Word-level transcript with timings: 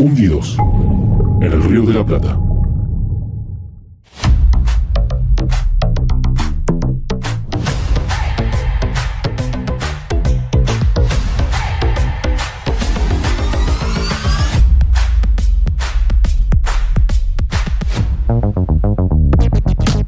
Hundidos 0.00 0.56
en 1.42 1.52
el 1.52 1.62
Río 1.62 1.82
de 1.82 1.92
la 1.92 2.06
Plata. 2.06 2.38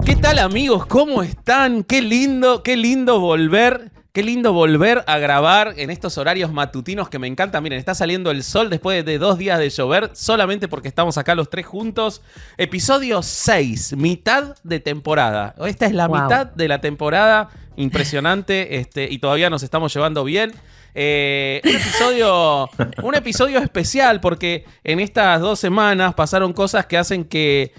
¿Qué 0.07 0.17
tal 0.17 0.39
amigos? 0.39 0.87
¿Cómo 0.87 1.23
están? 1.23 1.85
Qué 1.85 2.01
lindo, 2.01 2.63
qué 2.63 2.79
lindo 2.79 3.21
volver. 3.21 3.93
Qué 4.15 4.23
lindo 4.23 4.53
volver 4.53 5.05
a 5.07 5.17
grabar 5.17 5.73
en 5.79 5.89
estos 5.89 6.19
horarios 6.19 6.53
matutinos 6.53 7.09
que 7.09 7.19
me 7.19 7.27
encanta. 7.29 7.63
Miren, 7.63 7.79
está 7.79 7.95
saliendo 7.95 8.31
el 8.31 8.43
sol 8.43 8.69
después 8.69 9.03
de 9.07 9.17
dos 9.17 9.39
días 9.39 9.59
de 9.59 9.71
llover, 9.71 10.11
solamente 10.13 10.69
porque 10.69 10.89
estamos 10.89 11.17
acá 11.17 11.35
los 11.35 11.49
tres 11.49 11.65
juntos. 11.65 12.21
Episodio 12.59 13.23
6, 13.23 13.97
mitad 13.97 14.55
de 14.65 14.81
temporada. 14.81 15.55
Esta 15.65 15.87
es 15.87 15.93
la 15.95 16.09
Wow. 16.09 16.25
mitad 16.25 16.47
de 16.49 16.69
la 16.69 16.83
temporada. 16.83 17.49
Impresionante, 17.77 18.77
este, 18.81 19.09
y 19.11 19.19
todavía 19.19 19.49
nos 19.49 19.63
estamos 19.63 19.95
llevando 19.95 20.25
bien. 20.25 20.53
Eh, 20.95 21.63
un, 21.65 21.71
episodio, 21.71 22.69
un 23.03 23.15
episodio 23.15 23.61
especial 23.61 24.21
porque 24.21 24.67
en 24.85 25.01
estas 25.01 25.41
dos 25.41 25.59
semanas 25.59 26.13
pasaron 26.13 26.53
cosas 26.53 26.85
que 26.85 26.99
hacen 26.99 27.25
que 27.25 27.73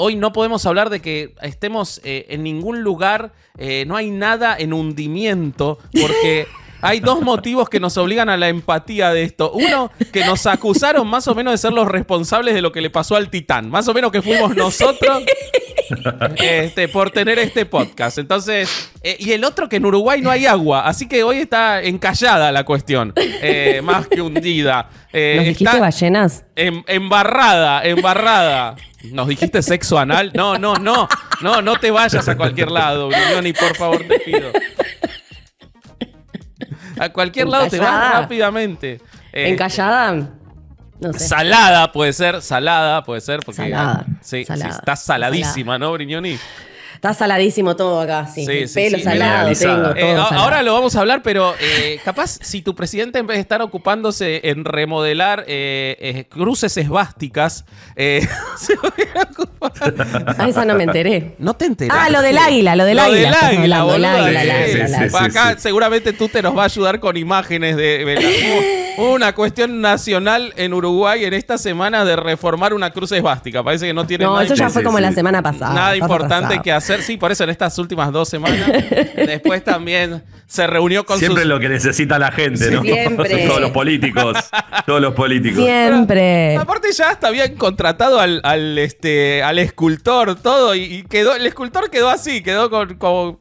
hoy 0.00 0.16
no 0.16 0.32
podemos 0.32 0.64
hablar 0.64 0.88
de 0.88 1.00
que 1.00 1.34
estemos 1.42 2.00
eh, 2.04 2.26
en 2.30 2.42
ningún 2.42 2.82
lugar, 2.82 3.32
eh, 3.58 3.84
no 3.86 3.96
hay 3.96 4.10
nada 4.10 4.56
en 4.58 4.72
hundimiento, 4.72 5.78
porque 5.92 6.46
hay 6.82 7.00
dos 7.00 7.20
motivos 7.22 7.68
que 7.68 7.80
nos 7.80 7.96
obligan 7.96 8.28
a 8.28 8.36
la 8.36 8.48
empatía 8.48 9.12
de 9.12 9.22
esto. 9.24 9.50
Uno, 9.52 9.90
que 10.12 10.24
nos 10.24 10.46
acusaron 10.46 11.06
más 11.08 11.26
o 11.28 11.34
menos 11.34 11.52
de 11.52 11.58
ser 11.58 11.72
los 11.72 11.86
responsables 11.88 12.54
de 12.54 12.62
lo 12.62 12.72
que 12.72 12.80
le 12.80 12.90
pasó 12.90 13.16
al 13.16 13.30
Titán, 13.30 13.70
más 13.70 13.86
o 13.88 13.94
menos 13.94 14.10
que 14.12 14.22
fuimos 14.22 14.54
nosotros. 14.56 15.22
este, 16.36 16.88
por 16.88 17.10
tener 17.10 17.38
este 17.38 17.66
podcast. 17.66 18.18
Entonces, 18.18 18.90
eh, 19.02 19.16
y 19.18 19.32
el 19.32 19.44
otro 19.44 19.68
que 19.68 19.76
en 19.76 19.86
Uruguay 19.86 20.20
no 20.20 20.30
hay 20.30 20.46
agua, 20.46 20.86
así 20.86 21.08
que 21.08 21.22
hoy 21.24 21.38
está 21.38 21.82
encallada 21.82 22.52
la 22.52 22.64
cuestión, 22.64 23.12
eh, 23.16 23.80
más 23.82 24.06
que 24.06 24.20
hundida. 24.20 24.88
Eh, 25.12 25.34
¿Nos 25.36 25.44
dijiste 25.46 25.64
está- 25.64 25.80
ballenas? 25.80 26.44
Em- 26.54 26.84
embarrada, 26.86 27.82
embarrada. 27.84 28.76
¿Nos 29.04 29.28
dijiste 29.28 29.62
sexo 29.62 29.98
anal? 29.98 30.30
No, 30.34 30.58
no, 30.58 30.74
no. 30.76 31.08
No, 31.40 31.62
no 31.62 31.76
te 31.80 31.90
vayas 31.90 32.28
a 32.28 32.36
cualquier 32.36 32.70
lado, 32.70 33.08
Brignoni, 33.08 33.52
por 33.54 33.74
favor, 33.74 34.04
te 34.06 34.20
pido. 34.20 34.52
A 37.00 37.08
cualquier 37.08 37.48
lado 37.48 37.68
te 37.68 37.78
vas 37.78 38.12
rápidamente. 38.12 39.00
Eh, 39.32 39.48
¿Encallada? 39.48 40.12
No 41.00 41.12
sé. 41.14 41.18
Salada 41.20 41.90
puede 41.92 42.12
ser, 42.12 42.42
salada 42.42 43.02
puede 43.02 43.22
ser. 43.22 43.40
Porque, 43.40 43.62
Salada, 43.62 44.04
Sí, 44.20 44.44
salada, 44.44 44.72
sí, 44.72 44.78
está 44.78 44.96
saladísima, 44.96 45.78
¿no, 45.78 45.92
Brignoni? 45.92 46.38
Está 47.00 47.14
saladísimo 47.14 47.76
todo 47.76 47.98
acá, 48.02 48.26
sí. 48.26 48.44
Sí, 48.44 48.52
El 48.58 48.68
sí, 48.68 48.74
pelo 48.74 48.98
sí, 48.98 49.04
salado 49.04 49.54
tengo, 49.54 49.88
Eh, 49.96 50.12
todo 50.12 50.22
a- 50.22 50.28
salado. 50.28 50.44
ahora 50.44 50.62
lo 50.62 50.74
vamos 50.74 50.94
a 50.96 51.00
hablar, 51.00 51.22
pero 51.22 51.54
eh, 51.58 51.98
capaz 52.04 52.36
si 52.42 52.60
tu 52.60 52.74
presidente 52.74 53.18
en 53.18 53.26
vez 53.26 53.38
de 53.38 53.40
estar 53.40 53.62
ocupándose 53.62 54.42
en 54.44 54.66
remodelar 54.66 55.44
eh, 55.48 55.96
eh, 55.98 56.24
cruces 56.28 56.76
esvásticas, 56.76 57.64
eh, 57.96 58.20
se 58.58 58.74
hubiera 58.74 59.22
ocupado- 59.22 59.70
Ah, 60.36 60.46
esa 60.46 60.66
no 60.66 60.74
me 60.74 60.84
enteré. 60.84 61.36
No 61.38 61.54
te 61.54 61.64
enteraste. 61.64 61.98
Ah, 62.06 62.10
lo 62.10 62.20
del 62.20 62.36
águila, 62.36 62.76
lo 62.76 62.84
del 62.84 62.98
Lo 62.98 63.02
águila. 63.04 63.38
del 63.48 64.50
águila. 64.50 65.20
Acá 65.20 65.54
seguramente 65.58 66.12
tú 66.12 66.28
te 66.28 66.42
nos 66.42 66.54
va 66.54 66.62
a 66.62 66.66
ayudar 66.66 67.00
con 67.00 67.16
imágenes 67.16 67.76
de, 67.76 68.04
de 68.04 68.14
la- 68.16 69.00
una 69.04 69.34
cuestión 69.34 69.80
nacional 69.80 70.52
en 70.56 70.74
Uruguay 70.74 71.24
en 71.24 71.32
esta 71.32 71.56
semana 71.56 72.04
de 72.04 72.16
reformar 72.16 72.74
una 72.74 72.90
cruz 72.90 73.10
esvástica. 73.12 73.62
Parece 73.62 73.86
que 73.86 73.94
no 73.94 74.06
tiene 74.06 74.24
No, 74.24 74.32
nada, 74.32 74.44
eso 74.44 74.54
ya 74.54 74.68
fue 74.68 74.82
como 74.82 74.98
sí. 74.98 75.02
la 75.02 75.12
semana 75.12 75.40
pasada. 75.40 75.72
nada 75.72 75.96
importante 75.96 76.46
pasado. 76.48 76.62
que 76.62 76.72
hacer. 76.72 76.89
Sí, 77.00 77.16
por 77.16 77.32
eso 77.32 77.44
en 77.44 77.50
estas 77.50 77.78
últimas 77.78 78.12
dos 78.12 78.28
semanas. 78.28 78.70
Después 79.16 79.64
también 79.64 80.22
se 80.46 80.66
reunió 80.66 81.04
con 81.04 81.18
Siempre 81.18 81.42
sus 81.42 81.48
lo 81.48 81.60
que 81.60 81.68
necesita 81.68 82.18
la 82.18 82.32
gente, 82.32 82.70
¿no? 82.70 82.82
Siempre. 82.82 83.46
Todos 83.48 83.60
los 83.60 83.70
políticos. 83.70 84.36
Todos 84.86 85.00
los 85.00 85.14
políticos. 85.14 85.62
Siempre. 85.64 86.56
Aparte 86.56 86.92
ya 86.92 87.10
hasta 87.10 87.28
habían 87.28 87.54
contratado 87.54 88.20
al, 88.20 88.40
al, 88.44 88.78
este, 88.78 89.42
al 89.42 89.58
escultor, 89.58 90.36
todo, 90.36 90.74
y, 90.74 90.82
y 90.82 91.02
quedó, 91.04 91.34
el 91.34 91.46
escultor 91.46 91.90
quedó 91.90 92.08
así, 92.08 92.42
quedó 92.42 92.70
con, 92.70 92.96
como 92.96 93.38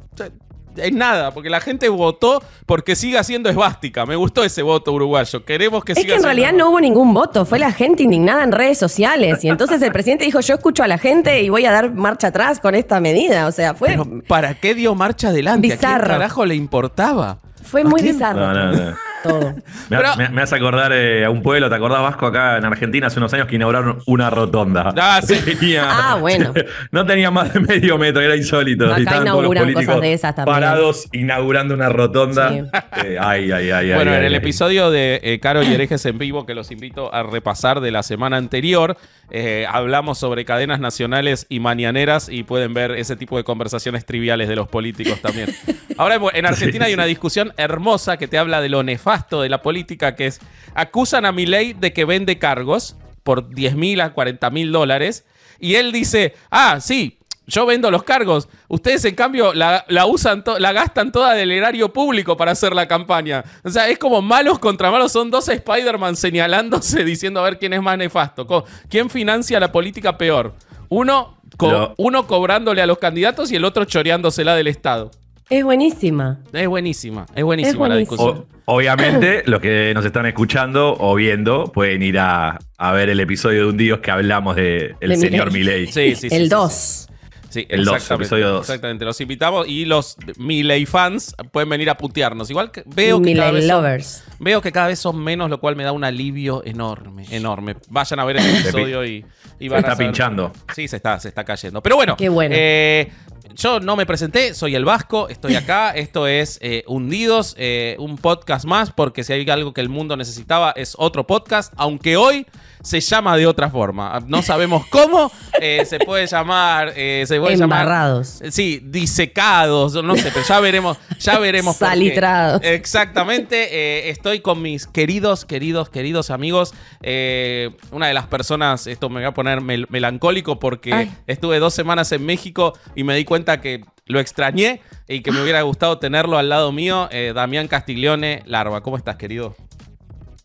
en 0.80 0.98
nada, 0.98 1.32
porque 1.32 1.50
la 1.50 1.60
gente 1.62 1.88
votó 1.90 2.42
porque 2.66 2.96
siga 2.96 3.24
siendo 3.24 3.50
esvástica. 3.50 4.06
Me 4.06 4.16
gustó 4.16 4.44
ese 4.44 4.62
voto 4.62 4.92
uruguayo. 4.94 5.44
Queremos 5.46 5.84
que 5.84 5.92
Es 5.94 5.98
siga 6.00 6.08
que 6.08 6.14
en 6.16 6.20
siendo- 6.22 6.28
realidad 6.28 6.54
no 6.58 6.70
hubo 6.70 6.80
ningún 6.82 7.14
voto, 7.14 7.46
fue 7.46 7.60
la 7.60 7.72
gente 7.72 8.04
indignada 8.04 8.44
en 8.44 8.52
redes 8.52 8.78
sociales. 8.78 9.44
Y 9.44 9.50
entonces 9.50 9.82
el 9.82 9.92
presidente 9.92 10.26
dijo, 10.26 10.40
yo 10.40 10.56
escucho 10.56 10.84
a 10.84 10.88
la 10.88 10.98
gente 10.98 11.42
y 11.44 11.50
voy 11.50 11.66
a 11.66 11.72
dar 11.72 11.94
marcha 11.94 12.28
atrás 12.28 12.60
con 12.60 12.76
esta 12.76 13.00
medida. 13.00 13.48
O 13.48 13.52
sea, 13.52 13.74
fue, 13.74 13.90
Pero 13.90 14.06
¿para 14.28 14.54
qué 14.56 14.74
dio 14.76 14.96
marcha 14.96 15.30
adelante? 15.30 15.68
¿A 15.68 15.78
quién 15.78 15.80
Bizarro. 15.92 16.08
carajo 16.08 16.46
le 16.46 16.56
importaba? 16.56 17.38
fue 17.64 17.82
¿A 17.82 17.86
muy 17.86 18.02
bizarro 18.02 18.40
No, 18.40 18.54
no, 18.54 18.72
no. 18.72 18.96
Todo. 19.24 19.54
Me, 19.90 19.98
Pero- 19.98 20.16
me- 20.18 20.30
me 20.30 20.42
hace 20.42 20.56
acordar 20.56 20.92
eh, 20.94 21.26
a 21.26 21.30
un 21.30 21.42
pueblo, 21.42 21.70
¿te 21.70 21.76
acordás 21.76 22.02
Vasco 22.02 22.28
acá 22.28 22.58
en 22.58 22.66
Argentina 22.66 23.08
hace 23.08 23.20
unos 23.20 23.34
años 23.34 23.48
que 23.48 23.56
inauguraron 23.56 24.00
una 24.06 24.30
rotonda? 24.30 24.94
Ah, 24.98 25.22
sí. 25.26 25.36
Tenía- 25.44 25.86
Ah, 25.90 26.16
bueno. 26.16 26.54
No 26.92 27.06
tenía 27.06 27.32
más 27.32 27.54
de 27.54 27.60
medio 27.60 27.98
metro, 27.98 28.22
era 28.22 28.36
insólito. 28.36 28.86
Acá 28.94 29.18
inauguran 29.18 29.64
políticos 29.64 29.86
cosas 29.86 30.02
de 30.02 30.14
esas 30.14 30.36
también. 30.36 30.54
Parados 30.56 31.08
inaugurando 31.12 31.74
una 31.74 31.90
rotonda. 31.90 32.50
Sí. 32.50 32.62
Eh, 33.06 33.18
ay, 33.20 33.50
ay, 33.52 33.72
ay, 33.72 33.94
Bueno, 33.94 34.12
ay, 34.12 34.18
en 34.18 34.22
ay, 34.24 34.28
el 34.28 34.34
ay. 34.34 34.38
episodio 34.40 34.92
de 34.92 35.20
eh, 35.24 35.40
Caro 35.40 35.64
y 35.64 35.68
Herejes 35.74 36.06
en 36.06 36.18
vivo, 36.18 36.46
que 36.46 36.54
los 36.54 36.70
invito 36.70 37.14
a 37.14 37.24
repasar 37.24 37.80
de 37.80 37.92
la 37.92 38.04
semana 38.04 38.36
anterior, 38.36 38.98
eh, 39.30 39.66
hablamos 39.72 40.18
sobre 40.18 40.44
cadenas 40.44 40.80
nacionales 40.82 41.46
y 41.50 41.60
mañaneras 41.62 42.28
y 42.30 42.44
pueden 42.44 42.74
ver 42.74 42.92
ese 42.92 43.16
tipo 43.16 43.38
de 43.38 43.44
conversaciones 43.46 44.06
triviales 44.06 44.50
de 44.50 44.56
los 44.58 44.68
políticos 44.68 45.22
también. 45.22 45.50
Ahora 45.98 46.20
en 46.34 46.46
Argentina 46.46 46.86
hay 46.86 46.94
una 46.94 47.06
discusión 47.06 47.54
hermosa 47.58 48.18
que 48.18 48.28
te 48.28 48.38
habla 48.38 48.60
de 48.60 48.70
lo 48.70 48.84
nefasto 48.84 49.09
de 49.42 49.50
la 49.50 49.62
política, 49.62 50.16
que 50.16 50.28
es, 50.28 50.40
acusan 50.76 51.26
a 51.26 51.32
Milei 51.32 51.74
de 51.74 51.94
que 51.94 52.06
vende 52.06 52.38
cargos 52.40 52.96
por 53.24 53.50
10 53.50 53.76
mil 53.76 54.02
a 54.02 54.14
40 54.14 54.50
mil 54.50 54.72
dólares 54.72 55.26
y 55.60 55.76
él 55.76 55.92
dice, 55.92 56.34
ah, 56.52 56.80
sí, 56.80 57.18
yo 57.48 57.66
vendo 57.66 57.90
los 57.90 58.04
cargos. 58.04 58.48
Ustedes, 58.68 59.04
en 59.06 59.16
cambio, 59.16 59.54
la, 59.56 59.84
la 59.88 60.06
usan, 60.06 60.44
la 60.60 60.72
gastan 60.72 61.12
toda 61.12 61.34
del 61.34 61.50
erario 61.52 61.92
público 61.92 62.38
para 62.38 62.52
hacer 62.52 62.74
la 62.76 62.88
campaña. 62.88 63.44
O 63.64 63.70
sea, 63.72 63.88
es 63.90 63.98
como 63.98 64.22
malos 64.22 64.60
contra 64.60 64.92
malos. 64.92 65.12
Son 65.12 65.32
dos 65.32 65.50
Spider-Man 65.50 66.16
señalándose, 66.16 67.04
diciendo 67.06 67.40
a 67.40 67.44
ver 67.44 67.58
quién 67.58 67.74
es 67.74 67.82
más 67.82 67.98
nefasto. 67.98 68.46
¿Quién 68.88 69.10
financia 69.10 69.60
la 69.60 69.72
política 69.72 70.16
peor? 70.16 70.54
Uno, 70.90 71.40
co- 71.58 71.68
Pero- 71.68 71.94
uno 71.98 72.28
cobrándole 72.28 72.84
a 72.84 72.86
los 72.86 73.00
candidatos 73.00 73.52
y 73.52 73.56
el 73.56 73.66
otro 73.66 73.84
choreándosela 73.86 74.56
del 74.56 74.68
Estado. 74.68 75.10
Es 75.50 75.64
buenísima. 75.64 76.40
Es 76.54 76.68
buenísima, 76.68 77.26
es 77.36 77.44
buenísima, 77.44 77.86
Es 77.86 77.90
la 77.90 77.96
discusión. 77.98 78.46
O- 78.66 78.76
obviamente, 78.76 79.44
los 79.48 79.60
que 79.60 79.92
nos 79.96 80.06
están 80.06 80.26
escuchando 80.28 80.96
o 81.00 81.16
viendo 81.16 81.72
pueden 81.72 82.04
ir 82.04 82.20
a, 82.20 82.60
a 82.78 82.92
ver 82.92 83.10
el 83.10 83.20
episodio 83.20 83.64
de 83.64 83.70
un 83.70 83.78
Dios 83.78 84.00
que 84.00 84.12
hablamos 84.12 84.56
de 84.56 84.96
el 85.00 85.10
De 85.10 85.18
señor 85.18 85.52
Milei. 85.52 85.88
Milei. 85.88 85.92
Sí, 85.92 86.16
sí, 86.16 86.30
sí, 86.30 86.36
el 86.36 86.44
sí, 86.44 86.50
2. 86.50 86.74
sí. 86.74 87.06
Sí, 87.52 87.66
El 87.68 87.84
dos, 87.84 87.96
exactamente, 87.96 88.26
episodio 88.26 88.50
dos. 88.52 88.62
Exactamente, 88.70 89.06
los 89.06 89.20
invitamos 89.22 89.68
y 89.68 89.86
los 89.86 90.18
Miley 90.38 90.86
fans 90.86 91.36
pueden 91.52 91.68
venir 91.68 91.90
a 91.90 91.98
putearnos. 91.98 92.48
Igual 92.52 92.70
que 92.70 92.84
veo 92.86 93.20
que 93.24 93.36
cada 93.36 93.50
son- 93.60 93.68
Lovers. 93.68 94.24
Veo 94.40 94.62
que 94.62 94.72
cada 94.72 94.86
vez 94.90 95.00
son 95.00 95.18
menos, 95.24 95.50
lo 95.50 95.60
cual 95.60 95.76
me 95.76 95.84
da 95.84 95.92
un 95.92 96.04
alivio 96.04 96.62
enorme, 96.64 97.26
enorme. 97.32 97.76
Vayan 97.90 98.20
a 98.20 98.26
ver 98.26 98.38
el 98.38 98.46
episodio 98.46 99.04
y, 99.04 99.26
y 99.60 99.64
Se 99.64 99.70
van 99.70 99.78
a 99.78 99.80
está 99.80 99.92
saber- 99.94 100.08
pinchando. 100.10 100.52
Sí, 100.76 100.88
se 100.88 100.98
está, 100.98 101.20
se 101.20 101.30
está 101.30 101.44
cayendo. 101.44 101.82
Pero 101.82 101.96
bueno, 101.96 102.16
Qué 102.18 102.30
bueno. 102.30 102.54
eh, 102.56 103.12
yo 103.56 103.80
no 103.80 103.96
me 103.96 104.06
presenté, 104.06 104.54
soy 104.54 104.76
el 104.76 104.86
Vasco, 104.86 105.30
estoy 105.30 105.56
acá. 105.56 105.92
Esto 105.96 106.28
es 106.28 106.60
eh, 106.62 106.84
Hundidos, 106.88 107.56
eh, 107.58 107.96
un 108.00 108.18
podcast 108.18 108.66
más, 108.66 108.92
porque 108.92 109.24
si 109.24 109.34
hay 109.34 109.50
algo 109.50 109.74
que 109.74 109.82
el 109.82 109.90
mundo 109.90 110.16
necesitaba 110.18 110.72
es 110.76 110.96
otro 110.98 111.26
podcast, 111.28 111.74
aunque 111.78 112.18
hoy 112.18 112.46
se 112.82 113.00
llama 113.02 113.36
de 113.38 113.46
otra 113.48 113.70
forma. 113.70 114.20
No 114.28 114.42
sabemos 114.42 114.86
cómo, 114.88 115.32
eh, 115.62 115.84
se 115.86 116.00
puede 116.00 116.28
llamar, 116.28 116.94
eh, 116.96 117.24
se 117.28 117.40
puede 117.40 117.58
llamar 117.58 117.82
Embarrados. 117.82 118.42
Sí, 118.50 118.82
disecados, 118.84 120.02
no 120.04 120.16
sé, 120.16 120.32
pero 120.34 120.46
ya 120.48 120.60
veremos, 120.60 120.98
ya 121.20 121.40
veremos. 121.40 121.78
por 121.78 121.88
qué. 121.88 121.94
Salitrados. 121.94 122.62
Exactamente, 122.64 123.68
eh, 123.72 124.10
estoy 124.10 124.40
con 124.42 124.62
mis 124.62 124.88
queridos, 124.88 125.46
queridos, 125.46 125.90
queridos 125.90 126.30
amigos. 126.30 126.74
Eh, 127.02 127.72
una 127.92 128.08
de 128.08 128.14
las 128.14 128.28
personas, 128.28 128.88
esto 128.88 129.10
me 129.10 129.16
voy 129.22 129.26
a 129.26 129.34
poner 129.34 129.62
mel- 129.62 129.88
melancólico 129.90 130.60
porque 130.60 130.94
Ay. 130.94 131.12
estuve 131.28 131.60
dos 131.60 131.74
semanas 131.74 132.12
en 132.12 132.26
México 132.26 132.74
y 132.96 133.04
me 133.04 133.16
di 133.16 133.26
cuenta 133.26 133.62
que 133.62 133.84
lo 134.06 134.20
extrañé 134.20 134.82
y 135.08 135.22
que 135.22 135.32
me 135.32 135.42
hubiera 135.42 135.62
gustado 135.62 136.00
tenerlo 136.00 136.38
al 136.38 136.50
lado 136.50 136.72
mío. 136.72 137.08
Eh, 137.12 137.32
Damián 137.36 137.68
Castiglione, 137.68 138.42
Larva, 138.46 138.82
¿cómo 138.82 138.98
estás, 138.98 139.18
querido? 139.18 139.56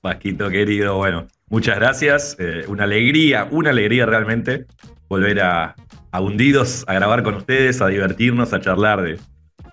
Vasquito 0.02 0.50
querido, 0.50 0.96
bueno, 0.96 1.26
muchas 1.48 1.76
gracias. 1.76 2.36
eh, 2.38 2.64
una 2.68 2.84
alegría, 2.84 3.46
una 3.50 3.70
alegría 3.70 4.06
realmente 4.06 4.66
volver 5.08 5.40
a, 5.40 5.74
a 6.10 6.20
Hundidos, 6.20 6.84
a 6.86 6.94
grabar 6.94 7.22
con 7.22 7.34
ustedes, 7.34 7.80
a 7.80 7.88
divertirnos, 7.88 8.52
a 8.52 8.60
charlar 8.60 9.02
de, 9.02 9.18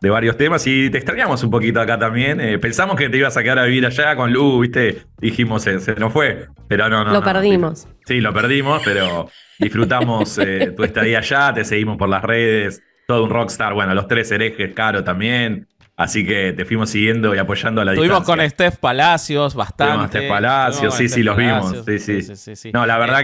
de 0.02 0.10
varios 0.10 0.38
temas. 0.38 0.66
Y 0.68 0.90
te 0.90 0.98
extrañamos 0.98 1.44
un 1.44 1.50
poquito 1.52 1.80
acá 1.82 1.98
también. 1.98 2.40
eh, 2.42 2.60
pensamos 2.60 2.96
que 2.96 3.10
te 3.10 3.18
ibas 3.18 3.38
a 3.38 3.44
quedar 3.44 3.60
a 3.60 3.66
vivir 3.66 3.86
allá 3.86 4.16
con 4.16 4.32
Lu, 4.32 4.60
¿viste? 4.60 5.04
Dijimos, 5.20 5.64
se, 5.64 5.80
se 5.80 5.96
nos 5.96 6.12
fue. 6.14 6.48
Pero 6.68 6.90
no, 6.90 7.04
no. 7.04 7.12
Lo 7.12 7.20
no, 7.20 7.24
perdimos. 7.24 7.88
Sí, 8.06 8.22
lo 8.22 8.34
perdimos, 8.34 8.82
pero 8.84 9.30
disfrutamos 9.60 10.38
eh, 10.40 10.74
tu 10.76 10.84
estadía 10.84 11.20
allá, 11.20 11.54
te 11.54 11.64
seguimos 11.64 11.98
por 11.98 12.10
las 12.10 12.24
redes, 12.24 12.82
todo 13.08 13.24
un 13.26 13.30
rockstar, 13.30 13.74
bueno, 13.74 13.94
los 13.94 14.08
tres 14.08 14.32
herejes, 14.32 14.74
Caro 14.74 15.04
también. 15.04 15.68
Así 16.02 16.26
que 16.26 16.54
te 16.54 16.66
fuimos 16.66 16.90
siguiendo 16.90 17.36
y 17.36 17.38
apoyando 17.38 17.80
a 17.82 17.86
la 17.86 17.92
Estuvimos 17.92 18.20
distancia. 18.22 18.44
con 18.44 18.50
Steph 18.50 18.78
Palacios 18.80 19.54
bastante. 19.56 19.94
Tuvimos 19.94 20.06
a 20.06 20.10
Steph 20.10 20.30
Palacios, 20.30 20.76
Estuvimos 20.94 20.98
sí, 20.98 21.10
sí, 21.10 21.24
los 21.24 21.38
vimos. 21.38 21.84
Sí. 21.86 22.22
sí, 22.36 22.56
sí. 22.56 22.72
No, 22.74 22.86
la 22.86 22.98
verdad 22.98 23.22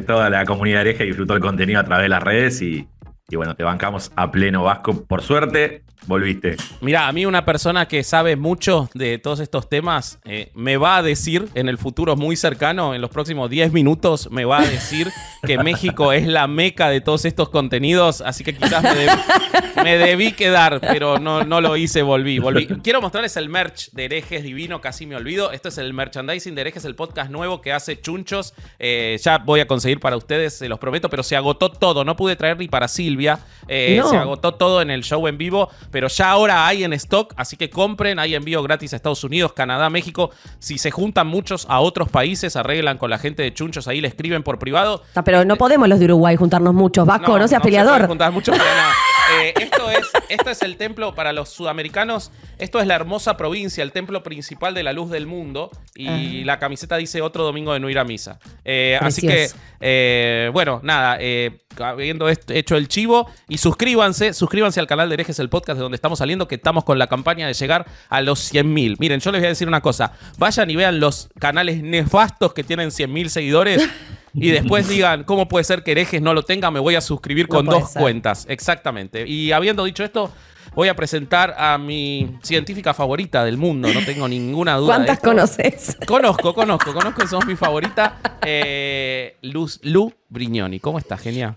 que 0.00 0.04
toda 0.06 0.28
la 0.30 0.44
comunidad 0.44 0.80
hereje 0.80 1.04
disfrutó 1.04 1.34
el 1.34 1.40
contenido 1.40 1.78
a 1.80 1.84
través 1.84 2.04
de 2.04 2.08
las 2.08 2.22
redes 2.22 2.60
y, 2.62 2.88
y 3.28 3.36
bueno, 3.36 3.54
te 3.54 3.62
bancamos 3.62 4.10
a 4.16 4.30
pleno 4.32 4.64
Vasco. 4.64 5.04
Por 5.06 5.22
suerte, 5.22 5.82
volviste. 6.06 6.56
Mira, 6.80 7.06
a 7.08 7.12
mí 7.12 7.26
una 7.26 7.44
persona 7.44 7.86
que 7.88 8.02
sabe 8.04 8.36
mucho 8.36 8.90
de 8.94 9.18
todos 9.18 9.40
estos 9.40 9.68
temas 9.68 10.18
eh, 10.24 10.50
me 10.54 10.76
va 10.76 10.96
a 10.98 11.02
decir 11.02 11.48
en 11.54 11.68
el 11.68 11.78
futuro 11.78 12.16
muy 12.16 12.36
cercano, 12.36 12.94
en 12.94 13.00
los 13.00 13.10
próximos 13.10 13.48
10 13.50 13.72
minutos, 13.72 14.28
me 14.30 14.44
va 14.44 14.60
a 14.60 14.66
decir 14.66 15.08
que 15.46 15.58
México 15.58 16.12
es 16.12 16.26
la 16.26 16.46
meca 16.46 16.88
de 16.88 17.00
todos 17.00 17.24
estos 17.24 17.48
contenidos, 17.50 18.20
así 18.20 18.44
que 18.44 18.54
quizás 18.54 18.82
me, 18.82 18.90
deb- 19.06 19.82
me 19.84 19.98
debí 19.98 20.32
quedar, 20.32 20.80
pero 20.80 21.18
no, 21.18 21.44
no 21.44 21.60
lo 21.60 21.76
hice, 21.76 22.02
volví, 22.02 22.38
volví. 22.38 22.66
Quiero 22.66 23.00
mostrarles 23.00 23.36
el 23.36 23.48
merch 23.48 23.90
de 23.92 24.04
Herejes 24.06 24.42
Divino, 24.42 24.80
casi 24.80 25.06
me 25.06 25.16
olvido. 25.16 25.52
Esto 25.52 25.68
es 25.68 25.78
el 25.78 25.92
merchandising 25.94 26.54
de 26.54 26.60
Herejes, 26.62 26.84
el 26.84 26.94
podcast 26.94 27.30
nuevo 27.30 27.60
que 27.60 27.72
hace 27.72 28.00
Chunchos. 28.00 28.54
Eh, 28.78 29.18
ya 29.22 29.38
voy 29.38 29.60
a 29.60 29.66
conseguir 29.66 30.00
para 30.00 30.16
ustedes, 30.16 30.54
se 30.58 30.68
los 30.68 30.78
prometo, 30.78 31.08
pero 31.10 31.22
se 31.22 31.36
agotó 31.36 31.70
todo. 31.70 32.04
No 32.04 32.16
pude 32.16 32.36
traer 32.36 32.58
ni 32.58 32.68
para 32.68 32.88
Silvia. 32.88 33.38
Eh, 33.68 33.96
No. 34.02 34.08
Se 34.10 34.16
agotó 34.16 34.54
todo 34.54 34.82
en 34.82 34.90
el 34.90 35.02
show 35.04 35.26
en 35.28 35.38
vivo, 35.38 35.68
pero 35.92 36.08
ya 36.08 36.30
ahora 36.30 36.66
hay 36.66 36.82
en 36.82 36.92
stock, 36.94 37.34
así 37.36 37.56
que 37.56 37.70
compren, 37.70 38.18
hay 38.18 38.34
envío 38.34 38.62
gratis 38.62 38.92
a 38.94 38.96
Estados 38.96 39.22
Unidos, 39.22 39.52
Canadá, 39.52 39.90
México. 39.90 40.30
Si 40.58 40.78
se 40.78 40.90
juntan 40.90 41.28
muchos 41.28 41.66
a 41.68 41.78
otros 41.80 42.08
países, 42.08 42.56
arreglan 42.56 42.98
con 42.98 43.10
la 43.10 43.18
gente 43.18 43.42
de 43.42 43.52
Chunchos, 43.54 43.86
ahí 43.86 44.00
le 44.00 44.08
escriben 44.08 44.42
por 44.42 44.58
privado. 44.58 45.02
Ta, 45.12 45.22
Pero 45.22 45.44
no 45.44 45.56
podemos 45.56 45.88
los 45.88 46.00
de 46.00 46.06
Uruguay 46.06 46.34
juntarnos 46.34 46.74
muchos. 46.74 47.06
Vasco, 47.06 47.38
no, 47.38 47.46
seas 47.46 47.62
peleador. 47.62 48.06
juntar 48.08 48.32
mucho 48.32 48.50
para 48.50 48.64
nada. 48.64 48.92
Eh, 49.40 49.54
esto, 49.60 49.90
es, 49.90 50.10
esto 50.28 50.50
es 50.50 50.62
el 50.62 50.76
templo 50.76 51.14
para 51.14 51.32
los 51.32 51.48
sudamericanos. 51.48 52.30
Esto 52.58 52.80
es 52.80 52.86
la 52.86 52.94
hermosa 52.94 53.36
provincia, 53.36 53.82
el 53.82 53.92
templo 53.92 54.22
principal 54.22 54.74
de 54.74 54.82
la 54.82 54.92
luz 54.92 55.10
del 55.10 55.26
mundo. 55.26 55.70
Y 55.94 56.44
la 56.44 56.58
camiseta 56.58 56.96
dice 56.96 57.22
otro 57.22 57.44
domingo 57.44 57.72
de 57.72 57.80
no 57.80 57.90
ir 57.90 57.98
a 57.98 58.04
misa. 58.04 58.38
Eh, 58.64 58.98
así 59.00 59.26
que, 59.26 59.48
eh, 59.80 60.50
bueno, 60.52 60.80
nada, 60.82 61.16
eh, 61.20 61.60
habiendo 61.80 62.28
hecho 62.28 62.76
el 62.76 62.88
chivo. 62.88 63.28
Y 63.48 63.58
suscríbanse, 63.58 64.32
suscríbanse 64.32 64.80
al 64.80 64.86
canal 64.86 65.08
de 65.08 65.14
Herejes, 65.14 65.38
el 65.38 65.48
podcast 65.48 65.76
de 65.76 65.82
donde 65.82 65.96
estamos 65.96 66.18
saliendo, 66.18 66.48
que 66.48 66.54
estamos 66.54 66.84
con 66.84 66.98
la 66.98 67.06
campaña 67.06 67.46
de 67.46 67.54
llegar 67.54 67.86
a 68.08 68.20
los 68.20 68.52
100.000. 68.52 68.96
Miren, 68.98 69.20
yo 69.20 69.32
les 69.32 69.40
voy 69.40 69.46
a 69.46 69.50
decir 69.50 69.68
una 69.68 69.80
cosa. 69.80 70.12
Vayan 70.38 70.70
y 70.70 70.76
vean 70.76 71.00
los 71.00 71.28
canales 71.38 71.82
nefastos 71.82 72.54
que 72.54 72.64
tienen 72.64 72.90
100.000 72.90 73.28
seguidores. 73.28 73.88
Y 74.34 74.50
después 74.50 74.88
digan, 74.88 75.24
¿cómo 75.24 75.46
puede 75.48 75.64
ser 75.64 75.82
que 75.82 75.92
herejes 75.92 76.22
no 76.22 76.32
lo 76.34 76.42
tenga? 76.42 76.70
Me 76.70 76.80
voy 76.80 76.94
a 76.94 77.00
suscribir 77.00 77.46
No 77.48 77.56
con 77.56 77.66
dos 77.66 77.90
ser. 77.90 78.02
cuentas. 78.02 78.46
Exactamente. 78.48 79.26
Y 79.28 79.52
habiendo 79.52 79.84
dicho 79.84 80.04
esto, 80.04 80.30
voy 80.74 80.88
a 80.88 80.96
presentar 80.96 81.54
a 81.58 81.76
mi 81.76 82.38
científica 82.42 82.94
favorita 82.94 83.44
del 83.44 83.58
mundo. 83.58 83.88
No 83.92 84.04
tengo 84.04 84.26
ninguna 84.28 84.76
duda. 84.76 84.94
¿Cuántas 84.96 85.18
conoces? 85.20 85.96
Conozco, 86.06 86.54
conozco, 86.54 86.94
conozco, 86.94 87.26
somos 87.26 87.46
mi 87.46 87.56
favorita. 87.56 88.18
Eh, 88.44 89.36
Luz, 89.42 89.80
Lu 89.82 90.12
Brignoni. 90.28 90.80
¿Cómo 90.80 90.98
estás, 90.98 91.20
genial? 91.20 91.56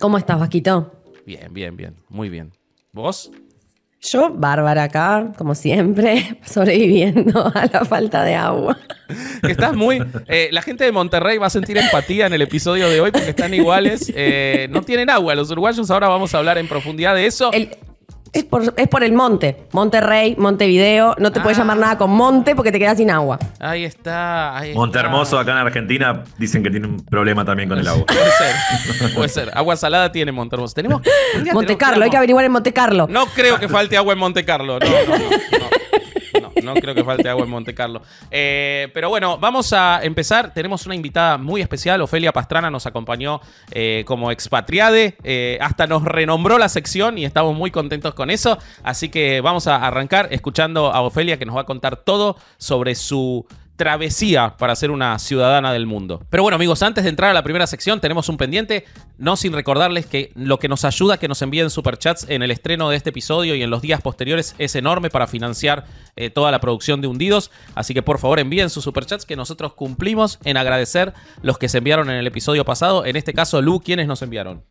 ¿Cómo 0.00 0.16
estás, 0.18 0.38
Vasquito? 0.38 0.92
Bien, 1.26 1.52
bien, 1.52 1.76
bien. 1.76 1.94
Muy 2.08 2.28
bien. 2.28 2.52
¿Vos? 2.92 3.30
Yo, 4.10 4.30
Bárbara, 4.34 4.84
acá, 4.84 5.32
como 5.38 5.54
siempre, 5.54 6.38
sobreviviendo 6.44 7.50
a 7.54 7.66
la 7.72 7.84
falta 7.84 8.22
de 8.22 8.34
agua. 8.34 8.78
Estás 9.48 9.74
muy. 9.74 10.02
eh, 10.28 10.48
la 10.52 10.60
gente 10.62 10.84
de 10.84 10.92
Monterrey 10.92 11.38
va 11.38 11.46
a 11.46 11.50
sentir 11.50 11.78
empatía 11.78 12.26
en 12.26 12.34
el 12.34 12.42
episodio 12.42 12.88
de 12.90 13.00
hoy 13.00 13.10
porque 13.10 13.30
están 13.30 13.54
iguales. 13.54 14.12
Eh, 14.14 14.68
no 14.70 14.82
tienen 14.82 15.08
agua. 15.10 15.34
Los 15.34 15.50
uruguayos 15.50 15.90
ahora 15.90 16.08
vamos 16.08 16.34
a 16.34 16.38
hablar 16.38 16.58
en 16.58 16.68
profundidad 16.68 17.14
de 17.14 17.26
eso. 17.26 17.50
El- 17.52 17.70
es, 18.34 18.44
por, 18.44 18.74
es 18.76 18.88
por 18.88 19.02
el 19.04 19.12
monte. 19.12 19.64
Monterrey, 19.72 20.34
Montevideo. 20.38 21.14
No 21.18 21.32
te 21.32 21.40
puedes 21.40 21.58
Ah. 21.58 21.62
llamar 21.62 21.76
nada 21.78 21.98
con 21.98 22.10
monte 22.10 22.54
porque 22.54 22.70
te 22.72 22.78
quedas 22.78 22.98
sin 22.98 23.10
agua. 23.10 23.38
Ahí 23.60 23.84
está. 23.84 24.56
Ahí 24.56 24.74
Monte 24.74 24.98
está. 24.98 25.08
Hermoso, 25.08 25.38
acá 25.38 25.52
en 25.52 25.58
Argentina, 25.58 26.24
dicen 26.38 26.62
que 26.62 26.70
tiene 26.70 26.86
un 26.86 27.04
problema 27.04 27.44
también 27.44 27.68
con 27.68 27.78
el 27.78 27.86
agua. 27.88 28.04
Puede 28.06 28.30
ser. 28.30 29.14
Puede 29.14 29.28
ser. 29.28 29.50
Agua 29.54 29.76
salada 29.76 30.10
tiene 30.12 30.32
Monte 30.32 30.56
Hermoso. 30.56 30.74
Tenemos. 30.74 31.00
Monte 31.00 31.44
tenemos 31.44 31.76
Carlo, 31.76 32.04
hay 32.04 32.10
que 32.10 32.16
averiguar 32.16 32.44
en 32.44 32.52
Monte 32.52 32.72
Carlo. 32.72 33.06
No 33.08 33.26
creo 33.26 33.58
que 33.58 33.68
falte 33.68 33.96
agua 33.96 34.12
en 34.12 34.18
Monte 34.18 34.44
Carlo. 34.44 34.78
No, 34.78 34.86
no, 34.86 35.18
no. 35.18 35.24
no. 36.40 36.52
No, 36.62 36.74
creo 36.74 36.94
que 36.94 37.04
falte 37.04 37.28
agua 37.28 37.44
en 37.44 37.50
Monte 37.50 37.74
Carlo. 37.74 38.02
Eh, 38.30 38.88
pero 38.92 39.08
bueno, 39.08 39.38
vamos 39.38 39.72
a 39.72 40.00
empezar. 40.02 40.52
Tenemos 40.54 40.86
una 40.86 40.94
invitada 40.94 41.38
muy 41.38 41.60
especial. 41.60 42.00
Ofelia 42.00 42.32
Pastrana 42.32 42.70
nos 42.70 42.86
acompañó 42.86 43.40
eh, 43.70 44.04
como 44.06 44.30
expatriade. 44.30 45.16
Eh, 45.22 45.58
hasta 45.60 45.86
nos 45.86 46.04
renombró 46.04 46.58
la 46.58 46.68
sección 46.68 47.18
y 47.18 47.24
estamos 47.24 47.54
muy 47.54 47.70
contentos 47.70 48.14
con 48.14 48.30
eso. 48.30 48.58
Así 48.82 49.08
que 49.08 49.40
vamos 49.40 49.66
a 49.66 49.76
arrancar 49.76 50.28
escuchando 50.30 50.92
a 50.92 51.02
Ofelia 51.02 51.38
que 51.38 51.46
nos 51.46 51.56
va 51.56 51.62
a 51.62 51.66
contar 51.66 51.96
todo 51.96 52.36
sobre 52.58 52.94
su 52.94 53.46
travesía 53.76 54.56
para 54.56 54.76
ser 54.76 54.90
una 54.90 55.18
ciudadana 55.18 55.72
del 55.72 55.86
mundo. 55.86 56.22
Pero 56.30 56.42
bueno, 56.42 56.56
amigos, 56.56 56.82
antes 56.82 57.04
de 57.04 57.10
entrar 57.10 57.30
a 57.30 57.34
la 57.34 57.42
primera 57.42 57.66
sección, 57.66 58.00
tenemos 58.00 58.28
un 58.28 58.36
pendiente, 58.36 58.84
no 59.18 59.36
sin 59.36 59.52
recordarles 59.52 60.06
que 60.06 60.30
lo 60.34 60.58
que 60.58 60.68
nos 60.68 60.84
ayuda 60.84 61.18
que 61.18 61.28
nos 61.28 61.42
envíen 61.42 61.70
superchats 61.70 62.26
en 62.28 62.42
el 62.42 62.50
estreno 62.50 62.88
de 62.88 62.96
este 62.96 63.10
episodio 63.10 63.54
y 63.54 63.62
en 63.62 63.70
los 63.70 63.82
días 63.82 64.00
posteriores 64.00 64.54
es 64.58 64.76
enorme 64.76 65.10
para 65.10 65.26
financiar 65.26 65.84
eh, 66.16 66.30
toda 66.30 66.50
la 66.52 66.60
producción 66.60 67.00
de 67.00 67.08
Hundidos. 67.08 67.50
Así 67.74 67.94
que 67.94 68.02
por 68.02 68.18
favor 68.18 68.38
envíen 68.38 68.70
sus 68.70 68.84
superchats 68.84 69.26
que 69.26 69.36
nosotros 69.36 69.74
cumplimos 69.74 70.38
en 70.44 70.56
agradecer 70.56 71.12
los 71.42 71.58
que 71.58 71.68
se 71.68 71.78
enviaron 71.78 72.10
en 72.10 72.16
el 72.16 72.26
episodio 72.26 72.64
pasado. 72.64 73.04
En 73.04 73.16
este 73.16 73.34
caso, 73.34 73.60
Lu, 73.60 73.80
¿quiénes 73.80 74.06
nos 74.06 74.22
enviaron? 74.22 74.62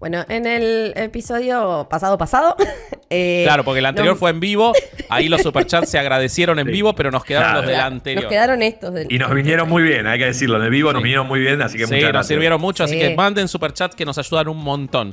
Bueno, 0.00 0.24
en 0.30 0.46
el 0.46 0.94
episodio 0.96 1.86
pasado 1.90 2.16
pasado. 2.16 2.56
eh, 3.10 3.42
Claro, 3.44 3.64
porque 3.64 3.80
el 3.80 3.86
anterior 3.86 4.14
nos- 4.14 4.18
fue 4.18 4.30
en 4.30 4.40
vivo, 4.40 4.72
ahí 5.10 5.28
los 5.28 5.42
superchats 5.42 5.90
se 5.90 5.98
agradecieron 5.98 6.58
en 6.58 6.66
Sí. 6.66 6.72
vivo, 6.72 6.94
pero 6.94 7.10
nos 7.10 7.22
quedaron 7.22 7.48
Claro. 7.50 7.60
los 7.60 7.66
del 7.68 7.76
Nos 7.76 7.86
anterior. 7.86 8.28
quedaron 8.28 8.62
estos. 8.62 8.94
del- 8.94 9.12
Y 9.12 9.18
nos 9.18 9.32
vinieron 9.34 9.68
muy 9.68 9.82
bien, 9.82 10.06
hay 10.06 10.18
que 10.18 10.24
decirlo. 10.24 10.56
En 10.56 10.62
el 10.62 10.70
vivo 10.70 10.90
nos 10.92 11.00
Sí. 11.00 11.04
vinieron 11.04 11.26
muy 11.28 11.40
bien, 11.40 11.60
así 11.60 11.76
que 11.76 11.84
Sí, 11.84 11.90
muchas 11.92 12.02
nos 12.02 12.12
gracias. 12.12 12.26
sirvieron 12.28 12.60
mucho, 12.60 12.84
así 12.84 12.94
Sí. 12.94 13.00
que 13.00 13.14
manden 13.14 13.46
superchats 13.46 13.94
que 13.94 14.06
nos 14.06 14.16
ayudan 14.16 14.48
un 14.48 14.56
montón. 14.64 15.12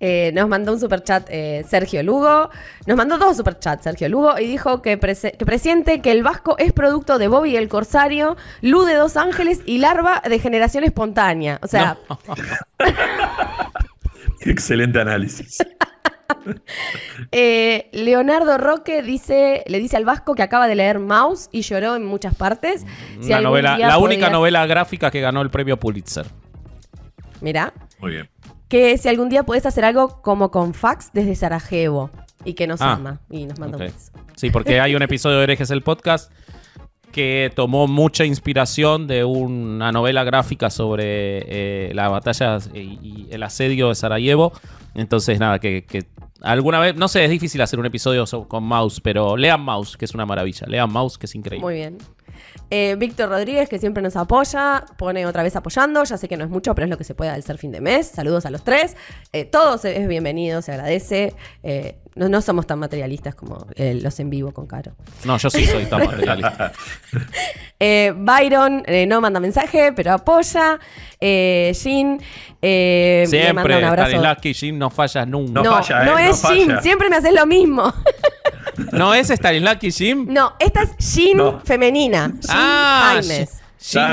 Eh, 0.00 0.32
nos 0.34 0.48
mandó 0.48 0.72
un 0.72 0.80
superchat 0.80 1.26
eh, 1.30 1.64
Sergio 1.68 2.02
Lugo. 2.02 2.50
Nos 2.86 2.96
mandó 2.96 3.16
dos 3.16 3.36
superchats 3.36 3.84
Sergio 3.84 4.08
Lugo 4.08 4.38
y 4.38 4.46
dijo 4.46 4.82
que, 4.82 4.98
prese- 5.00 5.36
que 5.36 5.46
presiente 5.46 6.00
que 6.02 6.10
el 6.10 6.22
Vasco 6.22 6.56
es 6.58 6.72
producto 6.72 7.18
de 7.18 7.28
Bobby 7.28 7.56
el 7.56 7.68
Corsario, 7.68 8.36
Lu 8.60 8.84
de 8.84 8.94
Dos 8.94 9.16
Ángeles 9.16 9.62
y 9.66 9.78
Larva 9.78 10.20
de 10.28 10.38
generación 10.38 10.84
espontánea. 10.84 11.58
O 11.62 11.66
sea, 11.68 11.96
No. 12.08 12.18
Excelente 14.40 15.00
análisis. 15.00 15.58
eh, 17.32 17.88
Leonardo 17.92 18.58
Roque 18.58 19.02
dice, 19.02 19.64
le 19.66 19.78
dice 19.78 19.96
al 19.96 20.04
Vasco 20.04 20.34
que 20.34 20.42
acaba 20.42 20.66
de 20.68 20.74
leer 20.74 20.98
Mouse 20.98 21.48
y 21.52 21.62
lloró 21.62 21.96
en 21.96 22.04
muchas 22.04 22.34
partes. 22.34 22.84
Si 23.20 23.28
Una 23.28 23.40
novela, 23.40 23.76
día 23.76 23.88
la 23.88 23.98
única 23.98 24.28
novela 24.30 24.66
gráfica 24.66 25.10
que 25.10 25.20
ganó 25.20 25.40
el 25.40 25.50
premio 25.50 25.78
Pulitzer. 25.78 26.26
Mirá, 27.40 27.72
Muy 28.00 28.12
bien. 28.12 28.28
Que 28.68 28.96
si 28.98 29.08
algún 29.08 29.28
día 29.28 29.42
podés 29.44 29.66
hacer 29.66 29.84
algo 29.84 30.20
como 30.22 30.50
con 30.50 30.74
fax 30.74 31.10
desde 31.12 31.34
Sarajevo 31.34 32.10
y 32.44 32.54
que 32.54 32.66
nos 32.66 32.80
Ah, 32.80 32.94
ama 32.94 33.20
y 33.30 33.46
nos 33.46 33.58
manda 33.58 33.76
un 33.78 33.84
beso. 33.84 34.12
Sí, 34.36 34.50
porque 34.50 34.80
hay 34.80 34.94
un 34.94 35.02
episodio 35.08 35.38
de 35.38 35.44
Herejes 35.44 35.70
el 35.70 35.82
Podcast 35.82 36.30
que 37.12 37.52
tomó 37.54 37.86
mucha 37.86 38.24
inspiración 38.24 39.06
de 39.06 39.22
una 39.24 39.92
novela 39.92 40.24
gráfica 40.24 40.68
sobre 40.70 41.44
eh, 41.88 41.92
la 41.94 42.08
batalla 42.08 42.58
y, 42.74 42.78
y 43.02 43.28
el 43.30 43.42
asedio 43.44 43.88
de 43.90 43.94
Sarajevo. 43.94 44.52
Entonces, 44.94 45.38
nada, 45.38 45.60
que, 45.60 45.84
que 45.84 46.06
alguna 46.42 46.80
vez, 46.80 46.96
no 46.96 47.06
sé, 47.06 47.24
es 47.24 47.30
difícil 47.30 47.60
hacer 47.62 47.78
un 47.78 47.86
episodio 47.86 48.26
so- 48.26 48.48
con 48.48 48.64
Mouse, 48.64 49.00
pero 49.00 49.36
lean 49.36 49.60
Mouse, 49.60 49.96
que 49.96 50.06
es 50.06 50.14
una 50.14 50.26
maravilla. 50.26 50.66
Lean 50.66 50.90
Mouse, 50.92 51.16
que 51.16 51.26
es 51.26 51.34
increíble. 51.36 51.64
Muy 51.64 51.74
bien. 51.74 51.98
Eh, 52.70 52.96
Víctor 52.98 53.28
Rodríguez, 53.28 53.68
que 53.68 53.78
siempre 53.78 54.02
nos 54.02 54.16
apoya, 54.16 54.84
pone 54.96 55.26
otra 55.26 55.42
vez 55.42 55.54
apoyando. 55.56 56.02
Ya 56.04 56.16
sé 56.16 56.28
que 56.28 56.36
no 56.36 56.44
es 56.44 56.50
mucho, 56.50 56.74
pero 56.74 56.86
es 56.86 56.90
lo 56.90 56.98
que 56.98 57.04
se 57.04 57.14
puede 57.14 57.30
al 57.30 57.42
ser 57.42 57.58
fin 57.58 57.70
de 57.72 57.80
mes. 57.80 58.08
Saludos 58.08 58.46
a 58.46 58.50
los 58.50 58.64
tres. 58.64 58.96
Eh, 59.32 59.44
todos 59.44 59.84
es 59.84 60.08
bienvenido, 60.08 60.62
se 60.62 60.72
agradece. 60.72 61.34
Eh, 61.62 61.98
no, 62.16 62.28
no 62.28 62.40
somos 62.42 62.66
tan 62.66 62.78
materialistas 62.78 63.34
como 63.34 63.66
eh, 63.74 63.94
los 64.00 64.18
en 64.20 64.30
vivo 64.30 64.52
con 64.52 64.66
Caro. 64.66 64.92
No, 65.24 65.36
yo 65.36 65.50
sí 65.50 65.66
soy 65.66 65.84
tan 65.86 66.04
materialista. 66.06 66.72
Eh, 67.80 68.14
Byron 68.16 68.82
eh, 68.86 69.04
no 69.04 69.20
manda 69.20 69.40
mensaje, 69.40 69.92
pero 69.92 70.12
apoya. 70.12 70.78
Eh, 71.20 71.72
eh, 72.62 73.24
manda 73.26 73.26
Siempre, 73.26 73.76
un 73.78 73.84
abrazo. 73.84 74.08
Stanislavski 74.10 74.54
Jim 74.54 74.78
no 74.78 74.90
fallas 74.90 75.26
nunca. 75.26 75.52
No, 75.60 75.62
No 75.64 75.82
falla, 75.82 76.04
no 76.04 76.18
eh, 76.18 76.24
no 76.24 76.30
es 76.30 76.42
Jean, 76.42 76.66
falla. 76.68 76.80
siempre 76.82 77.10
me 77.10 77.16
haces 77.16 77.34
lo 77.34 77.44
mismo. 77.46 77.92
¿No 78.92 79.14
es 79.14 79.28
Stanislavski 79.30 79.90
Jim? 79.90 80.26
no, 80.28 80.52
esta 80.58 80.82
es 80.82 80.96
Jean 81.14 81.36
No. 81.36 81.60
femenina. 81.64 82.32
Jean 82.40 82.56
Ah. 82.56 83.20
Jean, 83.22 83.46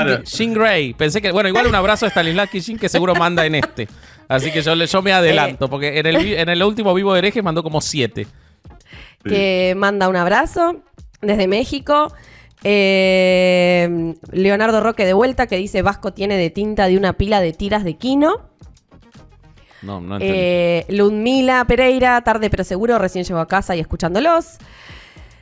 Claro. 0.04 0.22
Jean 0.24 0.52
Grey. 0.54 0.92
Pensé 0.94 1.22
que, 1.22 1.32
bueno, 1.32 1.48
igual 1.48 1.66
un 1.66 1.74
abrazo 1.74 2.04
a 2.06 2.10
Stanislavski 2.10 2.60
Jean 2.60 2.78
que 2.78 2.88
seguro 2.88 3.14
manda 3.14 3.46
en 3.46 3.54
este. 3.54 3.88
Así 4.28 4.50
que 4.50 4.62
yo, 4.62 4.74
le- 4.74 4.86
yo 4.86 5.02
me 5.02 5.12
adelanto, 5.12 5.68
porque 5.68 5.98
en 5.98 6.06
el, 6.06 6.16
vi- 6.24 6.34
en 6.34 6.48
el 6.48 6.62
último 6.62 6.92
vivo 6.94 7.12
de 7.12 7.18
herejes 7.20 7.42
mandó 7.42 7.62
como 7.62 7.80
siete. 7.80 8.26
que 9.24 9.74
manda 9.76 10.08
un 10.08 10.16
abrazo 10.16 10.82
desde 11.20 11.46
México. 11.48 12.12
Eh, 12.64 14.14
Leonardo 14.32 14.80
Roque 14.80 15.04
de 15.04 15.12
vuelta 15.12 15.46
que 15.46 15.56
dice 15.56 15.82
Vasco 15.82 16.12
tiene 16.12 16.36
de 16.36 16.50
tinta 16.50 16.86
de 16.88 16.96
una 16.96 17.12
pila 17.14 17.40
de 17.40 17.52
tiras 17.52 17.84
de 17.84 17.94
Quino. 17.94 18.50
No, 19.82 20.00
no 20.00 20.16
entendí. 20.16 20.34
Eh, 20.36 20.86
Ludmila 20.88 21.64
Pereira, 21.66 22.20
tarde 22.22 22.50
pero 22.50 22.64
seguro, 22.64 22.98
recién 22.98 23.24
llegó 23.24 23.40
a 23.40 23.48
casa 23.48 23.74
y 23.76 23.80
escuchándolos. 23.80 24.58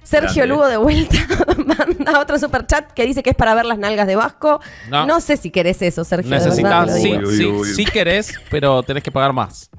Sergio 0.03 0.45
Grande. 0.45 0.47
Lugo 0.49 0.67
de 0.67 0.77
vuelta 0.77 1.19
manda 1.67 2.19
otro 2.19 2.39
superchat 2.39 2.93
que 2.93 3.07
dice 3.07 3.23
que 3.23 3.31
es 3.31 3.37
para 3.37 3.55
ver 3.55 3.67
las 3.67 3.79
nalgas 3.79 4.07
de 4.07 4.17
Vasco. 4.17 4.61
No. 4.89 5.07
No, 5.07 5.21
sé 5.21 5.37
si 5.37 5.51
querés 5.51 5.81
eso, 5.83 6.05
Sergio. 6.05 6.31
Necesitas, 6.31 6.97
sí, 6.97 7.03
digo. 7.03 7.19
Uy, 7.19 7.27
uy, 7.27 7.37
sí, 7.37 7.47
uy. 7.47 7.69
sí 7.69 7.85
querés, 7.85 8.35
pero 8.51 8.83
tenés 8.83 9.03
que 9.03 9.13
pagar 9.13 9.33
más. 9.33 9.71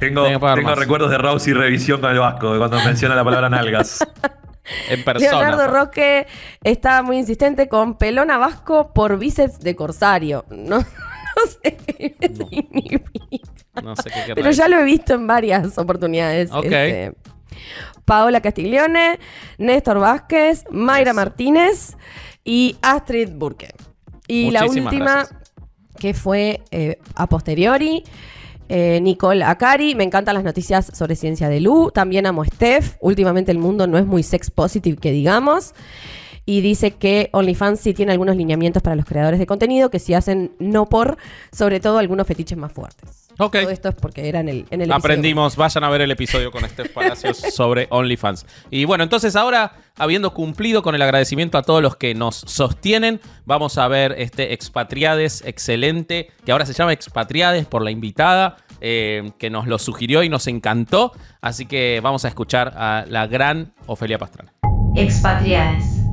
Tengo, 0.00 0.22
Tengo 0.22 0.28
que 0.28 0.38
pagar 0.38 0.56
tengo 0.56 0.70
más. 0.70 0.78
recuerdos 0.78 1.10
de 1.10 1.18
Rousey 1.18 1.52
revisión 1.52 2.00
con 2.00 2.10
el 2.10 2.18
Vasco, 2.18 2.52
de 2.52 2.58
cuando 2.58 2.78
menciona 2.78 3.14
la 3.14 3.24
palabra 3.24 3.48
nalgas. 3.48 4.06
En 4.88 5.04
persona. 5.04 5.30
Leonardo 5.30 5.68
Roque 5.68 6.26
está 6.64 7.00
muy 7.02 7.18
insistente 7.18 7.68
con 7.68 7.96
pelona 7.98 8.36
Vasco 8.36 8.92
por 8.92 9.16
bíceps 9.16 9.60
de 9.60 9.76
corsario. 9.76 10.44
No 10.50 10.84
sé 11.62 11.76
qué 11.86 12.16
No. 12.38 12.48
significa. 12.48 13.80
No 13.82 13.96
sé 13.96 14.04
qué 14.04 14.20
querrá 14.26 14.34
Pero 14.34 14.50
ya 14.50 14.68
lo 14.68 14.78
he 14.78 14.84
visto 14.84 15.14
en 15.14 15.26
varias 15.26 15.76
oportunidades. 15.78 16.50
Ok. 16.52 16.64
este. 16.64 17.12
Paola 18.04 18.40
Castiglione, 18.40 19.18
Néstor 19.58 19.98
Vázquez, 19.98 20.64
Mayra 20.70 21.10
Eso. 21.10 21.16
Martínez 21.16 21.96
y 22.44 22.76
Astrid 22.82 23.30
Burke. 23.34 23.74
Y 24.28 24.50
la 24.50 24.64
última, 24.66 25.14
gracias. 25.14 25.34
que 25.98 26.14
fue 26.14 26.62
eh, 26.70 26.98
a 27.16 27.28
posteriori, 27.28 28.04
eh, 28.68 29.00
Nicole 29.02 29.42
Acari. 29.44 29.94
Me 29.96 30.04
encantan 30.04 30.34
las 30.34 30.44
noticias 30.44 30.86
sobre 30.94 31.16
ciencia 31.16 31.48
de 31.48 31.60
Lu. 31.60 31.90
También 31.92 32.26
amo 32.26 32.44
Steph. 32.44 32.96
Últimamente 33.00 33.50
el 33.50 33.58
mundo 33.58 33.86
no 33.88 33.98
es 33.98 34.06
muy 34.06 34.22
sex 34.22 34.50
positive, 34.52 34.98
que 34.98 35.10
digamos. 35.10 35.74
Y 36.48 36.60
dice 36.60 36.92
que 36.92 37.28
OnlyFans 37.32 37.80
sí 37.80 37.92
tiene 37.92 38.12
algunos 38.12 38.36
lineamientos 38.36 38.80
para 38.80 38.94
los 38.94 39.04
creadores 39.04 39.40
de 39.40 39.46
contenido 39.46 39.90
que 39.90 39.98
sí 39.98 40.14
hacen 40.14 40.52
no 40.60 40.86
por, 40.86 41.18
sobre 41.50 41.80
todo 41.80 41.98
algunos 41.98 42.24
fetiches 42.26 42.56
más 42.56 42.72
fuertes. 42.72 43.26
Ok. 43.38 43.56
Todo 43.60 43.70
esto 43.70 43.88
es 43.88 43.94
porque 43.96 44.28
era 44.28 44.40
en 44.40 44.48
el, 44.48 44.58
en 44.70 44.80
el 44.80 44.82
episodio. 44.82 44.94
Aprendimos, 44.94 45.56
vayan 45.56 45.84
a 45.84 45.90
ver 45.90 46.00
el 46.02 46.10
episodio 46.10 46.50
con 46.50 46.66
Steph 46.68 46.92
Palacios 46.92 47.36
sobre 47.52 47.86
OnlyFans. 47.90 48.46
Y 48.70 48.84
bueno, 48.84 49.04
entonces 49.04 49.36
ahora, 49.36 49.72
habiendo 49.98 50.32
cumplido 50.32 50.82
con 50.82 50.94
el 50.94 51.02
agradecimiento 51.02 51.58
a 51.58 51.62
todos 51.62 51.82
los 51.82 51.96
que 51.96 52.14
nos 52.14 52.36
sostienen, 52.36 53.20
vamos 53.44 53.76
a 53.76 53.88
ver 53.88 54.14
este 54.18 54.52
Expatriades 54.52 55.42
excelente, 55.44 56.30
que 56.44 56.52
ahora 56.52 56.64
se 56.64 56.72
llama 56.72 56.92
Expatriades 56.92 57.66
por 57.66 57.82
la 57.82 57.90
invitada, 57.90 58.56
eh, 58.80 59.32
que 59.38 59.50
nos 59.50 59.66
lo 59.66 59.78
sugirió 59.78 60.22
y 60.22 60.28
nos 60.28 60.46
encantó. 60.46 61.12
Así 61.40 61.66
que 61.66 62.00
vamos 62.02 62.24
a 62.24 62.28
escuchar 62.28 62.72
a 62.76 63.04
la 63.08 63.26
gran 63.26 63.74
Ofelia 63.86 64.18
Pastrana. 64.18 64.52
Expatriadas. 64.94 66.05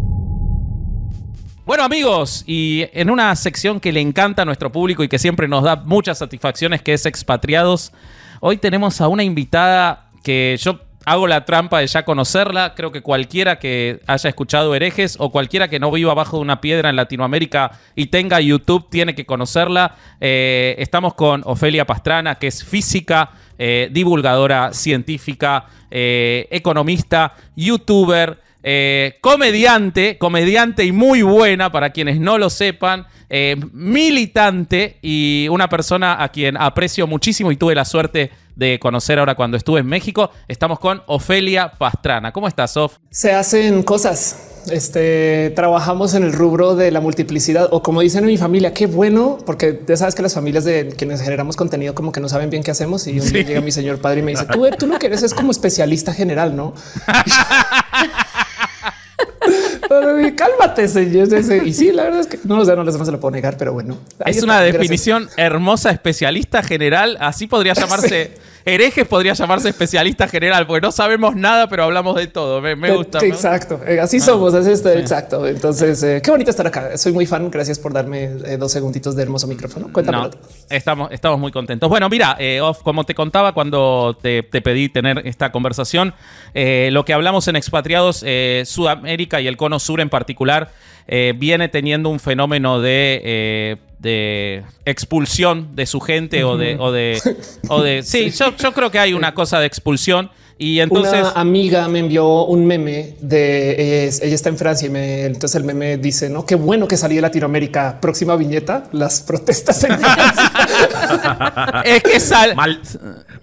Bueno 1.65 1.83
amigos, 1.83 2.43
y 2.45 2.87
en 2.91 3.09
una 3.09 3.33
sección 3.37 3.79
que 3.79 3.93
le 3.93 4.01
encanta 4.01 4.41
a 4.41 4.45
nuestro 4.45 4.69
público 4.69 5.01
y 5.01 5.07
que 5.07 5.17
siempre 5.17 5.47
nos 5.47 5.63
da 5.63 5.77
muchas 5.77 6.17
satisfacciones, 6.17 6.81
que 6.81 6.91
es 6.91 7.05
Expatriados, 7.05 7.93
hoy 8.41 8.57
tenemos 8.57 8.99
a 8.99 9.07
una 9.07 9.23
invitada 9.23 10.09
que 10.23 10.57
yo 10.59 10.81
hago 11.05 11.25
la 11.25 11.45
trampa 11.45 11.79
de 11.79 11.87
ya 11.87 12.03
conocerla. 12.03 12.75
Creo 12.75 12.91
que 12.91 13.01
cualquiera 13.01 13.59
que 13.59 14.01
haya 14.07 14.27
escuchado 14.27 14.75
herejes 14.75 15.15
o 15.19 15.31
cualquiera 15.31 15.69
que 15.69 15.79
no 15.79 15.89
viva 15.89 16.11
abajo 16.11 16.35
de 16.35 16.41
una 16.41 16.59
piedra 16.59 16.89
en 16.89 16.97
Latinoamérica 16.97 17.79
y 17.95 18.07
tenga 18.07 18.41
YouTube 18.41 18.89
tiene 18.89 19.15
que 19.15 19.25
conocerla. 19.25 19.95
Eh, 20.19 20.75
estamos 20.79 21.13
con 21.13 21.43
Ofelia 21.45 21.85
Pastrana, 21.85 22.35
que 22.35 22.47
es 22.47 22.61
física, 22.61 23.31
eh, 23.57 23.87
divulgadora 23.89 24.73
científica, 24.73 25.67
eh, 25.89 26.45
economista, 26.51 27.35
youtuber. 27.55 28.42
Eh, 28.65 29.17
comediante, 29.19 30.17
comediante 30.17 30.85
y 30.85 30.93
muy 30.93 31.21
buena 31.21 31.69
para 31.69 31.89
quienes 31.89 32.19
no 32.21 32.37
lo 32.37 32.49
sepan, 32.49 33.05
eh, 33.29 33.57
militante 33.73 34.99
y 35.01 35.47
una 35.49 35.67
persona 35.67 36.23
a 36.23 36.29
quien 36.29 36.55
aprecio 36.55 37.05
muchísimo 37.05 37.51
y 37.51 37.57
tuve 37.57 37.75
la 37.75 37.83
suerte 37.83 38.31
de 38.55 38.79
conocer 38.79 39.19
ahora 39.19 39.35
cuando 39.35 39.57
estuve 39.57 39.81
en 39.81 39.87
México. 39.87 40.29
Estamos 40.47 40.79
con 40.79 41.01
Ofelia 41.07 41.73
Pastrana. 41.77 42.31
¿Cómo 42.31 42.47
estás, 42.47 42.71
Sof? 42.71 42.97
Se 43.09 43.33
hacen 43.33 43.83
cosas. 43.83 44.49
Este 44.71 45.51
trabajamos 45.57 46.13
en 46.13 46.23
el 46.23 46.31
rubro 46.31 46.75
de 46.77 46.89
la 46.89 47.01
multiplicidad 47.01 47.67
o 47.71 47.83
como 47.83 47.99
dicen 47.99 48.23
en 48.23 48.27
mi 48.27 48.37
familia, 48.37 48.73
qué 48.73 48.87
bueno, 48.87 49.39
porque 49.45 49.81
ya 49.85 49.97
sabes 49.97 50.15
que 50.15 50.21
las 50.21 50.33
familias 50.33 50.63
de 50.63 50.87
quienes 50.97 51.21
generamos 51.21 51.57
contenido 51.57 51.93
como 51.93 52.13
que 52.13 52.21
no 52.21 52.29
saben 52.29 52.49
bien 52.49 52.63
qué 52.63 52.71
hacemos 52.71 53.05
y 53.07 53.19
un 53.19 53.29
día 53.29 53.43
llega 53.43 53.59
mi 53.59 53.73
señor 53.73 53.99
padre 53.99 54.21
y 54.21 54.23
me 54.23 54.31
dice, 54.31 54.45
tú, 54.45 54.65
tú 54.79 54.87
lo 54.87 54.99
que 54.99 55.07
eres 55.07 55.21
es 55.21 55.33
como 55.33 55.51
especialista 55.51 56.13
general, 56.13 56.55
¿no? 56.55 56.73
Cálmate, 60.35 60.87
señor. 60.87 61.27
Y 61.65 61.73
sí, 61.73 61.91
la 61.91 62.03
verdad 62.03 62.21
es 62.21 62.27
que 62.27 62.39
no, 62.43 62.59
o 62.59 62.65
sea, 62.65 62.75
no 62.75 62.83
no 62.83 62.91
se 63.05 63.11
lo 63.11 63.19
puedo 63.19 63.31
negar, 63.31 63.57
pero 63.57 63.73
bueno. 63.73 63.97
Es 64.25 64.41
una 64.43 64.61
definición 64.61 65.29
hermosa, 65.37 65.91
especialista 65.91 66.63
general. 66.63 67.17
Así 67.19 67.47
podría 67.47 67.73
llamarse. 67.73 68.31
Herejes 68.65 69.07
podría 69.07 69.33
llamarse 69.33 69.69
especialista 69.69 70.27
general, 70.27 70.65
porque 70.65 70.81
no 70.81 70.91
sabemos 70.91 71.35
nada, 71.35 71.67
pero 71.67 71.83
hablamos 71.83 72.15
de 72.15 72.27
todo. 72.27 72.61
Me, 72.61 72.75
me 72.75 72.95
gusta. 72.95 73.19
Exacto. 73.25 73.81
Eh, 73.85 73.99
Así 73.99 74.19
somos. 74.19 74.53
Es 74.53 74.65
esto. 74.67 74.89
Exacto. 74.89 75.45
Entonces, 75.47 76.01
eh, 76.03 76.21
qué 76.23 76.31
bonito 76.31 76.49
estar 76.49 76.65
acá. 76.65 76.97
Soy 76.97 77.11
muy 77.11 77.25
fan. 77.25 77.51
Gracias 77.51 77.79
por 77.79 77.93
darme 77.93 78.23
eh, 78.23 78.57
dos 78.57 78.71
segunditos 78.71 79.15
de 79.15 79.23
hermoso 79.23 79.47
micrófono. 79.47 79.89
Cuéntame. 79.91 80.17
No, 80.17 80.29
estamos, 80.69 81.11
estamos 81.11 81.39
muy 81.39 81.51
contentos. 81.51 81.89
Bueno, 81.89 82.07
mira, 82.09 82.37
eh, 82.39 82.61
Off, 82.61 82.81
como 82.83 83.03
te 83.03 83.13
contaba 83.13 83.53
cuando 83.53 84.17
te, 84.21 84.43
te 84.43 84.61
pedí 84.61 84.89
tener 84.89 85.27
esta 85.27 85.51
conversación, 85.51 86.13
eh, 86.53 86.89
lo 86.91 87.03
que 87.05 87.13
hablamos 87.13 87.47
en 87.47 87.55
Expatriados, 87.55 88.23
eh, 88.25 88.63
Sudamérica 88.65 89.41
y 89.41 89.47
el 89.47 89.57
Cono 89.57 89.79
Sur 89.79 89.99
en 89.99 90.09
particular, 90.09 90.71
eh, 91.07 91.33
viene 91.35 91.67
teniendo 91.67 92.09
un 92.09 92.19
fenómeno 92.19 92.79
de, 92.79 93.21
eh, 93.23 93.77
de 94.03 94.63
expulsión 94.85 95.75
de 95.75 95.85
su 95.87 95.99
gente 96.01 96.43
o 96.43 96.57
de... 96.57 96.75
O 96.77 96.91
de, 96.91 97.19
o 97.69 97.81
de 97.81 98.03
sí, 98.03 98.29
Yo, 98.29 98.55
yo 98.57 98.73
creo 98.73 98.91
que 98.91 98.99
hay 98.99 99.13
una 99.13 99.33
cosa 99.33 99.59
de 99.59 99.65
expulsión. 99.65 100.29
Y 100.57 100.81
entonces... 100.81 101.21
Una 101.21 101.31
amiga 101.31 101.87
me 101.87 101.99
envió 101.99 102.45
un 102.45 102.65
meme 102.65 103.15
de 103.21 104.05
ella 104.05 104.35
está 104.35 104.49
en 104.49 104.57
Francia 104.57 104.87
y 104.87 104.91
me, 104.91 105.23
entonces 105.23 105.55
el 105.55 105.63
meme 105.63 105.97
dice 105.97 106.29
no 106.29 106.45
qué 106.45 106.55
bueno 106.55 106.87
que 106.87 106.97
salí 106.97 107.15
de 107.15 107.21
Latinoamérica. 107.21 107.99
Próxima 107.99 108.35
viñeta, 108.35 108.89
las 108.91 109.21
protestas 109.21 109.83
en 109.85 109.97
Francia. 109.97 110.51
Es 111.85 112.03
que 112.03 112.19
sal- 112.19 112.55
Mal, 112.55 112.79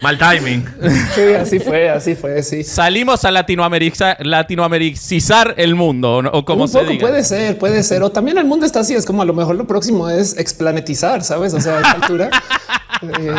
mal 0.00 0.18
timing. 0.18 0.64
sí, 1.14 1.20
así 1.38 1.60
fue, 1.60 1.88
así 1.90 2.14
fue. 2.14 2.42
Sí, 2.42 2.64
salimos 2.64 3.24
a 3.24 3.30
latinoamerica- 3.30 4.16
latinoamericizar 4.20 5.54
el 5.56 5.74
mundo, 5.74 6.18
o, 6.18 6.38
o 6.38 6.44
como 6.44 6.62
un 6.64 6.68
se 6.68 6.78
poco 6.78 6.90
diga. 6.90 7.08
puede 7.08 7.24
ser, 7.24 7.58
puede 7.58 7.82
ser. 7.82 8.02
O 8.02 8.10
también 8.10 8.38
el 8.38 8.44
mundo 8.44 8.66
está 8.66 8.80
así. 8.80 8.94
Es 8.94 9.04
como 9.06 9.22
a 9.22 9.24
lo 9.24 9.34
mejor 9.34 9.56
lo 9.56 9.66
próximo 9.66 10.08
es 10.08 10.36
explanetizar, 10.38 11.22
sabes? 11.22 11.54
O 11.54 11.60
sea, 11.60 11.74
a 11.78 11.80
esta 11.80 11.90
altura. 11.92 12.30
eh, 13.02 13.34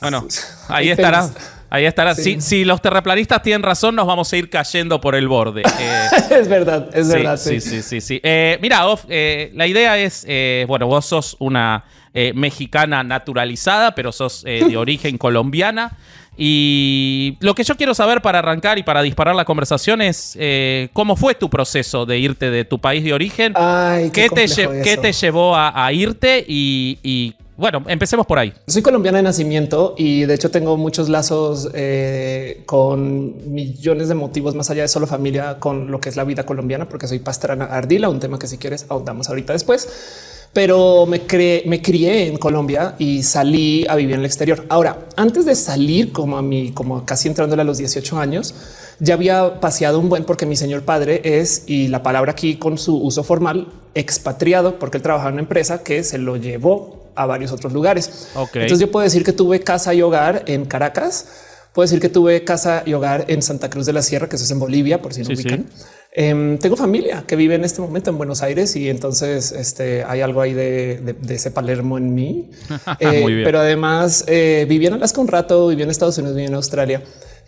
Bueno, 0.00 0.26
ahí 0.68 0.90
estará. 0.90 1.28
Ahí 1.70 1.86
estará. 1.86 2.14
Sí. 2.14 2.22
Si, 2.34 2.40
si 2.42 2.64
los 2.66 2.82
terraplanistas 2.82 3.42
tienen 3.42 3.62
razón, 3.62 3.94
nos 3.96 4.06
vamos 4.06 4.30
a 4.30 4.36
ir 4.36 4.50
cayendo 4.50 5.00
por 5.00 5.14
el 5.14 5.26
borde. 5.26 5.62
Eh, 5.62 6.06
es 6.30 6.46
verdad, 6.46 6.88
es 6.92 7.06
sí, 7.06 7.12
verdad. 7.14 7.36
sí, 7.38 7.60
sí, 7.62 7.80
sí, 7.82 8.00
sí. 8.02 8.20
Eh, 8.22 8.58
mira, 8.60 8.86
Off, 8.88 9.04
eh, 9.08 9.50
la 9.54 9.66
idea 9.66 9.96
es, 9.96 10.24
eh, 10.28 10.66
bueno, 10.68 10.86
vos 10.86 11.06
sos 11.06 11.34
una 11.38 11.84
eh, 12.14 12.32
mexicana 12.34 13.02
naturalizada, 13.02 13.94
pero 13.94 14.12
sos 14.12 14.44
eh, 14.46 14.64
de 14.68 14.76
origen 14.76 15.18
colombiana. 15.18 15.96
Y 16.36 17.36
lo 17.40 17.54
que 17.54 17.62
yo 17.62 17.76
quiero 17.76 17.94
saber 17.94 18.22
para 18.22 18.38
arrancar 18.38 18.78
y 18.78 18.82
para 18.82 19.02
disparar 19.02 19.34
la 19.34 19.44
conversación 19.44 20.00
es 20.00 20.36
eh, 20.40 20.88
cómo 20.94 21.14
fue 21.14 21.34
tu 21.34 21.50
proceso 21.50 22.06
de 22.06 22.18
irte 22.18 22.50
de 22.50 22.64
tu 22.64 22.80
país 22.80 23.04
de 23.04 23.12
origen. 23.12 23.52
Ay, 23.54 24.10
qué, 24.10 24.28
¿Qué, 24.28 24.46
te, 24.46 25.00
qué 25.00 25.12
llevó 25.12 25.54
a, 25.54 25.84
a 25.84 25.92
irte? 25.92 26.42
Y, 26.48 26.98
y, 27.02 27.34
bueno, 27.56 27.84
empecemos 27.86 28.26
por 28.26 28.38
ahí. 28.38 28.52
Soy 28.66 28.80
colombiana 28.80 29.18
de 29.18 29.24
nacimiento 29.24 29.94
y 29.98 30.24
de 30.24 30.34
hecho 30.34 30.50
tengo 30.50 30.76
muchos 30.78 31.10
lazos 31.10 31.68
eh, 31.74 32.62
con 32.66 33.52
millones 33.52 34.08
de 34.08 34.14
motivos 34.14 34.54
más 34.54 34.70
allá 34.70 34.82
de 34.82 34.88
solo 34.88 35.06
familia 35.06 35.58
con 35.60 35.90
lo 35.90 36.00
que 36.00 36.08
es 36.08 36.16
la 36.16 36.24
vida 36.24 36.44
colombiana, 36.46 36.88
porque 36.88 37.06
soy 37.06 37.18
pastrana 37.18 37.66
ardila, 37.66 38.08
un 38.08 38.20
tema 38.20 38.38
que 38.38 38.46
si 38.46 38.56
quieres 38.56 38.86
ahondamos 38.88 39.28
ahorita 39.28 39.52
después. 39.52 39.86
Pero 40.52 41.06
me, 41.06 41.26
cre- 41.26 41.64
me 41.64 41.80
crié 41.80 42.26
en 42.26 42.36
Colombia 42.36 42.94
y 42.98 43.22
salí 43.22 43.86
a 43.88 43.96
vivir 43.96 44.14
en 44.14 44.20
el 44.20 44.26
exterior. 44.26 44.66
Ahora, 44.68 45.06
antes 45.16 45.46
de 45.46 45.54
salir 45.54 46.12
como 46.12 46.36
a 46.36 46.42
mí, 46.42 46.72
como 46.72 47.06
casi 47.06 47.28
entrándole 47.28 47.62
a 47.62 47.64
los 47.64 47.78
18 47.78 48.18
años, 48.18 48.54
ya 48.98 49.14
había 49.14 49.60
paseado 49.60 49.98
un 49.98 50.10
buen 50.10 50.24
porque 50.24 50.44
mi 50.44 50.54
señor 50.56 50.82
padre 50.82 51.22
es, 51.24 51.64
y 51.66 51.88
la 51.88 52.02
palabra 52.02 52.32
aquí 52.32 52.56
con 52.56 52.76
su 52.76 52.96
uso 52.98 53.24
formal, 53.24 53.68
expatriado, 53.94 54.78
porque 54.78 54.98
él 54.98 55.02
trabajaba 55.02 55.30
en 55.30 55.34
una 55.36 55.42
empresa 55.42 55.82
que 55.82 56.04
se 56.04 56.18
lo 56.18 56.36
llevó 56.36 57.10
a 57.14 57.24
varios 57.24 57.50
otros 57.52 57.72
lugares. 57.72 58.28
Ok. 58.34 58.56
Entonces 58.56 58.80
yo 58.80 58.90
puedo 58.90 59.04
decir 59.04 59.24
que 59.24 59.32
tuve 59.32 59.60
casa 59.60 59.94
y 59.94 60.02
hogar 60.02 60.44
en 60.46 60.66
Caracas. 60.66 61.26
Puedo 61.74 61.84
decir 61.86 62.00
que 62.00 62.08
tuve 62.08 62.44
casa 62.44 62.82
y 62.84 62.92
hogar 62.92 63.24
en 63.28 63.40
Santa 63.42 63.70
Cruz 63.70 63.86
de 63.86 63.92
la 63.92 64.02
Sierra, 64.02 64.28
que 64.28 64.36
eso 64.36 64.44
es 64.44 64.50
en 64.50 64.58
Bolivia, 64.58 65.00
por 65.00 65.14
si 65.14 65.20
no 65.20 65.26
Sí, 65.26 65.36
sí. 65.36 65.42
ubican. 65.42 65.66
Em, 66.14 66.58
tengo 66.58 66.76
familia 66.76 67.24
que 67.26 67.36
vive 67.36 67.54
en 67.54 67.64
este 67.64 67.80
momento 67.80 68.10
en 68.10 68.18
Buenos 68.18 68.42
Aires 68.42 68.76
y 68.76 68.90
entonces 68.90 69.50
este, 69.52 70.04
hay 70.04 70.20
algo 70.20 70.42
ahí 70.42 70.52
de, 70.52 71.00
de- 71.02 71.12
de 71.14 71.34
ese 71.34 71.50
Palermo 71.50 71.96
en 71.96 72.14
mí. 72.14 72.50
Eh. 73.00 73.40
Pero 73.44 73.60
además 73.60 74.24
eh, 74.28 74.66
viví 74.68 74.86
en 74.86 74.92
Alaska 74.94 75.20
un 75.22 75.28
rato, 75.28 75.68
viví 75.68 75.82
en 75.82 75.90
Estados 75.90 76.18
Unidos, 76.18 76.36
viví 76.36 76.48
en 76.48 76.54
Australia. 76.54 77.02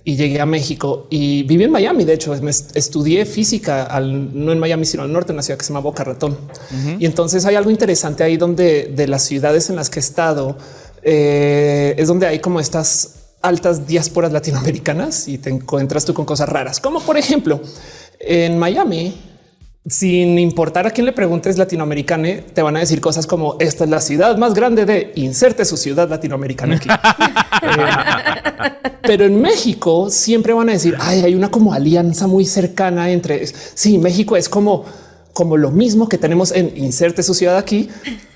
y 0.07 0.16
llegué 0.16 0.38
a 0.40 0.45
México 0.47 1.07
y 1.11 1.43
viví 1.45 1.64
en 1.64 1.71
Miami. 1.71 2.04
De 2.04 2.12
hecho, 2.14 2.35
me 2.43 2.50
estudié 2.50 3.25
física 3.26 3.85
al, 3.85 4.35
no 4.45 4.52
en 4.52 4.59
Miami, 4.59 4.85
sino 4.87 5.02
al 5.02 5.11
norte, 5.12 5.33
en 5.33 5.37
una 5.37 5.43
ciudad 5.43 5.59
que 5.59 5.64
se 5.64 5.71
llama 5.71 5.81
Boca 5.81 6.02
Ratón. 6.04 6.37
Y 6.99 7.04
entonces 7.07 7.45
hay 7.47 7.54
algo 7.57 7.71
interesante 7.71 8.23
ahí 8.25 8.37
donde 8.38 8.93
de 8.95 9.07
las 9.09 9.23
ciudades 9.25 9.69
en 9.71 9.76
las 9.76 9.88
que 9.90 10.00
he 10.00 10.02
estado 10.02 10.57
eh, 11.02 11.95
es 11.99 12.09
donde 12.09 12.26
hay 12.26 12.38
como 12.38 12.61
estas 12.61 13.24
altas 13.45 13.87
diásporas 13.87 14.33
latinoamericanas 14.33 15.29
y 15.29 15.39
te 15.39 15.51
encuentras 15.51 16.05
tú 16.05 16.15
con 16.15 16.25
cosas 16.25 16.49
raras, 16.49 16.81
como 16.81 17.01
por 17.01 17.19
ejemplo 17.19 17.61
en 18.19 18.59
Miami 18.59 19.15
sin 19.87 20.39
importar 20.39 20.87
a 20.87 20.91
quién 20.91 21.05
le 21.05 21.13
preguntes 21.13 21.59
latinoamericano, 21.59 22.27
te 22.55 22.63
van 22.63 22.77
a 22.77 22.81
decir 22.81 23.03
cosas 23.03 23.27
como 23.27 23.57
esta 23.61 23.85
es 23.85 23.91
la 23.91 24.01
ciudad 24.01 24.39
más 24.39 24.55
grande 24.55 24.87
de 24.87 25.13
inserte 25.17 25.67
su 25.67 25.77
ciudad 25.77 26.09
latinoamericana 26.09 26.77
aquí. 26.77 26.89
Eh, 27.67 28.91
pero 29.01 29.25
en 29.25 29.41
México 29.41 30.11
siempre 30.11 30.53
van 30.53 30.69
a 30.69 30.73
decir 30.73 30.97
Ay, 31.01 31.23
hay 31.23 31.35
una 31.35 31.51
como 31.51 31.73
alianza 31.73 32.27
muy 32.27 32.45
cercana 32.45 33.11
entre 33.11 33.47
sí, 33.47 33.97
México 33.97 34.37
es 34.37 34.51
como 34.51 34.85
como 35.35 35.57
lo 35.57 35.73
mismo 35.73 36.09
que 36.09 36.17
tenemos 36.17 36.53
en 36.53 36.73
inserte 36.76 37.23
su 37.25 37.35
ciudad 37.35 37.59
aquí, 37.59 37.91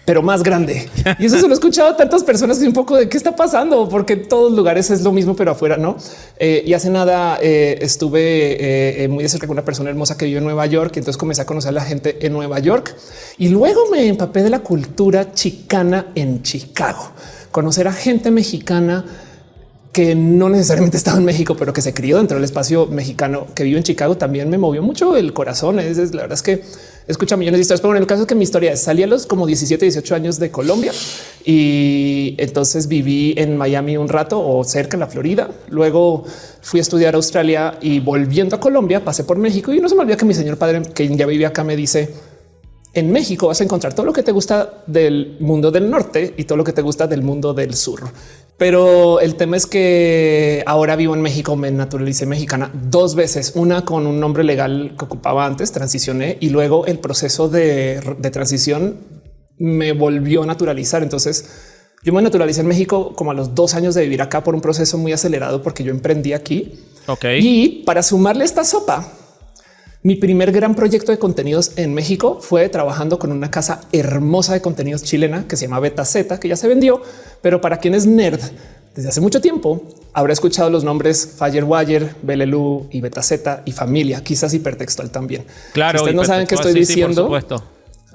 pero 0.04 0.20
más 0.20 0.42
grande. 0.42 0.90
Y 1.20 1.26
eso 1.26 1.36
se 1.36 1.42
lo 1.42 1.50
he 1.50 1.52
escuchado 1.54 1.90
a 1.90 1.96
tantas 1.96 2.24
personas 2.24 2.58
que 2.58 2.66
un 2.66 2.72
poco 2.72 2.96
de 2.96 3.08
qué 3.08 3.16
está 3.16 3.36
pasando, 3.36 3.88
porque 3.88 4.14
en 4.14 4.28
todos 4.28 4.52
lugares 4.52 4.90
es 4.90 5.02
lo 5.02 5.12
mismo, 5.12 5.36
pero 5.36 5.52
afuera 5.52 5.76
no. 5.76 5.96
Eh, 6.38 6.64
y 6.66 6.74
hace 6.74 6.90
nada 6.90 7.38
eh, 7.40 7.78
estuve 7.80 9.04
eh, 9.04 9.08
muy 9.08 9.22
de 9.22 9.28
cerca 9.28 9.46
con 9.46 9.54
una 9.54 9.64
persona 9.64 9.90
hermosa 9.90 10.18
que 10.18 10.24
vive 10.24 10.38
en 10.38 10.44
Nueva 10.44 10.66
York. 10.66 10.92
Y 10.96 10.98
entonces 10.98 11.16
comencé 11.16 11.42
a 11.42 11.46
conocer 11.46 11.68
a 11.68 11.72
la 11.72 11.84
gente 11.84 12.26
en 12.26 12.32
Nueva 12.32 12.58
York 12.58 12.96
y 13.38 13.48
luego 13.48 13.88
me 13.92 14.08
empapé 14.08 14.42
de 14.42 14.50
la 14.50 14.58
cultura 14.58 15.32
chicana 15.32 16.06
en 16.16 16.42
Chicago, 16.42 17.12
conocer 17.52 17.86
a 17.86 17.92
gente 17.92 18.32
mexicana 18.32 19.04
que 19.98 20.14
no 20.14 20.48
necesariamente 20.48 20.96
estaba 20.96 21.18
en 21.18 21.24
México, 21.24 21.56
pero 21.58 21.72
que 21.72 21.82
se 21.82 21.92
crió 21.92 22.18
dentro 22.18 22.36
del 22.36 22.44
espacio 22.44 22.86
mexicano 22.86 23.48
que 23.52 23.64
vive 23.64 23.78
en 23.78 23.82
Chicago, 23.82 24.16
también 24.16 24.48
me 24.48 24.56
movió 24.56 24.80
mucho 24.80 25.16
el 25.16 25.32
corazón. 25.32 25.80
Es, 25.80 25.98
la 26.14 26.22
verdad 26.22 26.34
es 26.34 26.42
que 26.44 26.62
escucha 27.08 27.36
millones 27.36 27.58
de 27.58 27.62
historias, 27.62 27.80
pero 27.80 27.96
en 27.96 28.02
el 28.02 28.06
caso 28.06 28.20
es 28.20 28.28
que 28.28 28.36
mi 28.36 28.44
historia 28.44 28.70
es 28.70 28.80
salí 28.80 29.02
a 29.02 29.08
los 29.08 29.26
como 29.26 29.44
17, 29.44 29.84
18 29.84 30.14
años 30.14 30.38
de 30.38 30.52
Colombia 30.52 30.92
y 31.44 32.36
entonces 32.38 32.86
viví 32.86 33.34
en 33.38 33.56
Miami 33.56 33.96
un 33.96 34.08
rato 34.08 34.40
o 34.40 34.62
cerca 34.62 34.94
en 34.94 35.00
la 35.00 35.08
Florida. 35.08 35.50
Luego 35.68 36.22
fui 36.60 36.78
a 36.78 36.82
estudiar 36.82 37.14
a 37.14 37.16
Australia 37.16 37.76
y 37.80 37.98
volviendo 37.98 38.54
a 38.54 38.60
Colombia 38.60 39.04
pasé 39.04 39.24
por 39.24 39.36
México 39.36 39.74
y 39.74 39.80
no 39.80 39.88
se 39.88 39.96
me 39.96 40.02
olvida 40.02 40.16
que 40.16 40.24
mi 40.24 40.34
señor 40.34 40.58
padre, 40.58 40.80
que 40.94 41.08
ya 41.08 41.26
vivía 41.26 41.48
acá, 41.48 41.64
me 41.64 41.74
dice 41.74 42.08
en 42.94 43.10
México 43.10 43.48
vas 43.48 43.60
a 43.60 43.64
encontrar 43.64 43.94
todo 43.94 44.06
lo 44.06 44.12
que 44.12 44.22
te 44.22 44.32
gusta 44.32 44.84
del 44.86 45.38
mundo 45.40 45.72
del 45.72 45.90
norte 45.90 46.34
y 46.36 46.44
todo 46.44 46.56
lo 46.56 46.64
que 46.64 46.72
te 46.72 46.82
gusta 46.82 47.08
del 47.08 47.22
mundo 47.22 47.52
del 47.52 47.74
sur. 47.74 48.02
Pero 48.58 49.20
el 49.20 49.36
tema 49.36 49.56
es 49.56 49.66
que 49.66 50.64
ahora 50.66 50.96
vivo 50.96 51.14
en 51.14 51.22
México, 51.22 51.54
me 51.54 51.70
naturalicé 51.70 52.26
mexicana 52.26 52.72
dos 52.74 53.14
veces, 53.14 53.52
una 53.54 53.84
con 53.84 54.04
un 54.04 54.18
nombre 54.18 54.42
legal 54.42 54.96
que 54.98 55.04
ocupaba 55.04 55.46
antes, 55.46 55.70
transicioné 55.70 56.36
y 56.40 56.50
luego 56.50 56.84
el 56.86 56.98
proceso 56.98 57.48
de, 57.48 58.00
transición 58.32 58.96
me 59.58 59.92
volvió 59.92 60.42
a 60.42 60.46
naturalizar. 60.46 61.04
Entonces 61.04 61.48
yo 62.02 62.12
me 62.12 62.20
naturalicé 62.20 62.62
en 62.62 62.66
México 62.66 63.14
como 63.14 63.30
a 63.30 63.34
los 63.34 63.54
dos 63.54 63.74
años 63.74 63.94
de 63.94 64.02
vivir 64.02 64.22
acá 64.22 64.42
por 64.42 64.56
un 64.56 64.60
proceso 64.60 64.98
muy 64.98 65.12
acelerado 65.12 65.62
porque 65.62 65.84
yo 65.84 65.92
emprendí 65.92 66.32
aquí. 66.32 66.80
Ok. 67.06 67.26
Y 67.40 67.84
para 67.86 68.02
sumarle 68.02 68.44
esta 68.44 68.64
sopa, 68.64 69.17
mi 70.02 70.14
primer 70.14 70.52
gran 70.52 70.74
proyecto 70.74 71.12
de 71.12 71.18
contenidos 71.18 71.72
en 71.76 71.92
México 71.92 72.38
fue 72.40 72.68
trabajando 72.68 73.18
con 73.18 73.32
una 73.32 73.50
casa 73.50 73.80
hermosa 73.92 74.52
de 74.52 74.60
contenidos 74.60 75.02
chilena 75.02 75.46
que 75.48 75.56
se 75.56 75.66
llama 75.66 75.80
Beta 75.80 76.04
Z, 76.04 76.38
que 76.38 76.48
ya 76.48 76.56
se 76.56 76.68
vendió, 76.68 77.02
pero 77.42 77.60
para 77.60 77.78
quien 77.78 77.94
es 77.94 78.06
nerd 78.06 78.40
desde 78.94 79.10
hace 79.10 79.20
mucho 79.20 79.40
tiempo 79.40 79.82
habrá 80.12 80.32
escuchado 80.32 80.70
los 80.70 80.82
nombres 80.82 81.36
Firewire, 81.38 82.14
Belelu 82.22 82.88
y 82.90 83.00
Beta 83.00 83.22
Z 83.22 83.62
y 83.64 83.72
familia, 83.72 84.22
quizás 84.24 84.52
hipertextual 84.54 85.10
también. 85.10 85.44
Claro, 85.72 85.98
ustedes 85.98 86.16
no 86.16 86.24
saben 86.24 86.46
qué 86.46 86.56
estoy 86.56 86.74
diciendo. 86.74 87.30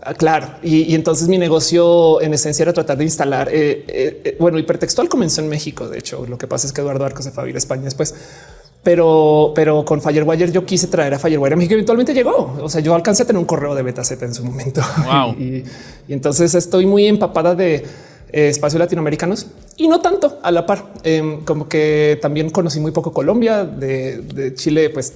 Ah, 0.02 0.14
claro, 0.14 0.56
y, 0.64 0.96
entonces 0.96 1.28
mi 1.28 1.38
negocio 1.38 2.20
en 2.22 2.34
esencia 2.34 2.64
era 2.64 2.74
tratar 2.74 2.98
de 2.98 3.04
instalar. 3.04 3.48
Eh, 3.50 3.86
eh, 3.88 4.22
eh, 4.26 4.38
bueno, 4.40 4.58
hipertextual 4.58 5.08
comenzó 5.08 5.40
en 5.42 5.48
México. 5.48 5.88
De 5.88 6.00
hecho, 6.00 6.26
lo 6.28 6.38
que 6.38 6.48
pasa 6.48 6.68
es 6.68 6.74
que 6.74 6.82
Eduardo 6.82 7.06
Arcos 7.06 7.26
se 7.26 7.32
fue 7.32 7.44
a 7.44 7.46
vivir 7.46 7.56
a 7.56 7.60
España 7.60 7.84
después 7.84 8.14
pero, 8.84 9.54
pero 9.56 9.86
con 9.86 10.02
Firewire 10.02 10.52
yo 10.52 10.66
quise 10.66 10.88
traer 10.88 11.14
a 11.14 11.20
Firewire 11.20 11.54
a 11.54 11.56
México 11.56 11.74
eventualmente 11.74 12.14
llegó. 12.14 12.58
O 12.62 12.68
sea, 12.68 12.82
yo 12.82 12.94
alcancé 12.94 13.24
a 13.24 13.26
tener 13.26 13.40
un 13.40 13.46
correo 13.46 13.74
de 13.74 13.82
beta 13.82 14.04
Z 14.04 14.26
en 14.26 14.34
su 14.34 14.44
momento. 14.44 14.82
y, 15.40 15.64
entonces 16.10 16.54
estoy 16.54 16.86
muy 16.86 17.08
empapada 17.08 17.56
de 17.56 17.76
eh, 17.76 18.50
espacios 18.50 18.80
latinoamericanos 18.80 19.48
y 19.78 19.88
no 19.88 20.02
tanto 20.02 20.40
a 20.44 20.52
la 20.52 20.66
par. 20.66 20.92
Em, 21.04 21.46
como 21.46 21.70
que 21.70 22.20
también 22.22 22.50
conocí 22.50 22.82
muy 22.82 22.92
poco 22.92 23.14
Colombia, 23.14 23.64
de, 23.64 24.54
Chile, 24.56 24.90
pues 24.90 25.14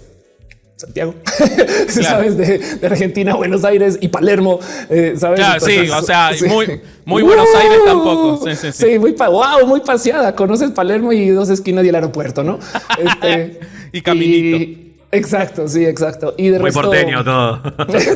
Santiago, 0.78 1.16
sabes, 1.90 2.38
de, 2.38 2.62
Argentina, 2.84 3.34
Buenos 3.34 3.66
Aires 3.66 3.98
y 4.00 4.10
Palermo, 4.10 4.60
eh, 4.92 5.16
sabes. 5.18 5.42
sí, 5.64 5.90
o 5.90 6.04
sea, 6.04 6.30
muy, 6.48 6.82
muy 7.04 7.24
Buenos 7.24 7.48
Aires 7.56 7.80
tampoco. 7.84 8.48
Sí, 8.48 8.72
sí, 8.72 9.00
muy 9.00 9.14
wow, 9.14 9.66
muy 9.66 9.80
paseada. 9.80 10.36
Conoces 10.36 10.70
Palermo 10.70 11.12
y 11.14 11.30
dos 11.30 11.50
esquinas 11.50 11.84
y 11.84 11.90
el 11.90 11.96
aeropuerto, 11.96 12.44
no? 12.44 12.60
Este, 13.00 13.60
y 13.92 14.02
caminito. 14.02 14.80
exacto, 15.12 15.68
sí, 15.68 15.84
exacto. 15.84 16.36
Y 16.38 16.50
de 16.50 16.60
muy 16.60 16.72
porteño 16.72 17.24
todo. 17.24 17.60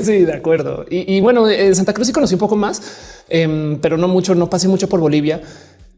sí, 0.03 0.19
de 0.19 0.33
acuerdo. 0.33 0.85
Y, 0.87 1.19
bueno, 1.19 1.49
en 1.49 1.75
Santa 1.75 1.95
Cruz 1.95 2.05
sí 2.05 2.13
conocí 2.13 2.35
un 2.35 2.41
poco 2.41 2.55
más, 2.55 3.23
em, 3.27 3.79
pero 3.81 3.97
no 3.97 4.07
mucho. 4.07 4.35
No 4.35 4.51
pasé 4.51 4.67
mucho 4.67 4.87
por 4.87 4.99
Bolivia. 4.99 5.41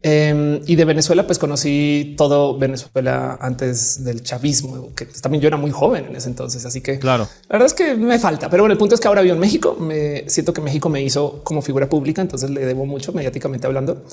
Em, 0.06 0.60
y 0.66 0.76
de 0.76 0.84
Venezuela, 0.84 1.26
pues 1.26 1.38
conocí 1.38 2.14
todo 2.18 2.58
Venezuela 2.58 3.38
antes 3.40 4.04
del 4.04 4.22
chavismo, 4.22 4.90
que 4.94 5.06
también 5.06 5.40
yo 5.40 5.48
era 5.48 5.56
muy 5.56 5.70
joven 5.70 6.04
en 6.04 6.16
ese 6.16 6.28
entonces. 6.28 6.66
Así 6.66 6.82
que 6.82 6.98
claro, 6.98 7.26
la 7.48 7.54
verdad 7.54 7.66
es 7.68 7.72
que 7.72 7.94
me 7.94 8.18
falta. 8.18 8.50
Pero 8.50 8.64
bueno, 8.64 8.74
el 8.74 8.78
punto 8.78 8.94
es 8.94 9.00
que 9.00 9.08
ahora 9.08 9.22
vivo 9.22 9.32
en 9.32 9.40
México. 9.40 9.74
Me 9.80 10.28
siento 10.28 10.52
que 10.52 10.60
México 10.60 10.90
me 10.90 11.00
hizo 11.00 11.42
como 11.42 11.62
figura 11.62 11.88
pública, 11.88 12.20
entonces 12.20 12.50
le 12.50 12.66
debo 12.66 12.84
mucho 12.84 13.14
mediáticamente 13.14 13.66
hablando. 13.66 14.04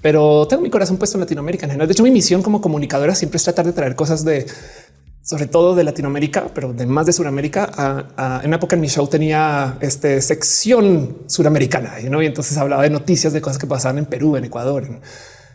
Pero 0.00 0.46
tengo 0.48 0.62
mi 0.62 0.70
corazón 0.70 0.96
puesto 0.96 1.18
en 1.18 1.20
Latinoamérica 1.20 1.66
en 1.66 1.72
general. 1.72 1.88
De 1.88 1.92
hecho, 1.92 2.04
mi 2.04 2.10
misión 2.10 2.40
como 2.40 2.62
comunicadora 2.62 3.14
siempre 3.14 3.36
es 3.36 3.44
tratar 3.44 3.66
de 3.66 3.74
traer 3.74 3.94
cosas 3.96 4.24
de 4.24 4.46
sobre 5.20 5.46
todo 5.46 5.74
de 5.74 5.84
Latinoamérica, 5.84 6.48
pero 6.54 6.72
de 6.72 6.86
más 6.86 7.04
de 7.04 7.12
Sudamérica. 7.12 8.06
en 8.42 8.46
una 8.46 8.56
época 8.56 8.76
en 8.76 8.80
mi 8.80 8.88
show 8.88 9.06
tenía 9.08 9.76
este 9.82 10.22
sección 10.22 11.18
suramericana 11.26 11.96
¿no? 12.08 12.22
y 12.22 12.26
entonces 12.26 12.56
hablaba 12.56 12.82
de 12.82 12.90
noticias 12.90 13.34
de 13.34 13.42
cosas 13.42 13.58
que 13.58 13.66
pasaban 13.66 13.98
en 13.98 14.06
Perú, 14.06 14.36
en 14.36 14.44
Ecuador, 14.44 14.84
en 14.84 15.00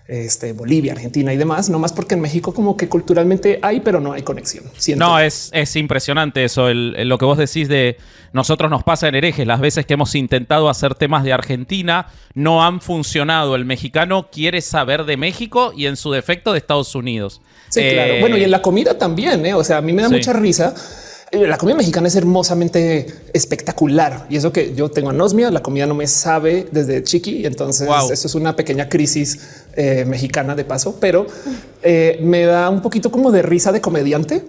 este, 0.10 0.54
Bolivia, 0.54 0.94
Argentina 0.94 1.32
y 1.32 1.38
demás, 1.38 1.70
no 1.70 1.78
más 1.78 1.94
porque 1.94 2.16
en 2.16 2.22
México 2.22 2.52
como 2.52 2.76
que 2.76 2.90
culturalmente 2.90 3.60
hay, 3.62 3.80
pero 3.82 4.00
no 4.00 4.12
hay 4.12 4.24
conexión. 4.24 4.66
No, 4.98 5.20
es, 5.20 5.52
es 5.54 5.76
impresionante 5.76 6.44
eso, 6.44 6.74
lo 6.74 7.18
que 7.20 7.26
vos 7.26 7.38
decís 7.38 7.68
de 7.68 7.98
nosotros 8.34 8.72
nos 8.72 8.84
pasa 8.84 9.08
en 9.08 9.16
herejes, 9.16 9.46
las 9.46 9.60
veces 9.60 9.86
que 9.86 9.94
hemos 9.94 10.16
intentado 10.16 10.68
hacer 10.68 10.96
temas 10.96 11.24
de 11.24 11.34
Argentina 11.34 12.08
no 12.34 12.66
han 12.66 12.82
funcionado. 12.82 13.56
El 13.56 13.66
mexicano 13.66 14.30
quiere 14.32 14.62
saber 14.62 15.06
de 15.06 15.16
México 15.16 15.74
y 15.76 15.86
en 15.86 15.96
su 15.96 16.12
defecto 16.12 16.54
de 16.54 16.58
Estados 16.58 16.96
Unidos. 16.96 17.42
Sí, 17.70 17.82
claro. 17.92 18.14
Bueno, 18.20 18.38
y 18.38 18.44
en 18.44 18.52
la 18.52 18.64
comida 18.64 18.98
también, 18.98 19.46
¿eh? 19.46 19.54
o 19.54 19.64
sea, 19.64 19.78
a 19.78 19.82
mí 19.82 19.94
me 19.94 20.02
da 20.02 20.10
mucha 20.10 20.34
risa 20.34 20.74
la 21.32 21.58
comida 21.58 21.76
mexicana 21.76 22.08
es 22.08 22.16
hermosamente 22.16 23.06
espectacular 23.34 24.26
y 24.30 24.38
eso 24.38 24.52
que 24.52 24.74
yo 24.74 24.90
tengo 24.90 25.12
anosmia, 25.12 25.52
la 25.52 25.62
comida 25.62 25.86
no 25.86 25.94
me 25.94 26.08
sabe 26.08 26.68
desde 26.72 27.04
chiqui. 27.04 27.46
Entonces 27.46 27.88
eso 28.12 28.28
es 28.28 28.36
una 28.36 28.56
pequeña 28.56 28.90
crisis 28.90 29.66
eh, 29.76 30.06
mexicana 30.06 30.56
de 30.56 30.66
paso, 30.66 30.98
pero 31.00 31.28
eh, 31.84 32.20
me 32.22 32.46
da 32.46 32.70
un 32.70 32.82
poquito 32.82 33.12
como 33.12 33.32
de 33.32 33.42
risa 33.42 33.72
de 33.72 33.82
comediante 33.82 34.44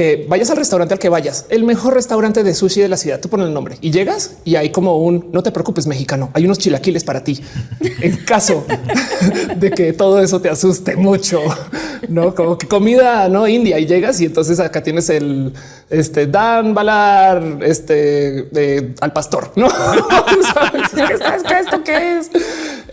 que 0.00 0.24
vayas 0.26 0.48
al 0.48 0.56
restaurante 0.56 0.94
al 0.94 0.98
que 0.98 1.10
vayas, 1.10 1.44
el 1.50 1.62
mejor 1.62 1.92
restaurante 1.92 2.42
de 2.42 2.54
sushi 2.54 2.80
de 2.80 2.88
la 2.88 2.96
ciudad, 2.96 3.20
tú 3.20 3.28
pones 3.28 3.48
el 3.48 3.52
nombre 3.52 3.76
y 3.82 3.90
llegas 3.90 4.36
y 4.46 4.56
hay 4.56 4.70
como 4.72 4.96
un 4.96 5.28
no 5.30 5.42
te 5.42 5.52
preocupes 5.52 5.86
mexicano, 5.86 6.30
hay 6.32 6.46
unos 6.46 6.58
chilaquiles 6.58 7.04
para 7.04 7.22
ti. 7.22 7.38
en 8.00 8.16
caso 8.24 8.64
de 9.56 9.70
que 9.70 9.92
todo 9.92 10.22
eso 10.22 10.40
te 10.40 10.48
asuste 10.48 10.96
mucho, 10.96 11.42
no 12.08 12.34
como 12.34 12.56
que 12.56 12.66
comida 12.66 13.28
no 13.28 13.46
india 13.46 13.78
y 13.78 13.84
llegas 13.84 14.18
y 14.22 14.24
entonces 14.24 14.58
acá 14.58 14.82
tienes 14.82 15.10
el 15.10 15.52
este 15.90 16.26
Dan 16.26 16.72
Balar, 16.72 17.58
este 17.60 18.94
al 19.02 19.12
pastor, 19.12 19.52
no 19.56 19.68
sabes 20.54 21.42
qué 21.46 21.58
esto 21.60 21.84
qué 21.84 22.18
es, 22.20 22.30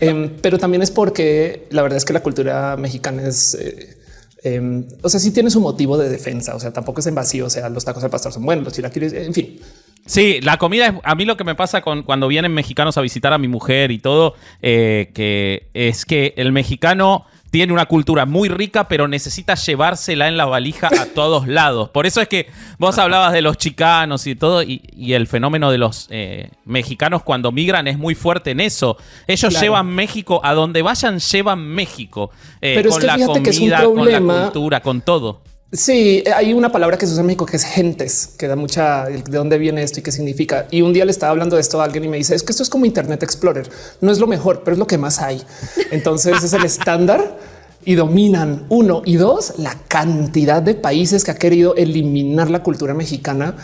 em, 0.00 0.36
pero 0.42 0.58
también 0.58 0.82
es 0.82 0.90
porque 0.90 1.68
la 1.70 1.80
verdad 1.80 1.96
es 1.96 2.04
que 2.04 2.12
la 2.12 2.22
cultura 2.22 2.76
mexicana 2.76 3.22
es 3.26 3.54
eh, 3.54 3.97
Em, 4.42 4.86
o 5.02 5.08
sea, 5.08 5.18
sí 5.18 5.32
tiene 5.32 5.50
su 5.50 5.60
motivo 5.60 5.98
de 5.98 6.08
defensa. 6.08 6.54
O 6.54 6.60
sea, 6.60 6.72
tampoco 6.72 7.00
es 7.00 7.06
en 7.06 7.14
vacío. 7.14 7.46
O 7.46 7.50
sea, 7.50 7.68
los 7.68 7.84
tacos 7.84 8.02
de 8.02 8.08
pastor 8.08 8.32
son 8.32 8.44
buenos, 8.44 8.64
los 8.64 8.72
chilaquiles, 8.72 9.12
en 9.12 9.34
fin. 9.34 9.60
Sí, 10.06 10.40
la 10.40 10.56
comida 10.56 10.86
es 10.86 10.94
a 11.04 11.14
mí 11.14 11.26
lo 11.26 11.36
que 11.36 11.44
me 11.44 11.54
pasa 11.54 11.82
con 11.82 12.02
cuando 12.02 12.28
vienen 12.28 12.54
mexicanos 12.54 12.96
a 12.96 13.02
visitar 13.02 13.32
a 13.34 13.38
mi 13.38 13.46
mujer 13.46 13.90
y 13.90 13.98
todo, 13.98 14.34
eh, 14.62 15.10
que 15.12 15.68
es 15.74 16.06
que 16.06 16.32
el 16.38 16.50
mexicano 16.50 17.26
tiene 17.50 17.72
una 17.72 17.86
cultura 17.86 18.26
muy 18.26 18.48
rica, 18.48 18.88
pero 18.88 19.08
necesita 19.08 19.54
llevársela 19.54 20.28
en 20.28 20.36
la 20.36 20.44
valija 20.44 20.88
a 20.88 21.06
todos 21.14 21.48
lados. 21.48 21.88
Por 21.90 22.06
eso 22.06 22.20
es 22.20 22.28
que 22.28 22.48
vos 22.78 22.98
hablabas 22.98 23.32
de 23.32 23.42
los 23.42 23.56
chicanos 23.56 24.26
y 24.26 24.34
todo, 24.34 24.62
y, 24.62 24.82
el 25.12 25.26
fenómeno 25.26 25.70
de 25.70 25.78
los 25.78 26.06
eh, 26.10 26.50
mexicanos 26.64 27.22
cuando 27.22 27.50
migran 27.50 27.88
es 27.88 27.98
muy 27.98 28.14
fuerte 28.14 28.50
en 28.50 28.60
eso. 28.60 28.96
Ellos 29.26 29.58
llevan 29.60 29.86
México, 29.86 30.40
a 30.44 30.54
donde 30.54 30.82
vayan 30.82 31.18
llevan 31.18 31.60
México, 31.60 32.30
eh, 32.60 32.84
con 32.88 33.06
la 33.06 33.18
comida, 33.18 33.84
con 33.84 34.12
la 34.12 34.20
cultura, 34.20 34.80
con 34.80 35.00
todo. 35.00 35.40
Sí, 35.70 36.24
hay 36.34 36.54
una 36.54 36.72
palabra 36.72 36.96
que 36.96 37.04
se 37.04 37.12
usa 37.12 37.20
en 37.20 37.26
México 37.26 37.44
que 37.44 37.58
es 37.58 37.64
gentes, 37.64 38.30
que 38.38 38.48
da 38.48 38.56
mucha 38.56 39.04
de 39.04 39.36
dónde 39.36 39.58
viene 39.58 39.82
esto 39.82 40.00
y 40.00 40.02
qué 40.02 40.10
significa. 40.10 40.66
Y 40.70 40.80
un 40.80 40.94
día 40.94 41.04
le 41.04 41.10
estaba 41.10 41.30
hablando 41.30 41.56
de 41.56 41.60
esto 41.60 41.78
a 41.82 41.84
alguien 41.84 42.04
y 42.04 42.08
me 42.08 42.16
dice 42.16 42.34
es 42.34 42.42
que 42.42 42.52
esto 42.52 42.62
es 42.62 42.70
como 42.70 42.86
Internet 42.86 43.22
Explorer. 43.22 43.68
No 44.00 44.10
es 44.10 44.18
lo 44.18 44.26
mejor, 44.26 44.62
pero 44.64 44.72
es 44.72 44.78
lo 44.78 44.86
que 44.86 44.96
más 44.96 45.20
hay. 45.20 45.42
Entonces 45.90 46.42
es 46.42 46.54
el 46.54 46.64
estándar 46.64 47.36
y 47.84 47.96
dominan 47.96 48.64
uno 48.70 49.02
y 49.04 49.16
dos 49.16 49.58
la 49.58 49.76
cantidad 49.88 50.62
de 50.62 50.74
países 50.74 51.22
que 51.22 51.32
ha 51.32 51.36
querido 51.36 51.74
eliminar 51.76 52.48
la 52.48 52.62
cultura 52.62 52.94
mexicana 52.94 53.54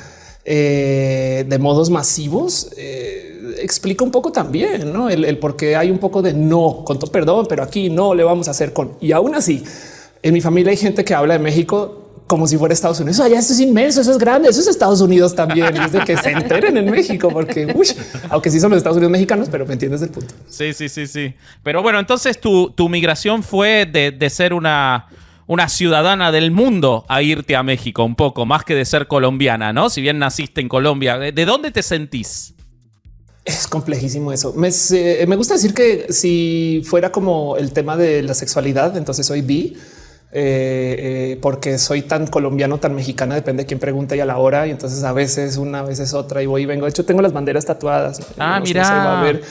eh, 0.45 1.47
de 1.49 1.59
modos 1.59 1.89
masivos. 1.89 2.69
Eh, 2.77 3.57
explica 3.63 4.05
un 4.05 4.11
poco 4.11 4.31
también 4.31 4.93
¿no? 4.93 5.09
el, 5.09 5.25
el 5.25 5.39
por 5.39 5.57
qué 5.57 5.75
hay 5.75 5.91
un 5.91 5.99
poco 5.99 6.21
de 6.21 6.35
no 6.35 6.85
con 6.85 6.99
todo 6.99 7.11
perdón, 7.11 7.47
pero 7.49 7.63
aquí 7.63 7.89
no 7.89 8.15
le 8.15 8.25
vamos 8.25 8.49
a 8.49 8.51
hacer 8.51 8.75
con. 8.75 8.99
Y 9.01 9.13
aún 9.13 9.35
así, 9.35 9.65
en 10.25 10.33
mi 10.33 10.41
familia 10.41 10.71
hay 10.71 10.77
gente 10.79 11.05
que 11.05 11.15
habla 11.15 11.35
de 11.35 11.39
México 11.39 12.01
como 12.27 12.47
si 12.47 12.57
fuera 12.57 12.73
Estados 12.73 12.99
Unidos. 12.99 13.21
Allá 13.21 13.39
esto 13.39 13.53
es 13.53 13.61
inmenso, 13.61 14.01
eso 14.01 14.11
es 14.11 14.17
grande, 14.17 14.49
eso 14.49 14.61
es 14.61 14.67
Estados 14.67 15.03
Unidos 15.03 15.35
también. 15.35 15.77
Es 15.77 15.93
de 15.93 16.01
que 16.01 16.17
se 16.17 16.31
enteren 16.31 16.79
en 16.79 16.91
México, 16.91 17.29
porque 17.29 17.71
uy, 17.75 17.87
aunque 18.31 18.51
sí 18.51 18.59
son 18.59 18.71
los 18.71 18.79
Estados 18.79 18.97
Unidos 18.97 19.13
mexicanos, 19.13 19.49
pero 19.51 19.67
me 19.67 19.75
entiendes 19.75 20.01
el 20.01 20.09
punto. 20.09 20.35
Sí, 20.49 20.73
sí, 20.73 20.89
sí, 20.89 21.07
sí. 21.07 21.35
Pero 21.63 21.83
bueno, 21.83 22.01
entonces 22.01 22.41
tu, 22.41 22.71
tu 22.71 22.89
migración 22.89 23.43
fue 23.43 23.85
de, 23.85 24.13
de 24.13 24.31
ser 24.31 24.55
una, 24.55 25.09
una 25.47 25.69
ciudadana 25.69 26.33
del 26.33 26.51
mundo 26.51 27.05
a 27.11 27.21
irte 27.21 27.55
a 27.55 27.63
México 27.63 28.03
un 28.03 28.17
poco, 28.17 28.47
más 28.47 28.65
que 28.65 28.75
de 28.75 28.87
ser 28.87 29.07
colombiana, 29.07 29.75
¿no? 29.75 29.91
Si 29.91 30.01
bien 30.01 30.19
naciste 30.19 30.63
en 30.63 30.71
Colombia, 30.71 31.19
¿de, 31.19 31.33
de 31.33 31.45
dónde 31.45 31.71
te 31.71 31.83
sentís? 31.83 32.55
Es 33.45 33.69
complejísimo 33.69 34.33
eso. 34.33 34.55
Me, 34.55 34.71
me 35.27 35.37
gusta 35.37 35.53
decir 35.53 35.75
que 35.75 36.07
si 36.09 36.81
fuera 36.87 37.13
como 37.13 37.59
el 37.59 37.73
tema 37.73 37.99
de 37.99 38.23
la 38.23 38.33
sexualidad, 38.33 38.97
entonces 38.97 39.27
soy 39.27 39.43
bi. 39.43 39.77
Eh, 40.37 40.97
eh, 41.33 41.39
porque 41.41 41.79
soy 41.79 42.03
tan 42.03 42.27
colombiano, 42.27 42.79
tan 42.79 42.93
mexicana, 42.95 43.37
depende 43.37 43.63
de 43.63 43.67
quién 43.67 43.79
pregunte 43.79 44.17
y 44.17 44.21
a 44.21 44.25
la 44.25 44.37
hora. 44.39 44.67
Y 44.67 44.71
entonces 44.73 45.05
a 45.05 45.13
veces 45.13 45.57
una, 45.57 45.79
a 45.81 45.83
veces 45.85 46.13
otra 46.13 46.43
y 46.43 46.47
voy 46.47 46.63
y 46.63 46.67
vengo. 46.67 46.87
De 46.87 46.91
hecho, 46.91 47.05
tengo 47.05 47.23
las 47.23 47.33
banderas 47.33 47.65
tatuadas. 47.65 48.21
Ah, 48.37 48.59
No 48.59 48.65
mira. 48.67 48.83
va 48.83 49.21
a 49.21 49.23
ver, 49.23 49.43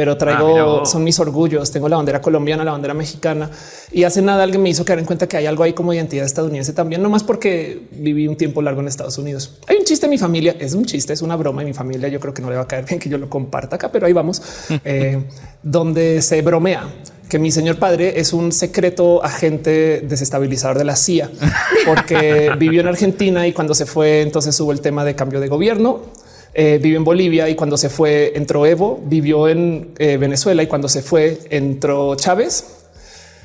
pero 0.00 0.12
Ah, 0.12 0.16
traigo, 0.16 0.86
son 0.86 1.04
mis 1.04 1.20
orgullos. 1.20 1.70
Tengo 1.70 1.86
la 1.86 1.96
bandera 1.96 2.22
colombiana, 2.22 2.64
la 2.64 2.72
bandera 2.72 2.94
mexicana. 2.94 3.50
Y 3.92 4.04
hace 4.04 4.22
nada 4.22 4.44
alguien 4.44 4.62
me 4.62 4.70
hizo 4.70 4.82
caer 4.82 4.98
en 5.00 5.04
cuenta 5.04 5.26
que 5.26 5.36
hay 5.36 5.44
algo 5.44 5.62
ahí 5.62 5.74
como 5.74 5.92
identidad 5.92 6.24
estadounidense 6.24 6.72
también, 6.72 7.02
no 7.02 7.10
más 7.10 7.22
porque 7.22 7.82
viví 7.90 8.26
un 8.26 8.34
tiempo 8.34 8.62
largo 8.62 8.80
en 8.80 8.88
Estados 8.88 9.18
Unidos. 9.18 9.58
Hay 9.66 9.76
un 9.76 9.84
chiste 9.84 10.06
en 10.06 10.10
mi 10.10 10.16
familia, 10.16 10.56
es 10.58 10.72
un 10.72 10.86
chiste, 10.86 11.12
es 11.12 11.20
una 11.20 11.36
broma 11.36 11.60
en 11.60 11.68
mi 11.68 11.74
familia. 11.74 12.08
Yo 12.08 12.18
creo 12.18 12.32
que 12.32 12.40
no 12.40 12.48
le 12.48 12.56
va 12.56 12.62
a 12.62 12.66
caer 12.66 12.86
bien 12.86 12.98
que 12.98 13.10
yo 13.10 13.18
lo 13.18 13.28
comparta 13.28 13.76
acá, 13.76 13.92
pero 13.92 14.06
ahí 14.06 14.14
vamos, 14.14 14.40
eh, 14.86 15.22
donde 15.62 16.22
se 16.22 16.40
bromea 16.40 16.88
que 17.28 17.38
mi 17.38 17.50
señor 17.50 17.78
padre 17.78 18.18
es 18.18 18.32
un 18.32 18.52
secreto 18.52 19.22
agente 19.22 20.00
desestabilizador 20.00 20.78
de 20.78 20.84
la 20.84 20.96
CIA, 20.96 21.30
porque 21.84 22.52
vivió 22.58 22.80
en 22.80 22.88
Argentina 22.88 23.46
y 23.46 23.52
cuando 23.52 23.74
se 23.74 23.84
fue, 23.84 24.22
entonces 24.22 24.58
hubo 24.60 24.72
el 24.72 24.80
tema 24.80 25.04
de 25.04 25.14
cambio 25.14 25.40
de 25.40 25.48
gobierno. 25.48 26.00
Eh, 26.52 26.80
vivió 26.82 26.98
en 26.98 27.04
Bolivia 27.04 27.48
y 27.48 27.54
cuando 27.54 27.76
se 27.76 27.88
fue 27.88 28.32
entró 28.34 28.66
Evo, 28.66 29.00
vivió 29.04 29.48
en 29.48 29.90
eh, 29.98 30.16
Venezuela 30.16 30.62
y 30.62 30.66
cuando 30.66 30.88
se 30.88 31.02
fue 31.02 31.38
entró 31.50 32.14
Chávez. 32.16 32.79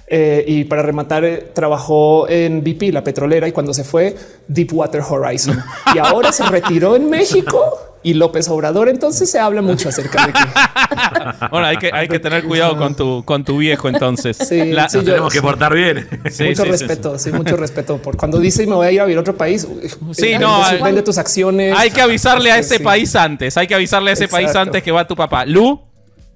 Eh, 0.08 0.44
y 0.48 0.64
para 0.66 0.84
rematar, 0.84 1.26
eh, 1.26 1.48
trabajó 1.54 2.30
en 2.30 2.64
BP, 2.64 2.92
la 2.94 3.04
petrolera, 3.04 3.48
y 3.48 3.52
cuando 3.52 3.74
se 3.74 3.84
fue 3.84 4.16
Deepwater 4.48 5.02
Horizon 5.02 5.60
y 5.96 5.98
ahora 5.98 6.32
se 6.32 6.44
retiró 6.46 6.96
en 6.96 7.10
México 7.10 7.60
y 8.04 8.14
López 8.14 8.48
Obrador. 8.50 8.88
Entonces 8.88 9.32
se 9.32 9.40
habla 9.40 9.64
mucho 9.64 9.90
acerca 9.90 10.28
de 10.28 10.34
que 10.34 10.40
Bueno, 11.50 11.66
hay 11.66 11.78
que, 11.78 11.90
hay 11.92 12.08
que 12.08 12.20
tener 12.20 12.44
cuidado 12.44 12.78
con 12.78 12.96
tu, 12.96 13.26
con 13.26 13.44
tu 13.44 13.58
viejo 13.58 13.90
entonces. 13.90 14.38
Sí, 14.38 14.66
La- 14.74 14.88
sí, 14.90 14.98
Nos 14.98 15.06
yo- 15.08 15.12
tenemos 15.14 15.34
que 15.34 15.42
portar 15.42 15.74
bien. 15.74 16.08
Sí, 16.30 16.44
mucho 16.50 16.62
sí, 16.66 16.66
sí, 16.66 16.72
respeto, 16.72 17.18
sí, 17.18 17.32
mucho 17.32 17.58
respeto 17.58 17.98
por 17.98 18.16
cuando 18.16 18.38
dice 18.38 18.68
me 18.68 18.76
voy 18.76 18.86
a 18.86 18.92
ir 18.92 19.02
a 19.02 19.06
vivir 19.06 19.18
a 19.18 19.22
otro 19.22 19.36
país. 19.36 19.68
Sí, 20.12 20.22
vende 20.22 20.38
no, 20.40 20.64
hay- 20.64 20.84
vende 20.84 21.02
tus 21.02 21.18
acciones. 21.18 21.74
Hay 21.76 21.90
que 21.90 22.02
avisarle 22.02 22.52
a 22.52 22.60
ese 22.60 22.78
Sí. 22.78 22.84
país 22.84 23.16
antes. 23.16 23.58
Hay 23.58 23.66
que 23.66 23.74
avisarle 23.74 24.12
a 24.12 24.14
ese 24.14 24.28
país 24.28 24.50
Exacto. 24.50 24.70
antes 24.70 24.84
que 24.84 24.92
va 24.92 25.08
tu 25.08 25.16
papá. 25.16 25.46
Lu, 25.48 25.82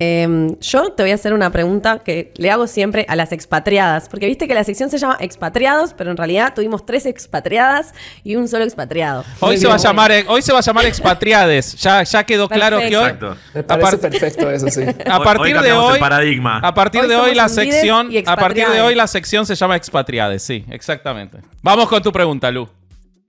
Em, 0.01 0.57
yo 0.61 0.93
te 0.93 1.03
voy 1.03 1.11
a 1.11 1.15
hacer 1.15 1.33
una 1.33 1.49
pregunta 1.51 1.99
que 1.99 2.31
le 2.37 2.49
hago 2.49 2.67
siempre 2.67 3.05
a 3.09 3.17
las 3.17 3.33
expatriadas, 3.33 4.07
porque 4.07 4.27
viste 4.27 4.47
que 4.47 4.53
la 4.53 4.63
sección 4.63 4.89
se 4.89 4.97
llama 4.97 5.17
expatriados, 5.19 5.93
pero 5.93 6.09
en 6.11 6.15
realidad 6.15 6.53
tuvimos 6.55 6.85
tres 6.85 7.05
expatriadas 7.05 7.93
y 8.23 8.37
un 8.37 8.47
solo 8.47 8.63
expatriado. 8.63 9.25
hoy 9.41 9.57
se, 9.57 9.67
va 9.67 9.73
a 9.73 9.77
llamar, 9.77 10.11
hoy 10.27 10.41
se 10.41 10.53
va 10.53 10.59
a 10.59 10.61
llamar 10.61 10.85
expatriades. 10.85 11.75
Ya, 11.75 12.03
ya 12.03 12.23
quedó 12.23 12.47
claro 12.47 12.79
que 12.79 12.95
hoy. 12.95 13.03
Exacto. 13.03 13.35
Me 13.53 13.63
parece 13.63 13.87
Aparte- 13.87 14.09
perfecto 14.09 14.49
eso, 14.49 14.67
sí. 14.69 14.83
A 15.05 15.19
partir 15.21 15.41
hoy 15.41 15.49
de 15.49 15.55
cambiamos 15.55 15.85
el 15.87 15.93
hoy, 15.95 15.99
paradigma. 15.99 16.59
a 16.63 16.73
partir 16.73 17.01
Hoy 17.01 17.07
de 17.09 17.15
hoy 17.17 17.35
la 17.35 17.49
sección, 17.49 18.09
a 18.25 18.35
partir 18.37 18.67
de 18.69 18.81
hoy 18.81 18.95
la 18.95 19.07
sección 19.07 19.45
se 19.45 19.55
llama 19.55 19.75
expatriades. 19.75 20.43
Sí, 20.43 20.63
exactamente. 20.69 21.39
Vamos 21.61 21.89
con 21.89 22.01
tu 22.01 22.11
pregunta, 22.13 22.49
Lu. 22.51 22.69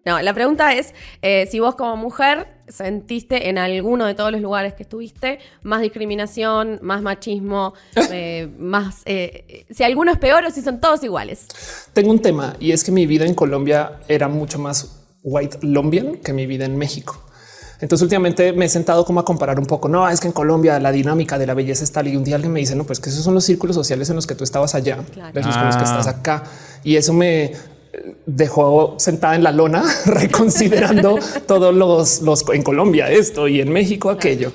No, 0.04 0.20
la 0.22 0.32
pregunta 0.32 0.72
es 0.72 0.94
eh, 1.20 1.46
si 1.50 1.60
vos 1.60 1.74
como 1.74 1.96
mujer 1.96 2.46
sentiste 2.70 3.48
en 3.48 3.58
alguno 3.58 4.06
de 4.06 4.14
todos 4.14 4.32
los 4.32 4.40
lugares 4.40 4.74
que 4.74 4.82
estuviste 4.84 5.38
más 5.62 5.80
discriminación, 5.82 6.78
más 6.82 7.02
machismo, 7.02 7.74
eh, 8.12 8.48
más... 8.58 9.02
eh, 9.04 9.66
si 9.70 9.82
alguno 9.84 10.12
es 10.12 10.18
peor 10.18 10.44
o 10.44 10.50
si 10.50 10.62
son 10.62 10.80
todos 10.80 11.02
iguales. 11.04 11.46
Tengo 11.92 12.10
un 12.10 12.20
tema 12.20 12.56
y 12.60 12.72
es 12.72 12.84
que 12.84 12.92
mi 12.92 13.06
vida 13.06 13.26
en 13.26 13.34
Colombia 13.34 14.00
era 14.08 14.28
mucho 14.28 14.58
más 14.58 14.96
white 15.22 15.58
lombian 15.62 16.16
que 16.16 16.32
mi 16.32 16.46
vida 16.46 16.64
en 16.64 16.76
México. 16.76 17.22
Entonces 17.82 18.02
últimamente 18.02 18.52
me 18.52 18.66
he 18.66 18.68
sentado 18.68 19.06
como 19.06 19.20
a 19.20 19.24
comparar 19.24 19.58
un 19.58 19.64
poco. 19.64 19.88
No, 19.88 20.06
es 20.08 20.20
que 20.20 20.26
en 20.26 20.32
Colombia 20.34 20.78
la 20.78 20.92
dinámica 20.92 21.38
de 21.38 21.46
la 21.46 21.54
belleza 21.54 21.82
es 21.82 21.90
tal 21.90 22.08
y 22.08 22.16
un 22.16 22.24
día 22.24 22.34
alguien 22.36 22.52
me 22.52 22.60
dice, 22.60 22.76
no, 22.76 22.84
pues 22.84 23.00
que 23.00 23.08
esos 23.08 23.24
son 23.24 23.32
los 23.32 23.44
círculos 23.44 23.74
sociales 23.74 24.10
en 24.10 24.16
los 24.16 24.26
que 24.26 24.34
tú 24.34 24.44
estabas 24.44 24.74
allá, 24.74 24.98
Claro. 25.12 25.32
versus 25.32 25.56
con 25.56 25.64
los 25.66 25.76
que 25.76 25.82
Ah. 25.84 25.98
estás 25.98 26.06
acá. 26.06 26.44
Y 26.84 26.96
eso 26.96 27.14
me 27.14 27.52
dejó 28.26 28.94
sentada 28.98 29.34
en 29.34 29.42
la 29.42 29.52
lona 29.52 29.82
reconsiderando 30.06 31.18
todos 31.46 31.74
los, 31.74 32.22
los 32.22 32.44
en 32.52 32.62
Colombia 32.62 33.10
esto 33.10 33.48
y 33.48 33.60
en 33.60 33.72
México 33.72 34.10
aquello. 34.10 34.52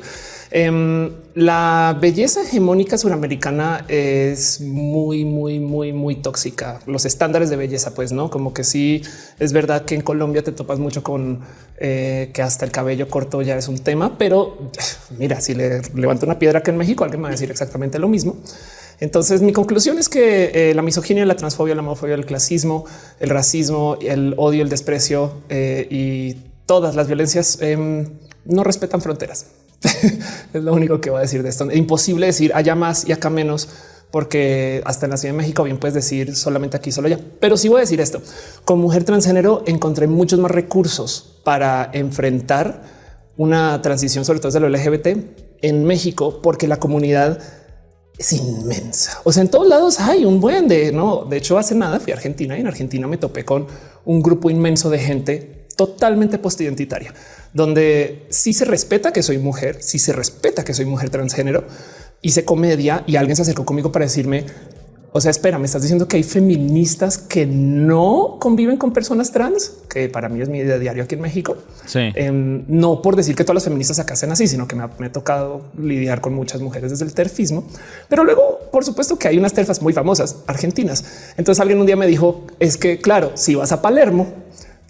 Em, 0.51 1.11
la 1.33 1.97
belleza 1.99 2.41
hegemónica 2.43 2.97
suramericana 2.97 3.83
es 3.89 4.61
muy, 4.61 5.25
muy, 5.25 5.59
muy, 5.59 5.91
muy 5.91 6.15
tóxica. 6.15 6.79
Los 6.85 7.03
estándares 7.03 7.49
de 7.49 7.57
belleza, 7.57 7.93
pues 7.93 8.13
no, 8.13 8.29
como 8.29 8.53
que 8.53 8.63
sí 8.63 9.01
es 9.37 9.51
verdad 9.51 9.83
que 9.83 9.95
en 9.95 10.01
Colombia 10.01 10.43
te 10.43 10.53
topas 10.53 10.79
mucho 10.79 11.03
con 11.03 11.41
eh, 11.77 12.31
que 12.33 12.41
hasta 12.41 12.63
el 12.63 12.71
cabello 12.71 13.09
corto 13.09 13.41
ya 13.41 13.57
es 13.57 13.67
un 13.67 13.79
tema, 13.79 14.17
pero 14.17 14.71
mira, 15.17 15.41
si 15.41 15.55
le 15.55 15.81
levanto 15.93 16.25
una 16.25 16.39
piedra 16.39 16.63
que 16.63 16.71
en 16.71 16.77
México 16.77 17.03
alguien 17.03 17.19
me 17.19 17.23
va 17.23 17.29
a 17.29 17.31
decir 17.31 17.51
exactamente 17.51 17.99
lo 17.99 18.07
mismo. 18.07 18.37
Entonces, 18.99 19.41
mi 19.41 19.51
conclusión 19.51 19.97
es 19.97 20.09
que 20.09 20.69
eh, 20.71 20.73
la 20.73 20.81
misoginia, 20.81 21.25
la 21.25 21.35
transfobia, 21.35 21.75
la 21.75 21.81
homofobia, 21.81 22.15
el 22.15 22.25
clasismo, 22.25 22.85
el 23.19 23.29
racismo, 23.29 23.97
el 24.01 24.33
odio, 24.37 24.63
el 24.63 24.69
desprecio 24.69 25.41
eh, 25.49 25.87
y 25.89 26.35
todas 26.65 26.95
las 26.95 27.07
violencias 27.07 27.61
em, 27.61 28.09
no 28.45 28.63
respetan 28.63 29.01
fronteras. 29.01 29.47
es 30.53 30.63
lo 30.63 30.73
único 30.73 31.01
que 31.01 31.09
voy 31.09 31.19
a 31.19 31.21
decir 31.21 31.43
de 31.43 31.49
esto. 31.49 31.69
Es 31.69 31.77
imposible 31.77 32.27
decir 32.27 32.51
allá 32.55 32.75
más 32.75 33.07
y 33.07 33.11
acá 33.11 33.29
menos, 33.29 33.69
porque 34.11 34.81
hasta 34.85 35.05
en 35.05 35.11
la 35.11 35.17
Ciudad 35.17 35.33
de 35.33 35.37
México 35.39 35.63
bien 35.63 35.77
puedes 35.77 35.93
decir 35.93 36.35
solamente 36.35 36.77
aquí, 36.77 36.91
solo 36.91 37.07
allá. 37.07 37.19
Pero 37.39 37.57
sí 37.57 37.67
voy 37.67 37.79
a 37.79 37.81
decir 37.81 37.99
esto. 37.99 38.21
Como 38.63 38.83
mujer 38.83 39.03
transgénero 39.03 39.63
encontré 39.67 40.07
muchos 40.07 40.39
más 40.39 40.51
recursos 40.51 41.39
para 41.43 41.89
enfrentar 41.93 42.83
una 43.37 43.81
transición, 43.81 44.23
sobre 44.23 44.39
todo 44.39 44.51
desde 44.51 44.61
lo 44.61 44.69
LGBT 44.69 45.07
en 45.61 45.83
México, 45.83 46.41
porque 46.41 46.67
la 46.67 46.77
comunidad 46.77 47.39
es 48.17 48.33
inmensa. 48.33 49.21
O 49.23 49.31
sea, 49.31 49.41
en 49.41 49.49
todos 49.49 49.67
lados 49.67 49.99
hay 49.99 50.25
un 50.25 50.39
buen 50.39 50.67
de 50.67 50.91
no. 50.91 51.25
De 51.25 51.37
hecho, 51.37 51.57
hace 51.57 51.75
nada 51.75 51.99
fui 51.99 52.11
a 52.11 52.15
Argentina 52.15 52.57
y 52.57 52.61
en 52.61 52.67
Argentina 52.67 53.07
me 53.07 53.17
topé 53.17 53.43
con 53.43 53.67
un 54.05 54.21
grupo 54.21 54.49
inmenso 54.49 54.89
de 54.89 54.99
gente 54.99 55.67
totalmente 55.75 56.37
postidentitaria, 56.37 57.13
donde 57.53 58.27
sí 58.29 58.53
se 58.53 58.65
respeta 58.65 59.11
que 59.11 59.23
soy 59.23 59.37
mujer, 59.37 59.77
sí 59.81 59.99
se 59.99 60.13
respeta 60.13 60.63
que 60.63 60.73
soy 60.73 60.85
mujer 60.85 61.09
transgénero. 61.09 61.65
Hice 62.21 62.45
comedia 62.45 63.03
y 63.05 63.17
alguien 63.17 63.35
se 63.35 63.41
acercó 63.41 63.65
conmigo 63.65 63.91
para 63.91 64.05
decirme, 64.05 64.45
o 65.17 65.21
sea, 65.21 65.31
espera, 65.31 65.57
me 65.57 65.65
estás 65.65 65.81
diciendo 65.81 66.09
que 66.09 66.17
hay 66.17 66.23
feministas 66.23 67.17
que 67.17 67.45
no 67.45 68.35
conviven 68.37 68.75
con 68.75 68.91
personas 68.91 69.31
trans, 69.31 69.71
que 69.89 70.09
para 70.09 70.27
mí 70.27 70.41
es 70.41 70.49
mi 70.49 70.57
idea 70.57 70.77
diario 70.77 71.05
aquí 71.05 71.15
en 71.15 71.21
México. 71.21 71.55
Sí. 71.85 72.11
Em, 72.15 72.65
no 72.67 73.01
por 73.01 73.15
decir 73.15 73.33
que 73.33 73.45
todas 73.45 73.55
las 73.55 73.63
feministas 73.63 73.97
acá 73.99 74.17
sean 74.17 74.33
así, 74.33 74.45
sino 74.45 74.67
que 74.67 74.75
me 74.75 74.83
ha, 74.83 74.89
me 74.99 75.05
ha 75.05 75.11
tocado 75.13 75.61
lidiar 75.81 76.19
con 76.19 76.33
muchas 76.33 76.59
mujeres 76.59 76.91
desde 76.91 77.05
el 77.05 77.13
terfismo. 77.13 77.63
Pero 78.09 78.25
luego, 78.25 78.59
por 78.73 78.83
supuesto 78.83 79.17
que 79.17 79.29
hay 79.29 79.37
unas 79.37 79.53
terfas 79.53 79.81
muy 79.81 79.93
famosas 79.93 80.43
argentinas. 80.47 81.05
Entonces 81.37 81.61
alguien 81.61 81.79
un 81.79 81.85
día 81.85 81.95
me 81.95 82.07
dijo, 82.07 82.43
es 82.59 82.75
que 82.75 82.99
claro, 82.99 83.31
si 83.35 83.55
vas 83.55 83.71
a 83.71 83.81
Palermo, 83.81 84.27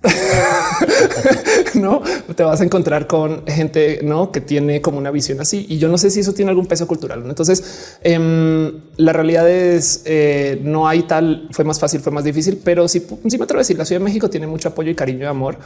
no 1.76 2.02
te 2.36 2.44
vas 2.44 2.62
a 2.62 2.64
encontrar 2.64 3.08
con 3.08 3.46
gente 3.48 4.00
no 4.04 4.32
que 4.32 4.42
tiene 4.42 4.82
como 4.82 4.98
una 4.98 5.12
visión 5.12 5.40
así 5.42 5.66
y 5.70 5.78
yo 5.78 5.88
no 5.88 5.98
sé 5.98 6.10
si 6.10 6.20
eso 6.22 6.34
tiene 6.34 6.50
algún 6.50 6.66
peso 6.68 6.88
cultural. 6.88 7.24
Entonces, 7.28 7.98
em, 8.02 8.82
la 8.98 9.14
realidad 9.14 9.50
es 9.50 10.02
eh, 10.06 10.60
no 10.64 10.88
hay 10.88 11.04
tal, 11.04 11.50
fue 11.52 11.66
más 11.66 11.80
fácil, 11.80 12.02
fue 12.02 12.12
más 12.12 12.24
difícil, 12.24 12.62
pero 12.64 12.88
sí, 12.88 13.06
sí 13.28 13.38
me 13.38 13.44
atrevo 13.44 13.60
a 13.60 13.62
decir, 13.62 13.78
la 13.78 13.86
Ciudad 13.86 14.00
de 14.02 14.06
México 14.06 14.30
tiene 14.30 14.48
mucho 14.48 14.70
apoyo 14.70 14.92
y 14.92 14.96
cariño 14.96 15.24
y 15.24 15.28
amor 15.28 15.58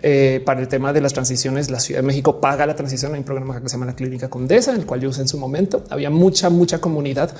eh, 0.00 0.42
para 0.44 0.60
el 0.60 0.68
tema 0.68 0.92
de 0.92 1.00
las 1.00 1.14
transiciones. 1.14 1.70
La 1.70 1.80
Ciudad 1.80 2.00
de 2.00 2.06
México 2.06 2.40
paga 2.40 2.66
la 2.66 2.76
transición. 2.76 3.12
Hay 3.14 3.20
un 3.20 3.24
programa 3.24 3.60
que 3.60 3.68
se 3.68 3.76
llama 3.76 3.86
la 3.86 3.96
Clínica 3.96 4.28
Condesa, 4.28 4.72
en 4.72 4.80
el 4.80 4.86
cual 4.86 5.00
yo 5.00 5.08
usé 5.08 5.22
en 5.22 5.28
su 5.28 5.38
momento. 5.38 5.84
Había 5.88 6.10
mucha, 6.10 6.50
mucha 6.50 6.80
comunidad 6.80 7.30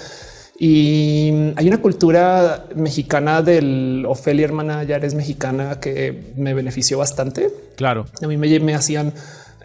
Y 0.58 1.52
hay 1.56 1.68
una 1.68 1.82
cultura 1.82 2.66
mexicana 2.74 3.42
del 3.42 4.04
Ofelia 4.06 4.44
hermana, 4.44 4.84
ya 4.84 4.96
eres 4.96 5.14
mexicana, 5.14 5.80
que 5.80 6.32
me 6.36 6.54
benefició 6.54 6.98
bastante. 6.98 7.50
Claro. 7.76 8.06
A 8.22 8.26
mí 8.26 8.36
me, 8.36 8.60
me 8.60 8.74
hacían, 8.74 9.12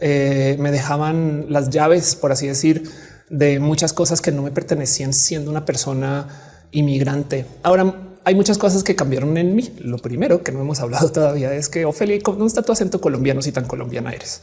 eh, 0.02 0.58
me 0.60 0.72
dejaban 0.72 1.46
las 1.50 1.70
llaves, 1.70 2.16
por 2.16 2.32
así 2.32 2.48
decir, 2.48 2.84
de 3.30 3.60
muchas 3.60 3.94
cosas 3.94 4.22
que 4.22 4.32
no 4.32 4.42
me 4.42 4.52
pertenecían 4.52 5.14
siendo 5.14 5.50
una 5.50 5.66
persona 5.66 6.28
inmigrante. 6.72 7.46
Ahora 7.64 7.96
hay 8.24 8.36
muchas 8.36 8.58
cosas 8.58 8.84
que 8.84 8.96
cambiaron 8.96 9.38
en 9.38 9.56
mí. 9.56 9.72
Lo 9.80 9.98
primero 9.98 10.44
que 10.44 10.52
no 10.52 10.62
hemos 10.62 10.82
hablado 10.82 11.10
todavía 11.14 11.54
es 11.54 11.70
que 11.70 11.86
Ofelia, 11.86 12.20
¿dónde 12.24 12.48
está 12.48 12.62
tu 12.64 12.72
acento 12.72 13.00
colombiano 13.00 13.42
si 13.42 13.52
tan 13.52 13.66
colombiana 13.66 14.12
eres? 14.12 14.42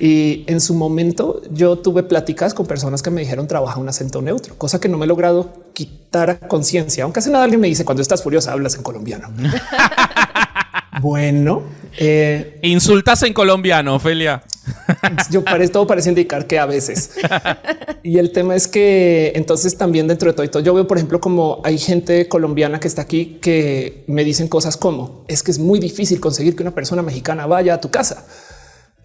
Y 0.00 0.44
en 0.46 0.60
su 0.60 0.74
momento 0.74 1.42
yo 1.50 1.76
tuve 1.76 2.02
pláticas 2.02 2.54
con 2.54 2.66
personas 2.66 3.02
que 3.02 3.10
me 3.10 3.20
dijeron 3.20 3.46
trabaja 3.46 3.78
un 3.78 3.88
acento 3.88 4.22
neutro, 4.22 4.56
cosa 4.56 4.80
que 4.80 4.88
no 4.88 4.98
me 4.98 5.04
he 5.04 5.08
logrado 5.08 5.52
quitar 5.72 6.48
conciencia. 6.48 7.04
Aunque 7.04 7.20
hace 7.20 7.30
nada 7.30 7.44
alguien 7.44 7.60
me 7.60 7.68
dice 7.68 7.84
cuando 7.84 8.02
estás 8.02 8.22
furiosa 8.22 8.52
hablas 8.52 8.74
en 8.76 8.82
colombiano. 8.82 9.28
bueno, 11.00 11.62
eh, 11.98 12.58
Insultas 12.62 13.22
en 13.22 13.32
colombiano, 13.32 13.96
Ofelia. 13.96 14.42
yo 15.30 15.44
parece 15.44 15.72
todo 15.72 15.86
parece 15.86 16.08
indicar 16.08 16.46
que 16.46 16.58
a 16.58 16.66
veces. 16.66 17.12
y 18.02 18.18
el 18.18 18.32
tema 18.32 18.54
es 18.54 18.68
que 18.68 19.32
entonces 19.34 19.76
también 19.76 20.08
dentro 20.08 20.30
de 20.30 20.34
todo, 20.34 20.44
y 20.44 20.48
todo 20.48 20.62
yo 20.62 20.74
veo, 20.74 20.86
por 20.86 20.96
ejemplo, 20.96 21.20
como 21.20 21.60
hay 21.64 21.78
gente 21.78 22.28
colombiana 22.28 22.80
que 22.80 22.88
está 22.88 23.02
aquí 23.02 23.38
que 23.40 24.04
me 24.06 24.24
dicen 24.24 24.48
cosas 24.48 24.76
como 24.76 25.24
es 25.28 25.42
que 25.42 25.50
es 25.50 25.58
muy 25.58 25.78
difícil 25.78 26.20
conseguir 26.20 26.56
que 26.56 26.62
una 26.62 26.74
persona 26.74 27.02
mexicana 27.02 27.46
vaya 27.46 27.74
a 27.74 27.80
tu 27.80 27.90
casa. 27.90 28.26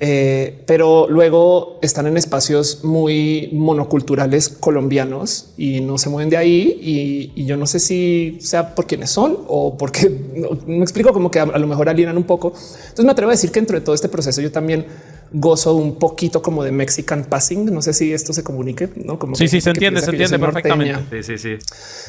Eh, 0.03 0.63
pero 0.65 1.07
luego 1.07 1.77
están 1.83 2.07
en 2.07 2.17
espacios 2.17 2.83
muy 2.83 3.49
monoculturales 3.53 4.49
colombianos 4.49 5.53
y 5.57 5.79
no 5.81 5.99
se 5.99 6.09
mueven 6.09 6.31
de 6.31 6.37
ahí. 6.37 6.79
Y, 6.81 7.39
y 7.39 7.45
yo 7.45 7.55
no 7.55 7.67
sé 7.67 7.79
si 7.79 8.39
sea 8.41 8.73
por 8.73 8.87
quienes 8.87 9.11
son 9.11 9.37
o 9.47 9.77
porque 9.77 10.09
no, 10.35 10.57
me 10.65 10.81
explico 10.81 11.13
como 11.13 11.29
que 11.29 11.39
a, 11.39 11.43
a, 11.43 11.59
lo 11.59 11.67
mejor 11.67 11.87
alienan 11.87 12.17
un 12.17 12.23
poco. 12.23 12.47
Entonces 12.47 13.05
me 13.05 13.11
atrevo 13.11 13.29
a 13.29 13.33
decir 13.33 13.51
que 13.51 13.59
dentro 13.59 13.77
de 13.77 13.85
todo 13.85 13.93
este 13.93 14.09
proceso 14.09 14.41
yo 14.41 14.51
también 14.51 14.87
gozo 15.31 15.75
un 15.75 15.99
poquito 15.99 16.41
como 16.41 16.63
de 16.63 16.71
Mexican 16.71 17.25
passing. 17.25 17.71
No 17.71 17.83
sé 17.83 17.93
si 17.93 18.11
esto 18.11 18.33
se 18.33 18.43
comunique, 18.43 18.89
no 18.95 19.19
como 19.19 19.35
sí, 19.35 19.47
sí, 19.47 19.61
se 19.61 19.69
entiende, 19.69 20.01
se 20.01 20.09
entiende 20.09 20.39
perfectamente. 20.39 21.21
Sí, 21.21 21.37
sí, 21.37 21.57
sí. 21.57 21.65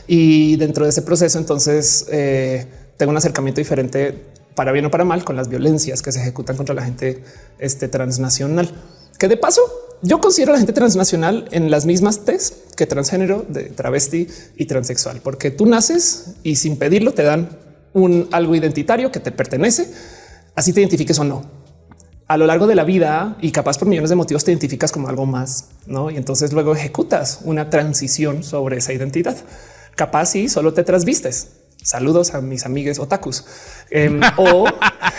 Y 0.06 0.56
dentro 0.56 0.84
de 0.84 0.90
ese 0.90 1.02
proceso, 1.02 1.38
entonces 1.38 2.06
eh, 2.10 2.66
tengo 2.96 3.10
un 3.10 3.18
acercamiento 3.18 3.60
diferente 3.60 4.32
para 4.54 4.72
bien 4.72 4.86
o 4.86 4.90
para 4.90 5.04
mal 5.04 5.24
con 5.24 5.36
las 5.36 5.48
violencias 5.48 6.02
que 6.02 6.12
se 6.12 6.20
ejecutan 6.20 6.56
contra 6.56 6.74
la 6.74 6.82
gente 6.82 7.22
este, 7.58 7.88
transnacional. 7.88 8.70
Que 9.18 9.28
de 9.28 9.36
paso, 9.36 9.62
yo 10.02 10.20
considero 10.20 10.52
a 10.52 10.54
la 10.54 10.58
gente 10.58 10.72
transnacional 10.72 11.48
en 11.52 11.70
las 11.70 11.86
mismas 11.86 12.24
test 12.24 12.74
que 12.74 12.86
transgénero, 12.86 13.44
de 13.48 13.64
travesti 13.64 14.28
y 14.56 14.66
transexual, 14.66 15.20
porque 15.22 15.50
tú 15.50 15.66
naces 15.66 16.34
y 16.42 16.56
sin 16.56 16.76
pedirlo 16.76 17.12
te 17.12 17.22
dan 17.22 17.58
un 17.92 18.28
algo 18.32 18.54
identitario 18.54 19.12
que 19.12 19.20
te 19.20 19.30
pertenece, 19.30 19.92
así 20.54 20.72
te 20.72 20.80
identifiques 20.80 21.18
o 21.18 21.24
no. 21.24 21.62
A 22.26 22.36
lo 22.36 22.46
largo 22.46 22.66
de 22.66 22.74
la 22.74 22.84
vida 22.84 23.36
y 23.40 23.52
capaz 23.52 23.78
por 23.78 23.88
millones 23.88 24.10
de 24.10 24.16
motivos 24.16 24.42
te 24.44 24.50
identificas 24.50 24.90
como 24.90 25.08
algo 25.08 25.26
más, 25.26 25.68
¿no? 25.86 26.10
Y 26.10 26.16
entonces 26.16 26.52
luego 26.52 26.74
ejecutas 26.74 27.40
una 27.44 27.68
transición 27.68 28.42
sobre 28.42 28.78
esa 28.78 28.92
identidad. 28.92 29.36
Capaz 29.96 30.34
y 30.36 30.48
solo 30.48 30.72
te 30.72 30.82
trasvistes. 30.82 31.61
Saludos 31.82 32.34
a 32.34 32.40
mis 32.40 32.64
amigues 32.64 32.98
otakus. 32.98 33.44
Eh, 33.90 34.20
o 34.36 34.64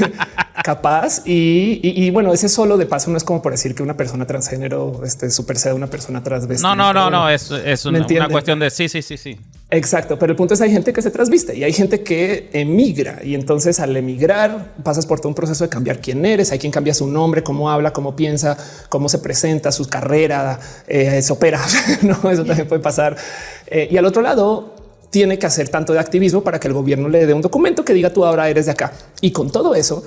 capaz 0.63 1.21
y, 1.26 1.80
y, 1.84 2.06
y, 2.06 2.10
bueno, 2.12 2.34
ese 2.34 2.47
solo 2.47 2.78
de 2.78 2.86
paso 2.86 3.12
no 3.12 3.17
es 3.17 3.23
como 3.23 3.41
por 3.41 3.52
decir 3.52 3.76
que 3.76 3.84
una 3.84 3.97
persona 3.97 4.26
transgénero 4.26 5.02
este, 5.06 5.30
supersede 5.30 5.73
a 5.73 5.76
una 5.76 5.88
persona 5.88 6.23
transvestida. 6.23 6.76
No, 6.76 6.76
no, 6.76 6.93
no, 6.93 7.10
no, 7.10 7.30
es, 7.30 7.52
es 7.52 7.86
una, 7.86 8.06
una, 8.06 8.30
cuestión 8.30 8.60
de 8.60 8.69
sí, 8.69 8.88
sí, 8.88 9.02
sí, 9.02 9.17
sí. 9.17 9.38
Exacto, 9.69 10.19
pero 10.19 10.32
el 10.32 10.38
punto 10.38 10.54
es 10.54 10.62
hay 10.62 10.71
gente 10.71 10.93
que 10.93 11.02
se 11.02 11.10
transviste 11.10 11.58
y 11.58 11.63
hay 11.63 11.73
gente 11.73 12.04
que 12.04 12.49
emigra 12.54 13.21
y 13.23 13.34
entonces 13.34 13.80
al 13.80 13.97
emigrar 13.97 14.73
pasas 14.84 15.08
por 15.08 15.19
todo 15.19 15.30
un 15.30 15.36
proceso 15.36 15.63
de 15.63 15.69
cambiar 15.69 15.99
quién 15.99 16.23
eres, 16.26 16.52
hay 16.52 16.60
quien 16.60 16.71
cambia 16.71 16.93
su 16.93 17.08
nombre, 17.08 17.41
cómo 17.41 17.71
habla, 17.71 17.91
cómo 17.91 18.15
piensa, 18.15 18.56
cómo 18.89 19.10
se 19.10 19.17
presenta, 19.17 19.71
su 19.71 19.88
carrera, 19.88 20.60
eh, 20.88 21.21
se 21.23 21.34
opera, 21.34 21.60
no, 22.04 22.30
eso 22.30 22.45
también 22.45 22.67
puede 22.67 22.82
pasar. 22.82 23.17
Eh, 23.65 23.88
y 23.89 23.97
al 23.97 24.06
otro 24.06 24.21
lado, 24.21 24.72
tiene 25.13 25.38
que 25.38 25.45
hacer 25.45 25.69
tanto 25.69 25.93
de 25.93 25.99
activismo 25.99 26.41
para 26.41 26.60
que 26.60 26.67
el 26.67 26.73
gobierno 26.73 27.08
le 27.08 27.28
dé 27.28 27.36
un 27.36 27.43
documento 27.43 27.86
que 27.86 27.93
diga 27.93 28.12
tú 28.12 28.26
ahora 28.26 28.49
eres 28.49 28.65
de 28.65 28.71
acá. 28.71 28.91
Y 29.21 29.30
con 29.30 29.52
todo 29.52 29.76
eso, 29.76 30.04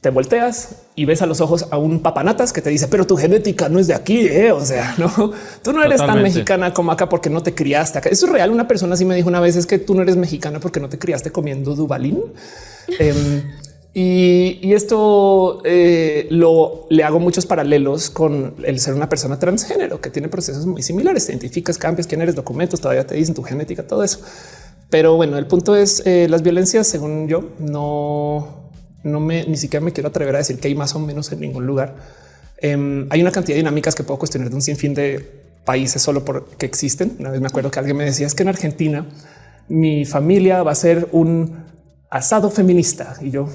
te 0.00 0.10
volteas 0.10 0.68
y 0.94 1.04
ves 1.04 1.20
a 1.20 1.26
los 1.26 1.40
ojos 1.40 1.66
a 1.68 1.78
un 1.78 1.98
papanatas 1.98 2.52
que 2.52 2.62
te 2.62 2.70
dice, 2.70 2.86
pero 2.86 3.08
tu 3.08 3.16
genética 3.16 3.68
no 3.68 3.80
es 3.80 3.88
de 3.88 3.94
aquí. 3.94 4.20
¿eh? 4.20 4.52
O 4.52 4.64
sea, 4.64 4.94
no, 4.98 5.08
tú 5.64 5.72
no 5.72 5.82
eres 5.82 5.96
Totalmente. 5.96 6.06
tan 6.06 6.22
mexicana 6.22 6.72
como 6.72 6.92
acá 6.92 7.08
porque 7.08 7.28
no 7.28 7.42
te 7.42 7.56
criaste 7.56 7.98
acá. 7.98 8.08
Eso 8.08 8.26
es 8.26 8.32
real. 8.32 8.50
Una 8.52 8.68
persona 8.68 8.94
así 8.94 9.04
me 9.04 9.16
dijo 9.16 9.28
una 9.28 9.40
vez 9.40 9.56
es 9.56 9.66
que 9.66 9.80
tú 9.80 9.96
no 9.96 10.02
eres 10.02 10.14
mexicana 10.16 10.60
porque 10.60 10.78
no 10.78 10.88
te 10.88 10.96
criaste 11.00 11.32
comiendo 11.32 11.74
Dubalín. 11.74 12.18
um, 12.20 13.42
y, 13.98 14.74
esto 14.74 15.62
eh, 15.64 16.26
lo 16.28 16.86
le 16.90 17.02
hago 17.02 17.18
muchos 17.18 17.46
paralelos 17.46 18.10
con 18.10 18.54
el 18.62 18.78
ser 18.78 18.92
una 18.92 19.08
persona 19.08 19.38
transgénero 19.38 20.02
que 20.02 20.10
tiene 20.10 20.28
procesos 20.28 20.66
muy 20.66 20.82
similares. 20.82 21.24
Te 21.24 21.32
identificas, 21.32 21.78
cambias 21.78 22.06
quién 22.06 22.20
eres, 22.20 22.34
documentos, 22.34 22.78
todavía 22.78 23.06
te 23.06 23.14
dicen 23.14 23.34
tu 23.34 23.42
genética, 23.42 23.86
todo 23.86 24.04
eso. 24.04 24.20
Pero 24.90 25.16
bueno, 25.16 25.38
el 25.38 25.46
punto 25.46 25.74
es 25.74 26.02
eh, 26.04 26.26
las 26.28 26.42
violencias, 26.42 26.86
según 26.86 27.26
yo, 27.26 27.52
no, 27.58 28.70
no 29.02 29.18
me 29.18 29.46
ni 29.46 29.56
siquiera 29.56 29.82
me 29.82 29.92
quiero 29.92 30.10
atrever 30.10 30.34
a 30.34 30.38
decir 30.38 30.58
que 30.58 30.68
hay 30.68 30.74
más 30.74 30.94
o 30.94 30.98
menos 30.98 31.32
en 31.32 31.40
ningún 31.40 31.64
lugar. 31.64 31.96
Eh, 32.60 33.06
hay 33.08 33.22
una 33.22 33.32
cantidad 33.32 33.54
de 33.54 33.60
dinámicas 33.60 33.94
que 33.94 34.02
puedo 34.02 34.18
cuestionar 34.18 34.50
de 34.50 34.56
un 34.56 34.60
sinfín 34.60 34.92
de 34.92 35.24
países 35.64 36.02
solo 36.02 36.22
porque 36.22 36.66
existen. 36.66 37.16
Una 37.18 37.30
vez 37.30 37.40
me 37.40 37.46
acuerdo 37.46 37.70
que 37.70 37.78
alguien 37.78 37.96
me 37.96 38.04
decía 38.04 38.26
es 38.26 38.34
que 38.34 38.42
en 38.42 38.50
Argentina 38.50 39.06
mi 39.68 40.04
familia 40.04 40.62
va 40.62 40.72
a 40.72 40.74
ser 40.74 41.08
un 41.12 41.64
asado 42.10 42.50
feminista 42.50 43.16
y 43.22 43.30
yo 43.30 43.48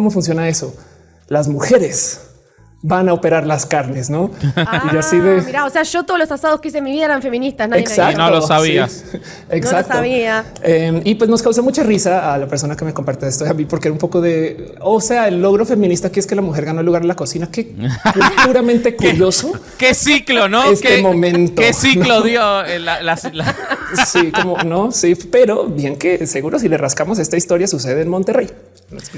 ¿Cómo 0.00 0.10
funciona 0.10 0.48
eso? 0.48 0.74
Las 1.28 1.46
mujeres 1.46 2.20
van 2.82 3.08
a 3.10 3.12
operar 3.12 3.46
las 3.46 3.66
carnes, 3.66 4.08
¿no? 4.08 4.30
Ah, 4.56 4.90
y 4.92 4.96
así 4.96 5.18
de... 5.18 5.42
Mira, 5.42 5.66
o 5.66 5.70
sea, 5.70 5.82
yo 5.82 6.04
todos 6.04 6.18
los 6.18 6.30
asados 6.30 6.60
que 6.60 6.68
hice 6.68 6.78
en 6.78 6.84
mi 6.84 6.92
vida 6.92 7.04
eran 7.04 7.20
feministas. 7.20 7.68
Nadie 7.68 7.82
Exacto. 7.82 8.18
no 8.18 8.30
lo 8.30 8.40
sabías. 8.40 9.04
Sí. 9.10 9.18
Exacto. 9.50 9.88
No 9.88 9.94
lo 9.94 9.94
sabía. 10.00 10.44
Eh, 10.62 11.02
y 11.04 11.14
pues 11.16 11.28
nos 11.28 11.42
causó 11.42 11.62
mucha 11.62 11.82
risa 11.82 12.32
a 12.32 12.38
la 12.38 12.46
persona 12.46 12.76
que 12.76 12.84
me 12.86 12.94
comparte 12.94 13.28
esto 13.28 13.44
a 13.44 13.52
mí, 13.52 13.66
porque 13.66 13.88
era 13.88 13.92
un 13.92 13.98
poco 13.98 14.20
de, 14.22 14.74
o 14.80 15.00
sea, 15.00 15.28
el 15.28 15.42
logro 15.42 15.66
feminista 15.66 16.08
aquí 16.08 16.20
es 16.20 16.26
que 16.26 16.34
la 16.34 16.42
mujer 16.42 16.64
ganó 16.64 16.80
el 16.80 16.86
lugar 16.86 17.02
en 17.02 17.08
la 17.08 17.16
cocina. 17.16 17.50
Qué 17.50 17.74
puramente 18.46 18.96
curioso. 18.96 19.52
¿Qué, 19.76 19.88
¿Qué, 19.88 19.94
ciclo, 19.94 20.48
no? 20.48 20.64
Este 20.70 20.96
¿Qué, 20.96 21.02
momento. 21.02 21.60
¿Qué 21.60 21.74
ciclo 21.74 22.22
dio 22.22 22.40
la, 22.40 23.02
la, 23.02 23.18
la... 23.32 23.56
Sí, 24.06 24.30
como 24.30 24.56
no, 24.62 24.92
sí, 24.92 25.16
pero 25.16 25.66
bien 25.66 25.96
que 25.96 26.26
seguro 26.26 26.58
si 26.58 26.68
le 26.68 26.78
rascamos 26.78 27.18
esta 27.18 27.36
historia 27.36 27.66
sucede 27.66 28.02
en 28.02 28.08
Monterrey. 28.08 28.48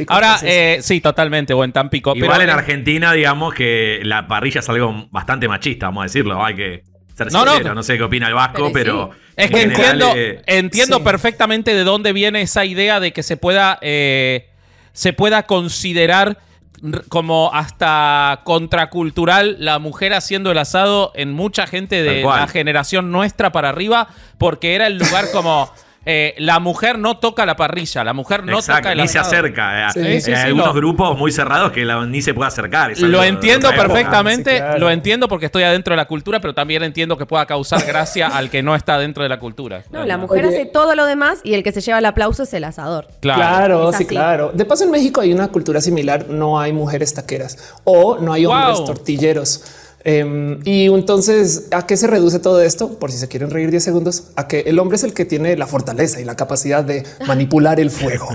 Ahora, 0.08 0.38
eh, 0.42 0.78
sí, 0.82 1.00
totalmente, 1.00 1.54
o 1.54 1.64
en 1.64 1.72
Tampico. 1.72 2.14
Igual 2.14 2.38
pero, 2.40 2.42
en 2.42 2.50
Argentina, 2.50 3.12
digamos 3.12 3.51
que 3.54 4.00
la 4.04 4.26
parrilla 4.26 4.60
es 4.60 4.68
algo 4.68 5.08
bastante 5.10 5.48
machista, 5.48 5.86
vamos 5.86 6.02
a 6.02 6.04
decirlo. 6.04 6.44
Hay 6.44 6.54
que 6.54 6.84
ser 7.14 7.32
no, 7.32 7.44
no, 7.44 7.74
no, 7.74 7.82
sé 7.82 7.96
qué 7.96 8.02
opina 8.02 8.28
el 8.28 8.34
Vasco, 8.34 8.70
pero. 8.72 9.10
pero 9.10 9.10
sí. 9.12 9.18
es 9.36 9.50
que 9.50 9.62
entiendo, 9.62 10.12
eh, 10.14 10.42
entiendo 10.46 10.98
sí. 10.98 11.02
perfectamente 11.02 11.74
de 11.74 11.84
dónde 11.84 12.12
viene 12.12 12.42
esa 12.42 12.64
idea 12.64 13.00
de 13.00 13.12
que 13.12 13.22
se 13.22 13.36
pueda, 13.36 13.78
eh, 13.82 14.50
se 14.92 15.12
pueda 15.12 15.44
considerar 15.44 16.38
como 17.08 17.52
hasta 17.54 18.40
contracultural 18.44 19.56
la 19.60 19.78
mujer 19.78 20.14
haciendo 20.14 20.50
el 20.50 20.58
asado 20.58 21.12
en 21.14 21.32
mucha 21.32 21.66
gente 21.66 22.02
de 22.02 22.24
la 22.24 22.48
generación 22.48 23.12
nuestra 23.12 23.52
para 23.52 23.68
arriba, 23.68 24.08
porque 24.38 24.74
era 24.74 24.86
el 24.86 24.98
lugar 24.98 25.26
como. 25.32 25.72
Eh, 26.04 26.34
la 26.38 26.58
mujer 26.58 26.98
no 26.98 27.18
toca 27.18 27.46
la 27.46 27.54
parrilla, 27.54 28.02
la 28.02 28.12
mujer 28.12 28.44
no 28.44 28.58
Exacto, 28.58 28.82
toca 28.82 28.92
el 28.92 28.98
ni 28.98 29.04
asado. 29.04 29.30
se 29.30 29.36
acerca. 29.36 29.90
Sí, 29.92 30.00
Hay 30.00 30.20
sí, 30.20 30.32
algunos 30.32 30.66
lo... 30.66 30.74
grupos 30.74 31.16
muy 31.16 31.30
cerrados 31.30 31.70
que 31.72 31.84
la, 31.84 32.04
ni 32.06 32.22
se 32.22 32.34
puede 32.34 32.48
acercar. 32.48 32.98
Lo 32.98 33.22
entiendo 33.22 33.70
perfectamente, 33.70 34.56
claro. 34.56 34.78
lo 34.78 34.90
entiendo 34.90 35.28
porque 35.28 35.46
estoy 35.46 35.62
adentro 35.62 35.92
de 35.92 35.96
la 35.96 36.06
cultura, 36.06 36.40
pero 36.40 36.54
también 36.54 36.82
entiendo 36.82 37.16
que 37.16 37.26
pueda 37.26 37.46
causar 37.46 37.84
gracia 37.86 38.26
al 38.28 38.50
que 38.50 38.62
no 38.62 38.74
está 38.74 38.98
dentro 38.98 39.22
de 39.22 39.28
la 39.28 39.38
cultura. 39.38 39.84
No, 39.90 40.04
la 40.04 40.18
mujer 40.18 40.44
Oye. 40.44 40.56
hace 40.56 40.66
todo 40.66 40.94
lo 40.94 41.06
demás 41.06 41.40
y 41.44 41.54
el 41.54 41.62
que 41.62 41.72
se 41.72 41.80
lleva 41.80 41.98
el 41.98 42.06
aplauso 42.06 42.42
es 42.42 42.54
el 42.54 42.64
asador. 42.64 43.06
Claro, 43.20 43.38
claro 43.40 43.92
sí, 43.92 44.04
claro. 44.04 44.50
De 44.52 44.64
paso, 44.64 44.84
en 44.84 44.90
México 44.90 45.20
hay 45.20 45.32
una 45.32 45.48
cultura 45.48 45.80
similar. 45.80 46.26
No 46.28 46.58
hay 46.58 46.72
mujeres 46.72 47.14
taqueras 47.14 47.74
o 47.84 48.18
no 48.18 48.32
hay 48.32 48.46
hombres 48.46 48.78
wow. 48.78 48.86
tortilleros. 48.86 49.64
Um, 50.04 50.58
y 50.64 50.86
entonces, 50.86 51.68
¿a 51.70 51.86
qué 51.86 51.96
se 51.96 52.08
reduce 52.08 52.40
todo 52.40 52.60
esto? 52.60 52.98
Por 52.98 53.12
si 53.12 53.18
se 53.18 53.28
quieren 53.28 53.50
reír 53.50 53.70
10 53.70 53.84
segundos, 53.84 54.32
a 54.34 54.48
que 54.48 54.60
el 54.60 54.78
hombre 54.78 54.96
es 54.96 55.04
el 55.04 55.14
que 55.14 55.24
tiene 55.24 55.56
la 55.56 55.66
fortaleza 55.66 56.20
y 56.20 56.24
la 56.24 56.34
capacidad 56.34 56.82
de 56.82 57.04
manipular 57.26 57.78
el 57.78 57.90
fuego. 57.90 58.28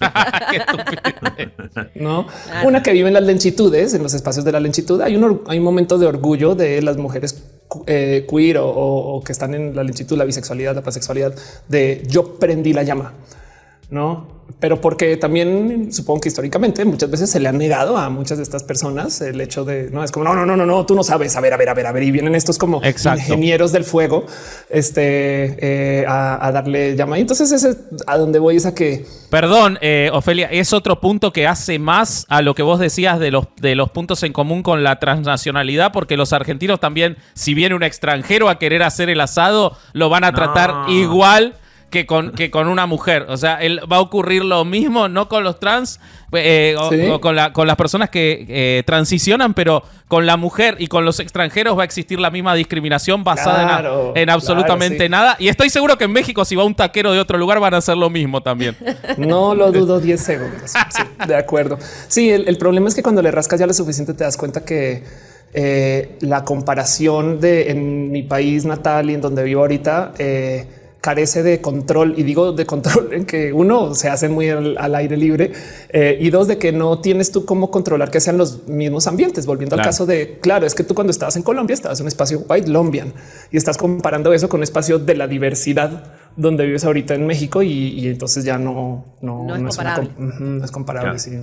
no 1.94 2.26
claro. 2.26 2.68
una 2.68 2.82
que 2.82 2.92
vive 2.92 3.06
en 3.06 3.14
las 3.14 3.22
lentitudes, 3.22 3.94
en 3.94 4.02
los 4.02 4.14
espacios 4.14 4.44
de 4.44 4.50
la 4.50 4.58
lentitud. 4.58 5.00
Hay 5.00 5.14
un, 5.14 5.42
hay 5.46 5.58
un 5.58 5.64
momento 5.64 5.96
de 5.96 6.06
orgullo 6.06 6.56
de 6.56 6.82
las 6.82 6.96
mujeres 6.96 7.44
eh, 7.86 8.26
queer 8.28 8.58
o, 8.58 8.68
o, 8.68 9.14
o, 9.16 9.22
que 9.22 9.30
están 9.30 9.54
en 9.54 9.76
la 9.76 9.84
lentitud, 9.84 10.18
la 10.18 10.24
bisexualidad, 10.24 10.74
la 10.74 10.82
pansexualidad, 10.82 11.34
de 11.68 12.02
yo 12.08 12.34
prendí 12.34 12.72
la 12.72 12.82
llama, 12.82 13.12
no? 13.90 14.31
Pero 14.58 14.80
porque 14.80 15.16
también 15.16 15.92
supongo 15.92 16.20
que 16.20 16.28
históricamente 16.28 16.84
muchas 16.84 17.10
veces 17.10 17.30
se 17.30 17.40
le 17.40 17.48
ha 17.48 17.52
negado 17.52 17.96
a 17.96 18.10
muchas 18.10 18.38
de 18.38 18.44
estas 18.44 18.62
personas 18.62 19.20
el 19.20 19.40
hecho 19.40 19.64
de 19.64 19.90
no 19.90 20.04
es 20.04 20.12
como 20.12 20.24
no, 20.24 20.34
no, 20.34 20.46
no, 20.46 20.56
no, 20.56 20.66
no, 20.66 20.86
tú 20.86 20.94
no 20.94 21.02
sabes. 21.02 21.34
A 21.36 21.40
ver, 21.40 21.52
a 21.52 21.56
ver, 21.56 21.68
a 21.68 21.74
ver, 21.74 21.86
a 21.86 21.92
ver. 21.92 22.02
Y 22.04 22.10
vienen 22.10 22.34
estos 22.34 22.58
como 22.58 22.82
Exacto. 22.84 23.20
ingenieros 23.22 23.72
del 23.72 23.84
fuego 23.84 24.24
este, 24.70 26.00
eh, 26.02 26.04
a, 26.06 26.46
a 26.46 26.52
darle 26.52 26.96
llama. 26.96 27.18
Y 27.18 27.22
entonces 27.22 27.50
ese 27.52 27.76
a 28.06 28.18
donde 28.18 28.38
voy 28.38 28.56
es 28.56 28.66
a 28.66 28.74
que 28.74 29.04
Perdón, 29.30 29.78
eh, 29.80 30.10
Ofelia, 30.12 30.48
es 30.50 30.72
otro 30.74 31.00
punto 31.00 31.32
que 31.32 31.46
hace 31.46 31.78
más 31.78 32.26
a 32.28 32.42
lo 32.42 32.54
que 32.54 32.62
vos 32.62 32.78
decías 32.78 33.18
de 33.18 33.30
los, 33.30 33.46
de 33.60 33.74
los 33.74 33.90
puntos 33.90 34.22
en 34.24 34.32
común 34.34 34.62
con 34.62 34.82
la 34.84 34.98
transnacionalidad, 34.98 35.90
porque 35.92 36.18
los 36.18 36.32
argentinos 36.34 36.80
también, 36.80 37.16
si 37.34 37.54
viene 37.54 37.74
un 37.74 37.82
extranjero 37.82 38.50
a 38.50 38.58
querer 38.58 38.82
hacer 38.82 39.08
el 39.08 39.20
asado, 39.22 39.76
lo 39.94 40.10
van 40.10 40.24
a 40.24 40.32
No. 40.32 40.36
tratar 40.36 40.90
igual 40.90 41.54
que 41.92 42.06
con, 42.06 42.32
que 42.32 42.50
con 42.50 42.66
una 42.66 42.86
mujer. 42.86 43.26
O 43.28 43.36
sea, 43.36 43.62
él, 43.62 43.80
va 43.90 43.98
a 43.98 44.00
ocurrir 44.00 44.44
lo 44.44 44.64
mismo, 44.64 45.08
no 45.08 45.28
con 45.28 45.44
los 45.44 45.60
trans, 45.60 46.00
eh, 46.32 46.74
o, 46.78 46.90
Sí. 46.90 47.00
o 47.08 47.20
con, 47.20 47.36
la- 47.36 47.52
con 47.52 47.68
las 47.68 47.76
personas 47.76 48.10
que 48.10 48.44
eh, 48.48 48.82
transicionan, 48.84 49.54
pero 49.54 49.84
con 50.08 50.26
la 50.26 50.36
mujer 50.36 50.76
y 50.80 50.88
con 50.88 51.04
los 51.04 51.20
extranjeros 51.20 51.76
va 51.78 51.82
a 51.82 51.84
existir 51.84 52.18
la 52.18 52.30
misma 52.30 52.54
discriminación 52.54 53.22
basada 53.22 54.12
en 54.16 54.30
absolutamente 54.30 55.06
claro, 55.06 55.06
sí. 55.06 55.10
nada. 55.10 55.36
Y 55.38 55.48
estoy 55.48 55.70
seguro 55.70 55.96
que 55.96 56.04
en 56.04 56.12
México, 56.12 56.44
si 56.44 56.56
va 56.56 56.64
un 56.64 56.74
taquero 56.74 57.12
de 57.12 57.20
otro 57.20 57.38
lugar, 57.38 57.60
van 57.60 57.74
a 57.74 57.76
hacer 57.76 57.96
lo 57.96 58.10
mismo 58.10 58.40
también. 58.42 58.76
No 59.18 59.54
lo 59.54 59.70
dudo 59.70 60.00
10 60.00 60.20
segundos. 60.20 60.72
Sí, 60.90 61.02
de 61.28 61.36
acuerdo. 61.36 61.78
Sí, 62.08 62.30
el, 62.30 62.48
el 62.48 62.56
problema 62.56 62.88
es 62.88 62.94
que 62.94 63.02
cuando 63.02 63.20
le 63.22 63.30
rascas 63.30 63.60
ya 63.60 63.66
lo 63.66 63.74
suficiente 63.74 64.14
te 64.14 64.24
das 64.24 64.36
cuenta 64.38 64.64
que 64.64 65.04
eh, 65.54 66.16
la 66.20 66.44
comparación 66.44 67.38
de 67.38 67.70
en 67.70 68.10
mi 68.10 68.22
país 68.22 68.64
natal 68.64 69.10
y 69.10 69.14
en 69.14 69.20
donde 69.20 69.44
vivo 69.44 69.60
ahorita 69.60 70.12
eh, 70.18 70.66
carece 71.02 71.42
de 71.42 71.60
control. 71.60 72.14
Y 72.16 72.22
digo 72.22 72.52
de 72.52 72.64
control 72.64 73.10
en 73.12 73.26
que 73.26 73.52
uno 73.52 73.94
se 73.94 74.08
hace 74.08 74.30
muy 74.30 74.48
al, 74.48 74.78
al 74.78 74.94
aire 74.94 75.18
libre 75.18 75.52
eh, 75.90 76.16
y 76.18 76.30
dos 76.30 76.48
de 76.48 76.56
que 76.56 76.72
no 76.72 77.00
tienes 77.00 77.30
tú 77.32 77.44
cómo 77.44 77.70
controlar 77.70 78.10
que 78.10 78.20
sean 78.20 78.38
los 78.38 78.66
mismos 78.68 79.06
ambientes. 79.06 79.44
Volviendo 79.44 79.74
Claro. 79.76 79.88
al 79.88 79.92
caso 79.92 80.06
de, 80.06 80.38
claro, 80.40 80.64
es 80.64 80.74
que 80.74 80.84
tú 80.84 80.94
cuando 80.94 81.10
estabas 81.10 81.36
en 81.36 81.42
Colombia 81.42 81.74
estabas 81.74 82.00
en 82.00 82.04
un 82.04 82.08
espacio 82.08 82.44
white 82.48 82.68
lombian 82.70 83.12
y 83.50 83.56
estás 83.58 83.76
comparando 83.76 84.32
eso 84.32 84.48
con 84.48 84.60
un 84.60 84.64
espacio 84.64 84.98
de 84.98 85.14
la 85.16 85.26
diversidad 85.26 86.04
donde 86.36 86.64
vives 86.64 86.84
ahorita 86.84 87.14
en 87.14 87.26
México 87.26 87.62
y, 87.62 87.70
y 87.98 88.06
entonces 88.08 88.44
ya 88.44 88.56
no, 88.56 89.04
no, 89.20 89.44
No 89.44 89.68
es 89.68 89.76
comparable. 89.76 90.08
no 90.16 90.64
es 90.64 90.70
comparable. 90.70 91.18
Claro. 91.18 91.18
Sí. 91.18 91.38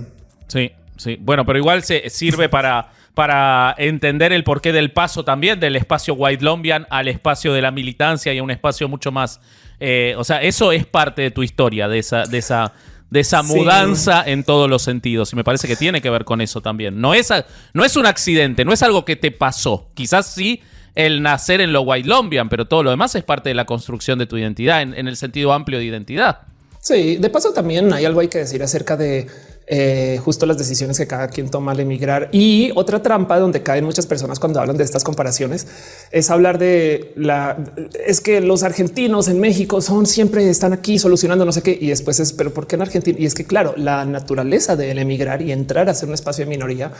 Sí, 0.48 0.70
sí. 0.96 1.18
Bueno, 1.20 1.44
pero 1.46 1.58
igual 1.58 1.84
se 1.84 2.08
sirve 2.10 2.48
para, 2.48 2.92
para 3.14 3.74
entender 3.78 4.32
el 4.32 4.44
porqué 4.44 4.72
del 4.72 4.92
paso 4.92 5.24
también 5.24 5.58
del 5.60 5.76
espacio 5.76 6.14
White 6.14 6.44
Lombian 6.44 6.86
al 6.90 7.08
espacio 7.08 7.52
de 7.52 7.60
la 7.62 7.70
militancia 7.70 8.32
y 8.32 8.38
a 8.38 8.42
un 8.42 8.50
espacio 8.50 8.88
mucho 8.88 9.10
más. 9.12 9.40
eh, 9.80 10.14
o 10.18 10.24
sea, 10.24 10.42
eso 10.42 10.72
es 10.72 10.84
parte 10.86 11.22
de 11.22 11.30
tu 11.30 11.42
historia, 11.42 11.88
de 11.88 11.98
esa, 11.98 12.24
de 12.24 12.38
esa, 12.38 12.72
de 13.10 13.20
esa 13.20 13.42
Sí. 13.42 13.54
mudanza 13.56 14.22
en 14.26 14.44
todos 14.44 14.68
los 14.68 14.82
sentidos. 14.82 15.32
Y 15.32 15.36
me 15.36 15.42
parece 15.44 15.66
que 15.66 15.74
tiene 15.76 16.00
que 16.02 16.10
ver 16.10 16.24
con 16.26 16.40
eso 16.42 16.60
también. 16.60 17.00
No 17.00 17.14
es, 17.14 17.32
no 17.72 17.84
es 17.84 17.96
un 17.96 18.04
accidente, 18.06 18.64
no 18.66 18.72
es 18.72 18.82
algo 18.82 19.04
que 19.06 19.16
te 19.16 19.30
pasó. 19.30 19.88
Quizás 19.94 20.26
sí 20.34 20.62
el 20.94 21.22
nacer 21.22 21.60
en 21.62 21.72
lo 21.72 21.80
White 21.82 22.06
Lombian, 22.08 22.48
pero 22.50 22.66
todo 22.66 22.82
lo 22.82 22.90
demás 22.90 23.14
es 23.14 23.24
parte 23.24 23.48
de 23.48 23.54
la 23.54 23.64
construcción 23.64 24.18
de 24.18 24.26
tu 24.26 24.36
identidad, 24.36 24.82
en, 24.82 24.92
en 24.94 25.08
el 25.08 25.16
sentido 25.16 25.52
amplio 25.52 25.78
de 25.78 25.84
identidad. 25.86 26.40
Sí, 26.80 27.16
de 27.16 27.30
paso 27.30 27.52
también 27.52 27.92
hay 27.92 28.04
algo 28.04 28.20
hay 28.20 28.28
que 28.28 28.38
decir 28.38 28.62
acerca 28.62 28.96
de 28.96 29.26
eh, 29.72 30.18
justo 30.24 30.46
las 30.46 30.58
decisiones 30.58 30.98
que 30.98 31.06
cada 31.06 31.28
quien 31.28 31.48
toma 31.48 31.70
al 31.70 31.78
emigrar. 31.78 32.28
Y 32.32 32.72
otra 32.74 33.02
trampa 33.02 33.38
donde 33.38 33.62
caen 33.62 33.84
muchas 33.84 34.04
personas 34.04 34.40
cuando 34.40 34.58
hablan 34.58 34.76
de 34.76 34.82
estas 34.82 35.04
comparaciones 35.04 35.68
es 36.10 36.28
hablar 36.28 36.58
de 36.58 37.12
la 37.14 37.56
es 38.04 38.20
que 38.20 38.40
los 38.40 38.64
argentinos 38.64 39.28
en 39.28 39.38
México 39.38 39.80
son 39.80 40.06
siempre 40.06 40.50
están 40.50 40.72
aquí 40.72 40.98
solucionando 40.98 41.44
no 41.44 41.52
sé 41.52 41.62
qué. 41.62 41.78
Y 41.80 41.86
después 41.86 42.18
es, 42.18 42.32
pero 42.32 42.52
¿por 42.52 42.66
qué 42.66 42.74
en 42.74 42.82
Argentina? 42.82 43.16
Y 43.20 43.26
es 43.26 43.34
que, 43.34 43.44
claro, 43.44 43.72
la 43.76 44.04
naturaleza 44.04 44.74
del 44.74 44.98
emigrar 44.98 45.40
y 45.40 45.52
entrar 45.52 45.88
a 45.88 45.94
ser 45.94 46.08
un 46.08 46.14
espacio 46.14 46.44
de 46.44 46.50
minoría 46.50 46.90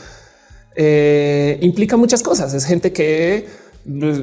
eh, 0.73 1.57
implica 1.61 1.97
muchas 1.97 2.23
cosas. 2.23 2.53
Es 2.53 2.63
gente 2.63 2.93
que 2.93 3.47
pues, 3.99 4.21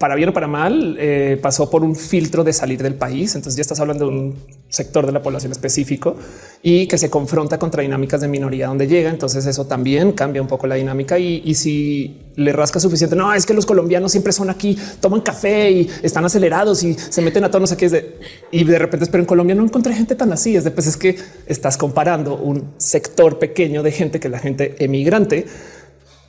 para 0.00 0.14
bien 0.14 0.30
o 0.30 0.32
para 0.32 0.46
mal 0.46 0.96
eh, 0.98 1.38
pasó 1.42 1.68
por 1.68 1.84
un 1.84 1.94
filtro 1.94 2.42
de 2.42 2.54
salir 2.54 2.82
del 2.82 2.94
país. 2.94 3.34
Entonces 3.34 3.56
ya 3.56 3.60
estás 3.60 3.80
hablando 3.80 4.08
de 4.08 4.10
un 4.10 4.34
sector 4.70 5.04
de 5.04 5.12
la 5.12 5.20
población 5.20 5.52
específico 5.52 6.16
y 6.62 6.86
que 6.86 6.96
se 6.96 7.10
confronta 7.10 7.58
contra 7.58 7.82
dinámicas 7.82 8.22
de 8.22 8.28
minoría 8.28 8.68
donde 8.68 8.86
llega. 8.86 9.10
Entonces 9.10 9.44
eso 9.44 9.66
también 9.66 10.12
cambia 10.12 10.40
un 10.40 10.48
poco 10.48 10.66
la 10.66 10.76
dinámica 10.76 11.18
y, 11.18 11.54
si 11.54 12.16
le 12.34 12.50
rasca 12.54 12.80
suficiente, 12.80 13.14
no 13.14 13.34
es 13.34 13.44
que 13.44 13.52
los 13.52 13.66
colombianos 13.66 14.10
siempre 14.10 14.32
son 14.32 14.48
aquí, 14.48 14.74
toman 15.00 15.20
café 15.20 15.70
y 15.70 15.90
están 16.02 16.24
acelerados 16.24 16.82
y 16.82 16.94
se 16.94 17.20
meten 17.20 17.44
a 17.44 17.50
tonos 17.50 17.70
aquí 17.70 17.84
es 17.84 17.92
de, 17.92 18.18
y 18.50 18.64
de 18.64 18.78
repente, 18.78 19.04
pero 19.04 19.22
en 19.22 19.26
Colombia 19.26 19.54
no 19.54 19.64
encontré 19.64 19.92
gente 19.92 20.14
tan 20.14 20.32
así. 20.32 20.56
Es 20.56 20.64
de 20.64 20.70
pues 20.70 20.86
es 20.86 20.96
que 20.96 21.18
estás 21.44 21.76
comparando 21.76 22.38
un 22.38 22.72
sector 22.78 23.38
pequeño 23.38 23.82
de 23.82 23.92
gente 23.92 24.18
que 24.18 24.28
es 24.28 24.32
la 24.32 24.38
gente 24.38 24.82
emigrante 24.82 25.44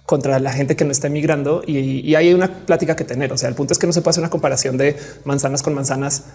contra 0.06 0.40
la 0.40 0.52
gente 0.52 0.76
que 0.76 0.84
no 0.84 0.92
está 0.92 1.08
emigrando 1.08 1.64
y, 1.66 1.78
y 1.78 2.16
hay 2.16 2.34
una 2.34 2.66
plática 2.66 2.96
que 2.96 3.04
tener. 3.04 3.32
O 3.32 3.38
sea, 3.38 3.50
el 3.50 3.56
punto 3.56 3.74
es 3.74 3.80
que 3.80 3.88
no 3.88 3.94
se 3.94 4.02
puede 4.02 4.12
hacer 4.12 4.22
una 4.22 4.30
comparación 4.30 4.78
de 4.78 4.98
manzanas 5.26 5.64
con 5.64 5.74
manzanas 5.74 6.26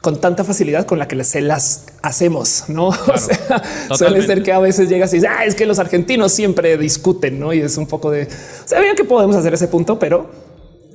con 0.00 0.20
tanta 0.20 0.44
facilidad 0.44 0.86
con 0.86 0.98
la 0.98 1.08
que 1.08 1.22
se 1.24 1.40
las 1.40 1.86
hacemos, 2.02 2.64
no? 2.68 2.88
o 2.88 3.18
sea, 3.18 3.62
suele 3.96 4.22
ser 4.22 4.42
que 4.42 4.52
a 4.52 4.58
veces 4.58 4.88
llegas 4.88 5.12
y 5.12 5.16
dices, 5.16 5.30
ah, 5.36 5.44
es 5.44 5.54
que 5.54 5.66
los 5.66 5.78
argentinos 5.78 6.32
siempre 6.32 6.76
discuten, 6.78 7.38
no? 7.40 7.52
Y 7.52 7.60
es 7.60 7.76
un 7.76 7.86
poco 7.86 8.10
de 8.10 8.28
sabían 8.64 8.94
que 8.94 9.04
podemos 9.04 9.36
hacer 9.36 9.54
ese 9.54 9.68
punto, 9.68 9.98
pero 9.98 10.30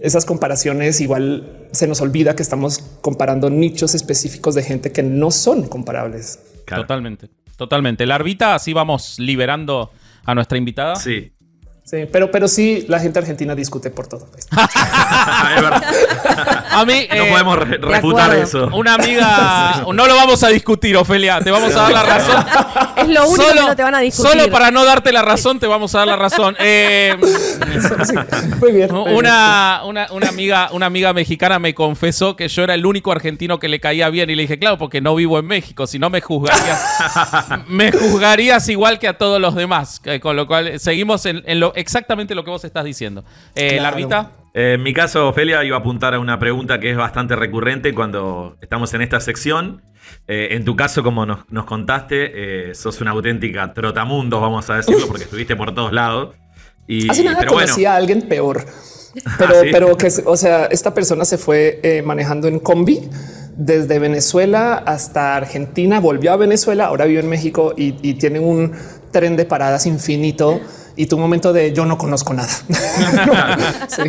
esas 0.02 0.26
comparaciones 0.26 1.02
igual 1.02 1.68
se 1.72 1.88
nos 1.88 2.02
olvida 2.02 2.36
que 2.36 2.44
estamos 2.44 2.80
comparando 3.02 3.50
nichos 3.50 3.94
específicos 3.94 4.56
de 4.56 4.64
gente 4.64 4.92
que 4.92 5.04
no 5.04 5.32
son 5.32 5.68
comparables. 5.68 6.40
Claro. 6.66 6.84
Totalmente, 6.84 7.30
totalmente. 7.58 8.06
Larvita, 8.06 8.56
así 8.56 8.74
vamos 8.74 9.20
liberando 9.20 9.92
a 10.24 10.34
nuestra 10.34 10.58
invitada. 10.58 10.96
Sí. 10.96 11.34
Sí, 11.86 12.06
pero, 12.12 12.32
pero 12.32 12.48
sí, 12.48 12.86
la 12.88 13.00
gente 13.00 13.20
argentina 13.20 13.54
discute 13.56 13.90
por 13.92 14.08
todo. 14.08 14.28
es 15.56 15.62
verdad. 15.62 15.84
A 16.72 16.86
mí, 16.86 17.08
No 17.10 17.16
eh, 17.26 17.30
podemos 17.30 17.58
re- 17.60 17.78
refutar 17.78 18.34
eso. 18.36 18.70
una 18.74 18.96
amiga, 18.96 19.84
no 19.94 20.08
lo 20.08 20.16
vamos 20.16 20.42
a 20.44 20.48
discutir, 20.48 20.96
Ofelia, 20.98 21.40
te 21.42 21.52
vamos 21.52 21.76
a 21.76 21.82
dar 21.84 21.92
la 21.92 22.04
razón. 22.04 22.46
Es 22.98 23.08
lo 23.10 23.28
único 23.28 23.50
que 23.54 23.60
no 23.62 23.76
te 23.76 23.84
van 23.84 23.96
a 23.96 24.00
discutir. 24.00 24.32
Solo 24.32 24.50
para 24.52 24.72
no 24.72 24.86
darte 24.86 25.12
la 25.12 25.22
razón, 25.22 25.60
te 25.60 25.68
vamos 25.68 25.94
a 25.94 26.00
dar 26.00 26.08
la 26.08 26.16
razón. 26.16 26.56
Eh, 26.60 27.16
Sí, 28.04 28.16
muy 28.60 28.72
bien. 28.72 28.92
una, 28.94 29.82
una, 29.86 30.08
una 30.12 30.30
amiga, 30.30 30.70
una 30.72 30.86
amiga 30.86 31.14
mexicana 31.14 31.60
me 31.60 31.74
confesó 31.76 32.36
que 32.36 32.48
yo 32.48 32.64
era 32.64 32.74
el 32.76 32.86
único 32.86 33.12
argentino 33.12 33.60
que 33.60 33.68
le 33.68 33.80
caía 33.80 34.10
bien 34.10 34.30
y 34.30 34.36
le 34.36 34.44
dije, 34.44 34.58
claro, 34.58 34.78
porque 34.78 35.02
no 35.02 35.16
vivo 35.16 35.38
en 35.40 35.46
México, 35.46 35.86
si 35.86 36.00
no 36.00 36.10
me 36.10 36.22
juzgarías, 36.22 36.82
me 37.68 37.92
juzgarías 37.92 38.68
igual 38.70 39.00
que 39.00 39.08
a 39.08 39.18
todos 39.18 39.40
los 39.42 39.54
demás. 39.56 40.02
Con 40.22 40.36
lo 40.36 40.48
cual 40.48 40.80
seguimos 40.80 41.26
en, 41.26 41.44
en 41.46 41.60
lo 41.60 41.73
exactamente 41.76 42.36
lo 42.36 42.44
que 42.44 42.52
vos 42.52 42.64
estás 42.64 42.86
diciendo. 42.86 43.24
Eh, 43.56 43.78
Claro. 43.78 43.84
Larvita. 43.84 44.32
Eh, 44.54 44.74
en 44.74 44.84
mi 44.84 44.94
caso, 44.94 45.30
Ofelia, 45.30 45.64
iba 45.64 45.78
a 45.78 45.80
apuntar 45.80 46.14
a 46.14 46.20
una 46.20 46.38
pregunta 46.40 46.80
que 46.80 46.92
es 46.92 46.98
bastante 46.98 47.36
recurrente 47.36 47.94
cuando 47.94 48.58
estamos 48.62 48.94
en 48.94 49.02
esta 49.02 49.20
sección. 49.20 49.82
Eh, 50.28 50.50
en 50.52 50.64
tu 50.66 50.76
caso, 50.76 51.04
como 51.04 51.26
nos, 51.26 51.40
nos 51.50 51.66
contaste, 51.66 52.70
eh, 52.70 52.76
sos 52.76 53.02
una 53.02 53.12
auténtica 53.12 53.74
trotamundos, 53.74 54.42
vamos 54.42 54.70
a 54.70 54.76
decirlo, 54.76 55.08
porque 55.08 55.24
estuviste 55.24 55.56
por 55.56 55.74
todos 55.74 55.92
lados. 55.92 56.36
Y, 56.88 57.10
Hace 57.10 57.24
nada 57.24 57.38
pero 57.40 57.54
conocí 57.54 57.82
bueno, 57.82 57.90
a 57.90 57.96
alguien 57.96 58.22
peor. 58.24 58.66
Pero, 59.38 59.54
¿Ah, 59.56 59.62
sí? 59.62 59.70
pero 59.72 59.98
que, 59.98 60.12
o 60.26 60.38
sea, 60.38 60.66
esta 60.66 60.94
persona 60.94 61.24
se 61.26 61.38
fue 61.38 61.80
eh, 61.84 62.02
manejando 62.02 62.48
en 62.48 62.60
combi 62.60 63.00
desde 63.56 64.00
Venezuela 64.00 64.74
hasta 64.74 65.36
Argentina, 65.36 66.00
volvió 66.00 66.34
a 66.34 66.38
Venezuela, 66.38 66.86
ahora 66.86 67.06
vive 67.06 67.20
en 67.20 67.30
México 67.30 67.74
y, 67.78 67.96
y 68.02 68.16
tiene 68.16 68.40
un 68.40 68.74
tren 69.12 69.36
de 69.36 69.46
paradas 69.46 69.86
infinito 69.86 70.60
y 70.96 71.06
tu 71.08 71.18
momento 71.18 71.54
de 71.54 71.74
yo 71.74 71.86
no 71.86 71.98
conozco 71.98 72.34
nada. 72.34 72.50
Sí. 73.88 74.02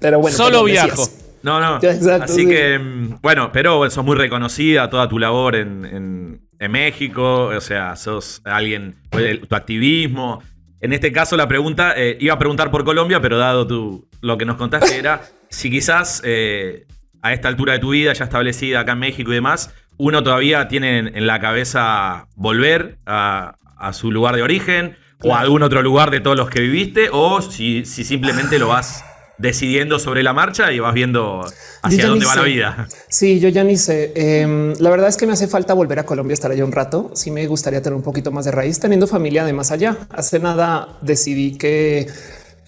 Pero 0.00 0.20
bueno, 0.20 0.36
Solo 0.36 0.64
viajo. 0.64 1.08
No, 1.42 1.60
no. 1.60 1.76
Exacto, 1.76 2.24
Así 2.24 2.42
sí. 2.42 2.48
que, 2.48 2.78
mm, 2.78 3.18
bueno, 3.22 3.50
pero 3.52 3.88
sos 3.90 4.04
muy 4.04 4.16
reconocida 4.16 4.90
toda 4.90 5.08
tu 5.08 5.18
labor 5.18 5.56
en, 5.56 5.84
en- 5.84 6.40
en 6.58 6.70
México. 6.72 7.44
O 7.46 7.60
sea, 7.60 7.94
sos 7.96 8.40
alguien, 8.44 8.96
el- 9.12 9.46
tu 9.46 9.54
activismo. 9.54 10.42
En 10.80 10.92
este 10.92 11.12
caso, 11.12 11.36
la 11.36 11.48
pregunta, 11.48 11.94
eh, 11.96 12.16
iba 12.20 12.34
a 12.34 12.38
preguntar 12.38 12.70
por 12.70 12.84
Colombia, 12.84 13.20
pero 13.20 13.38
dado 13.38 13.66
tu, 13.66 14.08
lo 14.20 14.36
que 14.38 14.44
nos 14.44 14.56
contaste, 14.56 14.96
era 14.98 15.22
si 15.50 15.70
quizás 15.70 16.22
eh, 16.24 16.86
a 17.22 17.32
esta 17.32 17.48
altura 17.48 17.72
de 17.74 17.78
tu 17.80 17.90
vida, 17.90 18.12
ya 18.12 18.24
establecida 18.24 18.80
acá 18.80 18.92
en 18.92 18.98
México 19.00 19.30
y 19.30 19.34
demás, 19.34 19.74
uno 19.96 20.22
todavía 20.22 20.68
tiene 20.68 20.98
en, 20.98 21.16
en 21.16 21.26
la 21.26 21.40
cabeza 21.40 22.26
volver 22.36 22.98
a, 23.06 23.56
a 23.76 23.92
su 23.92 24.12
lugar 24.12 24.36
de 24.36 24.42
origen 24.42 24.96
o 25.22 25.34
a 25.34 25.40
algún 25.40 25.62
otro 25.62 25.82
lugar 25.82 26.10
de 26.10 26.20
todos 26.20 26.36
los 26.36 26.50
que 26.50 26.60
viviste, 26.60 27.08
o 27.12 27.42
si, 27.42 27.84
si 27.84 28.04
simplemente 28.04 28.58
lo 28.58 28.68
vas 28.68 29.04
decidiendo 29.38 29.98
sobre 29.98 30.22
la 30.22 30.32
marcha 30.32 30.72
y 30.72 30.80
vas 30.80 30.92
viendo 30.92 31.44
hacia 31.82 32.06
dónde 32.06 32.26
va 32.26 32.32
sé. 32.32 32.38
la 32.38 32.44
vida. 32.44 32.88
Sí, 33.08 33.40
yo 33.40 33.48
ya 33.48 33.64
ni 33.64 33.76
sé. 33.76 34.12
Em, 34.14 34.74
la 34.78 34.90
verdad 34.90 35.08
es 35.08 35.16
que 35.16 35.26
me 35.26 35.32
hace 35.32 35.46
falta 35.46 35.74
volver 35.74 35.98
a 36.00 36.04
Colombia, 36.04 36.34
estar 36.34 36.50
allá 36.50 36.64
un 36.64 36.72
rato. 36.72 37.12
Sí 37.14 37.30
me 37.30 37.46
gustaría 37.46 37.80
tener 37.80 37.96
un 37.96 38.02
poquito 38.02 38.30
más 38.32 38.44
de 38.44 38.50
raíz, 38.50 38.80
teniendo 38.80 39.06
familia 39.06 39.44
de 39.44 39.52
más 39.52 39.70
allá. 39.70 39.96
Hace 40.10 40.40
nada 40.40 40.98
decidí 41.00 41.56
que 41.56 42.08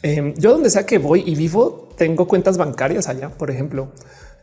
em, 0.03 0.35
yo 0.37 0.53
donde 0.53 0.71
sea 0.71 0.87
que 0.87 0.99
voy 0.99 1.25
y 1.27 1.35
vivo, 1.35 1.93
tengo 1.99 2.27
cuentas 2.27 2.57
bancarias 2.57 3.09
allá, 3.09 3.31
por 3.31 3.51
ejemplo. 3.51 3.93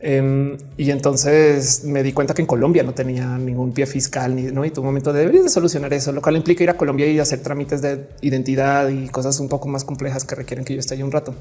Em, 0.00 0.56
y 0.76 0.90
entonces 0.92 1.82
me 1.84 2.04
di 2.04 2.12
cuenta 2.12 2.32
que 2.32 2.42
en 2.42 2.46
Colombia 2.46 2.84
no 2.84 2.94
tenía 2.94 3.36
ningún 3.36 3.72
pie 3.72 3.86
fiscal 3.86 4.34
ni 4.34 4.42
no. 4.42 4.64
Y 4.64 4.70
tu 4.70 4.82
momento 4.82 5.12
de 5.12 5.20
deberías 5.20 5.44
de 5.44 5.50
solucionar 5.50 5.92
eso, 5.92 6.12
lo 6.12 6.22
cual 6.22 6.36
implica 6.36 6.62
ir 6.62 6.70
a 6.70 6.76
Colombia 6.76 7.06
y 7.06 7.18
hacer 7.18 7.40
trámites 7.40 7.82
de 7.82 8.08
identidad 8.20 8.88
y 8.88 9.08
cosas 9.08 9.40
un 9.40 9.48
poco 9.48 9.68
más 9.68 9.84
complejas 9.84 10.24
que 10.24 10.34
requieren 10.34 10.64
que 10.64 10.74
yo 10.74 10.80
esté 10.80 10.94
ahí 10.94 11.02
un 11.02 11.10
rato. 11.10 11.34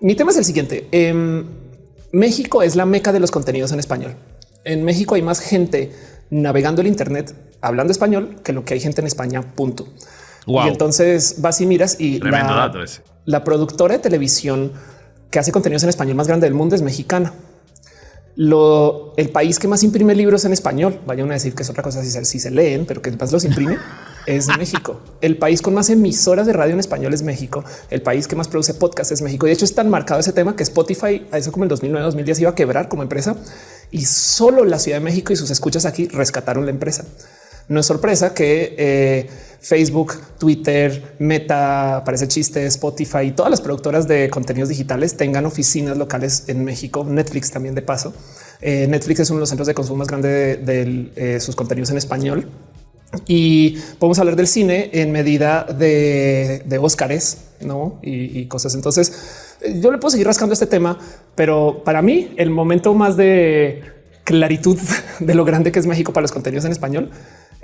Mi 0.00 0.14
tema 0.14 0.32
es 0.32 0.36
el 0.38 0.44
siguiente. 0.44 0.88
Em, 0.90 1.46
México 2.12 2.62
es 2.62 2.76
la 2.76 2.86
meca 2.86 3.12
de 3.12 3.20
los 3.20 3.30
contenidos 3.30 3.72
en 3.72 3.78
español. 3.78 4.16
En 4.64 4.84
México 4.84 5.14
hay 5.14 5.22
más 5.22 5.40
gente 5.40 5.92
navegando 6.30 6.80
el 6.80 6.88
Internet 6.88 7.34
hablando 7.60 7.92
español 7.92 8.36
que 8.42 8.52
lo 8.52 8.64
que 8.64 8.74
hay 8.74 8.80
gente 8.80 9.00
en 9.00 9.06
España. 9.06 9.42
Punto. 9.42 9.88
Wow. 10.46 10.66
Y 10.66 10.68
entonces 10.68 11.40
vas 11.40 11.60
y 11.60 11.66
miras 11.66 12.00
y 12.00 12.18
la, 12.20 12.72
la 13.24 13.44
productora 13.44 13.94
de 13.94 14.00
televisión 14.00 14.72
que 15.30 15.38
hace 15.38 15.52
contenidos 15.52 15.82
en 15.82 15.88
español 15.88 16.16
más 16.16 16.26
grande 16.26 16.46
del 16.46 16.54
mundo 16.54 16.74
es 16.74 16.82
mexicana. 16.82 17.32
Lo, 18.36 19.14
el 19.16 19.30
país 19.30 19.58
que 19.58 19.66
más 19.66 19.82
imprime 19.82 20.14
libros 20.14 20.44
en 20.44 20.52
español, 20.52 21.00
vayan 21.06 21.30
a 21.30 21.34
decir 21.34 21.54
que 21.54 21.62
es 21.62 21.70
otra 21.70 21.82
cosa 21.82 22.04
si 22.04 22.10
se, 22.10 22.22
si 22.26 22.38
se 22.38 22.50
leen, 22.50 22.84
pero 22.84 23.00
que 23.00 23.10
más 23.12 23.32
los 23.32 23.44
imprime, 23.44 23.78
es 24.26 24.46
México. 24.58 25.00
El 25.22 25.38
país 25.38 25.62
con 25.62 25.72
más 25.72 25.88
emisoras 25.88 26.46
de 26.46 26.52
radio 26.52 26.74
en 26.74 26.80
español 26.80 27.14
es 27.14 27.22
México. 27.22 27.64
El 27.90 28.02
país 28.02 28.28
que 28.28 28.36
más 28.36 28.48
produce 28.48 28.74
podcast 28.74 29.10
es 29.10 29.22
México. 29.22 29.46
Y 29.46 29.48
de 29.48 29.54
hecho 29.54 29.64
es 29.64 29.74
tan 29.74 29.88
marcado 29.88 30.20
ese 30.20 30.34
tema 30.34 30.54
que 30.54 30.64
Spotify, 30.64 31.26
a 31.32 31.38
eso 31.38 31.50
como 31.50 31.64
el 31.64 31.70
2009-2010 31.70 32.40
iba 32.40 32.50
a 32.50 32.54
quebrar 32.54 32.88
como 32.88 33.02
empresa 33.02 33.36
y 33.90 34.04
solo 34.04 34.64
la 34.64 34.78
Ciudad 34.78 34.98
de 34.98 35.04
México 35.04 35.32
y 35.32 35.36
sus 35.36 35.50
escuchas 35.50 35.86
aquí 35.86 36.08
rescataron 36.08 36.66
la 36.66 36.72
empresa. 36.72 37.04
No 37.68 37.80
es 37.80 37.86
sorpresa 37.86 38.32
que 38.32 38.74
eh, 38.78 39.28
Facebook, 39.60 40.14
Twitter, 40.38 41.16
Meta, 41.18 42.02
parece 42.04 42.28
chiste, 42.28 42.64
Spotify 42.66 43.22
y 43.26 43.30
todas 43.32 43.50
las 43.50 43.60
productoras 43.60 44.06
de 44.06 44.30
contenidos 44.30 44.68
digitales 44.68 45.16
tengan 45.16 45.44
oficinas 45.46 45.96
locales 45.96 46.44
en 46.46 46.64
México. 46.64 47.04
Netflix 47.04 47.50
también 47.50 47.74
de 47.74 47.82
paso. 47.82 48.14
Eh, 48.60 48.86
Netflix 48.88 49.20
es 49.20 49.30
uno 49.30 49.38
de 49.38 49.40
los 49.40 49.48
centros 49.48 49.66
de 49.66 49.74
consumo 49.74 49.98
más 49.98 50.08
grande 50.08 50.56
de, 50.56 51.10
eh, 51.16 51.40
sus 51.40 51.56
contenidos 51.56 51.90
en 51.90 51.98
español. 51.98 52.48
Y 53.26 53.78
podemos 53.98 54.18
hablar 54.18 54.36
del 54.36 54.46
cine 54.46 54.90
en 54.92 55.10
medida 55.10 55.64
de, 55.64 56.62
de 56.64 56.78
Óscares 56.78 57.38
¿no? 57.60 57.98
y, 58.02 58.38
y 58.38 58.46
cosas. 58.46 58.74
Entonces, 58.74 59.56
yo 59.80 59.90
le 59.90 59.98
puedo 59.98 60.10
seguir 60.10 60.26
rascando 60.26 60.52
este 60.52 60.66
tema, 60.66 60.98
pero 61.34 61.82
para 61.84 62.02
mí 62.02 62.34
el 62.36 62.50
momento 62.50 62.94
más 62.94 63.16
de 63.16 63.82
claritud 64.22 64.78
de 65.18 65.34
lo 65.34 65.44
grande 65.44 65.72
que 65.72 65.78
es 65.78 65.86
México 65.86 66.12
para 66.12 66.22
los 66.22 66.32
contenidos 66.32 66.64
en 66.66 66.72
español 66.72 67.10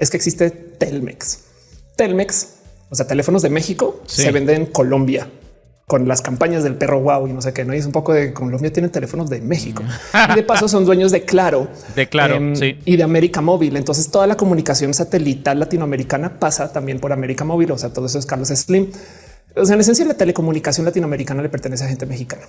es 0.02 0.10
que 0.10 0.16
existe 0.16 0.50
Telmex. 0.50 1.38
Telmex, 1.96 2.48
o 2.90 2.94
sea, 2.94 3.06
teléfonos 3.06 3.42
de 3.42 3.50
México 3.50 4.02
Sí. 4.06 4.22
se 4.22 4.32
venden 4.32 4.56
en 4.62 4.66
Colombia 4.66 5.28
con 5.86 6.08
las 6.08 6.22
campañas 6.22 6.64
del 6.64 6.74
perro 6.76 7.00
wow 7.00 7.28
y 7.28 7.32
no 7.32 7.42
sé 7.42 7.52
qué. 7.52 7.64
No 7.64 7.74
y 7.74 7.78
es 7.78 7.86
un 7.86 7.92
poco 7.92 8.12
de 8.12 8.32
Colombia 8.32 8.72
tienen 8.72 8.90
teléfonos 8.90 9.28
de 9.30 9.40
México 9.40 9.82
y 10.32 10.34
de 10.36 10.42
paso 10.42 10.66
son 10.66 10.84
dueños 10.84 11.12
de 11.12 11.22
Claro, 11.24 11.68
De 11.94 12.08
Claro, 12.08 12.34
em, 12.36 12.56
sí. 12.56 12.78
y 12.84 12.96
de 12.96 13.02
América 13.02 13.40
Móvil. 13.42 13.76
Entonces 13.76 14.10
toda 14.10 14.26
la 14.26 14.36
comunicación 14.36 14.94
satelital 14.94 15.58
latinoamericana 15.60 16.38
pasa 16.40 16.72
también 16.72 16.98
por 16.98 17.12
América 17.12 17.44
Móvil. 17.44 17.70
O 17.72 17.78
sea, 17.78 17.92
todo 17.92 18.06
eso 18.06 18.18
es 18.18 18.26
Carlos 18.26 18.48
Slim. 18.48 18.90
O 19.54 19.66
sea, 19.66 19.74
en 19.74 19.80
esencia 19.82 20.04
la 20.06 20.14
telecomunicación 20.14 20.86
latinoamericana 20.86 21.42
le 21.42 21.48
pertenece 21.50 21.84
a 21.84 21.88
gente 21.88 22.06
mexicana. 22.06 22.42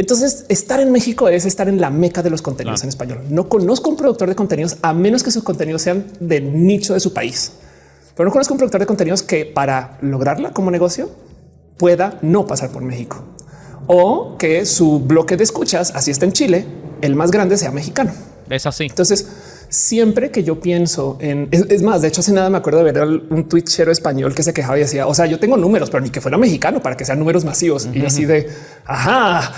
Entonces, 0.00 0.46
estar 0.48 0.80
en 0.80 0.90
México 0.92 1.28
es 1.28 1.44
estar 1.44 1.68
en 1.68 1.78
la 1.78 1.90
meca 1.90 2.22
de 2.22 2.30
los 2.30 2.40
contenidos 2.40 2.82
en 2.84 2.88
español. 2.88 3.20
No 3.28 3.50
conozco 3.50 3.90
un 3.90 3.96
productor 3.96 4.30
de 4.30 4.34
contenidos 4.34 4.78
a 4.80 4.94
menos 4.94 5.22
que 5.22 5.30
sus 5.30 5.44
contenidos 5.44 5.82
sean 5.82 6.06
de 6.20 6.40
nicho 6.40 6.94
de 6.94 7.00
su 7.00 7.12
país. 7.12 7.52
Pero 8.14 8.26
no 8.26 8.32
conozco 8.32 8.54
un 8.54 8.58
productor 8.58 8.80
de 8.80 8.86
contenidos 8.86 9.22
que 9.22 9.44
para 9.44 9.98
lograrla 10.00 10.54
como 10.54 10.70
negocio 10.70 11.10
pueda 11.76 12.18
no 12.22 12.46
pasar 12.46 12.70
por 12.70 12.82
México 12.82 13.22
o 13.88 14.38
que 14.38 14.64
su 14.64 15.00
bloque 15.00 15.36
de 15.36 15.44
escuchas, 15.44 15.92
así 15.94 16.10
está 16.10 16.24
en 16.24 16.32
Chile, 16.32 16.64
el 17.02 17.14
más 17.14 17.30
grande 17.30 17.58
sea 17.58 17.70
mexicano. 17.70 18.12
Es 18.48 18.64
así. 18.64 18.84
Entonces, 18.84 19.26
siempre 19.70 20.30
que 20.30 20.44
yo 20.44 20.60
pienso 20.60 21.16
en 21.20 21.48
es, 21.50 21.62
es 21.70 21.82
más, 21.82 22.02
de 22.02 22.08
hecho, 22.08 22.20
hace 22.20 22.32
nada 22.32 22.50
me 22.50 22.58
acuerdo 22.58 22.84
de 22.84 22.92
ver 22.92 23.02
un 23.04 23.48
twitchero 23.48 23.90
español 23.90 24.34
que 24.34 24.42
se 24.42 24.52
quejaba 24.52 24.76
y 24.76 24.80
decía, 24.80 25.06
o 25.06 25.14
sea, 25.14 25.26
yo 25.26 25.38
tengo 25.38 25.56
números, 25.56 25.88
pero 25.90 26.02
ni 26.02 26.10
que 26.10 26.20
fuera 26.20 26.36
mexicano 26.36 26.82
para 26.82 26.96
que 26.96 27.04
sean 27.04 27.18
números 27.18 27.44
masivos. 27.44 27.88
Y 27.94 28.04
así 28.04 28.24
de 28.24 28.48
ajá, 28.84 29.52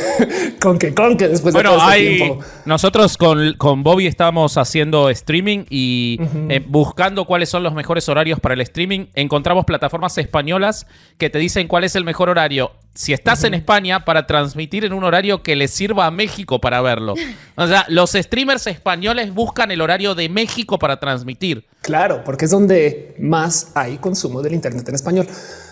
con 0.60 0.78
que 0.78 0.94
con 0.94 1.16
que 1.16 1.28
después 1.28 1.54
de 1.54 1.58
Bueno, 1.58 1.76
todo 1.76 1.90
este 1.90 1.92
hay, 1.92 2.16
tiempo. 2.16 2.44
nosotros 2.64 3.16
con, 3.16 3.54
con 3.54 3.82
Bobby 3.82 4.06
estábamos 4.06 4.56
haciendo 4.56 5.10
streaming 5.10 5.64
y 5.70 6.18
eh, 6.48 6.64
buscando 6.66 7.24
cuáles 7.26 7.48
son 7.48 7.62
los 7.62 7.74
mejores 7.74 8.08
horarios 8.08 8.40
para 8.40 8.54
el 8.54 8.60
streaming. 8.62 9.06
Encontramos 9.14 9.64
plataformas 9.64 10.16
españolas 10.18 10.86
que 11.18 11.30
te 11.30 11.38
dicen 11.38 11.68
cuál 11.68 11.84
es 11.84 11.94
el 11.94 12.04
mejor 12.04 12.28
horario. 12.30 12.72
Si 12.94 13.12
estás 13.12 13.44
en 13.44 13.54
España 13.54 14.04
para 14.04 14.26
transmitir 14.26 14.84
en 14.84 14.92
un 14.92 15.04
horario 15.04 15.42
que 15.42 15.54
le 15.54 15.68
sirva 15.68 16.06
a 16.06 16.10
México 16.10 16.60
para 16.60 16.80
verlo. 16.80 17.14
O 17.56 17.66
sea, 17.66 17.84
los 17.88 18.12
streamers 18.12 18.66
españoles 18.66 19.32
buscan 19.32 19.70
el 19.70 19.80
horario 19.80 20.14
de 20.14 20.28
México 20.28 20.78
para 20.78 20.98
transmitir. 20.98 21.66
Claro, 21.82 22.22
porque 22.24 22.46
es 22.46 22.50
donde 22.50 23.14
más 23.18 23.72
hay 23.74 23.98
consumo 23.98 24.42
del 24.42 24.54
Internet 24.54 24.88
en 24.88 24.94
español. 24.96 25.28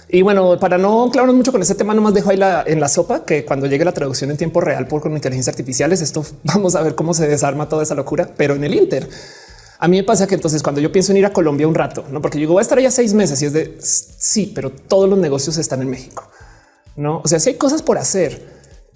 Y 0.09 0.23
bueno, 0.23 0.59
para 0.59 0.79
no 0.79 1.11
clavarnos 1.11 1.37
mucho 1.37 1.53
con 1.53 1.61
ese 1.61 1.75
tema, 1.75 1.93
nomás 1.93 2.15
dejo 2.15 2.31
ahí 2.31 2.37
la, 2.37 2.65
en 2.67 2.81
la 2.81 2.89
sopa 2.89 3.25
que 3.25 3.45
cuando 3.45 3.67
llegue 3.67 3.85
la 3.85 3.93
traducción 3.93 4.31
en 4.31 4.39
tiempo 4.39 4.61
real 4.61 4.87
por 4.87 5.03
con 5.03 5.13
inteligencia 5.13 5.51
artificial, 5.51 5.93
es 5.93 6.01
esto 6.01 6.25
vamos 6.45 6.77
a 6.77 6.83
ver 6.83 6.95
cómo 6.95 7.13
se 7.15 7.29
desarma 7.29 7.69
toda 7.69 7.83
esa 7.83 7.95
locura, 7.95 8.31
pero 8.37 8.55
en 8.55 8.65
el 8.65 8.75
Inter. 8.75 9.09
A 9.81 9.87
mí 9.87 9.97
me 9.97 10.05
pasa 10.05 10.27
que 10.27 10.35
entonces 10.35 10.63
cuando 10.63 10.81
yo 10.81 10.91
pienso 10.91 11.13
en 11.13 11.19
ir 11.19 11.27
a 11.27 11.33
Colombia 11.33 11.69
un 11.69 11.75
rato, 11.75 12.05
no 12.11 12.23
porque 12.23 12.39
yo 12.39 12.41
digo, 12.41 12.55
voy 12.55 12.61
a 12.61 12.63
estar 12.63 12.79
allá 12.79 12.91
seis 12.91 13.13
meses 13.13 13.43
y 13.43 13.47
es 13.47 13.53
de 13.53 13.77
sí, 13.81 14.51
pero 14.55 14.71
todos 14.71 15.09
los 15.09 15.19
negocios 15.19 15.57
están 15.59 15.83
en 15.83 15.91
México. 15.91 16.29
No, 16.99 17.23
o 17.25 17.29
sea, 17.29 17.39
si 17.39 17.51
hay 17.51 17.55
cosas 17.55 17.83
por 17.83 17.97
hacer 17.97 18.43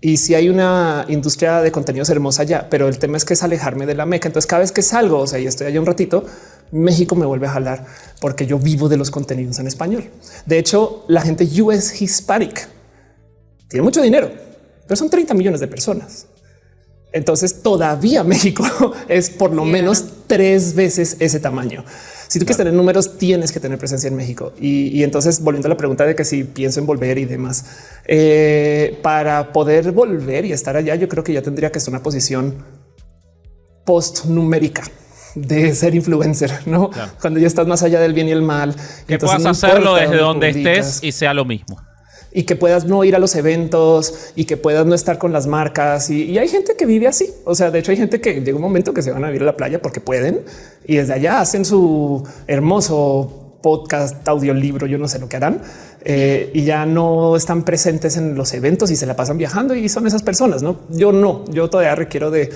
y 0.00 0.16
si 0.16 0.34
hay 0.34 0.48
una 0.48 1.06
industria 1.08 1.60
de 1.60 1.70
contenidos 1.70 2.10
hermosa 2.10 2.42
allá, 2.42 2.66
pero 2.68 2.88
el 2.88 2.98
tema 2.98 3.16
es 3.16 3.24
que 3.24 3.34
es 3.34 3.44
alejarme 3.44 3.86
de 3.86 3.94
la 3.94 4.06
meca. 4.06 4.26
Entonces, 4.26 4.48
cada 4.48 4.58
vez 4.58 4.72
que 4.72 4.82
salgo, 4.82 5.20
o 5.20 5.26
sea, 5.28 5.38
y 5.38 5.46
estoy 5.46 5.68
allá 5.68 5.78
un 5.78 5.86
ratito, 5.86 6.24
México 6.72 7.14
me 7.14 7.24
vuelve 7.26 7.46
a 7.46 7.50
jalar 7.50 7.86
porque 8.20 8.44
yo 8.44 8.58
vivo 8.58 8.88
de 8.88 8.96
los 8.96 9.12
contenidos 9.12 9.60
en 9.60 9.68
español. 9.68 10.10
De 10.46 10.58
hecho, 10.58 11.04
la 11.06 11.20
gente 11.20 11.48
US 11.62 12.02
Hispanic 12.02 12.68
tiene 13.68 13.84
mucho 13.84 14.02
dinero, 14.02 14.32
pero 14.84 14.96
son 14.96 15.08
30 15.08 15.34
millones 15.34 15.60
de 15.60 15.68
personas. 15.68 16.26
Entonces 17.12 17.62
todavía 17.62 18.24
México 18.24 18.64
es 19.08 19.30
por 19.30 19.54
lo 19.54 19.64
menos 19.64 20.04
tres 20.26 20.74
veces 20.74 21.16
ese 21.20 21.40
tamaño. 21.40 21.84
Si 22.28 22.38
tú 22.38 22.46
quieres 22.46 22.56
tener 22.56 22.72
números, 22.72 23.18
tienes 23.18 23.52
que 23.52 23.60
tener 23.60 23.78
presencia 23.78 24.08
en 24.08 24.16
México. 24.16 24.54
Y, 24.58 24.88
y 24.88 25.04
entonces, 25.04 25.42
volviendo 25.42 25.66
a 25.66 25.68
la 25.68 25.76
pregunta 25.76 26.06
de 26.06 26.14
que 26.14 26.24
si 26.24 26.44
pienso 26.44 26.80
en 26.80 26.86
volver 26.86 27.18
y 27.18 27.26
demás, 27.26 27.66
eh, 28.06 28.98
para 29.02 29.52
poder 29.52 29.92
volver 29.92 30.46
y 30.46 30.52
estar 30.52 30.74
allá, 30.74 30.94
yo 30.94 31.10
creo 31.10 31.22
que 31.22 31.34
ya 31.34 31.42
tendría 31.42 31.70
que 31.70 31.78
en 31.78 31.84
una 31.88 32.02
posición 32.02 32.64
post 33.84 34.24
numérica 34.24 34.82
de 35.34 35.74
ser 35.74 35.94
influencer, 35.94 36.50
no? 36.66 36.90
Cuando 37.20 37.38
ya 37.38 37.46
estás 37.46 37.66
más 37.66 37.82
allá 37.82 38.00
del 38.00 38.14
bien 38.14 38.28
y 38.28 38.30
el 38.30 38.40
mal, 38.40 38.74
Que 39.06 39.14
entonces 39.14 39.38
puedas 39.38 39.42
no 39.42 39.50
hacerlo 39.50 39.94
desde 39.94 40.16
donde 40.16 40.48
publicas 40.50 40.86
estés 40.86 41.04
y 41.04 41.12
sea 41.12 41.34
lo 41.34 41.44
mismo. 41.44 41.78
Y 42.34 42.44
que 42.44 42.56
puedas 42.56 42.84
no 42.84 43.04
ir 43.04 43.14
a 43.14 43.18
los 43.18 43.34
eventos 43.36 44.32
y 44.34 44.44
que 44.44 44.56
puedas 44.56 44.86
no 44.86 44.94
estar 44.94 45.18
con 45.18 45.32
las 45.32 45.46
marcas. 45.46 46.10
Y, 46.10 46.38
hay 46.38 46.48
gente 46.48 46.74
que 46.76 46.86
vive 46.86 47.06
así. 47.06 47.30
O 47.44 47.54
sea, 47.54 47.70
de 47.70 47.78
hecho 47.80 47.90
hay 47.90 47.96
gente 47.96 48.20
que 48.20 48.40
llega 48.40 48.56
un 48.56 48.62
momento 48.62 48.94
que 48.94 49.02
se 49.02 49.10
van 49.10 49.24
a 49.24 49.28
vivir 49.28 49.42
a 49.42 49.46
la 49.46 49.56
playa 49.56 49.80
porque 49.80 50.00
pueden 50.00 50.42
y 50.86 50.96
desde 50.96 51.12
allá 51.12 51.40
hacen 51.40 51.64
su 51.64 52.26
hermoso 52.46 53.58
podcast, 53.62 54.26
audiolibro, 54.26 54.86
yo 54.86 54.98
no 54.98 55.06
sé 55.06 55.18
lo 55.18 55.28
que 55.28 55.36
harán. 55.36 55.60
eh, 56.04 56.50
y 56.52 56.64
ya 56.64 56.84
no 56.84 57.36
están 57.36 57.62
presentes 57.62 58.16
en 58.16 58.34
los 58.34 58.52
eventos 58.54 58.90
y 58.90 58.96
se 58.96 59.06
la 59.06 59.14
pasan 59.14 59.38
viajando 59.38 59.74
y 59.74 59.88
son 59.88 60.06
esas 60.06 60.22
personas. 60.22 60.62
No, 60.62 60.80
yo 60.90 61.12
no, 61.12 61.44
yo 61.50 61.70
todavía 61.70 61.94
requiero 61.94 62.30
de 62.32 62.50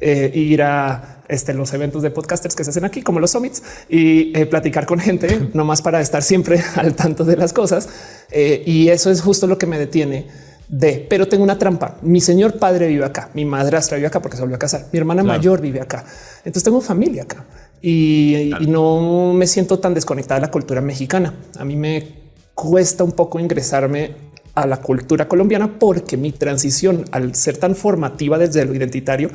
eh, 0.00 0.30
ir 0.34 0.62
a 0.62 1.21
este, 1.32 1.54
los 1.54 1.72
eventos 1.72 2.02
de 2.02 2.10
podcasters 2.10 2.54
que 2.54 2.64
se 2.64 2.70
hacen 2.70 2.84
aquí, 2.84 3.02
como 3.02 3.20
los 3.20 3.30
summits, 3.30 3.62
y 3.88 4.36
eh, 4.38 4.46
platicar 4.46 4.86
con 4.86 4.98
gente, 4.98 5.48
nomás 5.54 5.82
para 5.82 6.00
estar 6.00 6.22
siempre 6.22 6.62
al 6.76 6.94
tanto 6.94 7.24
de 7.24 7.36
las 7.36 7.52
cosas. 7.52 7.88
Eh, 8.30 8.62
y 8.66 8.88
eso 8.88 9.10
es 9.10 9.20
justo 9.20 9.46
lo 9.46 9.58
que 9.58 9.66
me 9.66 9.78
detiene 9.78 10.26
de, 10.68 11.06
pero 11.08 11.28
tengo 11.28 11.44
una 11.44 11.58
trampa. 11.58 11.98
Mi 12.02 12.20
señor 12.20 12.58
padre 12.58 12.86
vive 12.88 13.04
acá, 13.04 13.30
mi 13.34 13.44
madrastra 13.44 13.96
vive 13.96 14.06
acá 14.06 14.22
porque 14.22 14.36
se 14.36 14.42
volvió 14.42 14.56
a 14.56 14.58
casar, 14.58 14.86
mi 14.92 14.98
hermana 14.98 15.22
Claro. 15.22 15.38
mayor 15.38 15.60
vive 15.60 15.80
acá. 15.80 16.04
Entonces 16.38 16.62
tengo 16.64 16.80
familia 16.80 17.24
acá 17.24 17.44
y, 17.82 18.52
y 18.58 18.66
no 18.66 19.32
me 19.34 19.46
siento 19.46 19.78
tan 19.78 19.92
desconectada 19.92 20.40
de 20.40 20.46
la 20.46 20.50
cultura 20.50 20.80
mexicana. 20.80 21.34
A 21.58 21.64
mí 21.64 21.76
me 21.76 22.22
cuesta 22.54 23.04
un 23.04 23.12
poco 23.12 23.38
ingresarme 23.38 24.14
a 24.54 24.66
la 24.66 24.78
cultura 24.78 25.28
colombiana 25.28 25.78
porque 25.78 26.16
mi 26.16 26.32
transición 26.32 27.04
al 27.10 27.34
ser 27.34 27.56
tan 27.56 27.74
formativa 27.74 28.38
desde 28.38 28.64
lo 28.64 28.74
identitario 28.74 29.30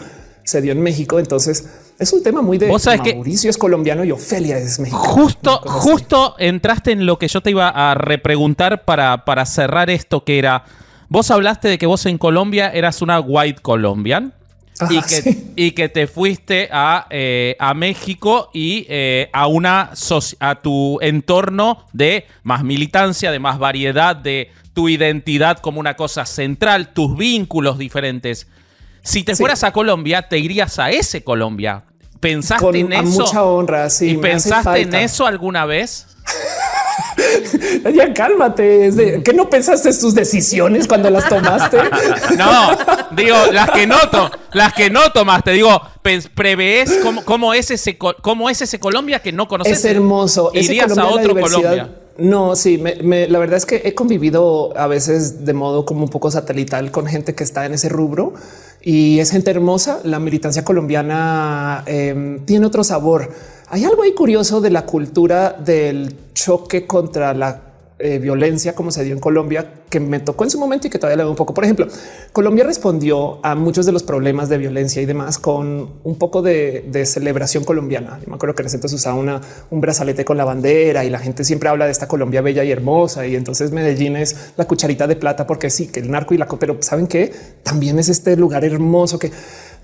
se 0.48 0.62
dio 0.62 0.72
en 0.72 0.82
México. 0.82 1.20
Entonces 1.20 1.68
es 2.00 2.14
un 2.14 2.24
tema 2.24 2.42
muy 2.42 2.58
de 2.58 2.68
Vos 2.68 2.88
que- 3.04 3.14
Mauricio 3.16 3.50
es 3.50 3.58
colombiano 3.58 4.06
y 4.06 4.12
Ofelia 4.12 4.58
es 4.58 4.80
mexicana. 4.80 5.04
Justo, 5.08 5.60
justo 5.66 6.36
entraste 6.40 6.94
en 6.94 7.06
lo 7.06 7.20
que 7.20 7.28
yo 7.28 7.42
te 7.42 7.52
iba 7.52 7.68
a 7.68 7.96
repreguntar 7.96 8.86
para, 8.86 9.26
para 9.26 9.46
cerrar 9.46 9.90
esto, 9.90 10.24
que 10.24 10.40
era, 10.40 10.64
vos 11.10 11.30
hablaste 11.32 11.68
de 11.68 11.78
que 11.78 11.86
vos 11.86 12.06
en 12.06 12.18
Colombia 12.18 12.70
eras 12.74 13.02
una 13.02 13.20
white 13.20 13.62
Colombian. 13.62 14.34
Ajá, 14.80 14.94
y, 14.94 15.02
que, 15.02 15.22
sí. 15.24 15.54
y 15.56 15.72
que 15.72 15.90
te 15.90 16.06
fuiste 16.06 16.70
a, 16.72 17.08
eh, 17.10 17.56
a 17.60 17.74
México 17.74 18.52
y 18.54 18.86
eh, 18.88 19.28
a 19.34 19.48
una 19.48 19.92
a 20.40 20.62
tu 20.62 21.00
entorno 21.02 21.84
de 21.94 22.28
más 22.44 22.64
militancia, 22.64 23.32
de 23.32 23.40
más 23.40 23.58
variedad, 23.58 24.16
de 24.16 24.52
tu 24.74 24.88
identidad 24.88 25.58
como 25.58 25.80
una 25.80 25.96
cosa 25.96 26.28
central, 26.28 26.94
tus 26.94 27.18
vínculos 27.18 27.80
diferentes. 27.80 28.46
Si 29.04 29.24
te 29.24 29.36
Sí. 29.36 29.42
fueras 29.44 29.64
a 29.64 29.72
Colombia, 29.72 30.28
te 30.28 30.38
irías 30.38 30.80
a 30.80 30.90
ese 30.92 31.24
Colombia. 31.24 31.84
¿Pensaste 32.20 32.66
Con 32.66 32.76
en 32.76 32.94
eso? 32.94 33.04
mucha 33.22 33.44
honra, 33.44 33.90
sí. 33.90 34.10
¿Y 34.12 34.18
pensaste 34.18 34.82
en 34.82 34.96
eso 34.96 35.26
alguna 35.26 35.66
vez? 35.66 36.08
Ya 37.94 38.14
cálmate. 38.14 39.22
¿Qué 39.24 39.34
no 39.34 39.50
pensaste 39.50 39.90
en 39.90 40.00
tus 40.00 40.14
decisiones 40.14 40.88
cuando 40.88 41.10
las 41.10 41.28
tomaste? 41.28 41.78
No, 42.38 42.72
digo, 43.16 43.36
las 43.52 43.72
que 43.72 43.88
no, 43.88 43.96
las 44.54 44.74
que 44.74 44.90
no 44.90 45.12
tomaste, 45.12 45.52
digo, 45.52 45.82
prevés 46.36 47.00
cómo, 47.04 47.24
cómo 47.26 47.54
es 47.54 47.72
ese 47.72 47.98
cómo 47.98 48.50
es 48.50 48.62
ese 48.62 48.80
Colombia 48.80 49.20
que 49.20 49.32
no 49.32 49.48
conoces. 49.48 49.80
Es 49.80 49.86
hermoso. 49.86 50.52
Ese 50.54 50.74
Irías 50.74 50.98
a 50.98 51.06
otro 51.08 51.36
Colombia. 51.40 51.90
No, 52.18 52.56
sí, 52.56 52.78
me- 52.80 52.96
me- 52.96 53.28
la 53.28 53.38
verdad 53.40 53.58
es 53.58 53.66
que 53.68 53.82
he 53.86 53.94
convivido 53.94 54.76
a 54.78 54.88
veces 54.88 55.46
de 55.46 55.54
modo 55.54 55.86
como 55.86 56.04
un 56.04 56.10
poco 56.10 56.32
satelital 56.32 56.90
con 56.92 57.06
gente 57.06 57.36
que 57.36 57.44
está 57.44 57.66
en 57.66 57.74
ese 57.76 57.90
rubro 57.90 58.34
y 58.82 59.20
es 59.20 59.32
gente 59.32 59.52
hermosa. 59.52 60.00
La 60.04 60.20
militancia 60.20 60.64
colombiana 60.64 61.84
eh, 61.86 62.40
tiene 62.46 62.66
otro 62.66 62.84
sabor. 62.84 63.32
Hay 63.70 63.84
algo 63.84 64.04
ahí 64.04 64.14
curioso 64.14 64.62
de 64.62 64.70
la 64.70 64.86
cultura 64.86 65.52
del 65.52 66.16
choque 66.34 66.88
contra 66.88 67.34
la 67.34 67.67
eh, 68.00 68.20
violencia 68.20 68.76
como 68.76 68.92
se 68.92 69.04
dio 69.04 69.14
en 69.14 69.20
Colombia 69.20 69.74
que 69.90 70.00
me 70.00 70.20
tocó 70.20 70.44
en 70.44 70.52
su 70.52 70.60
momento 70.60 70.86
y 70.86 70.90
que 70.92 71.00
todavía 71.00 71.18
le 71.18 71.24
veo 71.24 71.32
un 71.32 71.36
poco. 71.36 71.54
Por 71.54 71.64
ejemplo, 71.64 71.88
Colombia 72.32 72.64
respondió 72.64 73.40
a 73.44 73.56
muchos 73.56 73.88
de 73.88 73.92
los 73.92 74.04
problemas 74.04 74.50
de 74.50 74.60
violencia 74.60 75.02
y 75.02 75.06
demás 75.06 75.40
con 75.40 75.94
un 76.04 76.16
poco 76.18 76.42
de, 76.42 76.84
celebración 77.06 77.64
colombiana. 77.64 78.20
Yo 78.22 78.30
me 78.30 78.36
acuerdo 78.36 78.54
que 78.54 78.62
en 78.62 78.68
ese 78.68 78.78
entonces 78.78 79.00
usaba 79.00 79.16
una, 79.16 79.42
un 79.72 79.82
brazalete 79.82 80.26
con 80.26 80.38
la 80.38 80.46
bandera 80.46 81.06
y 81.06 81.10
la 81.10 81.20
gente 81.20 81.44
siempre 81.44 81.70
habla 81.70 81.86
de 81.86 81.92
esta 81.92 82.08
Colombia 82.08 82.42
bella 82.42 82.64
y 82.64 82.72
hermosa. 82.72 83.26
Y 83.26 83.36
entonces 83.36 83.72
Medellín 83.72 84.16
es 84.16 84.52
la 84.58 84.66
cucharita 84.66 85.08
de 85.08 85.16
plata 85.16 85.48
porque 85.48 85.70
sí, 85.70 85.88
que 85.88 86.00
el 86.00 86.12
narco 86.12 86.34
y 86.34 86.38
la 86.38 86.48
pero 86.48 86.78
saben 86.82 87.08
que 87.08 87.32
también 87.64 87.98
es 88.00 88.10
este 88.10 88.36
lugar 88.38 88.64
hermoso 88.64 89.18
que 89.18 89.32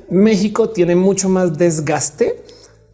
México 0.09 0.69
tiene 0.69 0.95
mucho 0.95 1.29
más 1.29 1.57
desgaste 1.57 2.43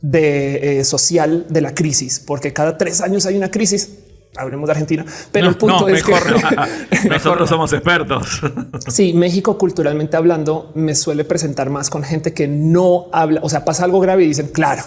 de 0.02 0.80
eh, 0.80 0.84
social 0.86 1.46
de 1.50 1.62
la 1.62 1.74
crisis, 1.74 2.22
porque 2.26 2.54
cada 2.54 2.78
tres 2.78 3.02
años 3.02 3.26
hay 3.26 3.36
una 3.36 3.52
crisis. 3.52 3.90
Hablemos 4.38 4.68
de 4.68 4.72
Argentina, 4.72 5.06
pero 5.32 5.46
No, 5.46 5.52
el 5.52 5.58
punto 5.58 5.82
no, 5.82 5.88
es 5.90 6.06
mejor 6.06 6.24
que 6.24 7.10
Nosotros 7.10 7.50
somos 7.50 7.74
expertos. 7.74 8.42
Sí, 8.88 9.14
México 9.14 9.58
culturalmente 9.58 10.18
hablando 10.18 10.72
me 10.76 10.94
suele 10.94 11.26
presentar 11.26 11.70
más 11.70 11.90
con 11.90 12.04
gente 12.04 12.32
que 12.34 12.48
no 12.48 13.08
habla, 13.12 13.42
o 13.44 13.50
sea, 13.50 13.66
pasa 13.66 13.86
algo 13.86 14.00
grave 14.00 14.24
y 14.24 14.28
dicen, 14.28 14.48
claro, 14.48 14.84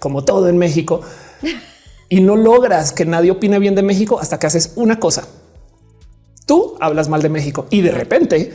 como 0.00 0.24
todo 0.24 0.48
en 0.48 0.58
México, 0.58 1.02
y 2.08 2.20
no 2.20 2.34
logras 2.36 2.92
que 2.92 3.04
nadie 3.04 3.30
opine 3.30 3.58
bien 3.60 3.76
de 3.76 3.82
México 3.82 4.18
hasta 4.20 4.38
que 4.38 4.48
haces 4.48 4.72
una 4.74 4.98
cosa. 4.98 5.28
Tú 6.44 6.76
hablas 6.80 7.08
mal 7.08 7.22
de 7.22 7.28
México 7.28 7.66
y 7.70 7.82
de 7.82 7.92
repente 7.92 8.52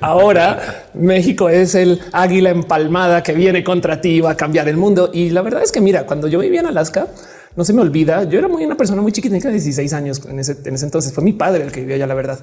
ahora 0.00 0.88
México 0.94 1.48
es 1.48 1.74
el 1.74 2.00
águila 2.12 2.50
empalmada 2.50 3.22
que 3.22 3.32
viene 3.32 3.62
contra 3.64 4.00
ti 4.00 4.10
y 4.10 4.20
va 4.20 4.32
a 4.32 4.36
cambiar 4.36 4.68
el 4.68 4.76
mundo. 4.76 5.10
Y 5.12 5.30
la 5.30 5.42
verdad 5.42 5.62
es 5.62 5.72
que 5.72 5.80
mira, 5.80 6.06
cuando 6.06 6.28
yo 6.28 6.38
vivía 6.38 6.60
en 6.60 6.66
Alaska, 6.66 7.08
no 7.56 7.64
se 7.64 7.72
me 7.72 7.82
olvida, 7.82 8.24
yo 8.24 8.38
era 8.38 8.48
muy 8.48 8.64
una 8.64 8.76
persona 8.76 9.00
muy 9.02 9.12
chiquitita 9.12 9.48
de 9.48 9.54
16 9.54 9.92
años 9.94 10.22
en 10.26 10.38
ese, 10.38 10.58
en 10.64 10.74
ese 10.74 10.84
entonces, 10.84 11.12
fue 11.12 11.24
mi 11.24 11.32
padre 11.32 11.64
el 11.64 11.72
que 11.72 11.80
vivía 11.80 11.96
allá, 11.96 12.06
la 12.06 12.14
verdad. 12.14 12.38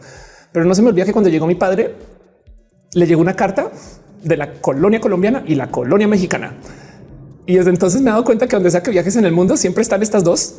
Pero 0.51 0.65
no 0.65 0.73
se 0.75 0.81
me 0.81 0.89
olvida 0.89 1.05
que 1.05 1.13
cuando 1.13 1.29
llegó 1.29 1.45
mi 1.45 1.55
padre, 1.55 1.95
le 2.93 3.07
llegó 3.07 3.21
una 3.21 3.35
carta 3.35 3.71
de 4.23 4.37
la 4.37 4.53
colonia 4.53 4.99
colombiana 4.99 5.43
y 5.45 5.55
la 5.55 5.67
colonia 5.67 6.07
mexicana. 6.07 6.55
Y 7.45 7.55
desde 7.55 7.71
entonces 7.71 8.01
me 8.01 8.09
he 8.09 8.11
dado 8.11 8.23
cuenta 8.23 8.47
que 8.47 8.55
donde 8.55 8.71
sea 8.71 8.81
que 8.81 8.91
viajes 8.91 9.15
en 9.17 9.25
el 9.25 9.33
mundo 9.33 9.57
siempre 9.57 9.81
están 9.81 10.01
estas 10.01 10.23
dos 10.23 10.55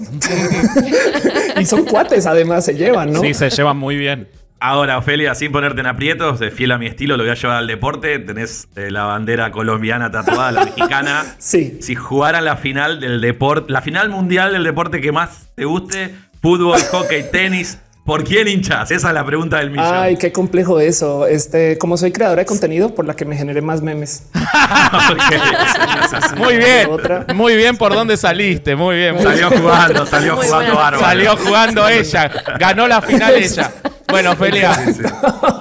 y 1.60 1.64
son 1.64 1.84
cuates. 1.84 2.26
Además 2.26 2.64
se 2.64 2.74
llevan, 2.74 3.12
no? 3.12 3.20
Sí, 3.20 3.32
se 3.34 3.48
llevan 3.50 3.78
muy 3.78 3.96
bien. 3.96 4.28
Ahora, 4.66 4.96
Ofelia, 4.96 5.34
sin 5.34 5.52
ponerte 5.52 5.80
en 5.80 5.86
aprietos, 5.86 6.40
de 6.40 6.50
fiel 6.50 6.72
a 6.72 6.78
mi 6.78 6.86
estilo, 6.86 7.18
lo 7.18 7.22
voy 7.22 7.30
a 7.30 7.34
llevar 7.34 7.58
al 7.58 7.66
deporte. 7.66 8.18
Tenés 8.18 8.66
eh, 8.76 8.90
la 8.90 9.04
bandera 9.04 9.50
colombiana 9.50 10.10
tatuada, 10.10 10.52
la 10.52 10.64
mexicana. 10.64 11.22
Sí. 11.38 11.76
Si 11.82 11.94
jugaran 11.94 12.46
la 12.46 12.56
final 12.56 12.98
del 12.98 13.20
deporte, 13.20 13.70
la 13.70 13.82
final 13.82 14.08
mundial 14.08 14.52
del 14.52 14.64
deporte 14.64 15.02
que 15.02 15.12
más 15.12 15.50
te 15.54 15.66
guste, 15.66 16.14
fútbol, 16.40 16.80
hockey, 16.90 17.30
tenis, 17.30 17.78
¿por 18.04 18.24
quién 18.24 18.48
hinchas? 18.48 18.90
Esa 18.90 19.08
es 19.08 19.14
la 19.14 19.24
pregunta 19.24 19.58
del 19.58 19.70
millón. 19.70 19.86
Ay, 19.92 20.16
qué 20.16 20.32
complejo 20.32 20.80
eso. 20.80 21.26
Este, 21.26 21.78
como 21.78 21.96
soy 21.96 22.12
creadora 22.12 22.42
de 22.42 22.46
contenido, 22.46 22.94
por 22.94 23.06
la 23.06 23.14
que 23.14 23.24
me 23.24 23.36
generé 23.36 23.60
más 23.60 23.82
memes. 23.82 24.24
Muy 26.36 26.56
bien. 26.56 26.88
Otra. 26.90 27.26
Muy 27.34 27.56
bien 27.56 27.76
por 27.76 27.94
dónde 27.94 28.16
saliste. 28.16 28.76
Muy 28.76 28.96
bien. 28.96 29.22
Salió 29.22 29.50
jugando, 29.50 30.06
salió 30.06 30.36
Muy 30.36 30.46
jugando 30.46 30.74
bárbaro. 30.74 31.00
Salió 31.00 31.36
jugando 31.36 31.88
ella. 31.88 32.30
Ganó 32.58 32.86
la 32.86 33.02
final 33.02 33.34
ella. 33.36 33.72
Bueno, 34.08 34.32
Ophelia, 34.32 34.76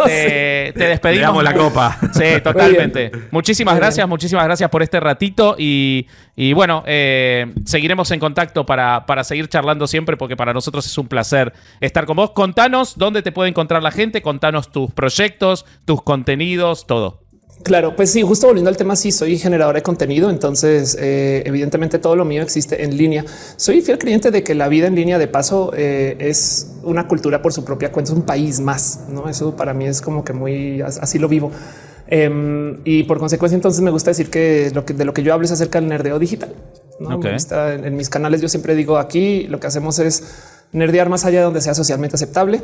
Sí. 0.13 0.13
te, 0.13 0.73
te 0.75 0.87
despedimos. 0.87 1.19
Le 1.19 1.25
damos 1.25 1.43
la 1.43 1.53
copa. 1.53 1.97
Sí, 2.13 2.41
totalmente. 2.43 3.11
Muchísimas 3.31 3.75
gracias, 3.75 4.07
muchísimas 4.07 4.45
gracias 4.45 4.69
por 4.69 4.83
este 4.83 4.99
ratito 4.99 5.55
y, 5.57 6.07
y 6.35 6.53
bueno, 6.53 6.83
eh, 6.85 7.53
seguiremos 7.65 8.11
en 8.11 8.19
contacto 8.19 8.65
para, 8.65 9.05
para 9.05 9.23
seguir 9.23 9.47
charlando 9.47 9.87
siempre 9.87 10.15
porque 10.17 10.35
para 10.35 10.53
nosotros 10.53 10.85
es 10.85 10.97
un 10.97 11.07
placer 11.07 11.53
estar 11.79 12.05
con 12.05 12.17
vos. 12.17 12.31
Contanos 12.31 12.97
dónde 12.97 13.21
te 13.21 13.31
puede 13.31 13.49
encontrar 13.49 13.81
la 13.81 13.91
gente, 13.91 14.21
contanos 14.21 14.71
tus 14.71 14.91
proyectos, 14.91 15.65
tus 15.85 16.03
contenidos, 16.03 16.85
todo. 16.85 17.22
Claro, 17.61 17.95
pues 17.95 18.11
sí, 18.11 18.23
justo 18.23 18.47
volviendo 18.47 18.69
al 18.69 18.75
tema, 18.75 18.95
sí, 18.97 19.11
soy 19.13 19.37
generadora 19.37 19.77
de 19.79 19.83
contenido, 19.83 20.29
entonces 20.29 20.97
eh, 20.99 21.43
evidentemente 21.45 21.97
todo 21.97 22.15
lo 22.17 22.25
mío 22.25 22.41
existe 22.41 22.83
en 22.83 22.97
línea. 22.97 23.23
Soy 23.55 23.81
fiel 23.81 23.97
creyente 23.97 24.31
de 24.31 24.43
que 24.43 24.53
la 24.53 24.67
vida 24.67 24.87
en 24.87 24.95
línea 24.95 25.17
de 25.17 25.27
paso 25.29 25.71
eh, 25.73 26.17
es 26.19 26.71
una 26.83 27.07
cultura 27.07 27.41
por 27.41 27.53
su 27.53 27.63
propia 27.63 27.89
cuenta, 27.91 28.11
es 28.11 28.17
un 28.17 28.23
país 28.25 28.59
más, 28.59 29.01
¿no? 29.07 29.29
Eso 29.29 29.55
para 29.55 29.73
mí 29.73 29.85
es 29.85 30.01
como 30.01 30.25
que 30.25 30.33
muy, 30.33 30.81
as- 30.81 30.97
así 30.97 31.19
lo 31.19 31.29
vivo. 31.29 31.51
Em, 32.07 32.79
y 32.83 33.03
por 33.03 33.17
consecuencia 33.17 33.55
entonces 33.55 33.79
me 33.81 33.91
gusta 33.91 34.11
decir 34.11 34.29
que, 34.29 34.69
lo 34.73 34.83
que 34.83 34.93
de 34.93 35.05
lo 35.05 35.13
que 35.13 35.23
yo 35.23 35.33
hablo 35.33 35.45
es 35.45 35.51
acerca 35.51 35.79
del 35.79 35.87
nerdeo 35.87 36.19
digital. 36.19 36.53
¿no? 36.99 37.11
Gusta- 37.33 37.75
en, 37.75 37.85
en 37.85 37.95
mis 37.95 38.09
canales 38.09 38.41
yo 38.41 38.49
siempre 38.49 38.75
digo 38.75 38.97
aquí 38.97 39.47
lo 39.47 39.61
que 39.61 39.67
hacemos 39.67 39.99
es 39.99 40.23
nerdear 40.73 41.07
más 41.07 41.23
allá 41.23 41.39
de 41.39 41.45
donde 41.45 41.61
sea 41.61 41.75
socialmente 41.75 42.17
aceptable. 42.17 42.61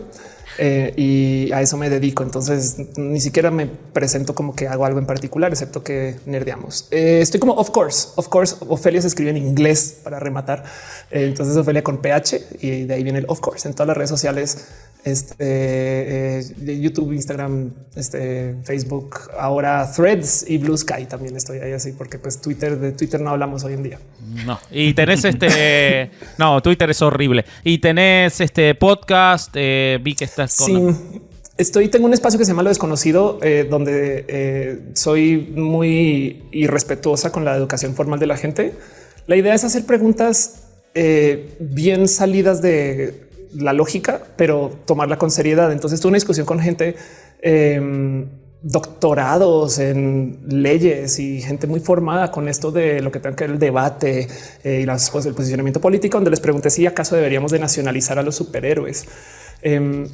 Eh, 0.61 0.93
y 0.97 1.51
a 1.53 1.61
eso 1.61 1.77
me 1.77 1.89
dedico. 1.89 2.21
Entonces 2.21 2.75
ni 2.97 3.21
siquiera 3.21 3.49
me 3.49 3.65
presento 3.65 4.35
como 4.35 4.55
que 4.55 4.67
hago 4.67 4.85
algo 4.85 4.99
en 4.99 5.05
particular, 5.05 5.51
excepto 5.51 5.83
que 5.83 6.17
nerdeamos. 6.25 6.87
Eh, 6.91 7.19
estoy 7.21 7.39
como 7.39 7.53
of 7.53 7.69
course, 7.71 8.09
of 8.15 8.27
course. 8.27 8.57
Ofelia 8.67 9.01
se 9.01 9.07
escribe 9.07 9.29
en 9.29 9.37
inglés 9.37 9.99
para 10.03 10.19
rematar. 10.19 10.65
Eh, 11.11 11.25
entonces 11.25 11.55
Ofelia 11.55 11.81
con 11.81 12.01
PH 12.01 12.57
y 12.59 12.83
de 12.83 12.93
ahí 12.93 13.03
viene 13.03 13.19
el 13.19 13.25
of 13.29 13.39
course 13.39 13.67
en 13.67 13.73
todas 13.73 13.87
las 13.87 13.95
redes 13.95 14.09
sociales. 14.09 14.67
Este 15.11 16.39
eh, 16.39 16.81
YouTube, 16.81 17.13
Instagram, 17.13 17.71
este 17.95 18.55
Facebook, 18.63 19.15
ahora 19.37 19.91
Threads 19.91 20.45
y 20.47 20.57
Blue 20.57 20.77
Sky 20.77 21.05
también 21.05 21.35
estoy 21.35 21.59
ahí 21.59 21.71
así 21.71 21.91
porque 21.93 22.19
pues 22.19 22.39
Twitter 22.39 22.79
de 22.79 22.91
Twitter 22.91 23.19
no 23.19 23.31
hablamos 23.31 23.63
hoy 23.63 23.73
en 23.73 23.83
día. 23.83 23.99
No. 24.45 24.59
Y 24.71 24.93
tenés 24.93 25.25
este. 25.25 26.11
no, 26.37 26.61
Twitter 26.61 26.89
es 26.89 27.01
horrible. 27.01 27.45
Y 27.63 27.79
tenés 27.79 28.39
este 28.41 28.75
podcast. 28.75 29.51
eh, 29.55 29.99
vi 30.01 30.15
que 30.15 30.25
estás 30.25 30.55
con. 30.55 30.67
Sí, 30.67 31.21
estoy, 31.59 31.89
tengo 31.89 32.05
un 32.07 32.13
espacio 32.13 32.39
que 32.39 32.45
se 32.45 32.51
llama 32.51 32.63
Lo 32.63 32.69
Desconocido, 32.69 33.37
eh, 33.41 33.67
donde 33.69 34.25
eh, 34.27 34.79
soy 34.93 35.51
muy 35.55 36.43
irrespetuosa 36.51 37.31
con 37.31 37.45
la 37.45 37.55
educación 37.55 37.93
formal 37.93 38.19
de 38.19 38.27
la 38.27 38.37
gente. 38.37 38.73
La 39.27 39.35
idea 39.35 39.53
es 39.53 39.63
hacer 39.63 39.85
preguntas 39.85 40.63
eh, 40.95 41.55
bien 41.59 42.07
salidas 42.07 42.61
de 42.61 43.28
la 43.53 43.73
lógica, 43.73 44.21
pero 44.35 44.71
tomarla 44.85 45.17
con 45.17 45.31
seriedad. 45.31 45.71
Entonces 45.71 45.99
tuve 45.99 46.09
una 46.09 46.17
discusión 46.17 46.45
con 46.45 46.59
gente 46.59 46.95
eh, 47.41 48.25
doctorados 48.61 49.79
en 49.79 50.39
leyes 50.47 51.17
y 51.19 51.41
gente 51.41 51.65
muy 51.65 51.79
formada 51.79 52.29
con 52.29 52.49
esto 52.49 52.71
de 52.71 53.01
lo 53.01 53.11
que 53.11 53.19
tenga 53.19 53.35
que 53.35 53.45
ver 53.45 53.51
el 53.51 53.59
debate 53.59 54.27
eh, 54.63 54.81
y 54.81 54.85
las 54.85 55.09
cosas 55.09 55.25
del 55.25 55.33
posicionamiento 55.33 55.79
político, 55.79 56.17
donde 56.17 56.31
les 56.31 56.41
pregunté 56.41 56.69
si 56.69 56.85
acaso 56.85 57.15
deberíamos 57.15 57.51
de 57.51 57.59
nacionalizar 57.59 58.19
a 58.19 58.23
los 58.23 58.35
superhéroes. 58.35 59.05
Em, 59.61 60.07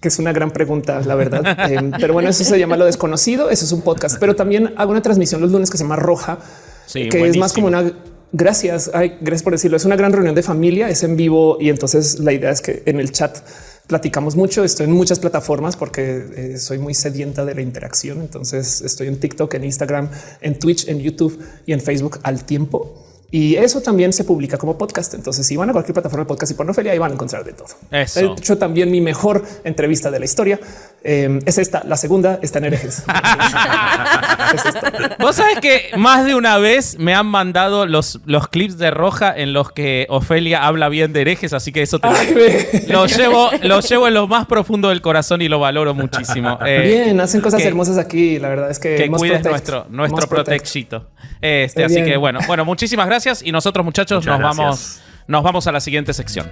que 0.00 0.08
es 0.08 0.18
una 0.20 0.32
gran 0.32 0.52
pregunta, 0.52 1.00
la 1.00 1.14
verdad. 1.14 1.42
Em, 1.70 1.90
pero 1.98 2.12
bueno, 2.12 2.28
eso 2.28 2.44
se 2.44 2.58
llama 2.58 2.76
lo 2.76 2.84
desconocido. 2.84 3.50
Eso 3.50 3.64
es 3.64 3.72
un 3.72 3.82
podcast, 3.82 4.18
pero 4.20 4.36
también 4.36 4.74
hago 4.76 4.92
una 4.92 5.02
transmisión 5.02 5.40
los 5.40 5.50
lunes 5.50 5.70
que 5.70 5.78
se 5.78 5.84
llama 5.84 5.96
Roja, 5.96 6.38
Sí, 6.86 7.08
que 7.08 7.26
es 7.26 7.36
más 7.36 7.52
como 7.52 7.66
una 7.66 7.92
gracias. 8.32 8.90
Ay, 8.94 9.18
gracias 9.20 9.42
por 9.42 9.52
decirlo. 9.52 9.76
Es 9.76 9.84
una 9.84 9.96
gran 9.96 10.12
reunión 10.12 10.34
de 10.34 10.42
familia, 10.42 10.88
es 10.88 11.02
en 11.02 11.16
vivo 11.16 11.58
y 11.60 11.70
entonces 11.70 12.18
la 12.18 12.32
idea 12.32 12.50
es 12.50 12.60
que 12.60 12.82
en 12.86 13.00
el 13.00 13.12
chat 13.12 13.38
platicamos 13.86 14.36
mucho. 14.36 14.64
Estoy 14.64 14.86
en 14.86 14.92
muchas 14.92 15.18
plataformas 15.18 15.76
porque 15.76 16.24
eh, 16.36 16.58
soy 16.58 16.78
muy 16.78 16.94
sedienta 16.94 17.44
de 17.44 17.54
la 17.54 17.62
interacción. 17.62 18.20
Entonces 18.20 18.82
estoy 18.82 19.08
en 19.08 19.18
TikTok, 19.18 19.52
en 19.54 19.64
Instagram, 19.64 20.10
en 20.40 20.58
Twitch, 20.58 20.88
en 20.88 21.00
YouTube 21.00 21.38
y 21.66 21.72
en 21.72 21.80
Facebook 21.80 22.20
al 22.22 22.44
tiempo. 22.44 23.04
Y 23.30 23.56
eso 23.56 23.82
también 23.82 24.12
se 24.14 24.24
publica 24.24 24.56
como 24.56 24.78
podcast. 24.78 25.12
Entonces, 25.12 25.46
si 25.46 25.54
van 25.56 25.68
a 25.68 25.72
cualquier 25.72 25.92
plataforma 25.92 26.24
de 26.24 26.28
podcast 26.28 26.52
y 26.52 26.54
por 26.54 26.68
Ofelia, 26.68 26.92
ahí 26.92 26.98
van 26.98 27.10
a 27.10 27.14
encontrar 27.14 27.44
de 27.44 27.52
todo. 27.52 27.68
Eso. 27.90 28.20
He 28.20 28.24
hecho 28.24 28.56
también 28.56 28.90
mi 28.90 29.02
mejor 29.02 29.44
entrevista 29.64 30.10
de 30.10 30.18
la 30.18 30.24
historia 30.24 30.58
Eh, 31.04 31.38
es 31.46 31.58
esta. 31.58 31.82
La 31.84 31.96
segunda 31.96 32.38
está 32.42 32.58
en 32.58 32.64
herejes. 32.66 33.04
Es 34.54 34.64
esta. 34.64 34.92
Vos 35.20 35.36
sabés 35.36 35.58
que 35.60 35.90
más 35.96 36.24
de 36.24 36.34
una 36.34 36.56
vez 36.56 36.98
me 36.98 37.14
han 37.14 37.26
mandado 37.26 37.84
los, 37.84 38.18
los 38.24 38.48
clips 38.48 38.78
de 38.78 38.90
Roja 38.90 39.34
en 39.36 39.52
los 39.52 39.72
que 39.72 40.06
Ofelia 40.08 40.64
habla 40.66 40.88
bien 40.88 41.12
de 41.12 41.20
herejes, 41.20 41.52
así 41.52 41.70
que 41.70 41.82
eso 41.82 41.98
te 41.98 42.08
Ay, 42.08 42.34
lo 42.88 43.04
llevo, 43.06 43.50
lo 43.62 43.80
llevo 43.80 44.08
en 44.08 44.14
lo 44.14 44.26
más 44.26 44.46
profundo 44.46 44.88
del 44.88 45.02
corazón 45.02 45.42
y 45.42 45.48
lo 45.48 45.58
valoro 45.58 45.92
muchísimo. 45.94 46.58
Eh, 46.66 46.80
Bien, 47.04 47.20
hacen 47.20 47.40
cosas 47.42 47.60
que- 47.60 47.68
hermosas 47.68 47.98
aquí. 47.98 48.38
La 48.38 48.48
verdad 48.48 48.70
es 48.70 48.78
que, 48.78 48.96
que 48.96 49.08
cuides 49.08 49.42
Protect. 49.42 49.50
nuestro, 49.50 49.86
nuestro 49.90 50.16
Mos 50.16 50.26
Protect. 50.26 50.46
protecchito. 50.48 51.10
Este, 51.42 51.80
Muy 51.80 51.84
así 51.86 51.94
bien. 51.96 52.06
que 52.06 52.16
bueno, 52.16 52.40
bueno, 52.46 52.64
muchísimas 52.64 53.06
gracias 53.06 53.42
y 53.42 53.52
nosotros 53.52 53.84
muchachos 53.84 54.24
Muchas 54.24 54.40
nos 54.40 54.56
gracias. 54.56 54.58
vamos, 54.58 55.00
nos 55.26 55.42
vamos 55.42 55.66
a 55.66 55.72
la 55.72 55.80
siguiente 55.80 56.12
sección. 56.14 56.50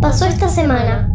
Pasó 0.00 0.26
esta 0.26 0.48
semana. 0.48 1.08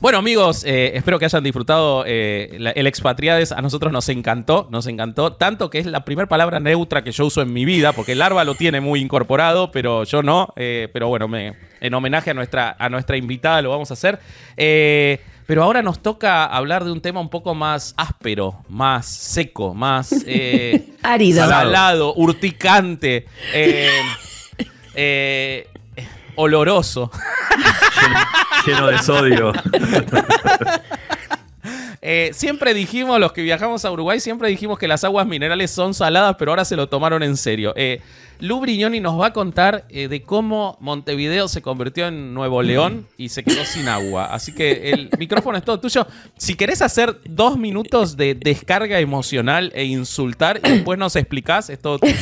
Bueno 0.00 0.18
amigos, 0.18 0.64
eh, 0.64 0.92
espero 0.96 1.18
que 1.20 1.26
hayan 1.26 1.44
disfrutado 1.44 2.02
eh, 2.06 2.56
la- 2.58 2.72
el 2.72 2.86
expatriades. 2.88 3.52
A 3.52 3.62
nosotros 3.62 3.92
nos 3.92 4.08
encantó, 4.08 4.66
nos 4.70 4.86
encantó. 4.88 5.34
Tanto 5.34 5.70
que 5.70 5.78
es 5.78 5.86
la 5.86 6.04
primera 6.04 6.28
palabra 6.28 6.58
neutra 6.60 7.02
que 7.04 7.12
yo 7.12 7.26
uso 7.26 7.40
en 7.40 7.52
mi 7.52 7.64
vida, 7.64 7.92
porque 7.92 8.14
Larva 8.16 8.42
lo 8.44 8.54
tiene 8.56 8.80
muy 8.80 9.00
incorporado, 9.00 9.70
pero 9.70 10.02
yo 10.04 10.22
no. 10.24 10.52
Eh, 10.56 10.88
pero 10.92 11.06
bueno, 11.08 11.28
me, 11.28 11.54
en 11.80 11.94
homenaje 11.94 12.30
a 12.30 12.34
nuestra, 12.34 12.74
a 12.78 12.88
nuestra 12.88 13.16
invitada 13.16 13.62
lo 13.62 13.70
vamos 13.70 13.90
a 13.92 13.94
hacer. 13.94 14.18
Eh, 14.56 15.20
pero 15.46 15.62
ahora 15.62 15.82
nos 15.82 16.00
toca 16.02 16.44
hablar 16.46 16.82
de 16.84 16.90
un 16.90 17.00
tema 17.00 17.20
un 17.20 17.28
poco 17.30 17.54
más 17.54 17.94
áspero, 17.96 18.58
más 18.68 19.06
seco, 19.06 19.72
más... 19.72 20.12
eh, 20.26 20.94
Árido. 21.02 21.46
Salado, 21.46 22.14
urticante, 22.14 23.26
eh, 23.54 23.88
oloroso. 26.36 27.10
Lleno 28.66 28.86
de 28.88 28.98
sodio. 28.98 29.52
Eh, 32.04 32.32
siempre 32.34 32.74
dijimos, 32.74 33.20
los 33.20 33.32
que 33.32 33.42
viajamos 33.42 33.84
a 33.84 33.92
Uruguay, 33.92 34.18
siempre 34.18 34.48
dijimos 34.48 34.76
que 34.76 34.88
las 34.88 35.04
aguas 35.04 35.24
minerales 35.24 35.70
son 35.70 35.94
saladas, 35.94 36.34
pero 36.36 36.50
ahora 36.50 36.64
se 36.64 36.74
lo 36.74 36.88
tomaron 36.88 37.22
en 37.22 37.36
serio. 37.36 37.72
Eh, 37.76 38.00
Lu 38.40 38.58
Brignoni 38.58 38.98
nos 38.98 39.20
va 39.20 39.26
a 39.26 39.32
contar 39.32 39.84
eh, 39.88 40.08
de 40.08 40.22
cómo 40.22 40.76
Montevideo 40.80 41.46
se 41.46 41.62
convirtió 41.62 42.08
en 42.08 42.34
Nuevo 42.34 42.60
León 42.60 43.06
y 43.16 43.28
se 43.28 43.44
quedó 43.44 43.64
sin 43.64 43.86
agua. 43.86 44.34
Así 44.34 44.52
que 44.52 44.90
el 44.90 45.10
micrófono 45.18 45.56
es 45.56 45.64
todo 45.64 45.78
tuyo. 45.78 46.04
Si 46.36 46.56
querés 46.56 46.82
hacer 46.82 47.20
dos 47.24 47.56
minutos 47.56 48.16
de 48.16 48.34
descarga 48.34 48.98
emocional 48.98 49.70
e 49.72 49.84
insultar 49.84 50.60
y 50.64 50.70
después 50.70 50.98
nos 50.98 51.14
explicás, 51.14 51.70
es 51.70 51.78
todo 51.80 52.00
tuyo. 52.00 52.16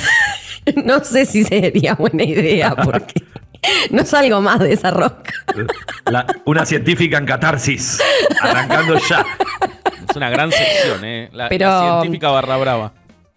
No 0.85 1.03
sé 1.03 1.25
si 1.25 1.43
sería 1.43 1.95
buena 1.95 2.23
idea 2.23 2.77
porque 2.77 3.25
no 3.91 4.05
salgo 4.05 4.41
más 4.41 4.59
de 4.61 4.73
esa 4.73 4.91
rosca. 4.91 5.33
La- 6.07 6.27
una 6.45 6.65
científica 6.67 7.19
en 7.19 7.27
catarsis. 7.27 8.01
Arrancando 8.41 8.99
ya. 9.09 9.25
Es 10.09 10.17
una 10.17 10.31
gran 10.31 10.51
sección, 10.51 11.05
¿eh? 11.05 11.29
La, 11.33 11.45
la 11.45 11.49
Pero- 11.49 11.81
científica 12.01 12.31
barra 12.31 12.57
brava. 12.57 12.93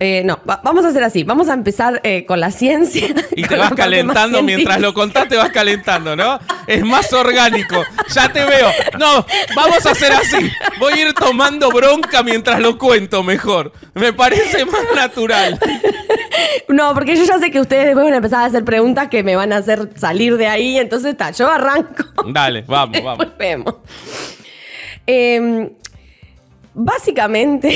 Eh, 0.05 0.21
no, 0.25 0.37
va- 0.49 0.59
vamos 0.61 0.83
a 0.83 0.89
hacer 0.89 1.01
así. 1.01 1.23
Vamos 1.23 1.47
a 1.47 1.53
empezar 1.53 2.01
eh, 2.03 2.25
con 2.25 2.41
la 2.41 2.51
ciencia. 2.51 3.07
Y 3.37 3.43
te 3.47 3.55
vas 3.55 3.73
calentando 3.73 4.43
mientras 4.43 4.81
lo 4.81 4.93
contás, 4.93 5.29
te 5.29 5.37
vas 5.37 5.49
calentando, 5.51 6.13
¿no? 6.13 6.39
Es 6.67 6.83
más 6.83 7.13
orgánico. 7.13 7.81
Ya 8.13 8.27
te 8.27 8.43
veo. 8.43 8.69
No, 8.99 9.25
vamos 9.55 9.85
a 9.85 9.91
hacer 9.91 10.11
así. 10.11 10.51
Voy 10.77 10.91
a 10.93 11.07
ir 11.07 11.13
tomando 11.13 11.69
bronca 11.71 12.21
mientras 12.21 12.59
lo 12.59 12.77
cuento 12.77 13.23
mejor. 13.23 13.71
Me 13.93 14.11
parece 14.11 14.65
más 14.65 14.83
natural. 14.93 15.57
No, 16.67 16.93
porque 16.93 17.15
yo 17.15 17.23
ya 17.23 17.39
sé 17.39 17.49
que 17.49 17.61
ustedes 17.61 17.85
después 17.85 18.03
van 18.03 18.13
a 18.13 18.17
empezar 18.17 18.43
a 18.43 18.45
hacer 18.47 18.65
preguntas 18.65 19.07
que 19.07 19.23
me 19.23 19.37
van 19.37 19.53
a 19.53 19.57
hacer 19.57 19.87
salir 19.95 20.35
de 20.35 20.47
ahí. 20.47 20.77
Entonces 20.79 21.11
está, 21.11 21.31
yo 21.31 21.49
arranco. 21.49 22.03
Dale, 22.27 22.65
vamos, 22.67 22.97
vamos. 23.03 23.19
Después 23.19 23.37
vemos. 23.37 23.75
Eh, 25.07 25.71
básicamente, 26.73 27.71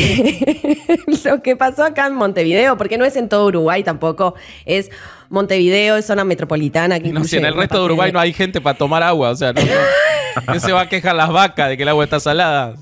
lo 1.24 1.42
que 1.42 1.56
pasó 1.56 1.84
acá 1.84 2.08
en 2.08 2.16
Montevideo, 2.16 2.78
porque 2.78 2.98
no 2.98 3.06
es 3.06 3.16
en 3.16 3.30
todo 3.30 3.46
Uruguay 3.48 3.84
tampoco, 3.84 4.36
es 4.66 4.90
Montevideo, 5.30 5.98
es 5.98 6.06
zona 6.06 6.24
metropolitana. 6.24 7.00
Que 7.00 7.12
No 7.12 7.24
sé, 7.24 7.38
en 7.38 7.46
el 7.46 7.54
resto 7.56 7.80
de 7.80 7.86
Uruguay 7.86 8.12
no 8.12 8.20
hay 8.20 8.34
gente 8.34 8.62
para 8.62 8.78
tomar 8.78 9.04
agua. 9.04 9.30
O 9.32 9.36
sea, 9.36 9.54
no, 9.54 9.62
no- 9.62 10.54
¿qué 10.54 10.60
se 10.60 10.72
va 10.72 10.82
a 10.82 10.90
quejar 10.90 11.16
las 11.16 11.30
vacas 11.30 11.70
de 11.70 11.78
que 11.78 11.84
el 11.84 11.90
agua 11.90 12.04
está 12.04 12.20
salada? 12.20 12.76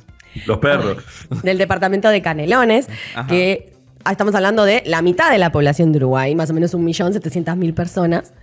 Los 0.45 0.57
perros. 0.57 0.97
del 1.43 1.57
departamento 1.57 2.09
de 2.09 2.22
Canelones, 2.22 2.88
Ajá. 3.16 3.28
que 3.28 3.72
ah, 4.03 4.11
estamos 4.11 4.36
hablando 4.36 4.66
de 4.66 4.84
la 4.86 5.01
mitad 5.01 5.32
de 5.32 5.38
la 5.38 5.51
población 5.51 5.93
de 5.93 5.97
Uruguay, 5.99 6.36
más 6.36 6.49
o 6.49 6.53
menos 6.53 6.74
1.700.000 6.74 7.74
personas. 7.74 8.34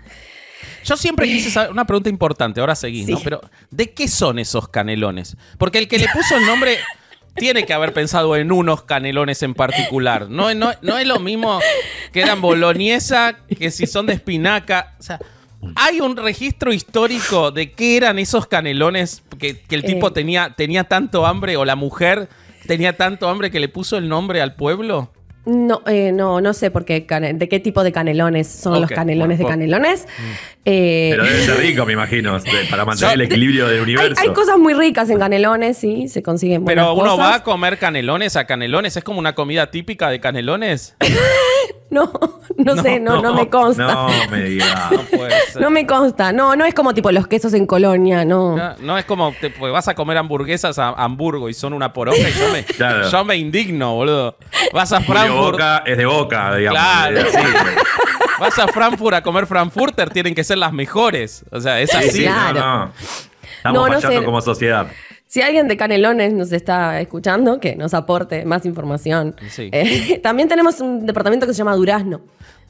Yo 0.85 0.97
siempre 0.97 1.27
quise 1.27 1.51
saber, 1.51 1.71
una 1.71 1.85
pregunta 1.85 2.09
importante, 2.09 2.61
ahora 2.61 2.75
seguís, 2.75 3.09
¿no? 3.09 3.17
Sí. 3.19 3.23
Pero, 3.25 3.41
¿de 3.71 3.91
qué 3.93 4.09
son 4.09 4.39
esos 4.39 4.69
canelones? 4.69 5.37
Porque 5.59 5.79
el 5.79 5.87
que 5.87 5.99
le 5.99 6.07
puso 6.09 6.37
el 6.37 6.47
nombre 6.47 6.79
tiene 7.35 7.65
que 7.65 7.73
haber 7.73 7.93
pensado 7.93 8.37
en 8.37 8.53
unos 8.53 8.83
canelones 8.83 9.43
en 9.43 9.55
particular. 9.55 10.29
No, 10.29 10.53
no, 10.55 10.73
no 10.83 10.99
es 10.99 11.07
lo 11.07 11.19
mismo 11.19 11.61
que 12.13 12.21
eran 12.23 12.41
boloñesa 12.41 13.37
que 13.59 13.71
si 13.71 13.87
son 13.87 14.07
de 14.07 14.15
espinaca. 14.15 14.95
O 14.99 15.03
sea, 15.03 15.19
¿hay 15.77 16.01
un 16.01 16.17
registro 16.17 16.73
histórico 16.73 17.51
de 17.51 17.73
qué 17.73 17.97
eran 17.97 18.19
esos 18.19 18.47
canelones 18.47 19.23
que, 19.39 19.61
que 19.61 19.75
el 19.75 19.85
tipo 19.85 20.09
Eh. 20.09 20.13
tenía, 20.13 20.55
tenía 20.57 20.85
tanto 20.85 21.27
hambre 21.27 21.57
o 21.57 21.65
la 21.65 21.77
mujer 21.77 22.29
tenía 22.67 22.97
tanto 22.97 23.29
hambre 23.29 23.51
que 23.51 23.61
le 23.61 23.69
puso 23.69 23.97
el 23.97 24.09
nombre 24.09 24.41
al 24.43 24.55
pueblo? 24.55 25.13
No, 25.45 25.83
eh, 25.87 26.13
no, 26.13 26.41
no 26.41 26.55
sé 26.55 26.71
por 26.71 26.85
qué 26.85 27.05
de 27.35 27.49
qué 27.49 27.59
tipo 27.59 27.83
de 27.83 27.91
canelones 27.91 28.47
son 28.47 28.81
los 28.81 28.89
canelones 28.89 29.39
bueno, 29.39 29.49
de 29.49 29.53
canelones. 29.53 30.07
Eh, 30.65 31.09
Pero 31.11 31.25
debe 31.25 31.45
ser 31.45 31.57
rico, 31.59 31.85
me 31.85 31.95
imagino, 31.95 32.39
para 32.71 32.85
mantener 32.85 33.15
el 33.15 33.21
equilibrio 33.23 33.67
del 33.67 33.79
hay, 33.79 33.83
universo. 33.83 34.23
hay 34.23 34.29
cosas 34.33 34.59
muy 34.59 34.73
ricas 34.75 35.11
en 35.11 35.19
canelones, 35.19 35.77
sí, 35.79 36.07
se 36.07 36.23
consiguen 36.23 36.65
buenas 36.65 36.85
Pero 36.85 36.95
uno 36.95 37.17
cosas. 37.17 37.19
va 37.19 37.35
a 37.37 37.43
comer 37.43 37.79
canelones 37.79 38.37
a 38.37 38.47
canelones, 38.47 38.97
es 38.97 39.03
como 39.03 39.19
una 39.19 39.35
comida 39.35 39.71
típica 39.73 40.11
de 40.11 40.21
canelones. 40.21 40.95
No, 42.03 42.11
no, 42.57 42.83
sé, 42.83 42.99
no, 42.99 43.21
no, 43.21 43.35
me 43.35 43.51
consta. 43.51 43.85
No 43.85 44.09
me 44.31 44.43
digas. 44.45 44.91
No 44.93 45.03
puede 45.03 45.41
ser. 45.53 45.61
No 45.61 45.69
me 45.71 45.87
consta. 45.87 46.33
No, 46.33 46.57
no 46.57 46.65
es 46.65 46.73
como 46.75 46.95
tipo 46.95 47.13
los 47.13 47.27
quesos 47.27 47.53
en 47.53 47.67
Colonia, 47.67 48.25
no. 48.25 48.57
No, 48.57 48.75
no 48.81 48.97
es 48.99 49.05
como 49.05 49.33
te, 49.39 49.51
pues 49.51 49.71
vas 49.73 49.89
a 49.89 49.95
comer 49.95 50.17
hamburguesas 50.17 50.79
a 50.79 50.89
Hamburgo 50.91 51.49
y 51.51 51.55
son 51.55 51.75
una 51.75 51.93
poronga 51.93 52.19
y 52.29 52.33
yo 52.33 52.51
me, 52.53 52.65
Claro. 52.77 53.11
yo 53.11 53.25
me 53.25 53.37
indigno, 53.37 53.95
boludo. 53.95 54.37
Vas 54.73 54.91
a 54.93 55.01
Frankfurt, 55.03 55.53
Boca 55.53 55.83
es 55.85 55.97
de 55.99 56.07
boca, 56.07 56.55
digamos. 56.57 56.81
Claro. 56.81 57.19
es 57.19 57.35
así. 57.37 57.47
vas 58.41 58.59
a 58.59 58.69
Frankfurt 58.69 59.15
a 59.17 59.23
comer 59.23 59.47
Frankfurter, 59.47 60.09
tienen 60.11 60.35
que 60.35 60.45
ser 60.45 60.57
las 60.59 60.73
mejores. 60.73 61.45
O 61.53 61.61
sea, 61.61 61.79
es 61.81 61.91
Sí, 61.91 61.97
así. 61.99 62.11
sí, 62.11 62.23
Claro. 62.23 62.59
no, 62.61 62.79
no. 62.87 62.93
Estamos 63.57 63.81
No, 63.81 63.87
no 63.89 63.95
fallando 63.95 64.19
sé. 64.21 64.25
como 64.25 64.41
sociedad. 64.41 64.87
Si 65.33 65.41
alguien 65.41 65.67
de 65.67 65.79
Canelones 65.79 66.35
nos 66.35 66.53
está 66.53 67.01
escuchando, 67.01 67.59
que 67.59 67.75
nos 67.75 67.95
aporte 67.95 68.45
más 68.45 68.67
información. 68.67 69.35
Sí. 69.49 69.71
Eh, 69.73 70.19
también 70.23 70.47
tenemos 70.47 70.79
un 70.83 71.07
departamento 71.07 71.47
que 71.47 71.55
se 71.55 71.59
llama 71.59 71.75
Durazno. 71.75 72.21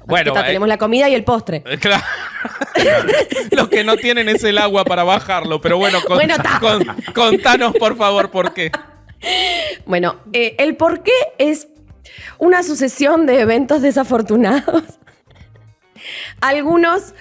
Bueno, 0.07 0.31
está, 0.31 0.43
eh, 0.43 0.47
tenemos 0.47 0.69
la 0.69 0.79
comida 0.79 1.09
y 1.09 1.15
el 1.17 1.25
postre. 1.25 1.65
Eh, 1.67 1.77
Claro. 1.79 2.05
Lo 3.51 3.69
que 3.69 3.83
no 3.83 3.97
tienen 3.97 4.29
es 4.29 4.45
el 4.45 4.59
agua 4.59 4.85
para 4.85 5.03
bajarlo, 5.03 5.61
pero 5.61 5.77
bueno, 5.77 5.99
con- 6.07 6.17
Bueno, 6.19 6.37
ta. 6.37 6.61
con- 6.61 6.85
contanos 7.13 7.75
por 7.75 7.97
favor 7.97 8.31
por 8.31 8.55
qué. 8.55 8.71
Bueno, 9.85 10.21
eh, 10.33 10.55
el 10.61 10.77
por 10.77 11.03
qué 11.03 11.11
es 11.39 11.67
una 12.39 12.63
sucesión 12.63 13.27
de 13.27 13.41
eventos 13.41 13.83
desafortunados. 13.83 14.85
Algunos, 16.41 17.15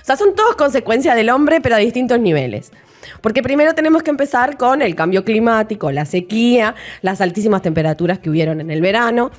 o 0.00 0.04
sea, 0.04 0.16
son 0.16 0.34
todos 0.34 0.56
consecuencia 0.56 1.14
del 1.14 1.30
hombre, 1.30 1.60
pero 1.60 1.76
a 1.76 1.78
distintos 1.78 2.18
niveles. 2.18 2.72
Porque 3.20 3.42
primero 3.42 3.74
tenemos 3.74 4.02
que 4.02 4.10
empezar 4.10 4.56
con 4.56 4.82
el 4.82 4.94
cambio 4.94 5.24
climático, 5.24 5.90
la 5.90 6.04
sequía, 6.04 6.74
las 7.02 7.20
altísimas 7.20 7.62
temperaturas 7.62 8.18
que 8.18 8.30
hubieron 8.30 8.60
en 8.60 8.70
el 8.70 8.80
verano 8.80 9.30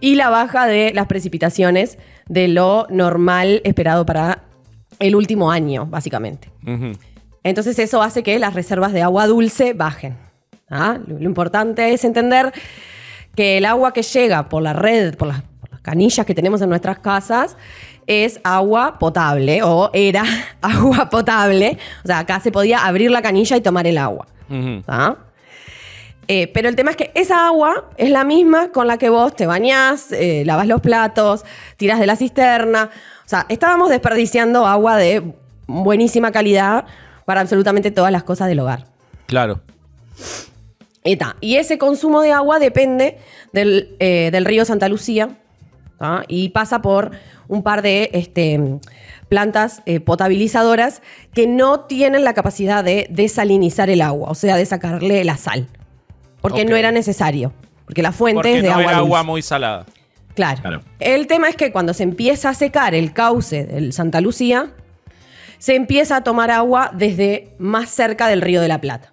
y 0.00 0.14
la 0.14 0.28
baja 0.28 0.66
de 0.66 0.92
las 0.94 1.06
precipitaciones 1.06 1.98
de 2.28 2.48
lo 2.48 2.86
normal 2.90 3.60
esperado 3.64 4.04
para 4.04 4.42
el 4.98 5.14
último 5.14 5.50
año, 5.50 5.86
básicamente. 5.86 6.50
Entonces 7.42 7.78
eso 7.78 8.02
hace 8.02 8.22
que 8.22 8.38
las 8.38 8.54
reservas 8.54 8.92
de 8.92 9.02
agua 9.02 9.26
dulce 9.26 9.72
bajen. 9.72 10.16
¿ah? 10.70 10.98
Lo, 11.06 11.18
lo 11.18 11.24
importante 11.24 11.92
es 11.92 12.04
entender 12.04 12.52
que 13.34 13.58
el 13.58 13.66
agua 13.66 13.92
que 13.92 14.02
llega 14.02 14.48
por 14.48 14.62
la 14.62 14.72
red, 14.72 15.14
por 15.16 15.28
las, 15.28 15.42
por 15.60 15.70
las 15.70 15.80
canillas 15.80 16.26
que 16.26 16.34
tenemos 16.34 16.62
en 16.62 16.70
nuestras 16.70 16.98
casas, 16.98 17.56
es 18.06 18.40
agua 18.44 18.98
potable 18.98 19.62
o 19.62 19.90
era 19.92 20.24
agua 20.62 21.08
potable. 21.10 21.78
O 22.04 22.06
sea, 22.06 22.20
acá 22.20 22.40
se 22.40 22.52
podía 22.52 22.86
abrir 22.86 23.10
la 23.10 23.22
canilla 23.22 23.56
y 23.56 23.60
tomar 23.60 23.86
el 23.86 23.98
agua. 23.98 24.26
Eh, 26.28 26.48
pero 26.52 26.68
el 26.68 26.74
tema 26.74 26.90
es 26.90 26.96
que 26.96 27.12
esa 27.14 27.46
agua 27.46 27.88
es 27.96 28.10
la 28.10 28.24
misma 28.24 28.72
con 28.72 28.86
la 28.86 28.98
que 28.98 29.10
vos 29.10 29.34
te 29.34 29.46
bañás, 29.46 30.10
eh, 30.10 30.42
lavas 30.44 30.66
los 30.66 30.80
platos, 30.80 31.44
tiras 31.76 32.00
de 32.00 32.06
la 32.06 32.16
cisterna. 32.16 32.90
O 33.24 33.28
sea, 33.28 33.46
estábamos 33.48 33.90
desperdiciando 33.90 34.66
agua 34.66 34.96
de 34.96 35.22
buenísima 35.66 36.32
calidad 36.32 36.86
para 37.24 37.40
absolutamente 37.40 37.90
todas 37.90 38.12
las 38.12 38.24
cosas 38.24 38.48
del 38.48 38.60
hogar. 38.60 38.86
Claro. 39.26 39.60
Y, 41.04 41.16
ta, 41.16 41.36
y 41.40 41.56
ese 41.56 41.78
consumo 41.78 42.20
de 42.22 42.32
agua 42.32 42.58
depende 42.58 43.18
del, 43.52 43.94
eh, 44.00 44.30
del 44.32 44.44
río 44.44 44.64
Santa 44.64 44.88
Lucía, 44.88 45.28
¿tá? 45.98 46.24
Y 46.26 46.48
pasa 46.48 46.82
por 46.82 47.12
un 47.48 47.62
par 47.62 47.82
de 47.82 48.10
este, 48.12 48.60
plantas 49.28 49.82
eh, 49.86 50.00
potabilizadoras 50.00 51.02
que 51.32 51.46
no 51.46 51.80
tienen 51.80 52.24
la 52.24 52.34
capacidad 52.34 52.82
de 52.84 53.06
desalinizar 53.10 53.90
el 53.90 54.00
agua, 54.02 54.30
o 54.30 54.34
sea, 54.34 54.56
de 54.56 54.66
sacarle 54.66 55.24
la 55.24 55.36
sal. 55.36 55.68
Porque 56.40 56.64
no 56.64 56.76
era 56.76 56.92
necesario. 56.92 57.52
Porque 57.86 58.02
la 58.02 58.12
fuente 58.12 58.36
Porque 58.36 58.56
es 58.58 58.62
de 58.62 58.68
no 58.68 58.74
agua 58.74 58.90
era 58.90 58.98
agua 58.98 59.22
muy 59.22 59.42
salada. 59.42 59.86
Claro. 60.34 60.60
Claro. 60.60 60.82
El 61.00 61.26
tema 61.26 61.48
es 61.48 61.56
que 61.56 61.72
cuando 61.72 61.94
se 61.94 62.02
empieza 62.02 62.50
a 62.50 62.54
secar 62.54 62.94
el 62.94 63.12
cauce 63.12 63.64
del 63.64 63.92
Santa 63.92 64.20
Lucía, 64.20 64.70
se 65.58 65.74
empieza 65.74 66.16
a 66.16 66.24
tomar 66.24 66.50
agua 66.50 66.90
desde 66.94 67.54
más 67.58 67.88
cerca 67.88 68.28
del 68.28 68.42
río 68.42 68.60
de 68.60 68.68
la 68.68 68.80
Plata. 68.80 69.12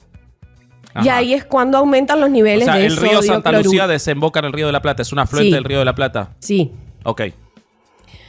Y 1.01 1.09
ahí 1.09 1.33
es 1.33 1.43
cuando 1.43 1.79
aumentan 1.79 2.19
los 2.19 2.29
O 2.29 2.31
niveles 2.31 2.65
sea, 2.65 2.75
de 2.75 2.85
el 2.85 2.97
río 2.97 3.17
sodio, 3.17 3.21
Santa 3.23 3.49
cloruro. 3.49 3.63
Lucía 3.63 3.87
desemboca 3.87 4.39
en 4.39 4.45
el 4.45 4.53
río 4.53 4.67
de 4.67 4.73
la 4.73 4.81
Plata. 4.81 5.01
Es 5.01 5.11
una 5.11 5.23
afluente 5.23 5.49
Sí. 5.49 5.53
del 5.55 5.63
río 5.63 5.79
de 5.79 5.85
la 5.85 5.95
Plata. 5.95 6.35
Sí. 6.39 6.71
Ok. 7.03 7.21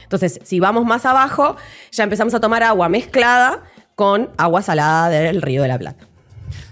Entonces, 0.05 0.39
si 0.43 0.59
vamos 0.59 0.85
más 0.85 1.05
abajo, 1.05 1.57
ya 1.91 2.03
empezamos 2.03 2.33
a 2.33 2.39
tomar 2.39 2.63
agua 2.63 2.89
mezclada 2.89 3.63
con 3.95 4.29
agua 4.37 4.61
salada 4.61 5.09
del 5.09 5.41
río 5.41 5.61
de 5.61 5.67
la 5.67 5.77
Plata. 5.77 6.07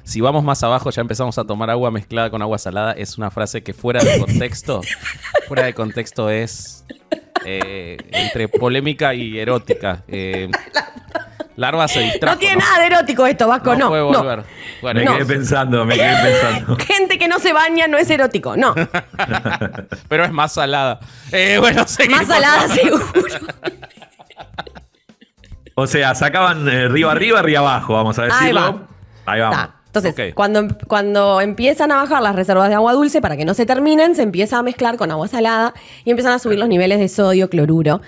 Si 0.04 0.22
vamos 0.22 0.44
más 0.44 0.62
abajo, 0.64 0.90
ya 0.90 1.02
empezamos 1.02 1.38
a 1.38 1.46
tomar 1.46 1.70
agua 1.70 1.90
mezclada 1.90 2.30
con 2.30 2.42
agua 2.42 2.58
salada. 2.58 2.92
Es 2.92 3.18
una 3.18 3.32
frase 3.32 3.64
que 3.64 3.74
fuera 3.74 4.04
de 4.04 4.20
contexto, 4.20 4.82
fuera 5.48 5.64
de 5.64 5.74
contexto 5.74 6.30
es 6.30 6.86
eh, 7.46 7.98
entre 8.12 8.48
polémica 8.48 9.14
y 9.14 9.40
erótica. 9.40 10.04
Eh, 10.08 10.50
Larva 11.56 11.88
se 11.88 12.00
distrajo. 12.00 12.36
no 12.36 12.40
tiene 12.40 12.56
nada 12.58 12.80
de 12.80 12.86
erótico 12.88 13.26
esto, 13.28 13.48
Vasco, 13.48 13.76
no. 13.76 13.90
puede 13.90 14.02
no. 14.02 14.08
volver. 14.24 14.44
Bueno, 14.82 15.00
Me 15.00 15.06
No. 15.06 15.14
quedé 15.18 15.26
pensando, 15.26 15.86
me 15.86 15.96
quedé 15.96 16.16
pensando. 16.24 16.76
Gente 16.80 17.20
que 17.20 17.28
no 17.28 17.40
se 17.40 17.54
baña 17.54 17.88
no 17.88 17.98
es 17.98 18.10
erótico, 18.10 18.58
no. 18.58 18.74
pero 20.10 20.26
es 20.26 20.32
más 20.32 20.54
salada. 20.54 21.00
Eh, 21.32 21.58
bueno. 21.60 21.86
Más 22.10 22.28
salada 22.28 22.68
seguro. 22.74 23.06
O 25.76 25.88
sea, 25.88 26.14
sacaban 26.16 26.68
eh, 26.68 26.88
río 26.88 27.10
arriba, 27.10 27.42
río 27.42 27.60
abajo, 27.60 27.94
vamos 27.94 28.20
a 28.20 28.24
Ahí 28.24 28.30
decirlo. 28.30 28.62
va. 28.62 28.88
Ahí 29.26 29.40
vamos. 29.42 29.58
Está. 29.58 29.76
Entonces, 29.88 30.14
Ok. 30.30 30.34
cuando, 30.36 30.68
cuando 30.88 31.40
empiezan 31.42 31.92
a 31.92 31.98
bajar 31.98 32.22
las 32.24 32.36
reservas 32.36 32.68
de 32.70 32.76
agua 32.76 32.94
dulce 32.94 33.22
para 33.22 33.38
que 33.38 33.46
no 33.46 33.54
se 33.54 33.66
terminen, 33.66 34.16
se 34.16 34.24
empieza 34.24 34.58
a 34.58 34.64
mezclar 34.64 34.98
con 34.98 35.12
agua 35.12 35.28
salada 35.28 35.74
y 36.04 36.10
empiezan 36.10 36.34
a 36.34 36.40
subir 36.40 36.58
los 36.58 36.68
niveles 36.68 37.00
de 37.00 37.08
sodio, 37.10 37.50
cloruro 37.50 38.02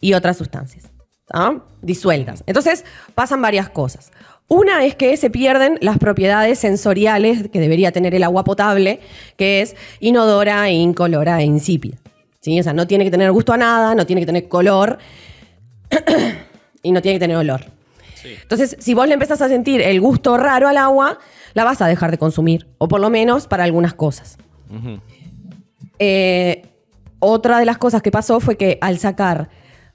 y 0.00 0.14
otras 0.14 0.36
sustancias 0.38 0.89
¿tá? 1.30 1.60
disueltas. 1.82 2.44
Entonces, 2.46 2.84
pasan 3.14 3.40
varias 3.40 3.68
cosas. 3.70 4.10
Una 4.48 4.84
es 4.84 4.96
que 4.96 5.16
se 5.16 5.30
pierden 5.30 5.78
las 5.80 5.98
propiedades 5.98 6.58
sensoriales 6.58 7.48
que 7.50 7.60
debería 7.60 7.92
tener 7.92 8.14
el 8.14 8.24
agua 8.24 8.42
potable, 8.42 9.00
que 9.36 9.62
es 9.62 9.76
inodora, 10.00 10.70
incolora 10.70 11.40
e 11.40 11.44
insípida. 11.44 11.96
¿Sí? 12.40 12.58
O 12.58 12.62
sea, 12.62 12.72
no 12.72 12.86
tiene 12.86 13.04
que 13.04 13.10
tener 13.10 13.30
gusto 13.32 13.52
a 13.52 13.56
nada, 13.56 13.94
no 13.94 14.06
tiene 14.06 14.22
que 14.22 14.26
tener 14.26 14.48
color 14.48 14.98
y 16.82 16.90
no 16.90 17.02
tiene 17.02 17.16
que 17.16 17.20
tener 17.20 17.36
olor. 17.36 17.60
Entonces, 18.24 18.76
si 18.80 18.92
vos 18.92 19.06
le 19.06 19.14
empezás 19.14 19.40
a 19.40 19.48
sentir 19.48 19.80
el 19.80 20.00
gusto 20.00 20.36
raro 20.36 20.68
al 20.68 20.76
agua, 20.76 21.18
la 21.54 21.64
vas 21.64 21.80
a 21.80 21.86
dejar 21.86 22.10
de 22.10 22.18
consumir, 22.18 22.66
o 22.78 22.88
por 22.88 23.00
lo 23.00 23.08
menos 23.08 23.46
para 23.46 23.64
algunas 23.64 23.94
cosas. 23.94 24.36
Eh, 25.98 26.62
otra 27.18 27.58
de 27.58 27.64
las 27.64 27.78
cosas 27.78 28.02
que 28.02 28.10
pasó 28.10 28.40
fue 28.40 28.56
que 28.56 28.78
al 28.80 28.98
sacar 28.98 29.48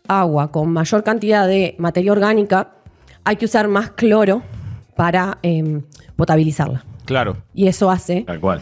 agua 0.08 0.51
con 0.51 0.72
mayor 0.72 1.03
cantidad 1.03 1.47
de 1.47 1.76
materia 1.78 2.12
orgánica, 2.12 2.72
hay 3.24 3.36
que 3.36 3.45
usar 3.45 3.68
más 3.68 3.91
cloro 3.91 4.43
para 4.95 5.38
em, 5.41 5.84
potabilizarla. 6.16 6.84
Claro. 7.06 7.38
Y 7.53 7.68
eso 7.68 7.89
hace 7.91 8.22
Tal 8.22 8.39
cual. 8.39 8.62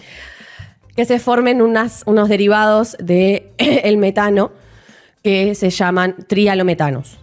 que 0.96 1.06
se 1.06 1.20
formen 1.20 1.62
unas, 1.62 2.04
unos 2.06 2.30
derivados 2.30 2.98
del 3.00 3.50
el 3.58 3.98
metano 3.98 4.52
que 5.24 5.56
se 5.56 5.70
llaman 5.70 6.16
trialometanos. 6.28 7.20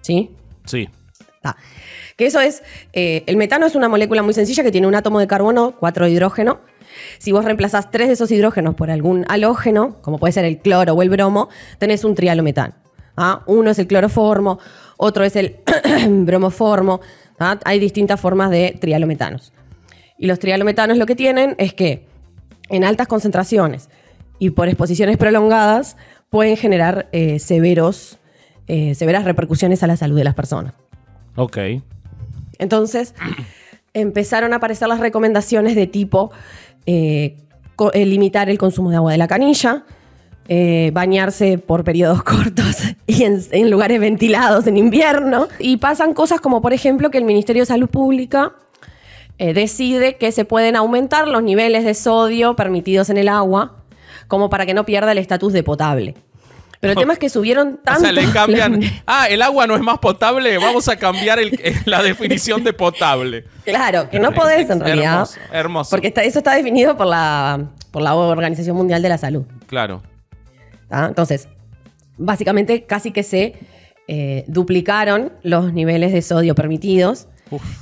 ¿Sí? 0.00 0.30
Sí. 0.64 0.88
Que 2.16 2.26
eso 2.26 2.40
es, 2.40 2.62
eh, 2.92 3.24
el 3.26 3.36
metano 3.36 3.66
es 3.66 3.74
una 3.74 3.88
molécula 3.88 4.22
muy 4.22 4.32
sencilla 4.32 4.62
que 4.62 4.72
tiene 4.72 4.86
un 4.86 4.94
átomo 4.94 5.20
de 5.20 5.26
carbono, 5.26 5.76
cuatro 5.78 6.08
hidrógeno. 6.08 6.60
Si 7.18 7.30
vos 7.30 7.44
reemplazás 7.44 7.90
tres 7.90 8.08
de 8.08 8.14
esos 8.14 8.30
hidrógenos 8.30 8.74
por 8.74 8.90
algún 8.90 9.26
halógeno, 9.28 10.00
como 10.00 10.18
puede 10.18 10.32
ser 10.32 10.46
el 10.46 10.58
cloro 10.58 10.94
o 10.94 11.02
el 11.02 11.10
bromo, 11.10 11.50
tenés 11.78 12.04
un 12.04 12.14
trialometano. 12.14 12.74
¿Ah? 13.16 13.42
Uno 13.46 13.70
es 13.70 13.78
el 13.78 13.86
cloroformo, 13.86 14.58
otro 14.96 15.24
es 15.24 15.36
el 15.36 15.56
bromoformo. 16.08 17.00
¿ah? 17.38 17.58
Hay 17.64 17.78
distintas 17.78 18.20
formas 18.20 18.50
de 18.50 18.76
trialometanos. 18.80 19.52
Y 20.18 20.26
los 20.26 20.38
trialometanos 20.38 20.96
lo 20.96 21.06
que 21.06 21.14
tienen 21.14 21.54
es 21.58 21.74
que 21.74 22.06
en 22.68 22.84
altas 22.84 23.06
concentraciones 23.06 23.88
y 24.38 24.50
por 24.50 24.68
exposiciones 24.68 25.16
prolongadas 25.16 25.96
pueden 26.30 26.56
generar 26.56 27.08
eh, 27.12 27.38
severos, 27.38 28.18
eh, 28.66 28.94
severas 28.94 29.24
repercusiones 29.24 29.82
a 29.82 29.86
la 29.86 29.96
salud 29.96 30.16
de 30.16 30.24
las 30.24 30.34
personas. 30.34 30.74
Ok. 31.36 31.58
Entonces 32.58 33.14
empezaron 33.94 34.52
a 34.52 34.56
aparecer 34.56 34.88
las 34.88 35.00
recomendaciones 35.00 35.74
de 35.74 35.86
tipo 35.86 36.32
eh, 36.86 37.36
limitar 37.94 38.48
el 38.48 38.58
consumo 38.58 38.90
de 38.90 38.96
agua 38.96 39.12
de 39.12 39.18
la 39.18 39.28
canilla, 39.28 39.84
eh, 40.48 40.90
bañarse 40.92 41.58
por 41.58 41.84
periodos 41.84 42.22
cortos 42.24 42.76
y 43.06 43.24
en, 43.24 43.40
en 43.50 43.70
lugares 43.70 44.00
ventilados 44.00 44.66
en 44.66 44.76
invierno. 44.76 45.48
Y 45.58 45.78
pasan 45.78 46.14
cosas 46.14 46.40
como, 46.40 46.62
por 46.62 46.72
ejemplo, 46.72 47.10
que 47.10 47.18
el 47.18 47.24
Ministerio 47.24 47.62
de 47.62 47.66
Salud 47.66 47.88
Pública 47.88 48.52
eh, 49.38 49.52
decide 49.54 50.16
que 50.16 50.32
se 50.32 50.44
pueden 50.44 50.76
aumentar 50.76 51.28
los 51.28 51.42
niveles 51.42 51.84
de 51.84 51.94
sodio 51.94 52.56
permitidos 52.56 53.10
en 53.10 53.16
el 53.18 53.28
agua 53.28 53.76
como 54.28 54.48
para 54.50 54.66
que 54.66 54.74
no 54.74 54.84
pierda 54.84 55.12
el 55.12 55.18
estatus 55.18 55.52
de 55.52 55.62
potable. 55.62 56.14
Pero 56.80 56.92
el 56.92 56.98
tema 57.00 57.12
es 57.12 57.18
que 57.18 57.28
subieron 57.28 57.74
O 57.74 57.76
tanto... 57.84 58.00
sea, 58.00 58.12
le 58.12 58.24
cambian. 58.32 58.80
Ah, 59.06 59.26
el 59.28 59.42
agua 59.42 59.66
no 59.66 59.74
es 59.76 59.82
más 59.82 59.98
potable. 59.98 60.56
Vamos 60.58 60.88
a 60.88 60.96
cambiar 60.96 61.38
el- 61.38 61.58
la 61.84 62.02
definición 62.02 62.64
de 62.64 62.72
potable. 62.72 63.44
Claro, 63.64 64.08
que 64.10 64.18
no 64.20 64.32
podés 64.32 64.68
en 64.70 64.80
realidad. 64.80 65.12
Hermoso, 65.14 65.38
hermoso. 65.52 65.90
Porque 65.90 66.08
está- 66.08 66.22
eso 66.22 66.38
está 66.38 66.54
definido 66.54 66.96
por 66.96 67.06
la, 67.06 67.66
por 67.90 68.02
la 68.02 68.14
Organización 68.14 68.76
Mundial 68.76 69.00
de 69.02 69.08
la 69.10 69.18
Salud. 69.18 69.44
Claro. 69.66 70.02
¿Tá? 70.88 71.06
Entonces, 71.06 71.48
básicamente 72.18 72.84
casi 72.84 73.10
que 73.12 73.22
se 73.22 73.54
eh, 74.08 74.44
duplicaron 74.48 75.32
los 75.42 75.72
niveles 75.72 76.12
de 76.12 76.22
sodio 76.22 76.54
permitidos. 76.54 77.28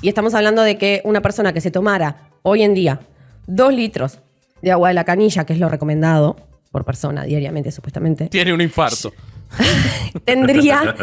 Y 0.03 0.09
estamos 0.09 0.35
hablando 0.35 0.63
de 0.63 0.77
que 0.77 1.01
una 1.05 1.23
persona 1.23 1.53
que 1.53 1.61
se 1.61 1.71
tomara 1.71 2.29
hoy 2.43 2.63
en 2.63 2.75
día 2.75 3.01
dos 3.47 3.73
litros 3.73 4.21
de 4.61 4.73
agua 4.73 4.89
de 4.89 4.95
la 4.95 5.05
canilla, 5.05 5.45
que 5.45 5.53
es 5.55 5.59
lo 5.59 5.69
recomendado 5.69 6.37
por 6.71 6.85
persona 6.85 7.25
diariamente 7.25 7.71
supuestamente, 7.73 8.29
Tiene 8.29 8.53
un 8.53 8.61
infarto. 8.61 9.13
tendría 10.25 10.95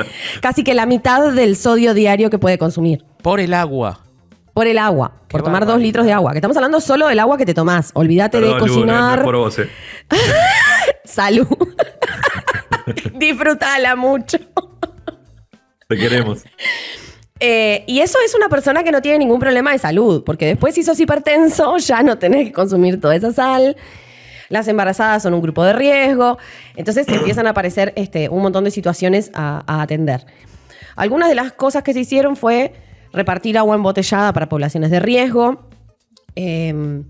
casi 0.42 0.64
que 0.64 0.74
la 0.74 0.86
mitad 0.86 1.32
del 1.32 1.56
sodio 1.56 1.94
diario 1.94 2.30
que 2.30 2.38
puede 2.40 2.58
consumir. 2.58 3.04
Por 3.22 3.40
el 3.40 3.54
agua. 3.54 4.02
Por 4.54 4.68
el 4.68 4.78
agua, 4.78 5.14
por 5.30 5.44
tomar 5.44 5.66
dos 5.66 5.80
litros 5.80 6.06
de 6.06 6.12
agua. 6.12 6.34
Que 6.34 6.40
estamos 6.40 6.58
hablando 6.58 6.82
solo 6.82 7.08
del 7.08 7.20
agua 7.20 7.38
que 7.38 7.46
te 7.46 7.54
tomás. 7.54 7.92
Olvídate 7.94 8.40
Perdón, 8.40 8.60
de 8.60 8.60
Lu, 8.60 8.66
no- 8.68 8.74
cocinar. 8.74 9.16
no 9.16 9.22
es 9.22 9.26
por 9.26 9.36
vos, 9.38 9.60
eh. 9.60 9.70
Salud. 11.12 11.48
Disfrutala 13.16 13.96
mucho. 13.96 14.38
Te 15.88 15.98
queremos. 15.98 16.44
Eh, 17.40 17.84
y 17.88 18.00
eso 18.00 18.18
es 18.26 18.34
una 18.36 18.48
persona 18.50 18.84
que 18.84 18.92
no 18.92 19.02
tiene 19.02 19.20
ningún 19.20 19.40
problema 19.40 19.72
de 19.72 19.80
salud, 19.80 20.24
porque 20.24 20.46
después 20.46 20.76
si 20.76 20.84
sos 20.84 21.00
hipertenso 21.00 21.78
ya 21.78 22.04
no 22.04 22.18
tenés 22.18 22.46
que 22.48 22.54
consumir 22.54 23.02
toda 23.02 23.16
esa 23.16 23.34
sal. 23.34 23.76
Las 24.50 24.68
embarazadas 24.68 25.24
son 25.24 25.34
un 25.34 25.42
grupo 25.42 25.64
de 25.64 25.74
riesgo. 25.74 26.38
Entonces 26.76 27.08
empiezan 27.08 27.48
a 27.48 27.52
aparecer 27.52 27.94
este, 27.96 28.30
un 28.30 28.42
montón 28.42 28.64
de 28.64 28.72
situaciones 28.72 29.32
a, 29.34 29.64
a 29.66 29.82
atender. 29.82 30.26
Algunas 30.96 31.30
de 31.30 31.36
las 31.36 31.52
cosas 31.54 31.84
que 31.84 31.94
se 31.94 32.02
hicieron 32.02 32.36
fue 32.36 32.74
repartir 33.14 33.58
agua 33.58 33.76
embotellada 33.76 34.34
para 34.34 34.48
poblaciones 34.50 34.92
de 34.92 35.00
riesgo. 35.00 35.68
eh, 36.36 37.04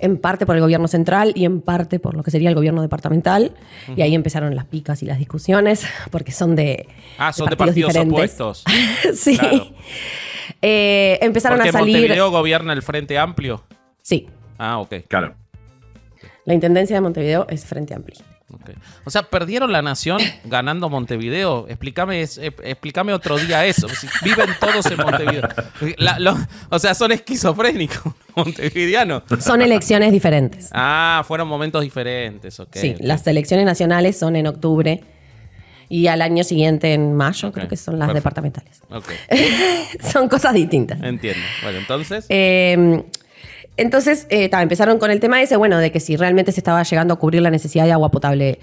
en 0.00 0.16
parte 0.18 0.46
por 0.46 0.56
el 0.56 0.60
gobierno 0.62 0.88
central 0.88 1.32
y 1.34 1.44
en 1.44 1.60
parte 1.60 1.98
por 1.98 2.14
lo 2.16 2.22
que 2.22 2.30
sería 2.30 2.48
el 2.48 2.54
gobierno 2.54 2.82
departamental. 2.82 3.52
Y 3.96 4.02
ahí 4.02 4.14
empezaron 4.14 4.54
las 4.56 4.64
picas 4.66 5.02
y 5.02 5.06
las 5.06 5.18
discusiones, 5.18 5.86
porque 6.10 6.32
son 6.32 6.56
de, 6.56 6.88
Ah, 7.18 7.32
son 7.32 7.48
de 7.50 7.56
partidos 7.56 7.92
diferentes. 7.92 8.14
opuestos. 8.40 8.64
sí. 9.14 9.36
Claro. 9.38 9.66
Eh, 10.62 11.18
empezaron 11.22 11.58
Porque 11.58 11.68
a 11.70 11.72
salir. 11.72 11.96
Montevideo 11.96 12.30
gobierna 12.30 12.72
el 12.72 12.82
Frente 12.82 13.18
Amplio. 13.18 13.62
Sí, 14.02 14.28
Ah, 14.58 14.78
ok. 14.78 14.94
Claro. 15.08 15.34
la 16.44 16.54
intendencia 16.54 16.96
de 16.96 17.00
Montevideo 17.00 17.46
es 17.48 17.64
Frente 17.64 17.94
Amplio. 17.94 18.18
O 19.04 19.10
sea, 19.10 19.22
perdieron 19.22 19.72
la 19.72 19.82
nación 19.82 20.20
ganando 20.44 20.88
Montevideo. 20.88 21.66
Explícame, 21.68 22.22
es- 22.22 22.38
eh, 22.38 22.52
explícame 22.64 23.12
otro 23.12 23.36
día 23.38 23.64
eso. 23.66 23.86
Viven 24.22 24.48
todos 24.60 24.86
en 24.86 24.96
Montevideo. 24.98 25.48
La- 25.98 26.18
lo- 26.18 26.36
o 26.68 26.78
sea, 26.78 26.94
son 26.94 27.12
esquizofrénicos 27.12 28.12
montevideanos. 28.36 29.22
Son 29.40 29.62
elecciones 29.62 30.12
diferentes. 30.12 30.68
Ah, 30.72 31.24
fueron 31.26 31.48
momentos 31.48 31.82
diferentes, 31.82 32.58
ok. 32.60 32.76
sí, 32.76 32.96
las 33.00 33.26
elecciones 33.26 33.66
nacionales 33.66 34.18
son 34.18 34.36
en 34.36 34.46
octubre 34.46 35.02
y 35.88 36.06
al 36.06 36.22
año 36.22 36.44
siguiente 36.44 36.92
en 36.94 37.14
mayo, 37.14 37.50
creo 37.52 37.66
que 37.66 37.76
son 37.76 37.98
las 37.98 38.10
perfecto. 38.10 38.40
departamentales. 38.40 38.80
Ok, 38.90 39.10
son 40.12 40.28
cosas 40.28 40.54
distintas. 40.54 41.02
entiendo. 41.02 41.42
Bueno, 41.62 41.78
entonces. 41.78 42.26
Eh, 42.28 43.04
entonces, 43.80 44.26
eh, 44.28 44.50
empezaron 44.52 44.98
con 44.98 45.10
el 45.10 45.20
tema 45.20 45.40
ese, 45.40 45.56
bueno, 45.56 45.78
de 45.78 45.90
que 45.90 46.00
si 46.00 46.16
realmente 46.16 46.52
se 46.52 46.60
estaba 46.60 46.82
llegando 46.82 47.14
a 47.14 47.18
cubrir 47.18 47.40
la 47.40 47.50
necesidad 47.50 47.86
de 47.86 47.92
agua 47.92 48.10
potable 48.10 48.58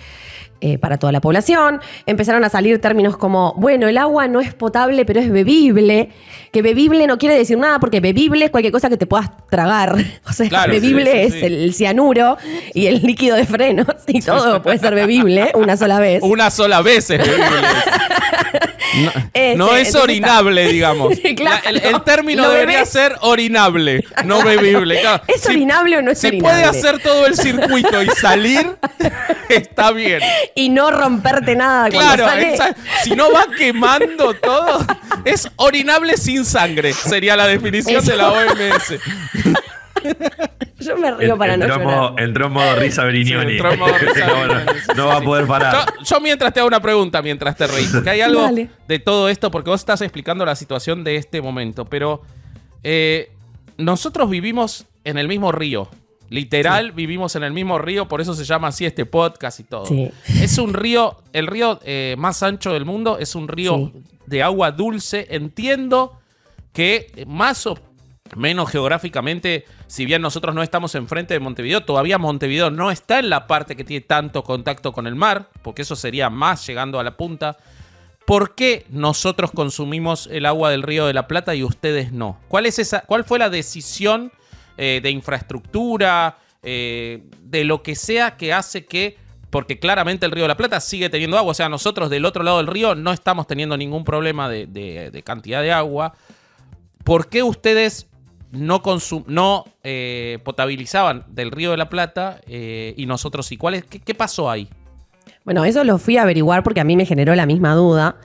eh, 0.62 0.78
para 0.80 0.98
toda 0.98 1.12
la 1.12 1.22
población. 1.22 1.82
Empezaron 2.08 2.44
a 2.44 2.50
salir 2.50 2.82
términos 2.82 3.16
como, 3.16 3.54
bueno, 3.58 3.88
el 3.88 3.98
agua 3.98 4.28
no 4.28 4.42
es 4.42 4.56
potable, 4.56 5.06
pero 5.06 5.20
es 5.20 5.32
bebible. 5.32 6.10
Que 6.58 6.64
bebible 6.64 7.06
no 7.06 7.20
quiere 7.20 7.38
decir 7.38 7.56
nada, 7.56 7.80
porque 7.80 8.00
bebible 8.00 8.46
es 8.46 8.50
cualquier 8.50 8.72
cosa 8.74 8.90
que 8.90 8.98
te 8.98 9.06
puedas 9.06 9.30
tragar. 9.48 9.96
O 10.28 10.34
sea, 10.34 10.50
Claro, 10.50 10.72
bebible 10.74 11.12
sí, 11.12 11.18
es 11.20 11.34
sí. 11.34 11.40
el 11.46 11.74
cianuro 11.76 12.36
y 12.74 12.88
el 12.88 13.04
líquido 13.04 13.36
de 13.36 13.46
frenos 13.46 13.86
y 14.08 14.22
todo 14.22 14.64
puede 14.64 14.80
ser 14.80 14.96
bebible 14.96 15.52
una 15.54 15.78
sola 15.78 16.00
vez. 16.00 16.24
Una 16.24 16.50
sola 16.50 16.82
vez 16.82 17.12
es 17.12 17.20
bebible. 17.20 17.68
No, 19.04 19.12
Este, 19.34 19.56
no 19.56 19.76
es 19.76 19.94
orinable, 19.96 20.68
digamos. 20.72 21.14
Claro. 21.36 21.58
La- 21.64 21.70
el, 21.70 21.78
el 21.96 22.02
término 22.04 22.50
debería 22.50 22.78
bebés. 22.78 22.90
ser 22.90 23.16
orinable, 23.22 24.04
no 24.26 24.42
bebible. 24.44 25.00
Claro, 25.02 25.24
¿Es 25.28 25.42
si- 25.42 25.50
orinable 25.50 25.98
o 25.98 26.02
no 26.02 26.12
es 26.12 26.20
Si 26.20 26.28
orinable? 26.28 26.50
puede 26.54 26.64
hacer 26.66 27.00
todo 27.00 27.26
el 27.28 27.36
circuito 27.38 28.02
y 28.02 28.08
salir, 28.10 28.76
está 29.50 29.92
bien. 29.92 30.22
Y 30.56 30.70
no 30.70 30.90
romperte 30.90 31.56
nada 31.56 31.90
Claro, 31.90 32.26
sale. 32.26 32.58
si 33.04 33.12
no 33.12 33.32
va 33.32 33.46
quemando 33.56 34.34
todo, 34.34 34.86
es 35.26 35.48
orinable 35.58 36.18
sin 36.18 36.44
sangre, 36.48 36.94
sería 36.94 37.36
la 37.36 37.46
definición 37.48 38.02
Eso. 38.02 38.12
de 38.12 38.18
la 38.18 38.32
OMS. 38.32 38.94
Yo 40.80 40.96
me 40.98 41.12
río 41.16 41.38
para 41.38 41.58
no 41.58 41.66
entró, 41.66 41.80
en 41.82 41.84
llorar. 41.88 41.98
modo, 42.12 42.16
entró 42.20 42.46
en 42.48 42.52
modo 42.54 42.76
risa 42.76 43.04
Brignoni. 43.06 43.46
Sí, 43.46 43.52
entró 43.58 43.72
en 43.74 43.80
modo 43.80 43.94
risa 44.00 44.28
No, 44.28 44.94
no 44.96 45.08
va 45.08 45.18
a 45.18 45.22
poder 45.22 45.48
parar. 45.48 45.74
Yo, 46.00 46.04
yo 46.06 46.22
mientras 46.22 46.54
te 46.54 46.60
hago 46.60 46.68
una 46.68 46.80
pregunta, 46.82 47.22
mientras 47.22 47.56
te 47.58 47.68
reís, 47.68 47.90
porque 47.92 48.10
hay 48.12 48.22
algo 48.22 48.42
Dale. 48.44 48.70
de 48.88 49.00
todo 49.00 49.28
esto, 49.28 49.52
porque 49.52 49.70
vos 49.70 49.82
estás 49.82 50.02
explicando 50.02 50.46
la 50.46 50.56
situación 50.56 51.04
de 51.04 51.16
este 51.18 51.42
momento, 51.42 51.86
pero 51.86 52.22
eh, 52.84 53.32
nosotros 53.78 54.30
vivimos 54.30 54.86
en 55.04 55.18
el 55.18 55.28
mismo 55.28 55.52
río. 55.52 55.90
Literal, 56.30 56.92
vivimos 56.92 57.36
en 57.38 57.44
el 57.44 57.54
mismo 57.54 57.80
río, 57.80 58.08
por 58.08 58.20
eso 58.22 58.34
se 58.34 58.44
llama 58.44 58.68
así 58.68 58.86
este 58.86 59.06
podcast 59.06 59.62
y 59.62 59.64
todo. 59.64 59.86
Sí. 59.86 60.12
Es 60.42 60.58
un 60.58 60.74
río, 60.74 61.18
el 61.34 61.48
río 61.48 61.80
eh, 61.86 62.16
más 62.18 62.44
ancho 62.44 62.74
del 62.74 62.84
mundo, 62.86 63.18
es 63.18 63.34
un 63.34 63.48
río 63.48 63.92
Sí. 63.94 64.04
de 64.26 64.44
agua 64.44 64.72
dulce. 64.72 65.26
Entiendo 65.30 66.20
que 66.78 67.26
más 67.26 67.66
o 67.66 67.76
menos 68.36 68.70
geográficamente, 68.70 69.66
si 69.88 70.06
bien 70.06 70.22
nosotros 70.22 70.54
no 70.54 70.62
estamos 70.62 70.94
enfrente 70.94 71.34
de 71.34 71.40
Montevideo, 71.40 71.84
todavía 71.84 72.20
Montevideo 72.20 72.70
no 72.70 72.92
está 72.92 73.18
en 73.18 73.32
la 73.32 73.48
parte 73.48 73.76
que 73.76 73.84
tiene 73.84 74.06
tanto 74.06 74.44
contacto 74.44 74.92
con 74.92 75.08
el 75.08 75.16
mar, 75.16 75.50
porque 75.64 75.82
eso 75.82 75.96
sería 75.96 76.30
más 76.30 76.68
llegando 76.68 77.00
a 77.00 77.04
la 77.04 77.18
punta. 77.18 77.58
¿Por 78.28 78.54
qué 78.54 78.86
nosotros 78.92 79.50
consumimos 79.50 80.30
el 80.32 80.46
agua 80.46 80.70
del 80.70 80.84
río 80.84 81.08
de 81.08 81.16
la 81.16 81.28
Plata 81.28 81.56
y 81.56 81.64
ustedes 81.64 82.12
no? 82.12 82.40
¿Cuál, 82.48 82.68
es 82.68 82.78
esa, 82.78 83.02
cuál 83.08 83.24
fue 83.24 83.40
la 83.40 83.50
decisión 83.50 84.32
eh, 84.78 85.00
de 85.02 85.10
infraestructura, 85.10 86.38
eh, 86.62 87.24
de 87.42 87.64
lo 87.64 87.82
que 87.82 87.96
sea 87.96 88.38
que 88.38 88.54
hace 88.54 88.86
que, 88.86 89.18
porque 89.50 89.80
claramente 89.80 90.28
el 90.28 90.32
río 90.32 90.44
de 90.44 90.50
la 90.50 90.58
Plata 90.58 90.80
sigue 90.80 91.10
teniendo 91.10 91.40
agua, 91.40 91.54
o 91.54 91.56
sea, 91.56 91.70
nosotros 91.70 92.12
del 92.12 92.24
otro 92.24 92.44
lado 92.44 92.58
del 92.58 92.68
río 92.68 92.94
no 92.94 93.14
estamos 93.14 93.48
teniendo 93.48 93.76
ningún 93.78 94.04
problema 94.04 94.48
de 94.48 95.24
cantidad 95.26 95.64
de 95.64 95.72
agua. 95.72 96.14
¿Por 97.08 97.30
qué 97.30 97.42
ustedes 97.42 98.08
no, 98.52 98.82
no 99.28 99.64
eh, 99.86 100.40
potabilizaban 100.44 101.24
del 101.30 101.52
río 101.52 101.72
de 101.72 101.78
la 101.78 101.88
Plata 101.88 102.42
eh, 102.48 102.94
y 102.98 103.06
nosotros 103.06 103.46
sí? 103.46 103.56
¿Cuál 103.56 103.76
es, 103.76 103.86
qué, 103.86 104.02
qué 104.02 104.14
pasó 104.14 104.52
ahí? 104.52 104.68
Bueno, 105.46 105.64
eso 105.64 105.86
lo 105.86 106.00
fui 106.00 106.18
a 106.18 106.24
averiguar 106.24 106.64
porque 106.64 106.82
a 106.82 106.84
mí 106.84 106.98
me 106.98 107.06
generó 107.06 107.34
la 107.34 107.46
misma 107.46 107.76
duda. 107.76 108.18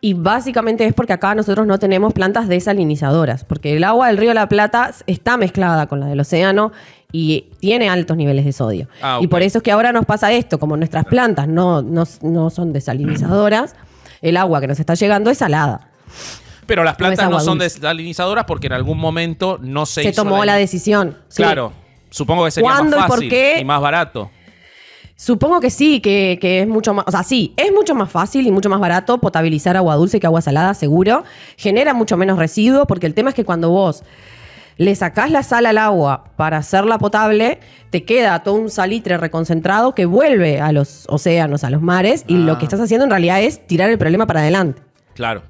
Y 0.00 0.14
básicamente 0.14 0.86
es 0.86 0.94
porque 0.94 1.12
acá 1.12 1.34
nosotros 1.34 1.66
no 1.66 1.78
tenemos 1.78 2.14
plantas 2.14 2.48
desalinizadoras, 2.48 3.44
porque 3.44 3.76
el 3.76 3.84
agua 3.84 4.06
del 4.06 4.16
río 4.16 4.30
de 4.30 4.36
la 4.36 4.48
Plata 4.48 4.94
está 5.06 5.36
mezclada 5.36 5.86
con 5.86 6.00
la 6.00 6.06
del 6.06 6.20
océano 6.20 6.72
y 7.12 7.50
tiene 7.60 7.90
altos 7.90 8.16
niveles 8.16 8.46
de 8.46 8.52
sodio. 8.52 8.88
Ah, 9.02 9.18
Y 9.20 9.26
por 9.26 9.42
eso 9.42 9.58
es 9.58 9.62
que 9.62 9.70
ahora 9.70 9.92
nos 9.92 10.06
pasa 10.06 10.32
esto, 10.32 10.58
como 10.58 10.78
nuestras 10.78 11.04
plantas 11.04 11.46
no, 11.46 11.82
no, 11.82 12.04
no 12.22 12.48
son 12.48 12.72
desalinizadoras, 12.72 13.76
el 14.22 14.38
agua 14.38 14.62
que 14.62 14.66
nos 14.66 14.80
está 14.80 14.94
llegando 14.94 15.28
es 15.28 15.36
salada. 15.36 15.90
Pero 16.66 16.84
las 16.84 16.96
plantas 16.96 17.28
no 17.30 17.40
son 17.40 17.58
desalinizadoras 17.58 18.44
porque 18.44 18.66
en 18.68 18.72
algún 18.74 18.98
momento 18.98 19.58
no 19.60 19.86
se, 19.86 20.02
Se, 20.02 20.08
hizo 20.10 20.22
tomó 20.22 20.44
la 20.44 20.54
decisión. 20.56 21.18
sí. 21.28 21.42
Claro. 21.42 21.72
Supongo 22.10 22.44
que 22.44 22.52
sería 22.52 22.68
más 22.70 22.78
¿Cuándo 22.78 22.96
y 22.96 23.00
por 23.00 23.10
fácil 23.10 23.28
qué? 23.28 23.58
y 23.60 23.64
más 23.64 23.80
barato. 23.80 24.30
Supongo 25.16 25.60
que 25.60 25.70
sí, 25.70 26.00
que, 26.00 26.38
que 26.40 26.60
es 26.60 26.66
mucho 26.68 26.94
más. 26.94 27.04
O 27.08 27.10
sea, 27.10 27.22
sí, 27.24 27.52
es 27.56 27.72
mucho 27.72 27.94
más 27.94 28.10
fácil 28.10 28.46
y 28.46 28.50
mucho 28.52 28.68
más 28.68 28.78
barato 28.80 29.18
potabilizar 29.18 29.76
agua 29.76 29.96
dulce 29.96 30.20
que 30.20 30.26
agua 30.26 30.40
salada, 30.40 30.74
seguro. 30.74 31.24
Genera 31.56 31.92
mucho 31.94 32.16
menos 32.16 32.38
residuo, 32.38 32.86
porque 32.86 33.06
el 33.06 33.14
tema 33.14 33.30
es 33.30 33.34
que 33.34 33.44
cuando 33.44 33.70
vos 33.70 34.02
le 34.76 34.94
sacás 34.96 35.30
la 35.30 35.42
sal 35.44 35.66
al 35.66 35.78
agua 35.78 36.24
para 36.36 36.56
hacerla 36.58 36.98
potable, 36.98 37.60
te 37.90 38.04
queda 38.04 38.42
todo 38.42 38.54
un 38.56 38.70
salitre 38.70 39.16
reconcentrado 39.18 39.94
que 39.94 40.04
vuelve 40.04 40.60
a 40.60 40.72
los 40.72 41.04
océanos, 41.08 41.62
a 41.64 41.70
los 41.70 41.80
mares, 41.82 42.24
y 42.26 42.34
Ah. 42.34 42.38
lo 42.38 42.58
que 42.58 42.64
estás 42.64 42.80
haciendo 42.80 43.04
en 43.04 43.10
realidad 43.10 43.40
es 43.40 43.64
tirar 43.66 43.90
el 43.90 43.98
problema 43.98 44.26
para 44.26 44.40
adelante. 44.40 44.82
Claro. 45.14 45.42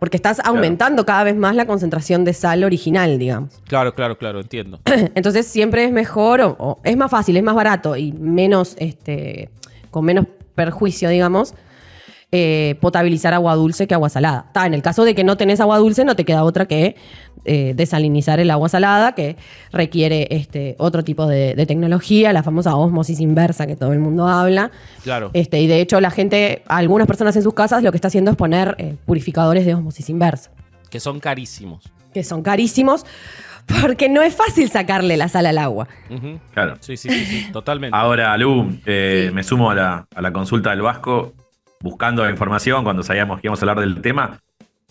Porque 0.00 0.16
estás 0.16 0.40
aumentando 0.40 1.06
cada 1.06 1.22
vez 1.22 1.36
más 1.36 1.54
la 1.54 1.66
concentración 1.66 2.24
de 2.24 2.32
sal 2.32 2.64
original, 2.64 3.18
digamos. 3.18 3.60
Claro, 3.68 3.94
claro, 3.94 4.18
claro, 4.18 4.40
entiendo. 4.40 4.80
Entonces 5.14 5.46
siempre 5.46 5.84
es 5.84 5.92
mejor 5.92 6.40
o, 6.40 6.56
o 6.58 6.80
es 6.82 6.96
más 6.96 7.10
fácil, 7.10 7.36
es 7.36 7.42
más 7.44 7.54
barato 7.54 7.94
y 7.96 8.10
menos, 8.12 8.74
este, 8.78 9.50
con 9.92 10.04
menos 10.04 10.26
perjuicio, 10.56 11.08
digamos, 11.08 11.54
eh, 12.32 12.76
potabilizar 12.80 13.34
agua 13.34 13.54
dulce 13.56 13.86
que 13.86 13.94
agua 13.94 14.08
salada. 14.08 14.44
Está, 14.48 14.66
en 14.66 14.74
el 14.74 14.82
caso 14.82 15.04
de 15.04 15.14
que 15.14 15.24
no 15.24 15.36
tenés 15.36 15.60
agua 15.60 15.78
dulce, 15.78 16.04
no 16.04 16.14
te 16.16 16.24
queda 16.24 16.44
otra 16.44 16.66
que 16.66 16.94
eh, 17.44 17.72
desalinizar 17.74 18.38
el 18.38 18.50
agua 18.50 18.68
salada, 18.68 19.12
que 19.14 19.36
requiere 19.72 20.28
este, 20.30 20.76
otro 20.78 21.02
tipo 21.02 21.26
de, 21.26 21.54
de 21.54 21.66
tecnología, 21.66 22.32
la 22.32 22.42
famosa 22.42 22.76
osmosis 22.76 23.18
inversa 23.20 23.66
que 23.66 23.76
todo 23.76 23.92
el 23.92 23.98
mundo 23.98 24.28
habla. 24.28 24.70
Claro. 25.02 25.30
Este, 25.32 25.60
y 25.60 25.66
de 25.66 25.80
hecho 25.80 26.00
la 26.00 26.10
gente, 26.10 26.62
algunas 26.66 27.06
personas 27.06 27.34
en 27.36 27.42
sus 27.42 27.54
casas 27.54 27.82
lo 27.82 27.90
que 27.90 27.96
está 27.96 28.08
haciendo 28.08 28.30
es 28.30 28.36
poner 28.36 28.76
eh, 28.78 28.96
purificadores 29.06 29.64
de 29.66 29.74
osmosis 29.74 30.08
inversa 30.10 30.50
Que 30.90 31.00
son 31.00 31.18
carísimos. 31.18 31.90
que 32.14 32.22
son 32.24 32.42
carísimos, 32.42 33.06
porque 33.82 34.08
no 34.08 34.20
es 34.22 34.34
fácil 34.34 34.68
sacarle 34.70 35.16
la 35.16 35.28
sal 35.28 35.46
al 35.46 35.58
agua. 35.58 35.88
Claro. 36.52 36.76
Sí, 36.80 36.96
sí, 36.96 37.08
sí, 37.08 37.24
sí, 37.24 37.52
totalmente. 37.52 37.96
Ahora, 37.96 38.36
Lu, 38.36 38.78
eh, 38.86 39.26
Sí. 39.28 39.34
me 39.34 39.42
sumo 39.44 39.70
a 39.70 39.74
la, 39.74 40.06
a 40.14 40.20
la 40.20 40.32
consulta 40.32 40.70
del 40.70 40.82
Vasco, 40.82 41.32
buscando 41.82 42.28
información 42.28 42.84
cuando 42.84 43.02
sabíamos 43.02 43.40
que 43.40 43.46
íbamos 43.46 43.60
a 43.60 43.62
hablar 43.64 43.80
del 43.80 44.00
tema. 44.00 44.40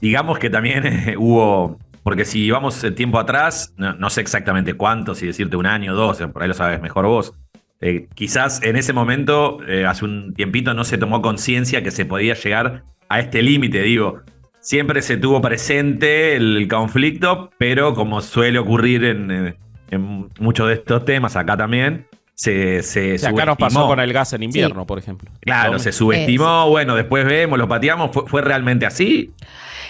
Digamos 0.01 0.39
que 0.39 0.49
también 0.49 0.85
eh, 0.85 1.15
hubo, 1.17 1.79
porque 2.03 2.25
si 2.25 2.49
vamos 2.49 2.85
tiempo 2.95 3.19
atrás, 3.19 3.73
no, 3.77 4.09
sé 4.09 4.21
exactamente 4.21 4.73
cuánto, 4.73 5.15
si 5.15 5.27
decirte 5.27 5.55
un 5.55 5.65
año, 5.65 5.93
dos, 5.93 6.19
eh, 6.21 6.27
por 6.27 6.41
ahí 6.41 6.47
lo 6.47 6.53
sabes 6.53 6.81
mejor 6.81 7.05
vos. 7.05 7.33
Eh, 7.81 8.07
quizás 8.13 8.61
en 8.63 8.75
ese 8.75 8.91
momento, 8.91 9.59
hace 9.87 10.03
un 10.03 10.33
tiempito, 10.33 10.73
no 10.73 10.83
se 10.83 10.97
tomó 10.97 11.21
conciencia 11.21 11.81
que 11.81 11.91
se 11.91 12.05
podía 12.05 12.33
llegar 12.33 12.83
a 13.07 13.19
este 13.19 13.41
límite, 13.41 13.81
digo. 13.81 14.21
Siempre 14.61 15.01
se 15.01 15.15
tuvo 15.15 15.41
presente 15.41 16.35
el, 16.35 16.67
conflicto, 16.67 17.49
pero 17.57 17.93
como 17.93 18.19
suele 18.19 18.59
ocurrir 18.59 19.05
en, 19.05 19.55
en 19.89 20.29
muchos 20.37 20.67
de 20.67 20.73
estos 20.73 21.05
temas, 21.05 21.37
acá 21.37 21.55
también, 21.55 22.08
se, 22.41 22.83
se 22.83 23.15
O 23.15 23.17
sea, 23.17 23.29
acá 23.31 23.45
nos 23.45 23.57
pasó 23.57 23.71
subestimó. 23.71 23.87
con 23.89 23.99
el 23.99 24.13
gas 24.13 24.31
en 24.31 24.43
invierno, 24.43 24.85
por 24.85 24.97
ejemplo. 24.97 25.29
Claro, 25.41 25.73
¿No? 25.73 25.79
se 25.79 25.91
subestimó, 25.91 26.69
bueno, 26.69 26.95
después 26.95 27.25
vemos, 27.25 27.59
lo 27.59 27.67
pateamos, 27.67 28.11
¿fue, 28.13 28.23
fue 28.27 28.41
realmente 28.41 28.85
así? 28.85 29.31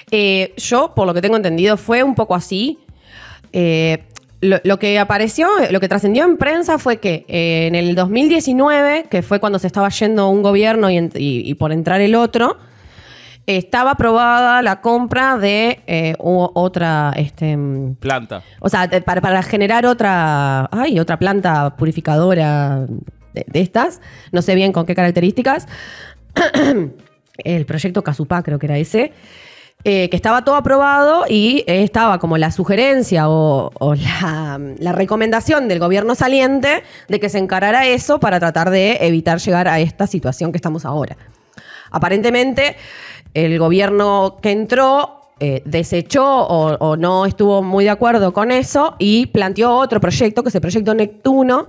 Eh, 0.10 0.54
yo, 0.58 0.94
por 0.96 1.06
lo 1.06 1.14
que 1.14 1.22
tengo 1.22 1.36
entendido, 1.36 1.78
fue 1.78 2.02
un 2.02 2.16
poco 2.16 2.34
así. 2.34 2.80
Eh, 3.54 4.00
lo, 4.42 4.60
lo 4.64 4.80
que 4.80 4.98
apareció, 4.98 5.48
lo 5.70 5.80
que 5.80 5.88
trascendió 5.88 6.24
en 6.26 6.38
prensa 6.38 6.80
fue 6.80 6.98
que 6.98 7.24
eh, 7.28 7.68
en 7.68 7.76
el 7.76 7.94
2019, 7.94 9.06
que 9.12 9.22
fue 9.22 9.40
cuando 9.40 9.60
se 9.60 9.68
estaba 9.68 9.90
yendo 9.90 10.30
un 10.30 10.42
gobierno 10.42 10.90
y, 10.90 10.96
ent- 10.96 11.20
y- 11.20 11.48
y 11.48 11.54
por 11.54 11.72
entrar 11.72 12.02
el 12.02 12.16
otro, 12.16 12.58
estaba 13.58 13.92
aprobada 13.92 14.62
la 14.62 14.82
compra 14.82 15.38
de 15.38 15.80
eh, 15.88 16.16
u- 16.20 16.50
otra, 16.54 17.14
este, 17.16 17.58
mm, 17.58 17.96
Planta. 17.96 18.44
o 18.60 18.70
sea, 18.70 18.88
de- 18.88 19.02
para, 19.02 19.22
para 19.22 19.42
generar 19.44 19.86
otra, 19.86 20.70
ay, 20.72 21.00
otra 21.00 21.18
planta 21.18 21.76
purificadora 21.76 22.86
de, 23.34 23.46
de 23.48 23.62
estas, 23.62 24.02
no 24.32 24.42
sé 24.42 24.56
bien 24.56 24.72
con 24.72 24.86
qué 24.86 24.94
características. 24.96 25.68
El 27.44 27.66
proyecto 27.66 28.04
Casupá 28.04 28.44
creo 28.44 28.60
que 28.60 28.66
era 28.68 28.78
ese. 28.78 29.14
eh, 29.86 30.10
que 30.10 30.18
estaba 30.18 30.44
todo 30.44 30.56
aprobado 30.56 31.24
y 31.30 31.64
eh, 31.66 31.84
estaba 31.84 32.20
como 32.20 32.38
la 32.38 32.52
sugerencia 32.52 33.30
o, 33.30 33.72
o 33.80 33.96
la, 33.96 34.60
la 34.78 34.92
recomendación 34.92 35.70
del 35.70 35.80
gobierno 35.80 36.16
saliente 36.16 36.84
de 37.08 37.20
que 37.22 37.30
se 37.30 37.38
encarara 37.38 37.86
eso 37.88 38.20
para 38.20 38.40
tratar 38.42 38.70
de 38.72 38.98
evitar 39.00 39.40
llegar 39.40 39.70
a 39.70 39.80
esta 39.80 40.06
situación 40.06 40.52
que 40.52 40.58
estamos 40.58 40.84
ahora. 40.84 41.16
Aparentemente, 41.92 42.76
el 43.34 43.58
gobierno 43.60 44.38
que 44.42 44.52
entró 44.52 45.16
eh, 45.40 45.62
desechó 45.66 46.26
o, 46.26 46.74
o 46.80 46.98
no 46.98 47.26
estuvo 47.26 47.62
muy 47.64 47.84
de 47.86 47.92
acuerdo 47.92 48.34
con 48.34 48.52
eso 48.52 48.96
y 49.00 49.28
planteó 49.28 49.74
otro 49.78 50.00
proyecto, 50.02 50.44
que 50.44 50.50
es 50.50 50.56
el 50.56 50.62
proyecto 50.62 50.94
Neptuno, 50.94 51.68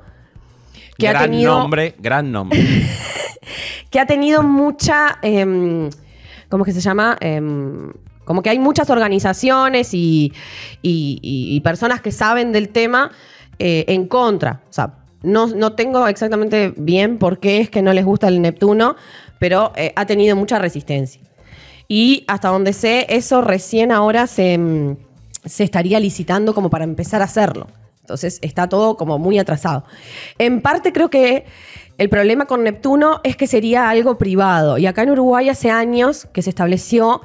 que 0.98 1.06
gran 1.06 1.16
ha 1.16 1.24
tenido 1.26 1.58
nombre, 1.58 1.94
gran 1.98 2.32
nombre. 2.32 2.58
que 3.90 4.00
ha 4.00 4.06
tenido 4.06 4.42
mucha, 4.42 5.18
em, 5.22 5.90
¿cómo 6.48 6.64
es 6.64 6.66
que 6.68 6.72
se 6.72 6.80
llama? 6.80 7.16
Em, 7.20 7.92
como 8.24 8.42
que 8.42 8.50
hay 8.50 8.58
muchas 8.58 8.90
organizaciones 8.90 9.92
y, 9.94 10.32
y- 10.82 11.18
y- 11.22 11.56
y 11.56 11.60
personas 11.60 12.00
que 12.00 12.12
saben 12.12 12.52
del 12.52 12.68
tema 12.68 13.10
eh, 13.58 13.84
en 13.88 14.06
contra. 14.06 14.62
O 14.68 14.72
sea, 14.72 14.94
no, 15.22 15.46
no 15.48 15.72
tengo 15.74 16.06
exactamente 16.06 16.72
bien 16.76 17.18
por 17.18 17.38
qué 17.40 17.60
es 17.60 17.70
que 17.70 17.82
no 17.82 17.92
les 17.92 18.04
gusta 18.04 18.28
el 18.28 18.40
Neptuno, 18.40 18.96
pero 19.38 19.72
eh, 19.76 19.92
ha 19.96 20.06
tenido 20.06 20.36
mucha 20.36 20.58
resistencia. 20.58 21.20
Y 21.92 22.22
hasta 22.28 22.50
donde 22.50 22.72
sé, 22.72 23.04
eso 23.08 23.40
recién 23.40 23.90
ahora 23.90 24.28
se, 24.28 24.56
mm, 24.56 24.96
se 25.44 25.64
estaría 25.64 25.98
licitando 25.98 26.54
como 26.54 26.70
para 26.70 26.84
empezar 26.84 27.20
a 27.20 27.24
hacerlo. 27.24 27.66
Entonces 28.02 28.38
está 28.42 28.68
todo 28.68 28.96
como 28.96 29.18
muy 29.18 29.40
atrasado. 29.40 29.82
En 30.38 30.60
parte 30.60 30.92
creo 30.92 31.10
que 31.10 31.46
el 31.98 32.08
problema 32.08 32.46
con 32.46 32.62
Neptuno 32.62 33.20
es 33.24 33.36
que 33.36 33.48
sería 33.48 33.90
algo 33.90 34.18
privado. 34.18 34.78
Y 34.78 34.86
acá 34.86 35.02
en 35.02 35.10
Uruguay 35.10 35.48
hace 35.48 35.68
años 35.68 36.28
que 36.32 36.42
se 36.42 36.50
estableció 36.50 37.22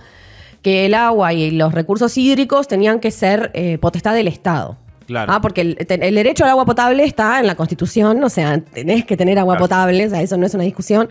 que 0.63 0.87
el 0.87 0.95
agua 0.95 1.31
y 1.31 1.51
los 1.51 1.71
recursos 1.71 2.17
hídricos 2.17 2.67
tenían 2.67 2.99
que 2.99 3.11
ser 3.11 3.51
eh, 3.53 3.77
potestad 3.77 4.15
del 4.15 4.27
Estado. 4.27 4.77
Claro. 5.07 5.31
Ah, 5.31 5.41
porque 5.41 5.61
el, 5.61 6.15
derecho 6.15 6.43
al 6.43 6.51
agua 6.51 6.65
potable 6.65 7.03
está 7.03 7.39
en 7.39 7.47
la 7.47 7.55
Constitución, 7.55 8.23
o 8.23 8.29
sea, 8.29 8.59
tenés 8.59 9.05
que 9.05 9.15
tener 9.15 9.37
agua 9.37 9.55
Claro. 9.55 9.65
potable, 9.65 10.07
o 10.07 10.09
sea, 10.09 10.21
eso 10.21 10.37
no 10.37 10.45
es 10.45 10.53
una 10.53 10.63
discusión. 10.63 11.09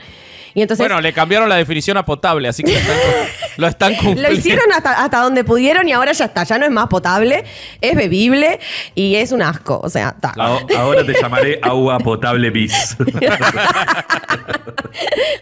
Y 0.56 0.62
entonces 0.62 0.86
bueno, 0.86 1.00
le 1.00 1.12
cambiaron 1.12 1.48
la 1.48 1.56
definición 1.56 1.96
a 1.96 2.04
potable, 2.04 2.48
así 2.48 2.62
que 2.62 2.72
lo 2.72 2.78
están, 2.78 2.96
lo 3.56 3.66
están 3.66 3.94
cumpliendo. 3.94 4.22
lo 4.22 4.32
hicieron 4.32 4.72
hasta, 4.72 5.02
hasta 5.02 5.20
donde 5.20 5.42
pudieron 5.42 5.88
y 5.88 5.92
ahora 5.92 6.12
ya 6.12 6.26
está, 6.26 6.44
ya 6.44 6.58
no 6.58 6.64
es 6.64 6.70
más 6.70 6.86
potable, 6.86 7.44
es 7.80 7.96
bebible 7.96 8.60
y 8.94 9.16
es 9.16 9.32
un 9.32 9.42
asco, 9.42 9.80
o 9.82 9.88
sea, 9.88 10.10
está. 10.10 10.32
Ahora 10.76 11.04
te 11.04 11.12
llamaré 11.20 11.58
agua 11.60 11.98
potable 11.98 12.50
bis. 12.50 12.96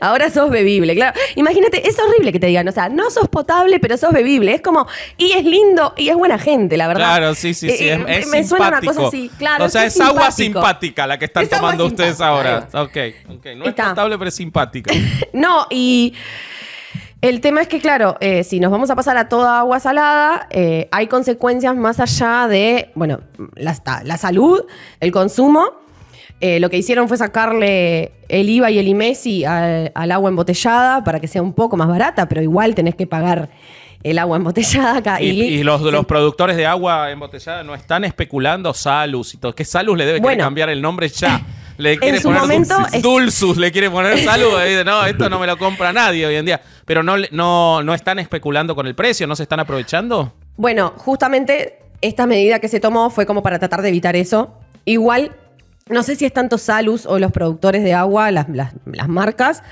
Ahora 0.01 0.31
sos 0.31 0.51
bebible, 0.51 0.95
claro. 0.95 1.19
Imagínate, 1.37 1.87
es 1.87 1.97
horrible 1.99 2.33
que 2.33 2.41
te 2.41 2.47
digan, 2.47 2.67
o 2.67 2.73
sea, 2.73 2.89
no 2.89 3.11
sos 3.11 3.29
potable, 3.29 3.79
pero 3.79 3.97
sos 3.97 4.13
bebible. 4.13 4.55
Es 4.55 4.61
como, 4.61 4.87
y 5.17 5.33
es 5.33 5.45
lindo 5.45 5.95
y 5.97 6.09
es 6.09 6.17
buena 6.17 6.39
gente, 6.39 6.77
la 6.77 6.89
verdad. 6.89 7.03
Claro, 7.03 7.35
sí, 7.35 7.55
sí, 7.55 7.71
sí. 7.71 7.89
Eh, 7.89 7.95
es, 7.95 8.01
eh, 8.01 8.19
es 8.21 8.27
me 8.29 8.42
suena 8.45 8.69
una 8.69 8.81
simpático. 8.81 9.03
cosa 9.03 9.09
así, 9.09 9.31
claro. 9.39 9.65
O 9.65 9.69
sea, 9.69 9.85
es, 9.85 10.01
agua 10.01 10.31
simpático. 10.31 10.61
simpática 10.61 11.07
la 11.07 11.19
que 11.19 11.25
están 11.27 11.43
Es 11.45 11.51
tomando 11.51 11.87
ustedes 11.87 12.21
ahora. 12.21 12.69
Ok, 12.73 12.97
ok. 13.29 13.47
No 13.57 13.65
es 13.65 13.75
potable, 13.75 14.19
pero 14.19 14.29
es 14.29 14.35
simpática. 14.35 14.93
No, 15.33 15.67
y 15.71 16.15
el 17.23 17.41
tema 17.41 17.63
es 17.63 17.69
que, 17.69 17.81
claro, 17.81 18.17
eh, 18.21 18.43
si 18.45 18.59
nos 18.61 18.71
vamos 18.71 18.91
a 18.91 18.97
pasar 18.97 19.17
a 19.17 19.29
toda 19.29 19.61
agua 19.61 19.79
salada, 19.81 20.49
eh, 20.51 20.89
hay 20.91 21.07
consecuencias 21.07 21.77
más 21.77 22.01
allá 22.01 22.49
de, 22.49 22.91
bueno, 22.95 23.21
la, 23.55 23.77
la 24.05 24.17
salud, 24.17 24.61
el 25.01 25.13
consumo. 25.13 25.83
Eh, 26.41 26.59
lo 26.59 26.69
que 26.71 26.77
hicieron 26.77 27.07
fue 27.07 27.17
sacarle 27.17 28.11
el 28.29 28.51
IVA 28.51 28.73
y 28.73 28.79
el 28.81 28.89
IMESI 28.89 29.45
al, 29.45 29.93
al 29.95 30.11
agua 30.11 30.29
embotellada 30.29 31.05
para 31.05 31.21
que 31.21 31.29
sea 31.29 31.41
un 31.41 31.53
poco 31.53 31.77
más 31.77 31.87
barata, 31.87 32.29
pero 32.29 32.43
igual 32.43 32.75
tenés 32.75 32.97
que 32.97 33.07
pagar 33.07 33.49
el 34.05 34.19
agua 34.19 34.37
embotellada 34.37 34.97
acá. 34.99 35.21
Y, 35.21 35.31
y 35.31 35.63
los, 35.63 35.81
los 35.81 36.07
productores 36.07 36.57
de 36.57 36.67
agua 36.67 37.11
embotellada 37.11 37.63
no 37.63 37.75
están 37.75 38.05
especulando 38.05 38.75
Salus 38.75 39.35
y 39.35 39.37
todo. 39.39 39.55
Que 39.55 39.65
Salus 39.65 39.97
le 39.97 40.07
debe 40.07 40.21
Bueno. 40.21 40.45
cambiar 40.45 40.69
el 40.71 40.81
nombre 40.83 41.09
ya. 41.09 41.41
Le 41.79 41.99
quiere 41.99 42.19
su 42.19 42.25
poner 42.25 42.43
momento 42.43 42.75
Dulcis. 42.77 42.95
es- 42.95 43.03
Dulsus, 43.03 43.57
le 43.57 43.73
quiere 43.73 43.91
poner 43.91 44.15
dice, 44.17 44.85
no, 44.85 45.05
esto 45.07 45.29
no 45.31 45.39
me 45.41 45.47
lo 45.47 45.57
compra 45.57 45.91
nadie 45.93 46.27
hoy 46.27 46.35
en 46.37 46.45
día. 46.45 46.61
Pero 46.85 47.03
no, 47.03 47.15
no, 47.31 47.83
no 47.83 47.95
están 47.95 48.19
especulando 48.19 48.75
con 48.77 48.87
el 48.87 48.95
precio, 48.95 49.27
no 49.27 49.35
se 49.35 49.45
están 49.45 49.59
aprovechando. 49.59 50.35
Bueno, 50.57 50.93
justamente 50.99 51.79
esta 52.03 52.27
medida 52.27 52.59
que 52.61 52.69
se 52.69 52.79
tomó 52.79 53.09
fue 53.09 53.25
como 53.25 53.43
para 53.43 53.59
tratar 53.59 53.81
de 53.83 53.89
evitar 53.89 54.15
eso. 54.17 54.53
Igual, 54.85 55.33
no 55.89 56.03
sé 56.03 56.15
si 56.15 56.27
es 56.27 56.33
tanto 56.33 56.59
Salus 56.59 57.07
o 57.07 57.19
los 57.19 57.33
productores 57.33 57.83
de 57.83 57.95
agua, 57.95 58.31
las, 58.31 58.49
las- 58.51 58.75
las 58.85 59.09
marcas, 59.09 59.63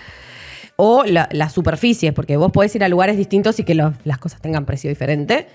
o 0.80 1.04
la- 1.04 1.28
las 1.32 1.52
superficies, 1.52 2.12
porque 2.12 2.36
vos 2.36 2.50
podés 2.50 2.74
ir 2.74 2.82
a 2.82 2.88
lugares 2.88 3.16
distintos 3.16 3.58
y 3.60 3.64
que 3.64 3.74
las 3.74 4.18
cosas 4.18 4.40
tengan 4.40 4.64
precio 4.64 4.88
diferente. 4.88 5.46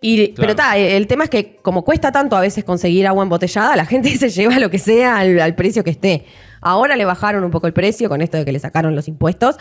Y, 0.00 0.28
Pero 0.28 0.50
está, 0.50 0.76
el 0.76 1.06
tema 1.08 1.24
es 1.24 1.30
que 1.30 1.56
como 1.56 1.82
cuesta 1.84 2.12
tanto 2.12 2.36
a 2.36 2.40
veces 2.40 2.62
conseguir 2.64 3.06
agua 3.06 3.22
embotellada, 3.24 3.74
la 3.76 3.84
gente 3.92 4.10
se 4.16 4.28
lleva 4.30 4.58
lo 4.58 4.70
que 4.70 4.78
sea 4.78 5.18
al, 5.18 5.40
al 5.40 5.54
precio 5.54 5.82
que 5.84 5.90
esté. 5.90 6.24
Ahora 6.60 6.96
le 6.96 7.04
bajaron 7.04 7.44
un 7.44 7.50
poco 7.50 7.66
el 7.66 7.72
precio 7.72 8.08
con 8.08 8.20
esto 8.20 8.36
de 8.36 8.44
que 8.44 8.52
le 8.52 8.58
sacaron 8.58 8.94
los 8.94 9.06
impuestos, 9.08 9.56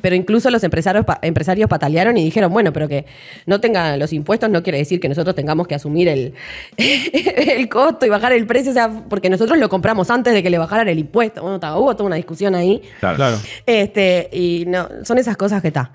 pero 0.00 0.14
incluso 0.14 0.50
los 0.50 0.62
empresarios, 0.64 1.04
pa- 1.04 1.18
empresarios 1.22 1.68
patalearon 1.68 2.16
y 2.16 2.24
dijeron, 2.24 2.52
bueno, 2.52 2.72
pero 2.72 2.88
que 2.88 3.06
no 3.46 3.60
tengan 3.60 3.98
los 3.98 4.12
impuestos 4.12 4.50
no 4.50 4.62
quiere 4.62 4.78
decir 4.78 5.00
que 5.00 5.08
nosotros 5.08 5.34
tengamos 5.34 5.66
que 5.66 5.74
asumir 5.74 6.08
el, 6.08 6.34
el 6.76 7.68
costo 7.68 8.06
y 8.06 8.08
bajar 8.08 8.32
el 8.32 8.46
precio, 8.46 8.70
o 8.70 8.74
sea, 8.74 8.90
porque 9.08 9.30
nosotros 9.30 9.58
lo 9.58 9.68
compramos 9.68 10.10
antes 10.10 10.32
de 10.34 10.42
que 10.42 10.50
le 10.50 10.58
bajaran 10.58 10.88
el 10.88 10.98
impuesto. 10.98 11.42
Bueno, 11.42 11.56
está, 11.56 11.76
hubo 11.76 11.94
toda 11.94 12.06
una 12.06 12.16
discusión 12.16 12.54
ahí. 12.54 12.82
Claro. 13.00 13.36
Este, 13.64 14.28
y 14.32 14.64
no, 14.66 14.88
son 15.04 15.18
esas 15.18 15.36
cosas 15.36 15.62
que 15.62 15.68
está. 15.68 15.92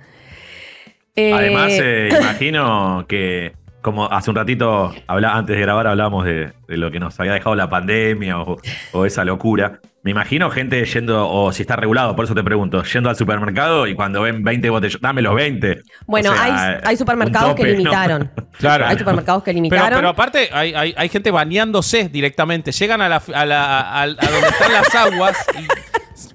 Eh, 1.15 1.33
Además, 1.33 1.71
eh, 1.73 2.09
imagino 2.19 3.05
que, 3.07 3.53
como 3.81 4.05
hace 4.11 4.29
un 4.29 4.35
ratito, 4.35 4.93
habla, 5.07 5.35
antes 5.35 5.55
de 5.55 5.61
grabar, 5.61 5.87
hablábamos 5.87 6.25
de, 6.25 6.53
de 6.67 6.77
lo 6.77 6.89
que 6.91 6.99
nos 6.99 7.19
había 7.19 7.33
dejado 7.33 7.55
la 7.55 7.69
pandemia 7.69 8.39
o, 8.39 8.57
o 8.93 9.05
esa 9.05 9.25
locura. 9.25 9.79
Me 10.03 10.09
imagino 10.11 10.49
gente 10.49 10.83
yendo, 10.85 11.29
o 11.29 11.51
si 11.53 11.61
está 11.61 11.75
regulado, 11.75 12.15
por 12.15 12.25
eso 12.25 12.33
te 12.33 12.43
pregunto, 12.43 12.81
yendo 12.83 13.09
al 13.09 13.15
supermercado 13.15 13.85
y 13.85 13.93
cuando 13.93 14.21
ven 14.23 14.43
20 14.43 14.69
botellas, 14.71 14.99
dame 14.99 15.21
los 15.21 15.35
20. 15.35 15.83
Bueno, 16.07 16.31
O 16.31 16.33
sea, 16.33 16.79
hay, 16.83 16.97
supermercados 16.97 17.53
que 17.55 17.63
limitaron. 17.65 18.31
Claro. 18.57 18.85
Hay 18.87 18.97
supermercados 18.97 19.43
que 19.43 19.51
Pero, 19.51 19.61
limitaron. 19.63 19.95
pero 19.99 20.09
aparte, 20.09 20.49
hay, 20.51 20.73
hay- 20.73 20.93
hay 20.97 21.09
gente 21.09 21.31
bañándose 21.31 22.09
directamente. 22.09 22.71
Llegan 22.71 23.01
a, 23.01 23.09
la, 23.09 23.21
a, 23.33 23.45
la- 23.45 23.79
a- 23.81 24.01
a 24.03 24.07
donde 24.07 24.47
están 24.49 24.73
las 24.73 24.93
aguas 24.95 25.37
y 25.59 25.67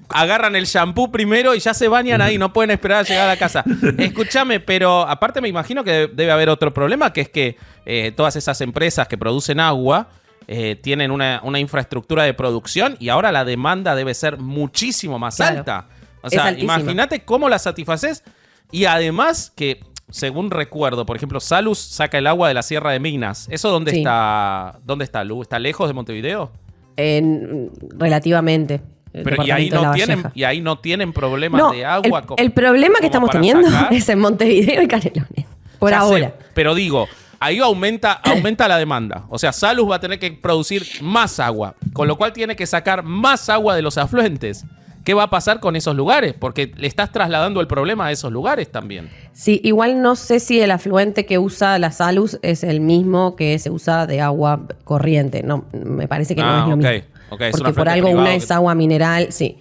agarran 0.09 0.55
el 0.55 0.65
shampoo 0.65 1.11
primero 1.11 1.53
y 1.53 1.59
ya 1.59 1.73
se 1.73 1.87
bañan 1.87 2.21
ahí. 2.21 2.37
No 2.37 2.51
pueden 2.53 2.71
esperar 2.71 2.99
a 2.99 3.03
llegar 3.03 3.25
a 3.25 3.33
la 3.33 3.37
casa. 3.37 3.63
Escúchame, 3.97 4.59
pero 4.59 5.01
aparte 5.07 5.41
me 5.41 5.47
imagino 5.49 5.83
que 5.83 6.09
debe 6.13 6.31
haber 6.31 6.49
otro 6.49 6.73
problema, 6.73 7.13
que 7.13 7.21
es 7.21 7.29
que 7.29 7.57
eh, 7.85 8.11
todas 8.15 8.35
esas 8.35 8.59
empresas 8.61 9.07
que 9.07 9.17
producen 9.17 9.59
agua 9.59 10.07
eh, 10.47 10.75
tienen 10.75 11.11
una, 11.11 11.41
una 11.43 11.59
infraestructura 11.59 12.23
de 12.23 12.33
producción 12.33 12.95
y 12.99 13.09
ahora 13.09 13.31
la 13.31 13.43
demanda 13.45 13.95
debe 13.95 14.13
ser 14.13 14.37
muchísimo 14.37 15.19
más 15.19 15.35
Claro. 15.35 15.59
alta. 15.59 15.87
O 16.21 16.29
sea, 16.29 16.51
imagínate 16.57 17.23
cómo 17.25 17.49
la 17.49 17.59
satisfaces 17.59 18.23
y 18.71 18.85
además 18.85 19.51
que, 19.55 19.81
según 20.09 20.51
recuerdo, 20.51 21.05
por 21.05 21.15
ejemplo, 21.17 21.39
Salus 21.39 21.77
saca 21.79 22.17
el 22.17 22.27
agua 22.27 22.47
de 22.47 22.53
la 22.53 22.63
Sierra 22.63 22.91
de 22.91 22.99
Minas. 22.99 23.47
¿Eso 23.51 23.69
dónde 23.69 23.91
Sí. 23.91 23.97
está? 23.99 24.79
¿Dónde 24.85 25.03
está, 25.05 25.23
Lu? 25.23 25.41
¿Está 25.41 25.59
lejos 25.59 25.87
de 25.87 25.93
Montevideo? 25.93 26.51
En- 26.95 27.71
relativamente. 27.97 28.81
el 29.13 29.23
Pero 29.23 29.43
y 29.45 29.51
ahí 29.51 29.69
no 29.69 29.91
tienen, 29.93 30.23
y 30.35 30.43
ahí 30.43 30.61
no 30.61 30.79
tienen 30.79 31.11
problemas 31.13 31.59
No, 31.59 31.71
de 31.71 31.85
agua. 31.85 32.23
el, 32.37 32.51
problema 32.51 32.99
que 32.99 33.05
estamos 33.07 33.29
teniendo 33.31 33.69
sacar. 33.69 33.93
es 33.93 34.07
en 34.09 34.19
Montevideo 34.19 34.81
y 34.81 34.87
Canelones. 34.87 35.45
Por 35.79 35.91
Ya 35.91 36.01
sé, 36.01 36.05
ahora. 36.05 36.33
pero 36.53 36.75
digo, 36.75 37.07
ahí 37.39 37.59
aumenta, 37.59 38.13
aumenta 38.23 38.67
la 38.67 38.77
demanda. 38.77 39.25
O 39.29 39.37
sea, 39.37 39.51
Salus 39.51 39.89
va 39.89 39.95
a 39.95 39.99
tener 39.99 40.19
que 40.19 40.31
producir 40.31 40.83
más 41.01 41.39
agua, 41.39 41.75
con 41.93 42.07
lo 42.07 42.17
cual 42.17 42.33
tiene 42.33 42.55
que 42.55 42.65
sacar 42.65 43.03
más 43.03 43.49
agua 43.49 43.75
de 43.75 43.81
los 43.81 43.97
afluentes. 43.97 44.65
¿Qué 45.03 45.13
va 45.13 45.23
a 45.23 45.29
pasar 45.29 45.61
con 45.61 45.77
esos 45.77 45.95
lugares? 45.95 46.33
Porque 46.37 46.69
le 46.75 46.85
estás 46.85 47.13
trasladando 47.13 47.61
el 47.61 47.67
problema 47.67 48.07
a 48.07 48.11
esos 48.11 48.29
lugares 48.29 48.69
también. 48.69 49.09
Sí, 49.31 49.61
igual 49.63 50.01
no 50.01 50.17
sé 50.17 50.41
si 50.41 50.59
el 50.59 50.69
afluente 50.69 51.25
que 51.25 51.37
usa 51.39 51.79
la 51.79 51.91
Salus 51.91 52.37
es 52.41 52.65
el 52.65 52.81
mismo 52.81 53.37
que 53.37 53.57
se 53.57 53.69
usa 53.69 54.05
de 54.05 54.19
agua 54.19 54.67
corriente. 54.83 55.43
No, 55.43 55.63
me 55.71 56.09
parece 56.09 56.35
que 56.35 56.41
no 56.41 56.47
Ah, 56.49 56.63
es 56.63 56.69
lo 56.69 56.75
mismo. 56.75 56.91
Porque 57.29 57.73
por 57.73 57.87
algo 57.87 58.07
privado 58.09 58.21
una 58.25 58.35
es 58.35 58.51
agua 58.51 58.75
mineral, 58.75 59.27
sí. 59.31 59.57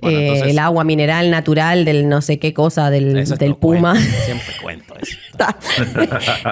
Bueno, 0.00 0.18
Eh, 0.18 0.26
entonces- 0.28 0.50
el 0.52 0.58
agua 0.58 0.84
mineral 0.84 1.30
natural 1.30 1.84
del 1.84 2.08
no 2.08 2.22
sé 2.22 2.38
qué 2.38 2.54
cosa, 2.54 2.88
del, 2.90 3.18
Eso 3.18 3.36
del 3.36 3.56
Puma. 3.56 3.92
cuento, 3.92 4.16
siempre 4.24 4.54
cuento 4.62 4.94
eso. 5.00 5.16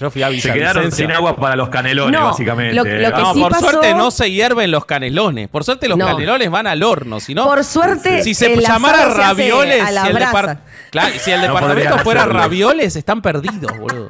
Yo 0.00 0.10
fui 0.10 0.22
a 0.22 0.30
Se 0.32 0.52
quedaron 0.52 0.90
sin 0.92 1.10
agua 1.12 1.36
para 1.36 1.56
los 1.56 1.68
canelones, 1.68 2.18
No, 2.18 2.26
básicamente. 2.28 2.74
lo- 2.74 2.84
lo 2.84 3.14
que 3.14 3.22
No, 3.22 3.34
sí 3.34 3.40
por 3.40 3.52
pasó- 3.52 3.70
suerte 3.70 3.94
no 3.94 4.10
se 4.10 4.30
hierven 4.30 4.70
los 4.70 4.84
canelones. 4.84 5.48
Por 5.48 5.64
suerte 5.64 5.88
los 5.88 5.98
No. 5.98 6.06
canelones 6.06 6.50
van 6.50 6.66
al 6.66 6.82
horno. 6.82 7.20
Si 7.20 7.34
no, 7.34 7.46
Por 7.46 7.64
suerte, 7.64 8.22
si 8.22 8.34
se 8.34 8.56
llamara 8.56 9.10
se 9.12 9.18
ravioles, 9.18 9.82
si 9.88 10.06
el, 10.08 10.12
brasa. 10.14 10.32
depar- 10.32 10.58
Claro, 10.90 11.14
si 11.18 11.30
el 11.30 11.40
No 11.40 11.46
departamento 11.46 11.98
fuera 11.98 12.20
hacerlo. 12.22 12.40
ravioles, 12.40 12.96
están 12.96 13.22
perdidos, 13.22 13.78
boludo. 13.78 14.08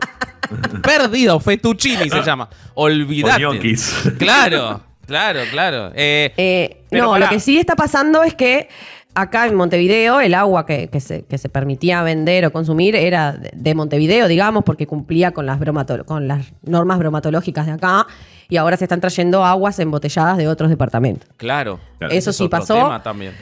perdidos, 0.82 1.42
fettuccini 1.42 2.10
se 2.10 2.22
llama. 2.22 2.48
Olvídate. 2.74 3.46
O 3.46 3.54
ñoquis. 3.54 3.94
Claro, 4.18 4.82
claro, 5.06 5.40
claro. 5.50 5.92
Eh, 5.94 6.32
Eh, 6.36 6.82
no, 6.90 7.18
lo 7.18 7.28
que 7.28 7.40
sí 7.40 7.58
está 7.58 7.76
pasando 7.76 8.22
es 8.22 8.34
que 8.34 8.68
acá 9.14 9.46
en 9.46 9.54
Montevideo 9.54 10.20
el 10.20 10.34
agua 10.34 10.64
que, 10.64 10.88
que 10.88 11.00
se, 11.00 11.24
que 11.24 11.36
se 11.38 11.48
permitía 11.48 12.02
vender 12.02 12.46
o 12.46 12.52
consumir 12.52 12.96
era 12.96 13.32
de, 13.32 13.50
de 13.54 13.74
Montevideo, 13.74 14.26
digamos, 14.28 14.64
porque 14.64 14.86
cumplía 14.86 15.32
con 15.32 15.44
las, 15.46 15.58
bromato- 15.60 16.04
con 16.04 16.28
las 16.28 16.46
normas 16.62 16.98
bromatológicas 16.98 17.66
de 17.66 17.72
acá 17.72 18.06
y 18.48 18.56
ahora 18.56 18.76
se 18.76 18.84
están 18.84 19.00
trayendo 19.00 19.44
aguas 19.44 19.78
embotelladas 19.78 20.36
de 20.38 20.48
otros 20.48 20.70
departamentos. 20.70 21.28
claro. 21.36 21.78
Claro. 21.98 22.14
Eso 22.14 22.32
sí 22.32 22.44
otro 22.44 22.58
pasó. 22.60 22.74
tema 22.74 23.02
también. 23.02 23.32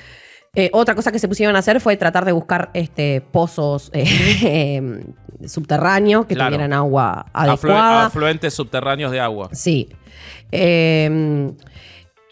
Eh, 0.55 0.69
otra 0.73 0.95
cosa 0.97 1.13
que 1.13 1.19
se 1.21 1.29
pusieron 1.29 1.55
a 1.55 1.61
hacer 1.61 1.81
fue 1.81 1.97
tratar 1.97 2.25
de 2.25 2.33
buscar 2.33 2.71
este, 2.75 3.21
pozos 3.21 3.91
eh, 3.95 5.05
subterráneos 5.47 6.27
que 6.27 6.35
Claro. 6.35 6.51
tuvieran 6.51 6.73
agua 6.73 7.27
Aflu- 7.33 7.51
adecuada. 7.51 8.07
afluentes 8.07 8.53
subterráneos 8.55 9.13
de 9.13 9.21
agua. 9.21 9.49
Sí. 9.53 9.89
Eh, 10.51 11.53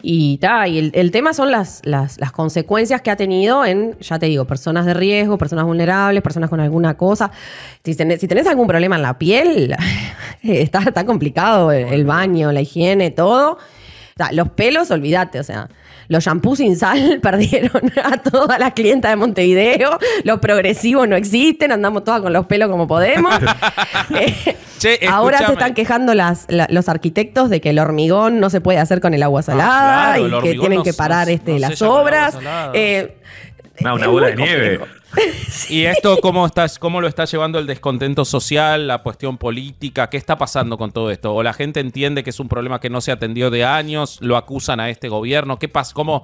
y 0.01 0.37
ta, 0.37 0.65
y 0.67 0.79
el, 0.79 0.91
el 0.95 1.11
tema 1.11 1.33
son 1.33 1.51
las, 1.51 1.81
las, 1.83 2.19
las 2.19 2.31
consecuencias 2.31 3.01
que 3.01 3.11
ha 3.11 3.15
tenido 3.17 3.65
en, 3.65 3.97
ya 3.99 4.17
te 4.17 4.27
digo, 4.27 4.45
personas 4.45 4.85
de 4.85 4.93
riesgo, 4.93 5.37
personas 5.37 5.65
vulnerables, 5.65 6.21
personas 6.23 6.49
con 6.49 6.59
alguna 6.61 6.95
cosa. 6.95 7.31
Si 7.83 7.95
tenés, 7.95 8.19
si 8.21 8.27
tenés 8.27 8.47
algún 8.47 8.67
problema 8.67 8.95
en 8.97 9.01
la 9.01 9.17
piel, 9.17 9.75
está, 10.43 10.79
está 10.79 11.05
complicado 11.05 11.71
el, 11.71 11.87
el 11.87 12.05
baño, 12.05 12.51
la 12.51 12.61
higiene, 12.61 13.11
todo. 13.11 13.57
Sea, 14.23 14.31
los 14.33 14.49
pelos, 14.49 14.91
olvídate, 14.91 15.39
o 15.39 15.43
sea, 15.43 15.67
los 16.07 16.23
shampoos 16.23 16.57
sin 16.57 16.75
sal 16.75 17.19
perdieron 17.23 17.91
a 18.03 18.17
todas 18.17 18.59
las 18.59 18.73
clientas 18.73 19.11
de 19.11 19.15
Montevideo, 19.15 19.97
los 20.23 20.39
progresivos 20.39 21.07
no 21.07 21.15
existen, 21.15 21.71
andamos 21.71 22.03
todas 22.03 22.21
con 22.21 22.33
los 22.33 22.45
pelos 22.47 22.69
como 22.69 22.87
podemos. 22.87 23.33
Eh, 24.15 24.55
Che, 24.79 24.99
ahora 25.07 25.39
se 25.39 25.51
están 25.53 25.73
quejando 25.73 26.13
las- 26.15 26.45
la- 26.47 26.67
los 26.69 26.87
arquitectos 26.89 27.49
de 27.49 27.59
que 27.61 27.69
el 27.71 27.79
hormigón 27.79 28.39
no 28.39 28.49
se 28.49 28.61
puede 28.61 28.79
hacer 28.79 29.01
con 29.01 29.13
el 29.13 29.21
agua 29.23 29.41
salada 29.43 30.13
Ah, 30.13 30.15
claro, 30.17 30.25
el 30.25 30.33
y 30.33 30.41
que 30.53 30.59
tienen 30.59 30.77
no 30.79 30.83
que 30.83 30.93
parar 30.93 31.27
no 31.27 31.33
este, 31.33 31.59
las 31.59 31.81
obras. 31.81 32.37
No, 33.81 33.95
una 33.95 34.07
bola 34.07 34.27
de 34.27 34.35
nieve. 34.35 34.79
¿Y 35.69 35.85
esto 35.85 36.17
cómo, 36.21 36.45
estás, 36.45 36.77
cómo 36.77 37.01
lo 37.01 37.07
está 37.07 37.25
llevando 37.25 37.57
el 37.59 37.65
descontento 37.65 38.25
social, 38.25 38.87
la 38.87 38.99
cuestión 38.99 39.37
política? 39.37 40.09
¿Qué 40.09 40.17
está 40.17 40.37
pasando 40.37 40.77
con 40.77 40.91
todo 40.91 41.09
esto? 41.11 41.33
¿O 41.33 41.41
la 41.43 41.53
gente 41.53 41.79
entiende 41.79 42.23
que 42.23 42.29
es 42.29 42.39
un 42.39 42.47
problema 42.49 42.79
que 42.79 42.89
no 42.89 43.01
se 43.01 43.11
atendió 43.11 43.49
de 43.49 43.65
años? 43.65 44.17
¿Lo 44.21 44.37
acusan 44.37 44.79
a 44.79 44.89
este 44.89 45.09
gobierno? 45.09 45.57
¿Qué 45.59 45.67
pasa? 45.67 45.93
¿Cómo, 45.93 46.23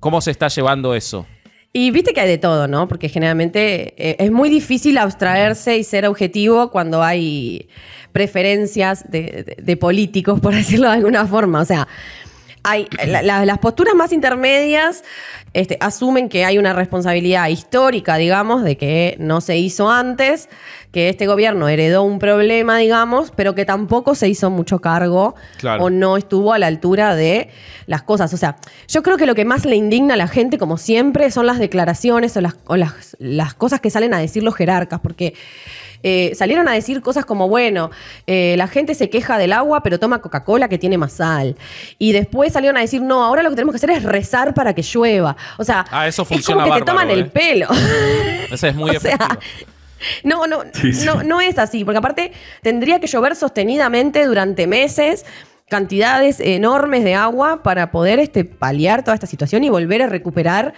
¿Cómo 0.00 0.20
se 0.20 0.30
está 0.30 0.48
llevando 0.48 0.94
eso? 0.94 1.26
Y 1.74 1.90
viste 1.90 2.12
que 2.12 2.20
hay 2.20 2.28
de 2.28 2.38
todo, 2.38 2.68
¿no? 2.68 2.86
Porque 2.86 3.08
generalmente 3.08 3.94
eh, 3.96 4.16
es 4.18 4.30
muy 4.30 4.48
difícil 4.50 4.98
abstraerse 4.98 5.76
y 5.78 5.84
ser 5.84 6.06
objetivo 6.06 6.70
cuando 6.70 7.02
hay 7.02 7.68
preferencias 8.12 9.10
de, 9.10 9.44
de- 9.56 9.56
de 9.62 9.76
políticos, 9.76 10.40
por 10.42 10.54
decirlo 10.54 10.88
de 10.88 10.94
alguna 10.96 11.26
forma. 11.26 11.60
O 11.60 11.64
sea, 11.64 11.88
hay 12.64 12.88
la- 13.06 13.22
la- 13.22 13.44
las 13.44 13.58
posturas 13.58 13.94
más 13.94 14.12
intermedias 14.12 15.02
este, 15.52 15.76
asumen 15.80 16.28
que 16.30 16.44
hay 16.46 16.56
una 16.58 16.72
responsabilidad 16.72 17.48
histórica, 17.48 18.16
digamos, 18.16 18.62
de 18.64 18.76
que 18.78 19.16
no 19.18 19.40
se 19.42 19.58
hizo 19.58 19.90
antes, 19.90 20.48
que 20.92 21.08
este 21.10 21.26
gobierno 21.26 21.68
heredó 21.68 22.02
un 22.04 22.18
problema, 22.18 22.78
digamos, 22.78 23.32
pero 23.36 23.54
que 23.54 23.64
tampoco 23.66 24.14
se 24.14 24.28
hizo 24.28 24.48
mucho 24.48 24.78
cargo 24.78 25.34
Claro. 25.58 25.84
o 25.84 25.90
no 25.90 26.16
estuvo 26.16 26.52
a 26.54 26.58
la 26.58 26.68
altura 26.68 27.14
de 27.14 27.50
las 27.86 28.02
cosas. 28.02 28.32
O 28.32 28.36
sea, 28.38 28.56
yo 28.88 29.02
creo 29.02 29.18
que 29.18 29.26
lo 29.26 29.34
que 29.34 29.44
más 29.44 29.66
le 29.66 29.76
indigna 29.76 30.14
a 30.14 30.16
la 30.16 30.28
gente, 30.28 30.56
como 30.56 30.78
siempre, 30.78 31.30
son 31.30 31.46
las 31.46 31.58
declaraciones 31.58 32.34
o 32.36 32.40
las, 32.40 32.54
o 32.66 32.76
las, 32.76 33.16
las 33.18 33.52
cosas 33.54 33.80
que 33.80 33.90
salen 33.90 34.14
a 34.14 34.18
decir 34.20 34.42
los 34.42 34.54
jerarcas, 34.54 35.00
porque 35.00 35.34
eh, 36.02 36.32
salieron 36.34 36.68
a 36.68 36.72
decir 36.72 37.00
cosas 37.02 37.24
como, 37.24 37.48
bueno, 37.48 37.90
eh, 38.26 38.54
la 38.58 38.66
gente 38.68 38.94
se 38.94 39.10
queja 39.10 39.38
del 39.38 39.52
agua, 39.52 39.82
pero 39.82 39.98
toma 39.98 40.20
Coca-Cola 40.20 40.68
que 40.68 40.78
tiene 40.78 40.98
más 40.98 41.12
sal. 41.14 41.56
Y 41.98 42.12
después 42.12 42.52
salieron 42.52 42.76
a 42.76 42.80
decir, 42.80 43.02
no, 43.02 43.22
ahora 43.24 43.42
lo 43.42 43.50
que 43.50 43.56
tenemos 43.56 43.72
que 43.72 43.76
hacer 43.76 43.90
es 43.90 44.02
rezar 44.02 44.54
para 44.54 44.74
que 44.74 44.82
llueva. 44.82 45.36
O 45.58 45.64
sea, 45.64 45.84
Ah, 45.90 46.06
eso 46.08 46.26
es 46.30 46.44
como 46.46 46.64
que 46.64 46.80
te 46.80 46.82
toman 46.86 47.10
el 47.10 47.20
¿eh? 47.20 47.24
pelo. 47.24 47.68
Ese 48.50 48.68
es 48.68 48.74
muy 48.74 48.90
O 48.96 49.00
sea, 49.00 49.14
efectivo. 49.14 49.40
no, 50.24 50.46
no, 50.46 50.62
Sí, 50.72 50.92
sí. 50.92 51.06
no, 51.06 51.22
no 51.22 51.40
es 51.40 51.58
así, 51.58 51.84
porque 51.84 51.98
aparte 51.98 52.32
tendría 52.62 53.00
que 53.00 53.06
llover 53.06 53.36
sostenidamente 53.36 54.24
durante 54.26 54.66
meses 54.66 55.24
cantidades 55.68 56.38
enormes 56.40 57.02
de 57.02 57.14
agua 57.14 57.62
para 57.62 57.90
poder 57.90 58.18
este, 58.18 58.44
paliar 58.44 59.04
toda 59.04 59.14
esta 59.14 59.26
situación 59.26 59.64
y 59.64 59.70
volver 59.70 60.02
a 60.02 60.06
recuperar 60.06 60.74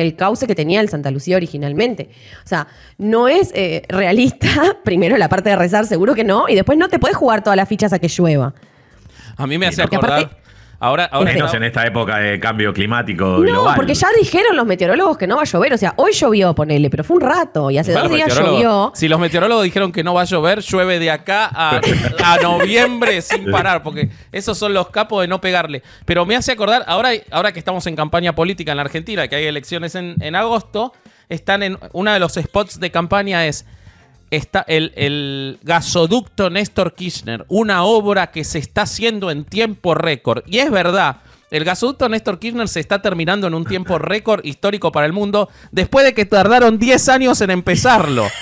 el 0.00 0.16
cauce 0.16 0.46
que 0.46 0.54
tenía 0.54 0.80
el 0.80 0.88
Santa 0.88 1.10
Lucía 1.10 1.36
originalmente. 1.36 2.10
O 2.44 2.48
sea, 2.48 2.66
no 2.98 3.28
es 3.28 3.52
eh, 3.54 3.82
realista, 3.88 4.76
primero 4.84 5.16
la 5.16 5.28
parte 5.28 5.50
de 5.50 5.56
rezar, 5.56 5.86
seguro 5.86 6.14
que 6.14 6.24
no, 6.24 6.48
y 6.48 6.54
después 6.54 6.78
no 6.78 6.88
te 6.88 6.98
puedes 6.98 7.16
jugar 7.16 7.42
todas 7.42 7.56
las 7.56 7.68
fichas 7.68 7.92
a 7.92 7.98
que 7.98 8.08
llueva. 8.08 8.54
A 9.36 9.46
mí 9.46 9.58
me 9.58 9.66
hace 9.66 9.82
porque 9.82 9.96
acordar. 9.96 10.20
aparte- 10.24 10.47
ahora, 10.80 11.04
ahora 11.06 11.32
Menos 11.32 11.52
en 11.54 11.64
esta 11.64 11.86
época 11.86 12.18
de 12.18 12.38
cambio 12.40 12.72
climático 12.72 13.24
No, 13.24 13.38
global. 13.40 13.74
porque 13.76 13.94
ya 13.94 14.08
dijeron 14.18 14.56
los 14.56 14.66
meteorólogos 14.66 15.18
que 15.18 15.26
no 15.26 15.36
va 15.36 15.42
a 15.42 15.44
llover. 15.44 15.72
O 15.74 15.78
sea, 15.78 15.94
hoy 15.96 16.12
llovió, 16.12 16.54
ponele, 16.54 16.88
pero 16.90 17.04
fue 17.04 17.16
un 17.16 17.22
rato 17.22 17.70
y 17.70 17.78
hace 17.78 17.92
Bueno, 17.92 18.08
dos 18.08 18.16
días 18.16 18.38
llovió. 18.38 18.92
Si 18.94 19.08
los 19.08 19.18
meteorólogos 19.20 19.64
dijeron 19.64 19.92
que 19.92 20.04
no 20.04 20.14
va 20.14 20.22
a 20.22 20.24
llover, 20.24 20.60
llueve 20.60 20.98
de 20.98 21.10
acá 21.10 21.50
a, 21.52 21.80
a 22.24 22.38
noviembre 22.42 23.20
sin 23.22 23.50
parar, 23.50 23.82
porque 23.82 24.08
esos 24.32 24.56
son 24.56 24.72
los 24.74 24.90
capos 24.90 25.20
de 25.22 25.28
no 25.28 25.40
pegarle. 25.40 25.82
Pero 26.04 26.24
me 26.26 26.36
hace 26.36 26.52
acordar, 26.52 26.84
ahora, 26.86 27.10
ahora 27.30 27.52
que 27.52 27.58
estamos 27.58 27.86
en 27.86 27.96
campaña 27.96 28.34
política 28.34 28.72
en 28.72 28.76
la 28.76 28.82
Argentina, 28.82 29.28
que 29.28 29.36
hay 29.36 29.44
elecciones 29.46 29.94
en, 29.94 30.14
en 30.20 30.34
agosto, 30.36 30.92
están 31.28 31.62
en 31.62 31.78
uno 31.92 32.12
de 32.12 32.18
los 32.18 32.34
spots 32.34 32.80
de 32.80 32.90
campaña 32.90 33.46
es 33.46 33.66
está 34.30 34.64
el, 34.68 34.92
el 34.96 35.58
gasoducto 35.62 36.50
Néstor 36.50 36.94
Kirchner, 36.94 37.44
una 37.48 37.84
obra 37.84 38.30
que 38.30 38.44
se 38.44 38.58
está 38.58 38.82
haciendo 38.82 39.30
en 39.30 39.44
tiempo 39.44 39.94
récord. 39.94 40.42
Y 40.46 40.58
es 40.58 40.70
verdad, 40.70 41.18
el 41.50 41.64
gasoducto 41.64 42.08
Néstor 42.08 42.38
Kirchner 42.38 42.68
se 42.68 42.80
está 42.80 43.00
terminando 43.00 43.46
en 43.46 43.54
un 43.54 43.64
tiempo 43.64 43.98
récord 43.98 44.44
histórico 44.44 44.92
para 44.92 45.06
el 45.06 45.12
mundo 45.12 45.48
después 45.72 46.04
de 46.04 46.14
que 46.14 46.24
tardaron 46.24 46.78
10 46.78 47.08
años 47.08 47.40
en 47.40 47.50
empezarlo. 47.50 48.26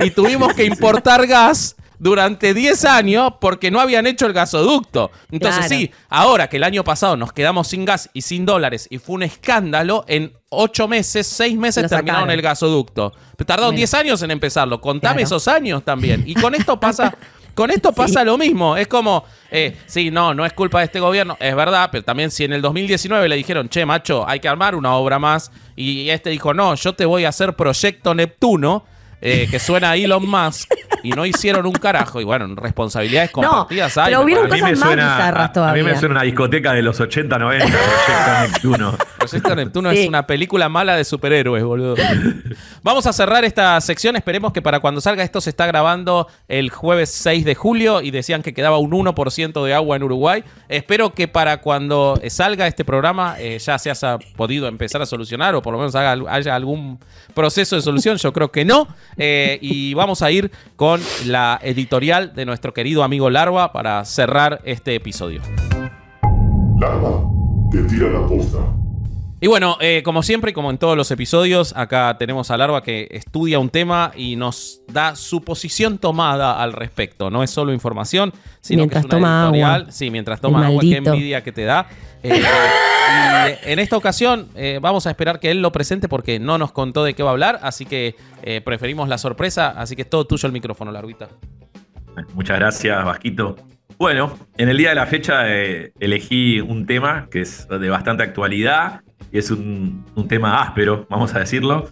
Y 0.00 0.12
tuvimos 0.12 0.54
que 0.54 0.64
importar 0.64 1.26
gas 1.26 1.74
durante 1.98 2.54
10 2.54 2.84
años 2.84 3.32
porque 3.40 3.70
no 3.70 3.80
habían 3.80 4.06
hecho 4.06 4.26
el 4.26 4.32
gasoducto. 4.32 5.10
Entonces 5.30 5.66
Claro. 5.66 5.74
sí, 5.80 5.90
ahora 6.08 6.48
que 6.48 6.56
el 6.58 6.64
año 6.64 6.84
pasado 6.84 7.16
nos 7.16 7.32
quedamos 7.32 7.68
sin 7.68 7.84
gas 7.84 8.10
y 8.12 8.22
sin 8.22 8.46
dólares 8.46 8.86
y 8.90 8.98
fue 8.98 9.16
un 9.16 9.22
escándalo, 9.24 10.04
en 10.08 10.32
8 10.50 10.88
meses, 10.88 11.26
6 11.26 11.56
meses 11.56 11.82
Lo 11.84 11.88
terminaron 11.88 12.20
sacaron. 12.22 12.30
el 12.38 12.42
gasoducto. 12.42 13.12
Tardaron 13.36 13.66
Bueno. 13.68 13.76
10 13.78 13.94
años 13.94 14.22
en 14.22 14.30
empezarlo. 14.30 14.80
Contame 14.80 15.16
Claro. 15.22 15.26
esos 15.26 15.48
años 15.48 15.84
también. 15.84 16.22
Y 16.26 16.34
con 16.34 16.54
esto 16.54 16.78
pasa. 16.80 17.14
Con 17.54 17.72
esto 17.72 17.92
pasa 17.92 18.22
lo 18.22 18.38
mismo. 18.38 18.76
Es 18.76 18.86
como, 18.86 19.24
eh, 19.50 19.76
sí, 19.86 20.12
no, 20.12 20.32
no 20.32 20.46
es 20.46 20.52
culpa 20.52 20.78
de 20.78 20.84
este 20.84 21.00
gobierno. 21.00 21.36
Es 21.40 21.56
verdad, 21.56 21.88
pero 21.90 22.04
también 22.04 22.30
si 22.30 22.44
en 22.44 22.52
el 22.52 22.62
2019 22.62 23.28
le 23.28 23.34
dijeron, 23.34 23.68
che, 23.68 23.84
macho, 23.84 24.24
hay 24.28 24.38
que 24.38 24.46
armar 24.46 24.76
una 24.76 24.94
obra 24.94 25.18
más. 25.18 25.50
Y 25.74 26.08
este 26.10 26.30
dijo, 26.30 26.54
no, 26.54 26.76
yo 26.76 26.92
te 26.92 27.04
voy 27.04 27.24
a 27.24 27.30
hacer 27.30 27.56
Proyecto 27.56 28.14
Neptuno, 28.14 28.84
eh, 29.20 29.48
que 29.50 29.58
suena 29.58 29.90
a 29.90 29.96
Elon 29.96 30.28
Musk. 30.28 30.70
Y 31.02 31.10
no 31.10 31.24
hicieron 31.24 31.64
un 31.64 31.72
carajo. 31.72 32.20
Y 32.20 32.24
bueno, 32.24 32.52
responsabilidades 32.56 33.30
compartidas 33.30 33.96
hay. 33.98 34.06
pero 34.06 34.18
me 34.18 34.24
hubieron 34.24 34.44
a 34.46 34.48
mí, 34.48 34.60
cosas 34.60 34.70
me 34.72 34.76
más 34.76 34.86
suena, 34.88 35.16
bizarras 35.16 35.40
a- 35.40 35.44
a 35.44 35.48
mí 35.48 35.52
todavía. 35.54 35.84
me 35.84 35.96
suena 35.98 36.14
una 36.16 36.22
discoteca 36.24 36.72
de 36.72 36.82
los 36.82 37.00
80, 37.00 37.38
90, 37.38 37.66
Proyecto 37.66 38.40
Neptuno. 38.42 38.94
Proyecto 39.28 39.54
Neptuno 39.56 39.90
Sí. 39.92 40.00
es 40.00 40.08
una 40.08 40.26
película 40.26 40.68
mala 40.68 40.96
de 40.96 41.04
superhéroes, 41.04 41.62
boludo. 41.64 41.94
Vamos 42.82 43.06
a 43.06 43.12
cerrar 43.12 43.44
esta 43.44 43.80
sección. 43.80 44.16
Esperemos 44.16 44.52
que 44.52 44.62
para 44.62 44.80
cuando 44.80 45.00
salga 45.00 45.22
esto 45.22 45.40
se 45.40 45.50
está 45.50 45.66
grabando 45.66 46.26
el 46.48 46.70
jueves 46.70 47.10
6 47.10 47.44
de 47.44 47.54
julio 47.54 48.00
y 48.02 48.10
decían 48.10 48.42
que 48.42 48.52
quedaba 48.54 48.78
un 48.78 48.90
1% 48.90 49.64
de 49.64 49.74
agua 49.74 49.96
en 49.96 50.02
Uruguay. 50.02 50.44
Espero 50.68 51.14
que 51.14 51.28
para 51.28 51.60
cuando 51.60 52.20
salga 52.28 52.66
este 52.66 52.84
programa 52.84 53.36
eh, 53.38 53.58
ya 53.58 53.78
se 53.78 53.90
haya 53.90 54.18
podido 54.36 54.68
empezar 54.68 55.00
a 55.02 55.06
solucionar 55.06 55.54
o 55.54 55.62
por 55.62 55.72
lo 55.72 55.78
menos 55.78 55.94
haga- 55.94 56.18
haya 56.32 56.54
algún 56.54 56.98
proceso 57.34 57.76
de 57.76 57.82
solución. 57.82 58.16
Yo 58.16 58.32
creo 58.32 58.50
que 58.50 58.64
no. 58.64 58.88
Eh, 59.16 59.58
y 59.60 59.94
vamos 59.94 60.22
a 60.22 60.30
ir 60.30 60.50
con 60.76 61.00
la 61.26 61.58
editorial 61.62 62.34
de 62.34 62.44
nuestro 62.46 62.72
querido 62.72 63.02
amigo 63.02 63.30
Larva 63.30 63.72
para 63.72 64.04
cerrar 64.04 64.60
este 64.64 64.94
episodio. 64.94 65.40
Larva 66.80 67.22
te 67.70 67.82
tira 67.84 68.08
la 68.08 68.26
posta. 68.26 68.58
Y 69.40 69.46
bueno, 69.46 69.76
eh, 69.80 70.02
como 70.04 70.24
siempre 70.24 70.50
y 70.50 70.54
como 70.54 70.70
en 70.70 70.78
todos 70.78 70.96
los 70.96 71.10
episodios, 71.12 71.72
acá 71.76 72.16
tenemos 72.18 72.50
a 72.50 72.56
Larva 72.56 72.82
que 72.82 73.06
estudia 73.12 73.60
un 73.60 73.70
tema 73.70 74.10
y 74.16 74.34
nos 74.34 74.80
da 74.88 75.14
su 75.14 75.42
posición 75.44 75.98
tomada 75.98 76.60
al 76.60 76.72
respecto. 76.72 77.30
No 77.30 77.44
es 77.44 77.50
solo 77.50 77.72
información, 77.72 78.32
sino 78.60 78.80
Mientras 78.80 79.04
que 79.04 79.08
es 79.08 79.14
una 79.14 79.18
toma 79.20 79.42
editorial. 79.44 79.80
agua. 79.82 79.92
Sí, 79.92 80.10
mientras 80.10 80.38
El 80.38 80.42
toma 80.42 80.66
agua, 80.66 80.80
qué 80.80 80.86
maldito. 80.88 81.12
envidia 81.14 81.44
que 81.44 81.52
te 81.52 81.64
da. 81.64 81.86
Eh, 82.24 82.42
y 83.64 83.70
en 83.70 83.78
esta 83.78 83.96
ocasión 83.96 84.48
eh, 84.56 84.80
vamos 84.82 85.06
a 85.06 85.10
esperar 85.10 85.38
que 85.38 85.52
él 85.52 85.62
lo 85.62 85.70
presente 85.70 86.08
porque 86.08 86.40
no 86.40 86.58
nos 86.58 86.72
contó 86.72 87.04
de 87.04 87.14
qué 87.14 87.22
va 87.22 87.30
a 87.30 87.32
hablar, 87.32 87.60
así 87.62 87.86
que 87.86 88.16
eh, 88.42 88.60
preferimos 88.60 89.08
la 89.08 89.18
sorpresa, 89.18 89.68
así 89.68 89.94
que 89.94 90.02
es 90.02 90.10
todo 90.10 90.26
tuyo 90.26 90.48
el 90.48 90.52
micrófono, 90.52 90.90
Larvita. 90.90 91.28
Muchas 92.34 92.58
gracias, 92.58 93.04
Vasquito. 93.04 93.54
Bueno, 93.98 94.36
en 94.56 94.68
el 94.68 94.76
día 94.76 94.88
de 94.90 94.94
la 94.96 95.06
fecha 95.06 95.42
eh, 95.46 95.92
elegí 96.00 96.60
un 96.60 96.86
tema 96.86 97.28
que 97.30 97.40
es 97.42 97.66
de 97.68 97.88
bastante 97.88 98.24
actualidad 98.24 99.00
y 99.32 99.38
es 99.38 99.50
un, 99.50 100.04
un 100.14 100.28
tema 100.28 100.60
áspero, 100.62 101.06
vamos 101.10 101.34
a 101.34 101.40
decirlo, 101.40 101.90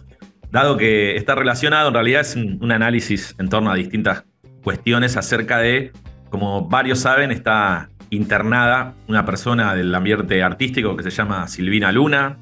dado 0.51 0.77
que 0.77 1.15
está 1.15 1.35
relacionado, 1.35 1.89
en 1.89 1.93
realidad 1.93 2.21
es 2.21 2.35
un, 2.35 2.57
un 2.61 2.71
análisis 2.71 3.35
en 3.39 3.49
torno 3.49 3.71
a 3.71 3.75
distintas 3.75 4.23
cuestiones 4.63 5.17
acerca 5.17 5.57
de, 5.59 5.91
como 6.29 6.67
varios 6.67 6.99
saben, 6.99 7.31
está 7.31 7.89
internada 8.09 8.93
una 9.07 9.25
persona 9.25 9.75
del 9.75 9.93
ambiente 9.93 10.41
artístico 10.41 10.95
que 10.95 11.03
se 11.03 11.09
llama 11.11 11.47
Silvina 11.47 11.91
Luna, 11.91 12.37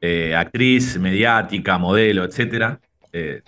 eh, 0.00 0.34
actriz, 0.34 0.98
mediática, 0.98 1.76
modelo, 1.78 2.24
etc. 2.24 2.78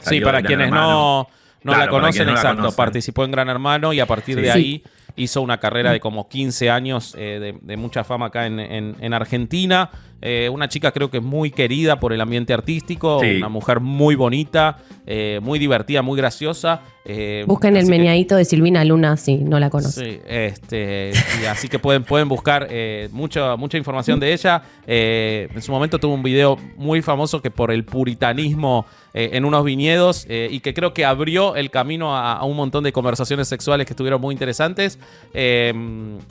Sí, 0.01 0.21
para 0.21 0.43
quienes 0.43 0.71
no, 0.71 1.29
no 1.63 1.73
Claro, 1.73 1.79
la 1.79 1.79
para 1.79 1.91
conocen, 1.91 2.13
quienes 2.13 2.27
no 2.27 2.33
la 2.35 2.41
exacto. 2.41 2.57
conocen. 2.59 2.77
Participó 2.77 3.25
en 3.25 3.31
Gran 3.31 3.49
Hermano 3.49 3.93
y 3.93 4.01
a 4.01 4.07
partir 4.07 4.35
Sí. 4.37 4.43
de 4.43 4.53
Sí. 4.53 4.59
ahí 4.59 4.85
hizo 5.15 5.41
una 5.41 5.59
carrera 5.59 5.93
de 5.93 6.01
como 6.01 6.29
15 6.29 6.69
años 6.71 7.15
eh, 7.17 7.39
de, 7.41 7.59
de 7.61 7.77
mucha 7.77 8.03
fama 8.03 8.27
acá 8.27 8.47
en, 8.47 8.59
en- 8.59 8.97
en 9.01 9.15
Argentina. 9.15 9.89
Eh, 10.23 10.49
una 10.49 10.69
chica 10.69 10.93
creo 10.93 11.11
que 11.11 11.21
muy 11.21 11.51
querida 11.51 11.99
por 12.01 12.13
el 12.13 12.21
ambiente 12.21 12.55
artístico, 12.55 13.19
Sí. 13.21 13.37
una 13.39 13.49
mujer 13.49 13.81
muy 13.81 14.15
bonita, 14.15 14.79
eh, 15.07 15.41
muy 15.43 15.59
divertida, 15.59 16.01
muy 16.03 16.17
graciosa. 16.17 16.81
eh, 17.05 17.43
Busquen 17.49 17.77
el 17.77 17.83
que- 17.87 17.91
meñadito 17.91 18.37
de 18.37 18.45
Silvina 18.45 18.85
Luna 18.85 19.17
si 19.17 19.35
no 19.39 19.59
la 19.59 19.71
conocen. 19.71 20.05
Sí, 20.05 20.21
este, 20.25 21.11
y 21.43 21.47
así 21.47 21.67
que 21.69 21.81
pueden, 21.81 22.05
pueden 22.05 22.29
buscar 22.29 22.69
eh, 22.71 23.09
mucha, 23.11 23.57
mucha 23.57 23.77
información 23.77 24.21
de 24.21 24.33
ella. 24.33 24.63
Eh, 24.87 25.49
en 25.53 25.63
su 25.63 25.73
momento 25.73 25.99
tuvo 25.99 26.15
un 26.15 26.23
video 26.23 26.57
muy 26.77 27.03
famoso 27.03 27.43
que 27.43 27.51
por 27.51 27.73
el 27.73 27.85
puritanismo 27.85 28.87
eh, 29.15 29.31
en 29.33 29.45
unos 29.45 29.65
viñedos 29.65 30.27
eh, 30.29 30.47
y 30.51 30.61
que 30.61 30.73
creo 30.75 30.95
que 30.95 31.05
abrió 31.05 31.57
el 31.57 31.71
camino 31.73 32.17
a, 32.17 32.35
a 32.35 32.45
un 32.45 32.57
montón 32.57 32.85
de 32.85 32.93
conversaciones 32.93 33.49
sexuales 33.49 33.85
que 33.87 33.93
estuvieron 33.95 34.21
muy 34.21 34.33
interesantes. 34.33 34.99
Eh, 35.35 35.75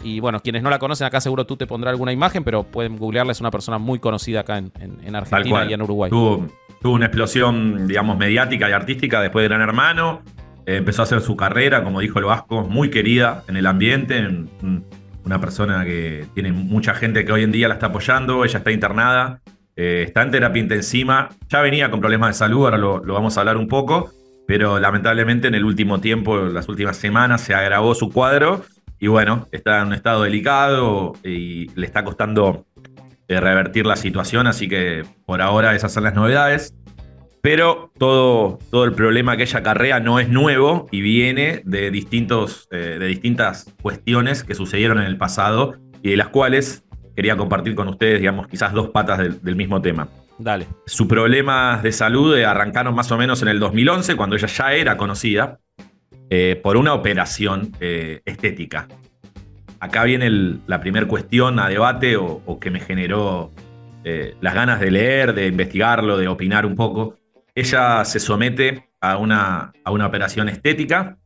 y 0.06 0.22
bueno, 0.22 0.40
quienes 0.40 0.64
no 0.64 0.70
la 0.70 0.80
conocen, 0.80 1.06
acá 1.06 1.20
seguro 1.20 1.46
tú 1.46 1.58
te 1.58 1.68
pondrás 1.68 1.92
alguna 1.92 2.14
imagen, 2.14 2.46
pero 2.46 2.64
pueden 2.64 2.98
googlearla, 2.98 3.34
es 3.34 3.42
una 3.42 3.52
persona 3.52 3.78
muy 3.82 4.00
conocida 4.00 4.42
acá 4.42 4.58
en, 4.58 4.72
en- 4.80 5.00
en 5.02 5.14
Tal 5.14 5.16
Argentina 5.16 5.66
y 5.70 5.74
en 5.74 5.82
Uruguay. 5.82 6.10
Tuvo, 6.10 6.48
tuvo 6.82 6.94
una 6.94 7.06
explosión, 7.08 7.88
digamos, 7.88 8.18
mediática 8.18 8.70
y 8.70 8.74
artística 8.74 9.22
después 9.22 9.44
de 9.44 9.50
Gran 9.50 9.62
Hermano. 9.62 10.22
Eh, 10.66 10.78
empezó 10.78 11.02
a 11.02 11.06
hacer 11.06 11.22
su 11.22 11.36
carrera, 11.36 11.84
como 11.84 12.00
dijo 12.00 12.20
el 12.20 12.26
Vasco, 12.26 12.62
muy 12.64 12.90
querida 12.90 13.44
en 13.48 13.58
el 13.58 13.66
ambiente. 13.66 14.18
en- 14.18 14.50
un- 14.62 14.86
una 15.24 15.40
persona 15.40 15.86
que 15.86 16.26
tiene 16.34 16.52
mucha 16.52 16.96
gente 16.96 17.24
que 17.24 17.32
hoy 17.32 17.44
en 17.44 17.52
día 17.52 17.68
la 17.68 17.76
está 17.76 17.88
apoyando. 17.88 18.44
Ella 18.44 18.58
está 18.58 18.72
internada, 18.72 19.40
eh, 19.76 20.04
está 20.08 20.24
en 20.24 20.32
terapia 20.32 20.60
intensiva. 20.62 21.30
Ya 21.48 21.62
venía 21.62 21.92
con 21.92 22.00
problemas 22.00 22.30
de 22.30 22.34
salud, 22.34 22.66
ahora 22.66 22.80
lo, 22.80 23.04
lo 23.06 23.14
vamos 23.14 23.38
a 23.38 23.42
hablar 23.42 23.58
un 23.58 23.68
poco. 23.68 24.10
Pero 24.48 24.80
lamentablemente 24.80 25.48
en 25.48 25.54
el 25.54 25.64
último 25.64 26.02
tiempo, 26.02 26.38
las 26.38 26.68
últimas 26.68 26.98
semanas, 26.98 27.42
se 27.42 27.54
agravó 27.54 27.94
su 27.94 28.10
cuadro. 28.10 28.64
Y 29.00 29.08
bueno, 29.08 29.48
está 29.52 29.82
en 29.82 29.88
un 29.88 29.94
estado 29.94 30.24
delicado 30.24 31.14
y 31.24 31.70
le 31.80 31.86
está 31.86 32.04
costando 32.04 32.66
eh, 33.32 33.40
revertir 33.40 33.86
la 33.86 33.96
situación, 33.96 34.48
así 34.48 34.68
que 34.68 35.04
por 35.26 35.42
ahora 35.42 35.76
esas 35.76 35.94
son 35.94 36.04
las 36.04 36.16
novedades. 36.16 36.76
Pero 37.42 37.92
todo, 37.98 38.60
todo 38.70 38.84
el 38.84 38.94
problema 38.94 39.36
que 39.36 39.44
ella 39.44 39.60
acarrea 39.60 40.00
no 40.00 40.20
es 40.20 40.30
nuevo 40.30 40.88
y 40.92 41.02
viene 41.02 41.64
de, 41.66 41.90
distintos, 41.90 42.68
eh, 42.70 42.98
de 43.00 43.08
distintas 43.08 43.74
cuestiones 43.82 44.44
que 44.44 44.54
sucedieron 44.54 45.00
en 45.00 45.06
el 45.06 45.18
pasado 45.18 45.76
y 46.04 46.12
de 46.12 46.18
las 46.18 46.28
cuales 46.28 46.84
quería 47.16 47.36
compartir 47.38 47.74
con 47.74 47.88
ustedes, 47.88 48.20
digamos, 48.20 48.48
quizás 48.48 48.74
dos 48.74 48.90
patas 48.90 49.18
del, 49.18 49.42
del 49.42 49.56
mismo 49.56 49.82
tema. 49.82 50.08
Dale. 50.38 50.68
Sus 50.86 51.08
problemas 51.08 51.84
de 51.84 51.92
salud 51.92 52.36
eh, 52.36 52.46
arrancaron 52.46 52.96
más 52.96 53.12
o 53.12 53.18
menos 53.18 53.42
en 53.42 53.48
el 53.48 53.60
2011, 53.60 54.16
cuando 54.16 54.36
ella 54.36 54.48
ya 54.48 54.74
era 54.74 54.98
conocida, 54.98 55.60
eh, 56.30 56.60
por 56.62 56.78
una 56.78 56.94
operación 56.94 57.72
eh, 57.80 58.22
estética. 58.26 58.88
Acá 59.82 60.04
viene 60.04 60.60
la 60.68 60.80
primera 60.80 61.08
cuestión 61.08 61.58
a 61.58 61.68
debate 61.68 62.16
o, 62.16 62.60
que 62.60 62.70
me 62.70 62.80
generó 62.80 63.52
eh, 64.04 64.36
las 64.40 64.54
ganas 64.54 64.80
de 64.80 64.92
leer, 64.92 65.34
de 65.34 65.48
investigarlo, 65.48 66.20
de 66.20 66.28
opinar 66.28 66.68
un 66.68 66.76
poco. 66.76 67.16
Ella 67.56 68.06
se 68.06 68.20
somete 68.20 68.90
a 69.02 69.18
una, 69.18 69.74
a 69.84 69.92
una 69.92 70.06
operación 70.06 70.50
estética 70.50 71.18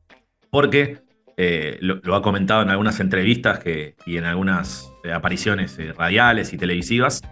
porque 0.49 0.99
eh, 1.35 1.77
lo, 1.81 2.15
ha 2.15 2.21
comentado 2.21 2.61
en 2.61 2.69
algunas 2.69 3.01
entrevistas 3.01 3.59
y 4.05 4.15
en 4.15 4.23
algunas 4.23 4.89
eh, 5.03 5.11
apariciones 5.11 5.77
radiales 5.97 6.53
y 6.53 6.57
televisivas, 6.57 7.23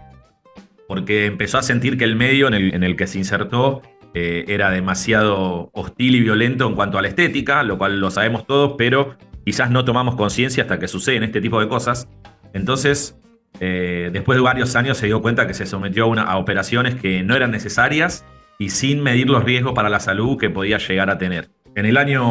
porque 0.86 1.24
empezó 1.24 1.56
a 1.56 1.62
sentir 1.62 1.96
que 1.96 2.04
el 2.04 2.16
medio 2.16 2.48
en 2.48 2.82
el, 2.84 2.96
que 2.96 3.06
se 3.06 3.16
insertó 3.16 3.80
era 4.12 4.70
demasiado 4.70 5.70
hostil 5.72 6.14
y 6.14 6.20
violento 6.20 6.68
en 6.68 6.76
cuanto 6.76 6.98
a 6.98 7.02
la 7.02 7.08
estética, 7.08 7.64
lo 7.64 7.78
cual 7.78 7.98
lo 7.98 8.12
sabemos 8.12 8.46
todos, 8.46 8.74
pero 8.78 9.16
quizás 9.44 9.70
no 9.70 9.84
tomamos 9.84 10.16
conciencia 10.16 10.62
hasta 10.64 10.78
que 10.78 10.88
suceden 10.88 11.22
este 11.24 11.40
tipo 11.40 11.60
de 11.60 11.68
cosas. 11.68 12.08
Entonces, 12.52 13.16
eh, 13.60 14.10
después 14.12 14.36
de 14.36 14.42
varios 14.42 14.74
años 14.76 14.98
se 14.98 15.06
dio 15.06 15.22
cuenta 15.22 15.46
que 15.46 15.54
se 15.54 15.66
sometió 15.66 16.04
a, 16.04 16.06
una- 16.06 16.22
a 16.22 16.38
operaciones 16.38 16.94
que 16.96 17.22
no 17.22 17.34
eran 17.36 17.50
necesarias 17.50 18.24
y 18.58 18.70
sin 18.70 19.02
medir 19.02 19.28
los 19.28 19.44
riesgos 19.44 19.72
para 19.74 19.88
la 19.88 20.00
salud 20.00 20.38
que 20.38 20.50
podía 20.50 20.78
llegar 20.78 21.10
a 21.10 21.18
tener. 21.18 21.50
En 21.76 21.86
el 21.86 21.96
año 21.96 22.22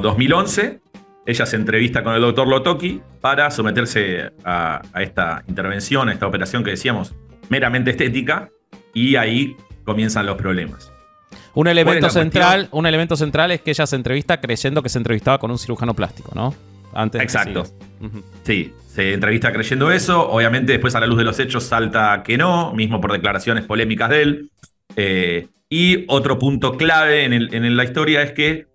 2011, 0.00 0.80
ella 1.26 1.46
se 1.46 1.56
entrevista 1.56 2.02
con 2.04 2.14
el 2.14 2.20
doctor 2.20 2.46
Lotoki 2.46 3.00
para 3.20 3.50
someterse 3.50 4.30
a, 4.44 4.82
a 4.92 5.02
esta 5.02 5.42
intervención, 5.48 6.08
a 6.08 6.12
esta 6.12 6.26
operación 6.26 6.62
que 6.62 6.70
decíamos 6.70 7.14
meramente 7.48 7.90
estética, 7.90 8.50
y 8.92 9.16
ahí 9.16 9.56
comienzan 9.84 10.26
los 10.26 10.36
problemas. 10.36 10.92
Un 11.56 11.66
elemento 11.68 12.06
central, 12.10 12.68
un 12.72 12.86
elemento 12.86 13.16
central 13.16 13.50
es 13.50 13.60
que 13.62 13.70
ella 13.70 13.86
se 13.86 13.96
entrevista 13.96 14.40
creyendo 14.40 14.82
que 14.82 14.88
se 14.88 14.98
entrevistaba 14.98 15.38
con 15.38 15.50
un 15.50 15.58
cirujano 15.58 15.94
plástico, 15.94 16.30
¿no? 16.34 16.54
Antes 16.94 17.18
de 17.18 17.24
Exacto. 17.24 17.64
Ujú. 18.00 18.22
Sí, 18.44 18.72
se 18.88 19.12
entrevista 19.14 19.52
creyendo 19.52 19.90
eso. 19.90 20.28
Obviamente, 20.30 20.72
después 20.72 20.94
a 20.94 21.00
la 21.00 21.06
luz 21.06 21.18
de 21.18 21.24
los 21.24 21.38
hechos 21.40 21.64
salta 21.64 22.22
que 22.24 22.38
no, 22.38 22.72
mismo 22.72 23.00
por 23.00 23.12
declaraciones 23.12 23.64
polémicas 23.64 24.10
de 24.10 24.22
él. 24.22 24.50
Eh, 24.96 25.48
y 25.68 26.04
otro 26.08 26.38
punto 26.38 26.76
clave 26.76 27.24
en, 27.24 27.32
el- 27.32 27.52
en 27.54 27.76
la 27.76 27.84
historia 27.84 28.22
es 28.22 28.32
que 28.32 28.66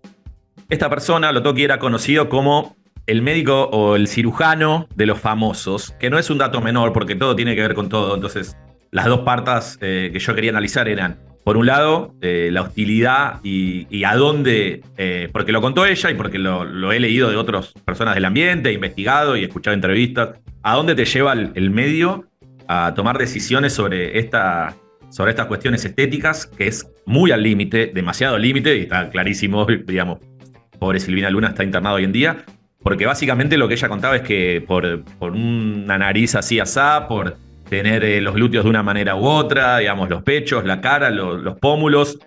esta 0.69 0.89
persona, 0.89 1.31
Lotoki, 1.31 1.63
era 1.63 1.79
conocido 1.79 2.29
como 2.29 2.75
el 3.07 3.21
médico 3.21 3.63
o 3.71 3.95
el 3.95 4.07
cirujano 4.07 4.87
de 4.95 5.05
los 5.05 5.19
famosos, 5.19 5.91
que 5.99 6.09
no 6.09 6.19
es 6.19 6.29
un 6.29 6.37
dato 6.37 6.61
menor 6.61 6.93
porque 6.93 7.15
todo 7.15 7.35
tiene 7.35 7.55
que 7.55 7.61
ver 7.61 7.73
con 7.73 7.89
todo. 7.89 8.13
Entonces, 8.15 8.55
las 8.91 9.05
dos 9.05 9.21
partes 9.21 9.77
eh, 9.81 10.09
que 10.13 10.19
yo 10.19 10.35
quería 10.35 10.51
analizar 10.51 10.87
eran, 10.87 11.17
por 11.43 11.57
un 11.57 11.65
lado, 11.65 12.13
eh, 12.21 12.49
la 12.51 12.61
hostilidad 12.61 13.39
y, 13.43 14.03
a 14.03 14.15
dónde, 14.15 14.83
eh, 14.97 15.29
porque 15.31 15.51
lo 15.51 15.61
contó 15.61 15.85
ella 15.85 16.11
y 16.11 16.15
porque 16.15 16.37
lo, 16.37 16.91
he 16.91 16.99
leído 16.99 17.29
de 17.29 17.35
otras 17.35 17.73
personas 17.85 18.15
del 18.15 18.25
ambiente, 18.25 18.69
he 18.69 18.73
investigado 18.73 19.35
y 19.35 19.41
he 19.41 19.45
escuchado 19.45 19.73
entrevistas, 19.73 20.39
a 20.61 20.75
dónde 20.75 20.93
te 20.93 21.05
lleva 21.05 21.33
el, 21.33 21.71
medio 21.71 22.25
a 22.67 22.93
tomar 22.95 23.17
decisiones 23.17 23.73
sobre, 23.73 24.19
esta, 24.19 24.75
sobre 25.09 25.31
estas 25.31 25.47
cuestiones 25.47 25.83
estéticas, 25.83 26.45
que 26.45 26.67
es 26.67 26.87
muy 27.05 27.31
al 27.31 27.41
límite, 27.41 27.91
demasiado 27.93 28.37
límite, 28.37 28.77
y 28.77 28.81
está 28.81 29.09
clarísimo, 29.09 29.65
digamos, 29.85 30.19
pobre 30.79 30.99
Silvina 30.99 31.29
Luna 31.29 31.49
está 31.49 31.63
internado 31.63 31.95
hoy 31.95 32.03
en 32.03 32.11
día, 32.11 32.45
porque 32.83 33.05
básicamente 33.05 33.57
lo 33.57 33.67
que 33.67 33.75
ella 33.75 33.89
contaba 33.89 34.15
es 34.15 34.21
que 34.21 34.63
por, 34.65 35.03
por 35.19 35.31
una 35.31 35.97
nariz 35.97 36.35
así 36.35 36.59
asá, 36.59 37.07
por 37.07 37.35
tener 37.71 38.03
eh, 38.03 38.19
los 38.19 38.33
glúteos 38.35 38.65
de 38.65 38.69
una 38.69 38.83
manera 38.83 39.15
u 39.15 39.25
otra, 39.25 39.77
digamos, 39.77 40.09
los 40.09 40.23
pechos, 40.23 40.65
la 40.65 40.81
cara, 40.81 41.09
lo- 41.09 41.37
los 41.37 41.57
pómulos, 41.57 42.19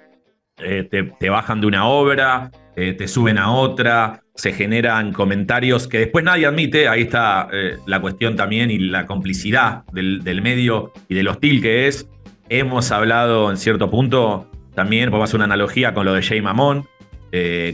eh, 0.56 0.88
te, 0.90 1.28
bajan 1.28 1.60
de 1.60 1.66
una 1.66 1.86
obra, 1.86 2.50
eh, 2.76 2.94
te 2.94 3.06
suben 3.06 3.36
a 3.36 3.52
otra, 3.52 4.22
se 4.34 4.54
generan 4.54 5.12
comentarios 5.12 5.86
que 5.86 5.98
después 5.98 6.24
nadie 6.24 6.46
admite, 6.46 6.88
ahí 6.88 7.02
está 7.02 7.50
la 7.86 8.00
cuestión 8.00 8.36
también 8.36 8.70
y 8.70 8.78
la 8.78 9.04
complicidad 9.04 9.84
del, 9.92 10.40
medio 10.42 10.92
y 11.10 11.14
del 11.14 11.28
hostil 11.28 11.60
que 11.60 11.88
es. 11.88 12.08
Hemos 12.48 12.90
hablado 12.90 13.50
en 13.50 13.58
cierto 13.58 13.90
punto, 13.90 14.50
también 14.74 15.10
podemos 15.10 15.28
hacer 15.28 15.36
una 15.36 15.44
analogía 15.44 15.92
con 15.92 16.06
lo 16.06 16.14
de 16.14 16.22
Jay 16.22 16.40
Mamón, 16.40 16.86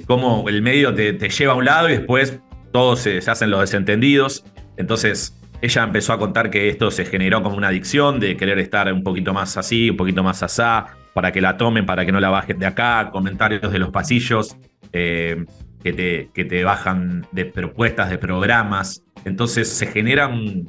cómo 0.09 0.49
el 0.49 0.61
medio 0.61 0.93
te, 0.93 1.13
lleva 1.17 1.53
a 1.53 1.57
un 1.57 1.65
lado 1.65 1.89
y 1.89 1.93
después 1.93 2.41
todos 2.73 2.99
se 3.01 3.19
hacen 3.19 3.51
los 3.51 3.61
desentendidos. 3.61 4.45
Entonces 4.77 5.40
ella 5.63 5.85
empezó 5.85 6.13
a 6.13 6.19
contar 6.19 6.51
que 6.51 6.69
esto 6.69 6.91
se 6.91 7.05
generó 7.05 7.43
como 7.43 7.57
una 7.57 7.69
adicción 7.69 8.19
de 8.19 8.37
querer 8.37 8.59
estar 8.59 8.93
un 8.93 9.03
poquito 9.03 9.35
más 9.35 9.57
así, 9.57 9.91
un 9.91 9.97
poquito 9.97 10.23
más 10.23 10.43
asá, 10.43 10.87
para 11.13 11.33
que 11.33 11.41
la 11.41 11.57
tomen, 11.57 11.87
para 11.87 12.07
que 12.07 12.13
no 12.13 12.21
la 12.21 12.31
bajen 12.31 12.59
de 12.59 12.67
acá, 12.67 13.11
comentarios 13.13 13.71
de 13.71 13.79
los 13.79 13.91
pasillos 13.91 14.57
eh, 14.93 15.45
que, 15.83 15.93
te, 15.93 16.65
bajan 16.65 17.27
de 17.33 17.45
propuestas, 17.45 18.11
de 18.11 18.19
programas. 18.19 19.05
Entonces 19.25 19.69
se 19.69 19.87
genera 19.87 20.29
un, 20.29 20.67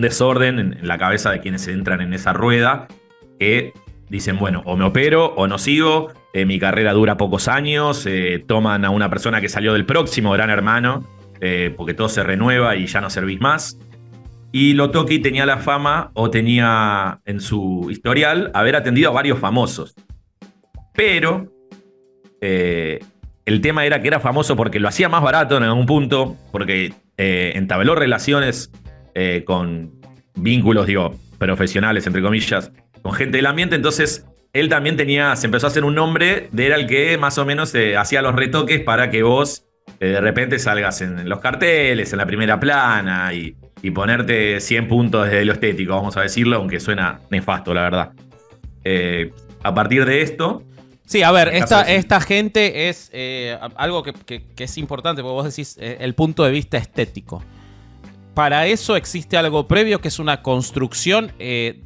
desorden 0.00 0.58
en, 0.58 0.86
la 0.86 0.98
cabeza 0.98 1.30
de 1.30 1.40
quienes 1.40 1.66
entran 1.66 2.00
en 2.00 2.14
esa 2.14 2.32
rueda 2.32 2.86
que 3.38 3.72
dicen, 4.08 4.38
bueno, 4.38 4.62
o 4.64 4.76
me 4.76 4.84
opero 4.84 5.34
o 5.34 5.48
no 5.48 5.58
sigo, 5.58 6.12
eh, 6.34 6.44
mi 6.44 6.58
carrera 6.58 6.92
dura 6.92 7.16
pocos 7.16 7.48
años, 7.48 8.06
eh, 8.06 8.44
toman 8.46 8.84
a 8.84 8.90
una 8.90 9.08
persona 9.08 9.40
que 9.40 9.48
salió 9.48 9.72
del 9.72 9.86
próximo 9.86 10.30
Gran 10.32 10.50
Hermano, 10.50 11.04
porque 11.76 11.92
todo 11.92 12.08
se 12.08 12.22
renueva 12.22 12.74
y 12.74 12.86
ya 12.86 13.02
no 13.02 13.10
servís 13.10 13.38
más. 13.38 13.78
Y 14.56 14.74
Lotoki 14.74 15.18
tenía 15.18 15.46
la 15.46 15.58
fama, 15.58 16.12
o 16.14 16.30
tenía 16.30 17.18
en 17.24 17.40
su 17.40 17.88
historial, 17.90 18.52
haber 18.54 18.76
atendido 18.76 19.10
a 19.10 19.12
varios 19.12 19.40
famosos. 19.40 19.96
Pero 20.94 21.52
eh, 22.40 23.00
el 23.46 23.60
tema 23.60 23.84
era 23.84 24.00
que 24.00 24.06
era 24.06 24.20
famoso 24.20 24.54
porque 24.54 24.78
lo 24.78 24.86
hacía 24.86 25.08
más 25.08 25.24
barato 25.24 25.56
en 25.56 25.64
algún 25.64 25.86
punto, 25.86 26.36
porque 26.52 26.92
eh, 27.16 27.50
entabló 27.56 27.96
relaciones 27.96 28.70
eh, 29.16 29.42
con 29.44 30.00
vínculos, 30.36 30.86
digo, 30.86 31.18
profesionales, 31.38 32.06
entre 32.06 32.22
comillas, 32.22 32.70
con 33.02 33.12
gente 33.12 33.38
del 33.38 33.46
ambiente. 33.46 33.74
Entonces, 33.74 34.24
él 34.52 34.68
también 34.68 34.96
tenía, 34.96 35.34
se 35.34 35.46
empezó 35.48 35.66
a 35.66 35.70
hacer 35.70 35.82
un 35.82 35.96
nombre 35.96 36.48
de 36.52 36.66
era 36.66 36.76
el 36.76 36.86
que 36.86 37.18
más 37.18 37.38
o 37.38 37.44
menos 37.44 37.74
hacía 37.98 38.22
los 38.22 38.36
retoques 38.36 38.82
para 38.82 39.10
que 39.10 39.24
vos 39.24 39.66
de 39.98 40.20
repente 40.20 40.60
salgas 40.60 41.00
en 41.00 41.28
los 41.28 41.40
carteles, 41.40 42.12
en 42.12 42.18
la 42.18 42.26
primera 42.26 42.60
plana 42.60 43.34
y, 43.34 43.56
y 43.84 43.90
ponerte 43.90 44.60
100 44.60 44.88
puntos 44.88 45.26
desde 45.26 45.44
lo 45.44 45.52
estético, 45.52 45.92
vamos 45.94 46.16
a 46.16 46.22
decirlo, 46.22 46.56
aunque 46.56 46.80
suena 46.80 47.20
nefasto, 47.30 47.74
la 47.74 47.82
verdad. 47.82 48.12
Eh, 48.82 49.30
a 49.62 49.74
partir 49.74 50.04
de 50.06 50.22
esto, 50.22 50.62
Sí, 51.06 51.22
a 51.22 51.30
ver, 51.32 51.48
esta, 51.48 51.82
esta 51.82 52.18
gente 52.18 52.88
es 52.88 53.10
eh, 53.12 53.58
algo 53.76 54.02
que, 54.02 54.14
que- 54.14 54.46
que 54.56 54.64
es 54.64 54.78
importante, 54.78 55.20
porque 55.20 55.34
vos 55.34 55.44
decís 55.44 55.76
eh, 55.78 55.98
el 56.00 56.14
punto 56.14 56.44
de 56.44 56.50
vista 56.50 56.78
estético. 56.78 57.44
Para 58.32 58.66
eso 58.66 58.96
existe 58.96 59.36
algo 59.36 59.68
previo 59.68 60.00
que 60.00 60.08
es 60.08 60.18
una 60.18 60.40
construcción 60.40 61.30
eh, 61.38 61.82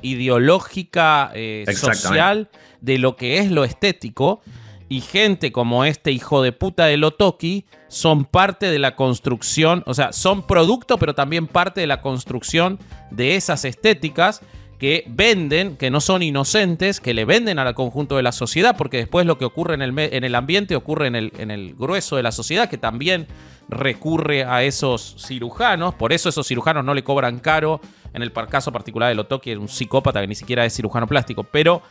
ideológica, 0.00 1.32
social, 1.74 2.48
de 2.80 2.96
lo 2.98 3.16
que 3.16 3.38
es 3.38 3.50
lo 3.50 3.64
estético. 3.64 4.40
Y 4.88 5.02
gente 5.02 5.52
como 5.52 5.84
este 5.84 6.10
hijo 6.10 6.42
de 6.42 6.52
puta 6.52 6.86
de 6.86 6.96
Lotoki 6.96 7.66
son 7.90 8.24
parte 8.24 8.70
de 8.70 8.78
la 8.78 8.94
construcción, 8.94 9.82
o 9.86 9.94
sea, 9.94 10.12
son 10.12 10.46
producto, 10.46 10.96
pero 10.96 11.14
también 11.14 11.48
parte 11.48 11.80
de 11.80 11.88
la 11.88 12.00
construcción 12.00 12.78
de 13.10 13.34
esas 13.34 13.64
estéticas 13.64 14.42
que 14.78 15.04
venden, 15.08 15.76
que 15.76 15.90
no 15.90 16.00
son 16.00 16.22
inocentes, 16.22 17.00
que 17.00 17.12
le 17.12 17.24
venden 17.24 17.58
al 17.58 17.74
conjunto 17.74 18.16
de 18.16 18.22
la 18.22 18.30
sociedad, 18.30 18.76
porque 18.78 18.96
después 18.96 19.26
lo 19.26 19.38
que 19.38 19.44
ocurre 19.44 19.74
en 19.74 19.82
el, 19.82 19.98
en 19.98 20.24
el 20.24 20.34
ambiente 20.36 20.76
ocurre 20.76 21.08
en 21.08 21.16
el, 21.16 21.32
en 21.36 21.50
el 21.50 21.74
grueso 21.74 22.16
de 22.16 22.22
la 22.22 22.32
sociedad, 22.32 22.70
que 22.70 22.78
también 22.78 23.26
recurre 23.68 24.44
a 24.44 24.62
esos 24.62 25.16
cirujanos, 25.18 25.94
por 25.94 26.12
eso 26.12 26.28
esos 26.28 26.46
cirujanos 26.46 26.84
no 26.84 26.94
le 26.94 27.02
cobran 27.02 27.40
caro, 27.40 27.80
en 28.14 28.22
el 28.22 28.32
caso 28.32 28.70
particular 28.72 29.08
de 29.08 29.16
Lotoki, 29.16 29.52
un 29.54 29.68
psicópata 29.68 30.20
que 30.20 30.28
ni 30.28 30.36
siquiera 30.36 30.64
es 30.64 30.74
cirujano 30.74 31.08
plástico, 31.08 31.42
pero 31.42 31.82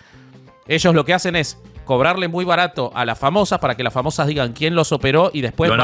ellos 0.65 0.95
lo 0.95 1.03
que 1.03 1.13
hacen 1.13 1.35
es 1.35 1.57
cobrarle 1.89 2.27
muy 2.27 2.45
barato 2.45 2.91
a 2.93 3.03
las 3.03 3.17
famosas 3.17 3.57
para 3.57 3.73
que 3.73 3.81
las 3.83 3.91
famosas 3.91 4.27
digan 4.27 4.53
quién 4.53 4.75
los 4.75 4.91
operó 4.91 5.31
y 5.33 5.41
después 5.41 5.71
Lo 5.71 5.75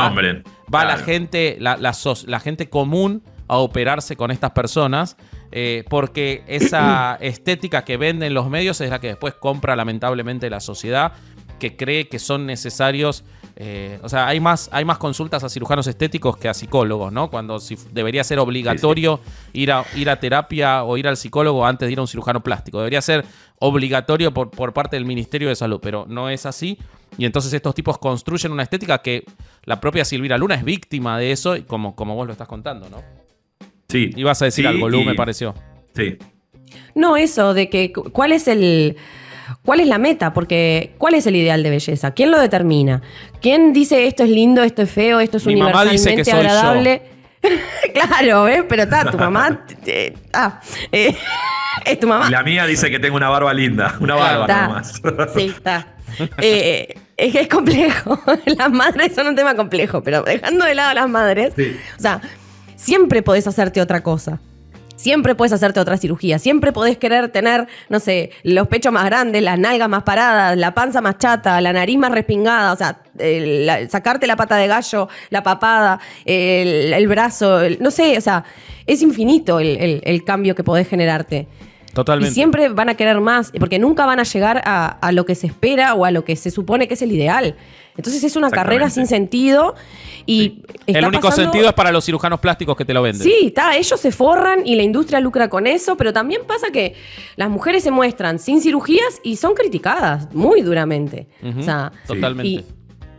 va, 0.72 0.86
la 0.86 0.98
gente, 0.98 1.58
la, 1.60 1.78
la 1.78 1.94
sos- 1.94 2.28
la 2.28 2.40
gente 2.40 2.70
común 2.70 3.24
a 3.48 3.58
operarse 3.58 4.16
con 4.16 4.30
estas 4.30 4.52
personas. 4.52 5.18
eh, 5.52 5.84
porque 5.90 6.44
esa 6.46 7.16
estética 7.22 7.84
que 7.86 7.98
venden 7.98 8.36
los 8.36 8.48
medios 8.52 8.82
es 8.82 8.92
la 8.92 9.00
que 9.00 9.08
después 9.08 9.34
compra 9.34 9.76
lamentablemente 9.76 10.48
la 10.52 10.60
sociedad, 10.60 11.14
que 11.60 11.76
cree 11.76 12.08
que 12.08 12.20
son 12.20 12.46
necesarios. 12.46 13.24
Eh, 13.58 14.00
o 14.04 14.10
sea, 14.10 14.28
hay 14.28 14.40
más, 14.40 14.70
hay 14.74 14.84
más 14.84 14.98
consultas 14.98 15.44
a 15.44 15.50
cirujanos 15.50 15.88
estéticos 15.88 16.36
que 16.38 16.50
a 16.50 16.54
psicólogos, 16.54 17.12
¿no? 17.14 17.30
Cuando 17.30 17.60
si- 17.60 17.78
debería 17.92 18.24
ser 18.24 18.40
obligatorio 18.40 19.22
Ir, 19.54 19.72
a, 19.72 19.86
ir 19.96 20.10
a 20.10 20.20
terapia 20.20 20.84
o 20.84 20.98
ir 20.98 21.08
al 21.08 21.16
psicólogo 21.16 21.66
antes 21.66 21.88
de 21.88 21.94
ir 21.94 22.00
a 22.00 22.02
un 22.02 22.08
cirujano 22.08 22.44
plástico. 22.44 22.80
Debería 22.80 23.02
ser 23.02 23.24
obligatorio 23.60 24.34
por, 24.34 24.50
por 24.52 24.74
parte 24.74 24.98
del 24.98 25.06
Ministerio 25.06 25.48
de 25.48 25.56
Salud, 25.56 25.80
pero 25.82 26.06
no 26.10 26.30
es 26.30 26.46
así. 26.46 26.78
Y 27.18 27.24
entonces 27.26 27.54
estos 27.54 27.74
tipos 27.74 27.98
construyen 27.98 28.52
una 28.52 28.64
estética 28.64 28.98
que 29.02 29.24
la 29.64 29.80
propia 29.80 30.04
Silvira 30.04 30.38
Luna 30.38 30.56
es 30.56 30.64
víctima 30.66 31.18
de 31.18 31.32
eso, 31.32 31.56
como, 31.66 31.96
como 31.96 32.14
vos 32.16 32.28
lo 32.28 32.34
estás 32.34 32.48
contando, 32.50 32.90
¿no? 32.90 33.02
Sí. 33.88 34.10
Ibas 34.18 34.42
a 34.42 34.46
decir 34.46 34.64
Sí, 34.66 34.68
algo, 34.68 34.90
Lu, 34.90 35.00
y- 35.02 35.06
me 35.06 35.16
pareció. 35.16 35.56
Sí. 35.96 36.18
No, 36.94 37.16
eso 37.16 37.54
de 37.54 37.70
que 37.70 37.94
cu- 37.94 38.12
cuál 38.12 38.34
es 38.34 38.48
el 38.50 38.98
cuál 39.64 39.80
es 39.80 39.88
la 39.88 39.98
meta, 39.98 40.34
porque 40.34 40.94
cuál 40.98 41.16
es 41.16 41.26
el 41.28 41.36
ideal 41.36 41.64
de 41.64 41.70
belleza, 41.70 42.12
quién 42.12 42.32
lo 42.32 42.40
determina, 42.40 43.02
quién 43.42 43.74
dice 43.74 44.08
esto 44.08 44.24
es 44.24 44.30
lindo, 44.30 44.64
esto 44.64 44.82
es 44.82 44.92
feo, 44.92 45.20
esto 45.20 45.38
es 45.38 45.46
Mi 45.46 45.56
mamá 45.56 45.82
universalmente 45.84 46.22
dice 46.22 46.32
que 46.32 46.38
agradable. 46.38 47.02
claro, 47.94 48.44
¿ves? 48.44 48.64
Pero 48.68 48.84
está, 48.84 49.12
tu 49.12 49.18
mamá. 49.18 49.66
eh, 49.86 50.14
ah, 50.34 50.60
eh, 50.92 51.16
es 51.86 52.00
tu 52.00 52.08
mamá. 52.08 52.30
La 52.30 52.44
mía 52.44 52.66
dice 52.66 52.90
que 52.90 53.00
tengo 53.00 53.16
una 53.16 53.30
barba 53.30 53.54
linda. 53.54 53.96
Una 54.00 54.16
barba 54.16 54.42
Está. 54.46 54.68
nomás. 54.68 55.02
Sí, 55.36 55.46
está. 55.56 55.88
Eh, 56.38 56.96
es 57.18 57.32
que 57.32 57.42
es 57.42 57.48
complejo. 57.48 58.20
Las 58.46 58.72
madres 58.72 59.14
son 59.16 59.28
un 59.28 59.36
tema 59.36 59.56
complejo, 59.56 60.02
pero 60.04 60.24
dejando 60.24 60.66
de 60.66 60.76
lado 60.76 60.90
a 60.90 60.94
las 60.94 61.10
madres, 61.10 61.54
Sí. 61.56 61.78
o 61.98 62.02
sea, 62.02 62.22
siempre 62.76 63.22
podés 63.22 63.48
hacerte 63.48 63.82
otra 63.82 64.02
cosa. 64.02 64.40
Siempre 65.06 65.36
puedes 65.36 65.54
hacerte 65.54 65.80
otra 65.80 65.98
cirugía. 65.98 66.40
Siempre 66.40 66.72
podés 66.72 66.98
querer 66.98 67.30
tener, 67.30 67.68
no 67.90 68.00
sé, 68.00 68.32
los 68.42 68.68
pechos 68.68 68.92
más 68.92 69.06
grandes, 69.06 69.44
las 69.44 69.60
nalgas 69.60 69.88
más 69.88 70.02
paradas, 70.02 70.58
la 70.58 70.74
panza 70.74 71.00
más 71.00 71.20
chata, 71.20 71.62
la 71.62 71.72
nariz 71.74 72.00
más 72.00 72.12
respingada. 72.12 72.74
O 72.74 72.76
sea, 72.76 72.98
la- 73.20 73.88
sacarte 73.88 74.26
la 74.26 74.36
pata 74.36 74.56
de 74.58 74.66
gallo, 74.66 75.08
la 75.30 75.44
papada, 75.44 76.00
el, 76.26 76.92
el 76.92 77.08
brazo. 77.08 77.62
el- 77.62 77.78
no 77.80 77.92
sé, 77.92 78.18
o 78.18 78.22
sea, 78.22 78.46
es 78.88 79.04
infinito 79.04 79.60
el, 79.60 79.78
el- 79.78 80.02
el 80.06 80.24
cambio 80.24 80.56
que 80.56 80.64
podés 80.64 80.88
generarte. 80.90 81.48
Totalmente. 81.94 82.32
Y 82.32 82.34
siempre 82.34 82.70
van 82.70 82.90
a 82.90 82.96
querer 82.96 83.22
más, 83.22 83.52
porque 83.60 83.78
nunca 83.78 84.08
van 84.08 84.20
a 84.20 84.24
llegar 84.24 84.64
a, 84.66 84.88
a 84.88 85.12
lo 85.12 85.24
que 85.28 85.36
se 85.36 85.46
espera 85.46 85.94
o 85.94 86.04
a 86.04 86.10
lo 86.10 86.26
que 86.26 86.36
se 86.36 86.50
supone 86.50 86.88
que 86.88 86.96
es 86.96 87.02
el 87.04 87.12
ideal. 87.12 87.56
Entonces 87.98 88.24
es 88.24 88.36
una 88.36 88.50
carrera 88.52 88.90
sin 88.90 89.08
sentido 89.08 89.76
y 90.26 90.62
está 90.86 91.00
El 91.00 91.06
único 91.06 91.28
pasando- 91.30 91.52
sentido 91.52 91.70
es 91.70 91.74
para 91.74 91.92
los 91.92 92.04
cirujanos 92.04 92.40
plásticos 92.40 92.76
que 92.76 92.84
te 92.84 92.94
lo 92.94 93.02
venden. 93.02 93.22
Sí, 93.24 93.36
está, 93.48 93.76
ellos 93.78 94.00
se 94.00 94.12
forran 94.12 94.66
y 94.68 94.76
la 94.76 94.84
industria 94.84 95.20
lucra 95.22 95.50
con 95.50 95.66
eso, 95.68 95.96
pero 95.96 96.12
también 96.12 96.42
pasa 96.46 96.72
que 96.72 96.96
las 97.38 97.50
mujeres 97.50 97.84
se 97.84 97.92
muestran 97.92 98.40
sin 98.40 98.62
cirugías 98.62 99.20
y 99.24 99.38
son 99.38 99.54
criticadas 99.54 100.34
muy 100.34 100.62
duramente. 100.62 101.28
O 101.58 101.62
sea, 101.62 101.92
Totalmente. 102.06 102.48
y, 102.48 102.66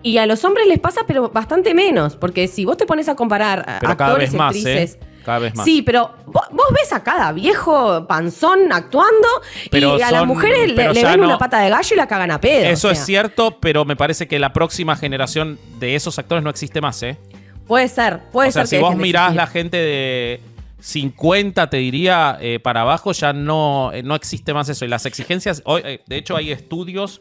y 0.02 0.18
a 0.18 0.26
los 0.26 0.44
hombres 0.44 0.66
les 0.68 0.78
pasa, 0.78 1.00
pero 1.06 1.30
bastante 1.30 1.72
menos, 1.72 2.16
porque 2.16 2.46
si 2.46 2.64
vos 2.64 2.76
te 2.76 2.84
pones 2.86 3.08
a 3.08 3.14
comparar 3.16 3.60
a 3.68 3.78
Pero 3.80 3.92
actores 3.92 4.34
y 4.34 4.36
más, 4.36 4.48
actrices, 4.48 4.94
¿eh? 4.94 5.05
Cada 5.26 5.40
vez 5.40 5.54
más. 5.56 5.64
Sí, 5.64 5.82
pero 5.82 6.12
vos, 6.26 6.44
vos 6.52 6.66
ves 6.70 6.92
a 6.92 7.02
cada 7.02 7.32
viejo 7.32 8.06
panzón 8.06 8.72
actuando 8.72 9.26
Pero 9.72 9.98
y 9.98 10.02
a 10.02 10.12
las 10.12 10.24
mujeres 10.24 10.72
le, 10.72 10.94
le 10.94 11.04
ven 11.04 11.18
no- 11.20 11.26
una 11.26 11.36
pata 11.36 11.58
de 11.58 11.68
gallo 11.68 11.88
y 11.94 11.96
la 11.96 12.06
cagan 12.06 12.30
a 12.30 12.40
pedo. 12.40 12.64
Eso 12.64 12.86
o 12.86 12.90
es 12.92 13.04
cierto, 13.04 13.58
pero 13.60 13.84
me 13.84 13.96
parece 13.96 14.28
que 14.28 14.38
la 14.38 14.52
próxima 14.52 14.94
generación 14.94 15.58
de 15.80 15.96
esos 15.96 16.16
actores 16.20 16.44
no 16.44 16.48
existe 16.50 16.80
más, 16.80 17.02
¿eh? 17.02 17.18
Puede 17.66 17.88
ser, 17.88 18.20
puede 18.30 18.50
o 18.50 18.52
sea, 18.52 18.66
ser. 18.66 18.78
si 18.78 18.82
vos 18.84 18.94
mirás 18.94 19.30
existir. 19.32 19.36
la 19.36 19.46
gente 19.48 19.76
de 19.78 20.40
50, 20.78 21.68
te 21.68 21.78
diría, 21.78 22.38
eh, 22.40 22.60
para 22.60 22.82
abajo, 22.82 23.10
ya 23.10 23.32
no, 23.32 23.90
eh, 23.92 24.04
no 24.04 24.14
existe 24.14 24.54
más 24.54 24.68
eso. 24.68 24.84
Y 24.84 24.88
las 24.88 25.04
exigencias, 25.06 25.60
hoy, 25.64 25.82
eh, 25.84 26.00
de 26.06 26.16
hecho 26.16 26.36
hay 26.36 26.52
estudios 26.52 27.20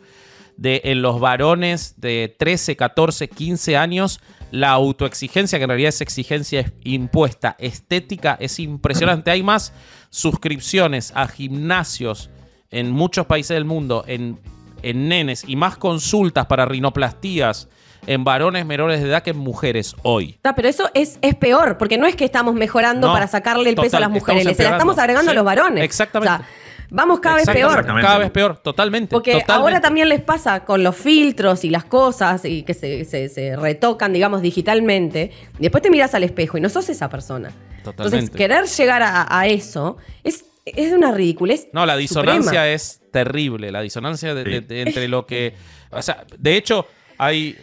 de 0.58 0.82
en 0.86 1.02
los 1.02 1.20
varones 1.20 1.96
de 1.98 2.34
13, 2.38 2.76
14, 2.76 3.28
15 3.28 3.78
años, 3.78 4.20
la 4.52 4.72
autoexigencia, 4.72 5.60
que 5.60 5.64
en 5.64 5.70
realidad 5.70 5.90
es 5.90 6.02
exigencia 6.02 6.72
impuesta, 6.84 7.56
estética, 7.60 8.38
es 8.40 8.60
impresionante. 8.60 9.32
Hay 9.32 9.44
más 9.44 9.74
suscripciones 10.10 11.12
a 11.16 11.28
gimnasios 11.28 12.30
en 12.72 12.92
muchos 12.92 13.26
países 13.26 13.56
del 13.56 13.66
mundo, 13.66 14.04
en, 14.08 14.40
en 14.82 15.08
nenes, 15.10 15.44
y 15.48 15.56
más 15.56 15.78
consultas 15.78 16.46
para 16.46 16.66
rinoplastías 16.66 17.68
en 18.08 18.24
varones 18.24 18.66
menores 18.66 19.02
de 19.02 19.10
edad 19.10 19.24
que 19.24 19.32
en 19.32 19.38
mujeres 19.38 19.96
hoy. 20.04 20.38
Pero 20.56 20.68
eso 20.68 20.90
es, 20.94 21.18
es 21.22 21.36
peor, 21.36 21.78
porque 21.78 21.98
no 21.98 22.06
es 22.06 22.16
que 22.16 22.26
estamos 22.26 22.54
mejorando 22.56 23.08
No, 23.08 23.14
para 23.14 23.28
sacarle 23.28 23.70
el 23.70 23.76
peso 23.76 23.98
a 23.98 24.00
las 24.00 24.12
mujeres, 24.12 24.56
se 24.56 24.64
la 24.64 24.72
estamos 24.72 24.98
agregando 24.98 25.32
a 25.32 25.34
los 25.34 25.44
varones. 25.44 25.84
exactamente. 25.84 26.34
O 26.34 26.38
sea, 26.38 26.48
vamos 26.90 27.20
cada 27.20 27.36
vez 27.38 27.46
peor. 27.46 27.86
Cada 27.86 28.18
vez 28.18 28.32
peor, 28.32 28.58
totalmente. 28.58 29.12
Porque 29.12 29.32
totalmente. 29.34 29.54
ahora 29.54 29.82
también 29.82 30.10
les 30.10 30.22
pasa 30.22 30.64
con 30.66 30.84
los 30.84 30.96
filtros 30.96 31.64
y 31.66 31.70
las 31.70 31.86
cosas 31.86 32.46
y 32.46 32.64
que 32.64 32.74
se, 32.74 33.06
se- 33.06 33.30
se 33.30 33.56
retocan, 33.56 34.14
digamos, 34.14 34.42
digitalmente. 34.42 35.32
Y 35.60 35.64
después 35.64 35.82
te 35.82 35.90
miras 35.90 36.14
al 36.16 36.24
espejo 36.24 36.58
y 36.58 36.62
no 36.62 36.70
sos 36.70 36.88
esa 36.90 37.10
persona. 37.10 37.52
Totalmente. 37.84 38.18
Entonces, 38.18 38.30
querer 38.36 38.66
llegar 38.66 39.04
a, 39.04 39.28
a 39.40 39.48
eso 39.48 39.98
es, 40.24 40.46
es 40.66 40.92
una 40.94 41.12
ridiculez. 41.12 41.68
No, 41.74 41.86
la 41.86 41.96
disonancia 41.98 42.44
suprema. 42.44 42.68
es 42.68 43.02
terrible. 43.12 43.72
La 43.72 43.82
disonancia 43.82 44.34
de- 44.34 44.44
de- 44.44 44.60
Sí. 44.62 44.66
de- 44.66 44.82
entre 44.82 45.08
lo 45.08 45.26
que. 45.26 45.54
O 45.92 46.02
sea, 46.02 46.26
de 46.38 46.56
hecho, 46.58 46.88
hay. 47.18 47.56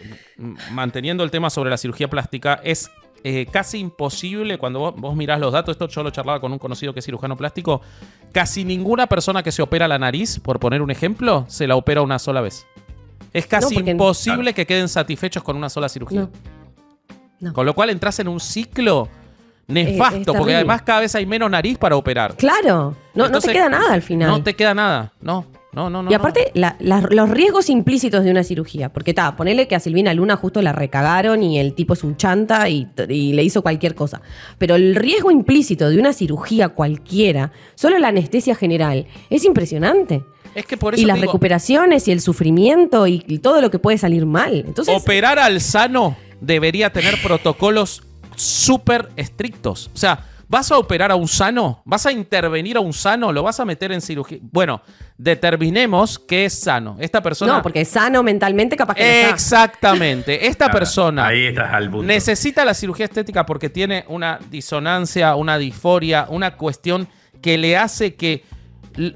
Manteniendo 0.70 1.22
el 1.24 1.30
tema 1.30 1.50
sobre 1.50 1.70
la 1.70 1.76
cirugía 1.76 2.08
plástica, 2.08 2.60
es 2.64 2.90
eh, 3.24 3.46
casi 3.50 3.78
imposible 3.78 4.58
cuando 4.58 4.78
vos, 4.80 4.94
vos 4.96 5.16
mirás 5.16 5.40
los 5.40 5.52
datos. 5.52 5.74
Esto 5.74 5.88
yo 5.88 6.02
lo 6.02 6.10
charlaba 6.10 6.40
con 6.40 6.52
un 6.52 6.58
conocido 6.58 6.92
que 6.92 7.00
es 7.00 7.04
cirujano 7.04 7.36
plástico. 7.36 7.80
Casi 8.32 8.64
ninguna 8.64 9.06
persona 9.06 9.42
que 9.42 9.52
se 9.52 9.62
opera 9.62 9.86
la 9.88 9.98
nariz, 9.98 10.40
por 10.40 10.58
poner 10.58 10.82
un 10.82 10.90
ejemplo, 10.90 11.44
se 11.48 11.66
la 11.66 11.76
opera 11.76 12.02
una 12.02 12.18
sola 12.18 12.40
vez. 12.40 12.66
Es 13.32 13.46
casi 13.46 13.76
imposible 13.76 14.52
que 14.52 14.66
queden 14.66 14.88
satisfechos 14.88 15.42
con 15.42 15.56
una 15.56 15.70
sola 15.70 15.88
cirugía. 15.88 16.22
No. 16.22 16.30
No. 17.40 17.52
Con 17.52 17.66
lo 17.66 17.74
cual 17.74 17.90
entras 17.90 18.18
en 18.20 18.28
un 18.28 18.38
ciclo 18.38 19.08
es 19.66 19.74
nefasto, 19.74 20.34
porque 20.34 20.54
además 20.54 20.82
cada 20.82 21.00
vez 21.00 21.14
hay 21.14 21.26
menos 21.26 21.50
nariz 21.50 21.78
para 21.78 21.96
operar. 21.96 22.36
Claro, 22.36 22.94
no, 23.14 23.28
no 23.28 23.40
te 23.40 23.52
queda 23.52 23.68
nada 23.68 23.94
al 23.94 24.02
final. 24.02 24.30
No 24.30 24.42
te 24.42 24.54
queda 24.54 24.74
nada. 24.74 25.12
No, 25.20 25.46
no, 25.72 25.88
no. 25.90 26.02
no 26.02 26.10
y 26.10 26.14
aparte, 26.14 26.50
la- 26.54 26.76
la- 26.80 27.00
los 27.10 27.30
riesgos 27.30 27.70
implícitos 27.70 28.24
de 28.24 28.30
una 28.30 28.44
cirugía. 28.44 28.92
Porque 28.92 29.12
está, 29.12 29.34
ponele 29.36 29.66
que 29.68 29.74
a 29.74 29.80
Silvina 29.80 30.12
Luna 30.14 30.36
justo 30.36 30.60
la 30.62 30.72
recagaron 30.72 31.42
y 31.42 31.58
el 31.58 31.74
tipo 31.74 31.94
es 31.94 32.04
un 32.04 32.16
chanta 32.16 32.68
y, 32.68 32.88
y 33.08 33.32
le 33.32 33.42
hizo 33.42 33.62
cualquier 33.62 33.94
cosa. 33.94 34.20
Pero 34.58 34.74
el 34.74 34.94
riesgo 34.94 35.30
implícito 35.30 35.88
de 35.88 35.98
una 35.98 36.12
cirugía 36.12 36.68
cualquiera, 36.70 37.52
solo 37.74 37.98
la 37.98 38.08
anestesia 38.08 38.54
general, 38.54 39.06
es 39.30 39.44
impresionante. 39.44 40.22
Es 40.54 40.66
que 40.66 40.76
por 40.76 40.92
eso 40.92 41.02
Y 41.02 41.06
las 41.06 41.16
digo, 41.16 41.28
recuperaciones 41.28 42.06
y 42.08 42.12
el 42.12 42.20
sufrimiento 42.20 43.06
y, 43.06 43.24
y 43.26 43.38
todo 43.38 43.62
lo 43.62 43.70
que 43.70 43.78
puede 43.78 43.96
salir 43.96 44.26
mal. 44.26 44.64
Entonces, 44.66 44.94
operar 44.94 45.38
al 45.38 45.62
sano 45.62 46.16
debería 46.42 46.92
tener 46.92 47.14
protocolos 47.22 48.02
súper 48.36 49.08
estrictos. 49.16 49.90
O 49.94 49.96
sea, 49.96 50.26
vas 50.52 50.70
a 50.70 50.76
operar 50.76 51.10
a 51.10 51.14
un 51.14 51.26
sano, 51.26 51.80
vas 51.86 52.04
a 52.04 52.12
intervenir 52.12 52.76
a 52.76 52.80
un 52.80 52.92
sano, 52.92 53.32
lo 53.32 53.42
vas 53.42 53.58
a 53.58 53.64
meter 53.64 53.90
en 53.90 54.02
cirugía. 54.02 54.36
Bueno, 54.42 54.82
determinemos 55.16 56.18
qué 56.18 56.44
es 56.44 56.60
sano. 56.60 56.96
Esta 57.00 57.22
persona. 57.22 57.54
no, 57.54 57.62
porque 57.62 57.82
sano 57.86 58.22
mentalmente 58.22 58.76
capaz 58.76 58.94
que 58.96 59.02
no 59.02 59.08
está. 59.08 59.30
Exactamente. 59.30 60.46
Esta 60.46 60.66
Claro, 60.72 60.78
persona 60.78 61.26
Ahí 61.26 61.46
estás 61.46 61.72
al 61.72 61.90
punto. 61.90 62.06
necesita 62.06 62.64
la 62.66 62.74
cirugía 62.74 63.06
estética 63.06 63.46
porque 63.46 63.70
tiene 63.70 64.04
una 64.08 64.38
disonancia, 64.50 65.34
una 65.36 65.56
disforia, 65.56 66.26
una 66.28 66.54
cuestión 66.56 67.08
que 67.40 67.56
le 67.56 67.78
hace 67.78 68.14
que 68.14 68.44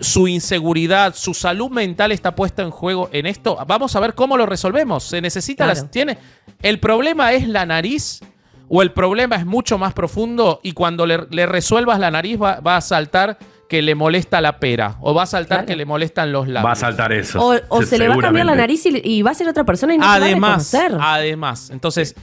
su 0.01 0.27
inseguridad, 0.27 1.15
su 1.15 1.35
salud 1.35 1.71
mental 1.71 2.11
está 2.13 2.35
puesta 2.35 2.63
en 2.63 2.71
juego 2.71 3.11
en 3.13 3.27
esto. 3.27 3.59
Vamos 3.67 3.95
a 3.95 4.01
ver 4.01 4.15
cómo 4.15 4.39
lo 4.39 4.47
resolvemos. 4.47 5.05
Se 5.05 5.21
necesita 5.21 5.65
Claro. 5.67 5.79
las 5.83 5.91
tiene 5.91 6.17
el 6.63 6.81
problema 6.81 7.35
es 7.35 7.47
la 7.47 7.67
nariz 7.67 8.21
o 8.69 8.83
el 8.83 8.93
problema 8.93 9.37
es 9.37 9.47
mucho 9.47 9.79
más 9.79 9.93
profundo 9.93 10.61
y 10.63 10.73
cuando 10.73 11.07
le, 11.07 11.27
le 11.31 11.47
resuelvas 11.47 11.99
la 12.01 12.11
nariz 12.11 12.41
va, 12.41 12.61
va 12.61 12.77
a 12.77 12.81
saltar 12.81 13.39
que 13.69 13.83
le 13.83 13.95
molesta 13.95 14.41
la 14.41 14.59
pera 14.61 14.97
o 15.01 15.13
va 15.15 15.25
a 15.25 15.27
saltar 15.27 15.59
Claro. 15.59 15.67
que 15.67 15.77
le 15.77 15.85
molestan 15.85 16.31
los 16.33 16.47
labios. 16.49 16.67
Va 16.69 16.73
a 16.73 16.77
saltar 16.77 17.13
eso. 17.13 17.41
O, 17.45 17.55
o 17.69 17.83
se 17.83 17.99
le 17.99 18.09
va 18.09 18.15
a 18.15 18.19
cambiar 18.19 18.47
la 18.47 18.55
nariz 18.55 18.87
y, 18.87 19.01
y 19.05 19.23
va 19.23 19.33
a 19.33 19.35
ser 19.35 19.49
otra 19.49 19.65
persona 19.65 19.95
y 19.95 19.99
no 19.99 20.05
se 20.05 20.09
va 20.09 20.15
a 20.15 20.17
además, 20.19 20.73
reconocer. 20.73 20.99
además. 21.01 21.71
Entonces, 21.71 22.15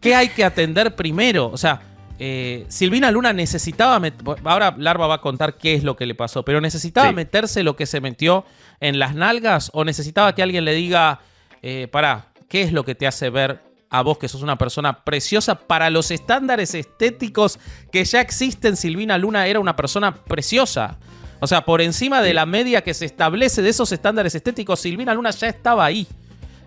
¿qué 0.00 0.14
hay 0.14 0.28
que 0.28 0.44
atender 0.44 0.94
primero? 0.96 1.48
O 1.48 1.56
sea, 1.56 1.80
eh, 2.18 2.66
Silvina 2.68 3.10
Luna 3.10 3.32
necesitaba. 3.32 3.98
Ahora 4.44 4.74
Larva 4.76 5.06
va 5.06 5.14
a 5.14 5.20
contar 5.22 5.54
qué 5.56 5.72
es 5.74 5.84
lo 5.84 5.96
que 5.96 6.04
le 6.04 6.14
pasó, 6.14 6.44
pero 6.44 6.60
necesitaba 6.60 7.08
Sí. 7.08 7.14
meterse 7.14 7.62
lo 7.62 7.76
que 7.76 7.86
se 7.86 8.02
metió 8.02 8.44
en 8.80 8.98
las 8.98 9.14
nalgas 9.14 9.70
o 9.72 9.84
necesitaba 9.84 10.34
que 10.34 10.42
alguien 10.42 10.66
le 10.66 10.74
diga, 10.74 11.20
eh, 11.62 11.88
pará, 11.90 12.26
¿qué 12.48 12.60
es 12.60 12.72
lo 12.74 12.84
que 12.84 12.94
te 12.94 13.06
hace 13.06 13.30
ver 13.30 13.62
a 13.90 14.02
vos 14.02 14.18
que 14.18 14.28
sos 14.28 14.42
una 14.42 14.56
persona 14.56 15.04
preciosa 15.04 15.54
para 15.56 15.90
los 15.90 16.10
estándares 16.10 16.74
estéticos 16.74 17.58
que 17.92 18.04
ya 18.04 18.20
existen? 18.20 18.76
Silvina 18.76 19.18
Luna 19.18 19.46
era 19.46 19.58
una 19.60 19.74
persona 19.76 20.14
preciosa. 20.14 20.96
O 21.40 21.46
sea, 21.46 21.64
por 21.64 21.80
encima 21.80 22.22
de 22.22 22.34
la 22.34 22.46
media 22.46 22.82
que 22.82 22.94
se 22.94 23.06
establece 23.06 23.62
de 23.62 23.70
esos 23.70 23.90
estándares 23.92 24.34
estéticos, 24.34 24.80
Silvina 24.80 25.14
Luna 25.14 25.30
ya 25.30 25.48
estaba 25.48 25.84
ahí. 25.84 26.06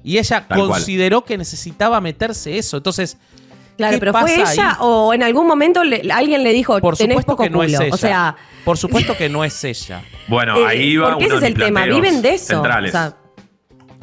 Y 0.03 0.17
ella 0.17 0.45
Tal 0.47 0.57
cual. 0.57 0.69
consideró 0.71 1.23
que 1.23 1.37
necesitaba 1.37 2.01
meterse 2.01 2.57
eso. 2.57 2.77
Entonces, 2.77 3.17
Claro, 3.77 3.93
¿qué 3.93 3.99
pero 3.99 4.13
fue 4.13 4.35
ella 4.35 4.71
ahí? 4.71 4.77
o 4.81 5.13
en 5.13 5.23
algún 5.23 5.47
momento 5.47 5.83
le- 5.83 6.11
alguien 6.11 6.43
le 6.43 6.51
dijo, 6.53 6.77
Por 6.79 6.97
tenés 6.97 7.13
supuesto 7.15 7.31
poco 7.31 7.43
que 7.43 7.49
no 7.49 7.59
culo. 7.59 7.67
es 7.69 7.79
ella. 7.79 7.93
O 7.93 7.97
sea, 7.97 8.35
por 8.65 8.77
supuesto 8.77 9.15
que 9.17 9.29
no 9.29 9.43
es 9.43 9.63
ella. 9.63 10.03
Bueno, 10.27 10.57
Eh, 10.57 10.65
ahí 10.67 10.97
va 10.97 11.11
porque 11.11 11.25
uno 11.27 11.37
ese 11.37 11.47
es 11.47 11.55
de 11.55 11.63
el 11.63 11.67
tema, 11.67 11.85
viven 11.85 12.21
de 12.21 12.33
eso. 12.33 12.47
Centrales. 12.47 12.89
O 12.89 12.91
sea, 12.91 13.17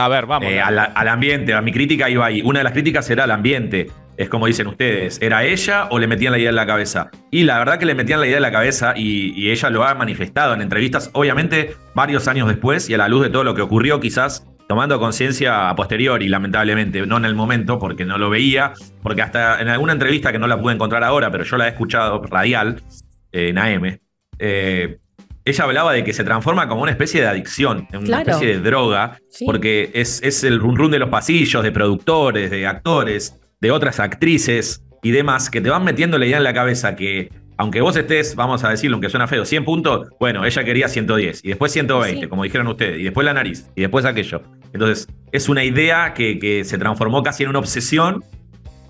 A 0.00 0.08
ver, 0.08 0.24
vamos. 0.24 0.50
Eh, 0.50 0.60
al, 0.60 0.78
al 0.78 1.08
ambiente, 1.08 1.52
a 1.52 1.60
mi 1.60 1.72
crítica 1.72 2.08
iba 2.08 2.24
ahí. 2.24 2.40
Una 2.42 2.60
de 2.60 2.64
las 2.64 2.72
críticas 2.72 3.10
era 3.10 3.24
al 3.24 3.30
ambiente. 3.30 3.90
Es 4.16 4.30
como 4.30 4.46
dicen 4.46 4.66
ustedes, 4.66 5.20
¿era 5.20 5.44
ella 5.44 5.88
o 5.90 5.98
le 5.98 6.06
metían 6.06 6.32
la 6.32 6.38
idea 6.38 6.50
en 6.50 6.56
la 6.56 6.66
cabeza? 6.66 7.10
Y 7.30 7.44
la 7.44 7.58
verdad 7.58 7.78
que 7.78 7.86
le 7.86 7.94
metían 7.94 8.20
la 8.20 8.26
idea 8.26 8.36
en 8.36 8.42
la 8.42 8.52
cabeza 8.52 8.94
y, 8.96 9.32
y 9.34 9.50
ella 9.50 9.68
lo 9.68 9.84
ha 9.84 9.94
manifestado 9.94 10.54
en 10.54 10.62
entrevistas, 10.62 11.10
obviamente 11.12 11.74
varios 11.94 12.28
años 12.28 12.48
después 12.48 12.88
y 12.88 12.94
a 12.94 12.98
la 12.98 13.08
luz 13.08 13.22
de 13.22 13.30
todo 13.30 13.44
lo 13.44 13.54
que 13.54 13.62
ocurrió, 13.62 13.98
quizás 14.00 14.46
tomando 14.70 15.00
conciencia 15.00 15.68
a 15.68 15.74
posteriori, 15.74 16.28
lamentablemente, 16.28 17.04
no 17.04 17.16
en 17.16 17.24
el 17.24 17.34
momento 17.34 17.78
porque 17.80 18.04
no 18.04 18.18
lo 18.18 18.30
veía, 18.30 18.72
porque 19.02 19.20
hasta 19.20 19.60
en 19.60 19.68
alguna 19.68 19.94
entrevista 19.94 20.30
que 20.30 20.38
no 20.38 20.46
la 20.46 20.60
pude 20.60 20.74
encontrar 20.74 21.02
ahora, 21.02 21.30
pero 21.32 21.42
yo 21.42 21.56
la 21.56 21.66
he 21.66 21.70
escuchado 21.70 22.22
radial, 22.22 22.80
eh, 23.32 23.48
en 23.48 23.58
AM, 23.58 23.98
eh, 24.38 24.99
ella 25.44 25.64
hablaba 25.64 25.92
de 25.92 26.04
que 26.04 26.12
se 26.12 26.22
transforma 26.24 26.68
como 26.68 26.82
una 26.82 26.90
especie 26.90 27.20
de 27.20 27.26
adicción, 27.28 27.86
en 27.92 27.98
una 27.98 28.06
Claro. 28.06 28.30
especie 28.32 28.48
de 28.48 28.60
droga, 28.60 29.18
Sí. 29.30 29.44
porque 29.46 29.90
es, 29.94 30.22
es 30.22 30.44
el 30.44 30.58
run 30.60 30.76
run 30.76 30.90
de 30.90 30.98
los 30.98 31.08
pasillos, 31.08 31.62
de 31.62 31.72
productores, 31.72 32.50
de 32.50 32.66
actores, 32.66 33.36
de 33.60 33.70
otras 33.70 34.00
actrices 34.00 34.82
y 35.02 35.10
demás, 35.12 35.50
que 35.50 35.60
te 35.60 35.70
van 35.70 35.84
metiendo 35.84 36.18
la 36.18 36.26
idea 36.26 36.36
en 36.38 36.44
la 36.44 36.52
cabeza 36.54 36.94
que, 36.96 37.30
aunque 37.56 37.80
vos 37.80 37.96
estés, 37.96 38.34
vamos 38.36 38.64
a 38.64 38.70
decirlo, 38.70 38.96
aunque 38.96 39.08
suena 39.10 39.26
feo, 39.26 39.44
100 39.44 39.64
puntos, 39.64 40.08
bueno, 40.18 40.44
ella 40.44 40.64
quería 40.64 40.88
110, 40.88 41.40
y 41.44 41.48
después 41.48 41.72
120, 41.72 42.22
Sí. 42.22 42.26
como 42.28 42.44
dijeron 42.44 42.66
ustedes, 42.68 42.98
y 43.00 43.04
después 43.04 43.24
la 43.24 43.32
nariz, 43.34 43.66
y 43.76 43.80
después 43.82 44.04
aquello. 44.04 44.42
Entonces, 44.72 45.08
es 45.32 45.48
una 45.48 45.64
idea 45.64 46.14
que, 46.14 46.38
que 46.38 46.64
se 46.64 46.78
transformó 46.78 47.22
casi 47.22 47.42
en 47.44 47.50
una 47.50 47.58
obsesión 47.58 48.22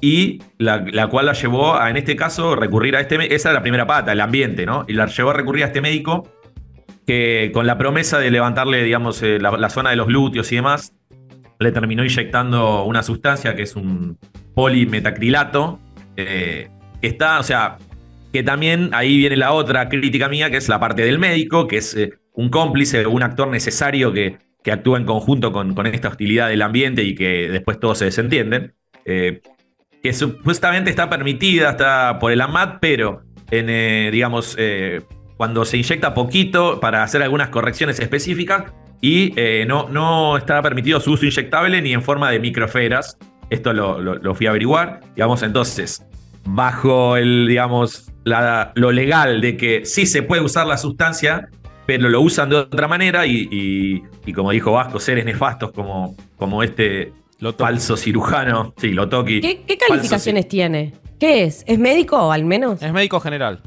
y 0.00 0.42
la, 0.58 0.84
la 0.92 1.08
cual 1.08 1.26
la 1.26 1.32
llevó 1.32 1.74
a, 1.76 1.90
en 1.90 1.96
este 1.96 2.16
caso, 2.16 2.54
recurrir 2.56 2.96
a 2.96 3.00
este... 3.00 3.34
Esa 3.34 3.50
es 3.50 3.54
la 3.54 3.62
primera 3.62 3.86
pata, 3.86 4.12
el 4.12 4.20
ambiente, 4.20 4.64
¿no? 4.66 4.84
Y 4.88 4.94
la 4.94 5.06
llevó 5.06 5.30
a 5.30 5.34
recurrir 5.34 5.64
a 5.64 5.66
este 5.66 5.80
médico 5.80 6.26
que 7.10 7.50
con 7.52 7.66
la 7.66 7.76
promesa 7.76 8.20
de 8.20 8.30
levantarle, 8.30 8.84
digamos, 8.84 9.20
eh, 9.24 9.40
la, 9.40 9.68
zona 9.68 9.90
de 9.90 9.96
los 9.96 10.06
glúteos 10.06 10.52
y 10.52 10.54
demás, 10.54 10.94
le 11.58 11.72
terminó 11.72 12.04
inyectando 12.04 12.84
una 12.84 13.02
sustancia 13.02 13.56
que 13.56 13.64
es 13.64 13.74
un 13.74 14.16
polimetacrilato, 14.54 15.80
eh, 16.16 16.68
que 17.00 17.08
está, 17.08 17.40
o 17.40 17.42
sea, 17.42 17.78
que 18.32 18.44
también 18.44 18.90
ahí 18.92 19.16
viene 19.16 19.36
la 19.36 19.50
otra 19.50 19.88
crítica 19.88 20.28
mía, 20.28 20.52
que 20.52 20.58
es 20.58 20.68
la 20.68 20.78
parte 20.78 21.02
del 21.02 21.18
médico, 21.18 21.66
que 21.66 21.78
es 21.78 21.96
eh, 21.96 22.12
un 22.34 22.48
cómplice, 22.48 23.04
un 23.04 23.24
actor 23.24 23.48
necesario 23.48 24.12
que, 24.12 24.38
actúa 24.70 24.96
en 24.96 25.04
conjunto 25.04 25.50
con, 25.50 25.74
esta 25.88 26.10
hostilidad 26.10 26.48
del 26.48 26.62
ambiente 26.62 27.02
y 27.02 27.16
que 27.16 27.48
después 27.50 27.80
todos 27.80 27.98
se 27.98 28.04
desentienden. 28.04 28.74
que 29.04 30.12
supuestamente 30.12 30.90
está 30.90 31.10
permitida 31.10 31.70
está 31.70 32.20
por 32.20 32.30
el 32.30 32.40
AMAT, 32.40 32.78
pero 32.80 33.22
en, 33.50 34.12
digamos, 34.12 34.56
cuando 35.40 35.64
se 35.64 35.78
inyecta 35.78 36.12
poquito 36.12 36.80
para 36.80 37.02
hacer 37.02 37.22
algunas 37.22 37.48
correcciones 37.48 37.98
específicas 37.98 38.64
y 39.00 39.32
eh, 39.36 39.64
no, 39.66 39.88
no 39.88 40.36
está 40.36 40.60
permitido 40.60 41.00
su 41.00 41.12
uso 41.12 41.24
inyectable 41.24 41.80
ni 41.80 41.94
en 41.94 42.02
forma 42.02 42.30
de 42.30 42.38
microesferas. 42.40 43.16
Esto 43.48 43.72
lo, 43.72 44.02
lo- 44.02 44.16
lo 44.16 44.34
fui 44.34 44.46
a 44.48 44.50
averiguar. 44.50 45.00
Digamos, 45.16 45.42
entonces, 45.42 46.04
bajo 46.44 47.16
el, 47.16 47.46
digamos, 47.48 48.12
la- 48.24 48.72
lo 48.74 48.92
legal 48.92 49.40
de 49.40 49.56
que 49.56 49.86
sí 49.86 50.04
se 50.04 50.22
puede 50.22 50.42
usar 50.42 50.66
la 50.66 50.76
sustancia, 50.76 51.48
pero 51.86 52.10
lo 52.10 52.20
usan 52.20 52.50
de 52.50 52.56
otra 52.56 52.86
manera 52.86 53.24
y, 53.24 53.48
y- 53.50 54.02
y 54.26 54.32
como 54.34 54.50
dijo 54.50 54.72
Vasco, 54.72 55.00
seres 55.00 55.24
nefastos 55.24 55.72
como, 55.72 56.14
como 56.36 56.62
este 56.62 57.14
falso 57.56 57.96
cirujano, 57.96 58.74
sí, 58.76 58.90
lo 58.90 59.08
toqui. 59.08 59.40
¿qué, 59.40 59.62
qué 59.66 59.78
calificaciones 59.78 60.48
tiene? 60.48 60.92
¿Qué 61.18 61.44
es? 61.44 61.64
¿Es 61.66 61.78
médico 61.78 62.30
al 62.30 62.44
menos? 62.44 62.82
Es 62.82 62.92
médico 62.92 63.20
general. 63.20 63.62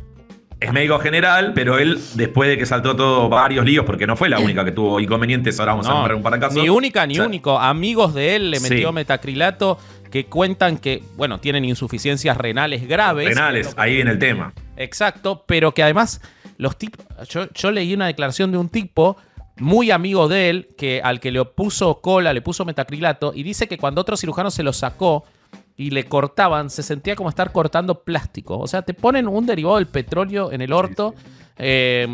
Es 0.64 0.72
médico 0.74 0.98
general, 1.00 1.52
pero 1.54 1.78
él, 1.78 2.00
después 2.16 2.50
de 2.50 2.58
que 2.58 2.66
saltó 2.66 2.96
todo 2.96 3.28
varios 3.30 3.66
líos, 3.66 3.86
porque 3.86 4.08
no 4.08 4.16
fue 4.16 4.30
la 4.30 4.40
única 4.40 4.64
que 4.64 4.72
tuvo 4.72 5.00
inconvenientes, 5.00 5.60
ahora 5.60 5.74
vamos 5.74 5.88
a 5.88 5.90
No, 5.90 5.96
nombrar 5.96 6.16
un 6.16 6.24
par 6.24 6.34
de 6.34 6.40
casos. 6.40 6.62
Ni 6.62 6.70
única 6.70 7.06
ni 7.06 7.16
O 7.16 7.18
sea, 7.18 7.26
único. 7.26 7.60
Amigos 7.60 8.14
de 8.14 8.36
él 8.36 8.52
le 8.52 8.60
Sí. 8.60 8.70
metió 8.70 8.92
metacrilato 8.92 9.78
que 10.10 10.26
cuentan 10.26 10.78
que, 10.78 11.04
bueno, 11.18 11.40
tienen 11.40 11.66
insuficiencias 11.66 12.38
renales 12.38 12.88
graves. 12.88 13.28
Renales, 13.28 13.74
ahí 13.78 13.96
viene 13.96 14.12
el 14.12 14.20
tema. 14.20 14.54
Exacto, 14.78 15.44
pero 15.48 15.74
que 15.74 15.84
además 15.84 16.22
los 16.58 16.78
tipos. 16.78 17.06
Yo, 17.30 17.48
yo 17.54 17.72
leí 17.72 17.94
una 17.94 18.08
declaración 18.08 18.52
de 18.52 18.58
un 18.58 18.70
tipo 18.70 19.18
muy 19.58 19.92
amigo 19.92 20.28
de 20.28 20.50
él, 20.50 20.68
que 20.78 21.02
al 21.04 21.20
que 21.20 21.32
le 21.32 21.44
puso 21.46 22.00
cola, 22.02 22.32
le 22.34 22.42
puso 22.42 22.64
metacrilato, 22.64 23.34
y 23.36 23.44
dice 23.44 23.68
que 23.68 23.78
cuando 23.78 24.02
otro 24.02 24.16
cirujano 24.18 24.50
se 24.50 24.64
lo 24.64 24.72
sacó 24.74 25.26
y 25.76 25.90
le 25.90 26.06
cortaban, 26.06 26.70
se 26.70 26.84
sentía 26.84 27.16
como 27.16 27.30
estar 27.30 27.52
cortando 27.52 28.04
plástico. 28.04 28.60
O 28.60 28.68
sea, 28.68 28.82
te 28.84 28.94
ponen 28.94 29.28
un 29.28 29.46
derivado 29.46 29.76
del 29.78 29.88
petróleo 29.88 30.52
en 30.52 30.62
el 30.62 30.72
orto. 30.74 31.16
eh, 31.58 32.08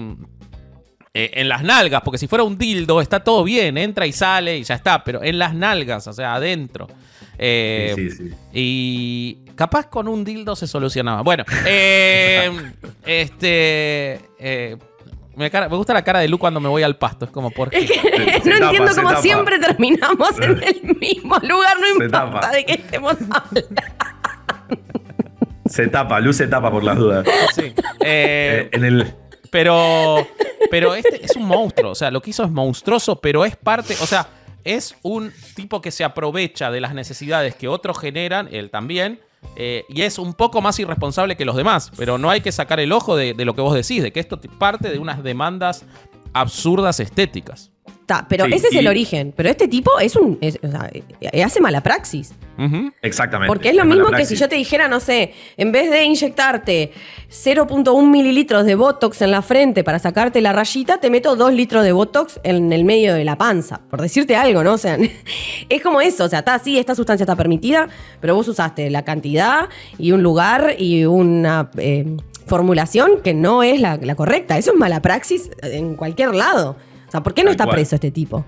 eh, 1.13 1.31
en 1.41 1.49
las 1.49 1.63
nalgas, 1.63 2.03
porque 2.03 2.19
si 2.19 2.27
fuera 2.27 2.43
un 2.43 2.55
dildo 2.55 3.01
está 3.01 3.23
todo 3.23 3.43
bien, 3.43 3.79
entra 3.79 4.05
y 4.05 4.11
sale 4.11 4.59
y 4.59 4.63
ya 4.63 4.75
está, 4.75 5.03
pero 5.03 5.23
en 5.23 5.39
las 5.39 5.55
nalgas, 5.55 6.05
o 6.07 6.13
sea, 6.13 6.35
adentro. 6.35 6.87
Eh, 7.39 7.93
Sí, 7.95 8.11
sí, 8.11 8.29
sí. 8.29 8.35
y 8.53 9.37
capaz 9.55 9.87
con 9.87 10.07
un 10.07 10.23
dildo 10.23 10.55
se 10.55 10.67
solucionaba. 10.67 11.23
Bueno, 11.23 11.45
eh, 11.65 12.51
este. 13.05 14.21
Eh, 15.39 15.43
me, 15.45 15.51
cara- 15.51 15.69
me 15.69 15.75
gusta 15.77 15.93
la 15.93 16.03
cara 16.03 16.19
de 16.19 16.27
Lu 16.27 16.37
cuando 16.37 16.59
me 16.59 16.69
voy 16.69 16.83
al 16.83 16.97
pasto. 16.97 17.25
Es 17.25 17.31
como, 17.31 17.51
¿por 17.51 17.69
qué? 17.69 17.79
Es 17.79 17.89
que 17.91 18.41
Se 18.41 18.49
no 18.49 18.55
tapa, 18.59 18.65
entiendo 18.65 18.95
cómo 18.95 19.09
tapa. 19.09 19.21
siempre 19.21 19.59
terminamos 19.59 20.39
en 20.41 20.63
el 20.63 20.97
mismo 20.99 21.35
lugar, 21.41 21.77
no 21.79 21.87
Se 21.87 21.93
importa 22.05 22.31
tapa. 22.31 22.51
de 22.51 22.65
qué 22.65 22.73
estemos 22.73 23.13
hablando. 23.29 23.61
Se 25.65 25.87
tapa, 25.87 26.19
luz 26.19 26.37
se 26.37 26.47
tapa 26.47 26.71
por 26.71 26.83
las 26.83 26.97
dudas. 26.97 27.25
Sí. 27.55 27.61
Eh, 27.63 27.73
Eh, 28.01 28.69
en 28.71 28.85
el. 28.85 29.13
pero. 29.51 30.25
Pero 30.71 30.93
este 30.95 31.23
es 31.25 31.35
un 31.35 31.45
monstruo. 31.45 31.91
O 31.91 31.95
sea, 31.95 32.11
lo 32.11 32.21
que 32.21 32.29
hizo 32.31 32.43
es 32.43 32.51
monstruoso, 32.51 33.19
pero 33.21 33.45
es 33.45 33.55
parte. 33.55 33.95
O 34.01 34.05
sea, 34.05 34.27
es 34.63 34.95
un 35.03 35.31
tipo 35.55 35.81
que 35.81 35.89
se 35.91 36.03
aprovecha 36.03 36.69
de 36.71 36.81
las 36.81 36.93
necesidades 36.93 37.55
que 37.55 37.67
otros 37.67 37.97
generan, 37.99 38.47
él 38.51 38.69
también. 38.69 39.19
Eh, 39.55 39.85
y 39.89 40.01
es 40.03 40.17
un 40.19 40.33
poco 40.33 40.61
más 40.61 40.79
irresponsable 40.79 41.35
que 41.37 41.45
los 41.45 41.55
demás. 41.55 41.91
Pero 41.97 42.17
no 42.17 42.29
hay 42.29 42.41
que 42.41 42.51
sacar 42.51 42.79
el 42.79 42.91
ojo 42.91 43.15
de, 43.15 43.33
de 43.33 43.45
lo 43.45 43.55
que 43.55 43.61
vos 43.61 43.73
decís, 43.73 44.01
de 44.03 44.11
que 44.11 44.19
esto 44.19 44.37
te- 44.39 44.49
parte 44.49 44.89
de 44.89 44.99
unas 44.99 45.23
demandas 45.23 45.85
absurdas 46.33 46.99
estéticas. 46.99 47.71
Pero 48.29 48.45
Sí, 48.45 48.53
ese 48.53 48.67
es 48.67 48.73
y- 48.73 48.77
el 48.79 48.87
origen. 48.87 49.33
Pero 49.35 49.49
este 49.49 49.67
tipo 49.67 49.99
es 49.99 50.15
un. 50.15 50.37
es- 50.41 50.59
o 50.63 50.69
sea, 50.69 50.89
eh, 50.91 51.43
hace 51.43 51.61
mala 51.61 51.81
praxis. 51.81 52.33
Exactamente. 53.01 53.47
Porque 53.47 53.69
es 53.69 53.75
lo 53.75 53.85
mismo 53.85 54.09
que 54.11 54.25
si 54.25 54.35
yo 54.35 54.49
te 54.49 54.55
dijera, 54.57 54.89
no 54.89 54.99
sé, 54.99 55.33
en 55.55 55.71
vez 55.71 55.89
de 55.89 56.03
inyectarte 56.03 56.91
0.1 57.29 58.09
mililitros 58.09 58.65
de 58.65 58.75
Botox 58.75 59.21
en 59.21 59.31
la 59.31 59.41
frente 59.41 59.83
para 59.85 59.97
sacarte 59.99 60.41
la 60.41 60.51
rayita, 60.51 60.97
te 60.99 61.09
meto 61.09 61.37
2 61.37 61.53
litros 61.53 61.83
de 61.85 61.93
Botox 61.93 62.39
en 62.43 62.73
el 62.73 62.83
medio 62.83 63.13
de 63.13 63.23
la 63.23 63.37
panza. 63.37 63.79
Por 63.89 64.01
decirte 64.01 64.35
algo, 64.35 64.61
¿no? 64.63 64.73
O 64.73 64.77
sea, 64.77 64.97
es 65.69 65.81
como 65.81 66.01
eso. 66.01 66.25
O 66.25 66.27
sea, 66.29 66.39
está 66.39 66.55
así, 66.55 66.77
esta 66.77 66.95
sustancia 66.95 67.23
está 67.23 67.35
permitida, 67.37 67.87
pero 68.19 68.35
vos 68.35 68.47
usaste 68.49 68.89
la 68.89 69.05
cantidad 69.05 69.69
y 69.97 70.11
un 70.11 70.21
lugar 70.21 70.75
y 70.77 71.05
una 71.05 71.69
eh, 71.77 72.05
formulación 72.45 73.21
que 73.23 73.33
no 73.33 73.63
es 73.63 73.79
la, 73.79 73.95
la 73.97 74.15
correcta. 74.15 74.57
Eso 74.57 74.71
es 74.73 74.77
mala 74.77 75.01
praxis 75.01 75.49
en 75.63 75.95
cualquier 75.95 76.35
lado. 76.35 76.75
O 77.09 77.11
sea, 77.11 77.21
¿por 77.21 77.33
qué 77.33 77.41
no 77.41 77.47
Tal 77.47 77.51
está 77.53 77.63
cual. 77.65 77.75
preso 77.75 77.95
este 77.95 78.11
tipo? 78.11 78.45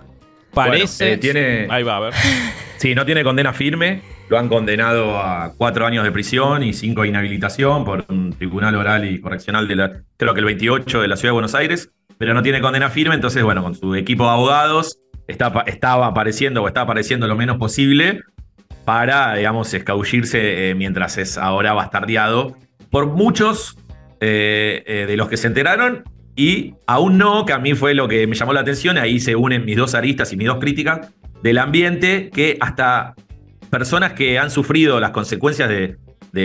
Parece. 0.53 1.13
eh, 1.13 1.17
tiene- 1.17 1.67
Ahí 1.69 1.83
va, 1.83 1.97
a 1.97 1.99
ver. 1.99 2.13
Sí, 2.77 2.95
no 2.95 3.05
tiene 3.05 3.23
condena 3.23 3.53
firme. 3.53 4.01
Lo 4.27 4.39
han 4.39 4.47
condenado 4.49 5.19
a 5.19 5.53
cuatro 5.55 5.85
años 5.85 6.03
de 6.03 6.11
prisión 6.11 6.63
y 6.63 6.73
cinco 6.73 7.03
de 7.03 7.09
inhabilitación 7.09 7.85
por 7.85 8.05
un 8.09 8.33
tribunal 8.33 8.73
oral 8.75 9.05
y 9.05 9.19
correccional 9.21 9.67
de 9.67 9.75
la, 9.75 9.91
creo 10.17 10.33
que 10.33 10.39
el 10.39 10.45
28 10.47 11.01
de 11.01 11.07
la 11.07 11.15
ciudad 11.15 11.29
de 11.29 11.33
Buenos 11.33 11.53
Aires, 11.53 11.91
pero 12.17 12.33
no 12.33 12.41
tiene 12.41 12.59
condena 12.59 12.89
firme. 12.89 13.13
Entonces, 13.13 13.43
bueno, 13.43 13.61
con 13.61 13.75
su 13.75 13.93
equipo 13.93 14.23
de 14.23 14.29
abogados 14.31 14.97
está, 15.27 15.63
estaba 15.67 16.07
apareciendo 16.07 16.63
o 16.63 16.67
está 16.67 16.81
apareciendo 16.81 17.27
lo 17.27 17.35
menos 17.35 17.57
posible 17.57 18.21
para, 18.85 19.35
digamos, 19.35 19.71
escabullirse 19.73 20.71
eh, 20.71 20.75
mientras 20.75 21.17
es 21.19 21.37
ahora 21.37 21.73
bastardeado 21.73 22.57
por 22.89 23.07
muchos 23.07 23.77
eh, 24.21 24.83
eh, 24.87 25.05
de 25.07 25.17
los 25.17 25.29
que 25.29 25.37
se 25.37 25.47
enteraron 25.47 26.03
y 26.35 26.75
aún 26.87 27.17
no, 27.17 27.45
que 27.45 27.53
a 27.53 27.59
mí 27.59 27.73
fue 27.73 27.93
lo 27.93 28.07
que 28.07 28.25
me 28.27 28.35
llamó 28.35 28.53
la 28.53 28.61
atención, 28.61 28.97
ahí 28.97 29.19
se 29.19 29.35
unen 29.35 29.65
mis 29.65 29.77
dos 29.77 29.95
aristas 29.95 30.31
y 30.31 30.37
mis 30.37 30.47
dos 30.47 30.59
críticas 30.59 31.11
del 31.43 31.57
ambiente, 31.57 32.29
que 32.33 32.57
hasta 32.61 33.15
personas 33.69 34.13
que 34.13 34.37
han 34.37 34.51
sufrido 34.51 34.99
las 34.99 35.11
consecuencias 35.11 35.69
de, 35.69 35.97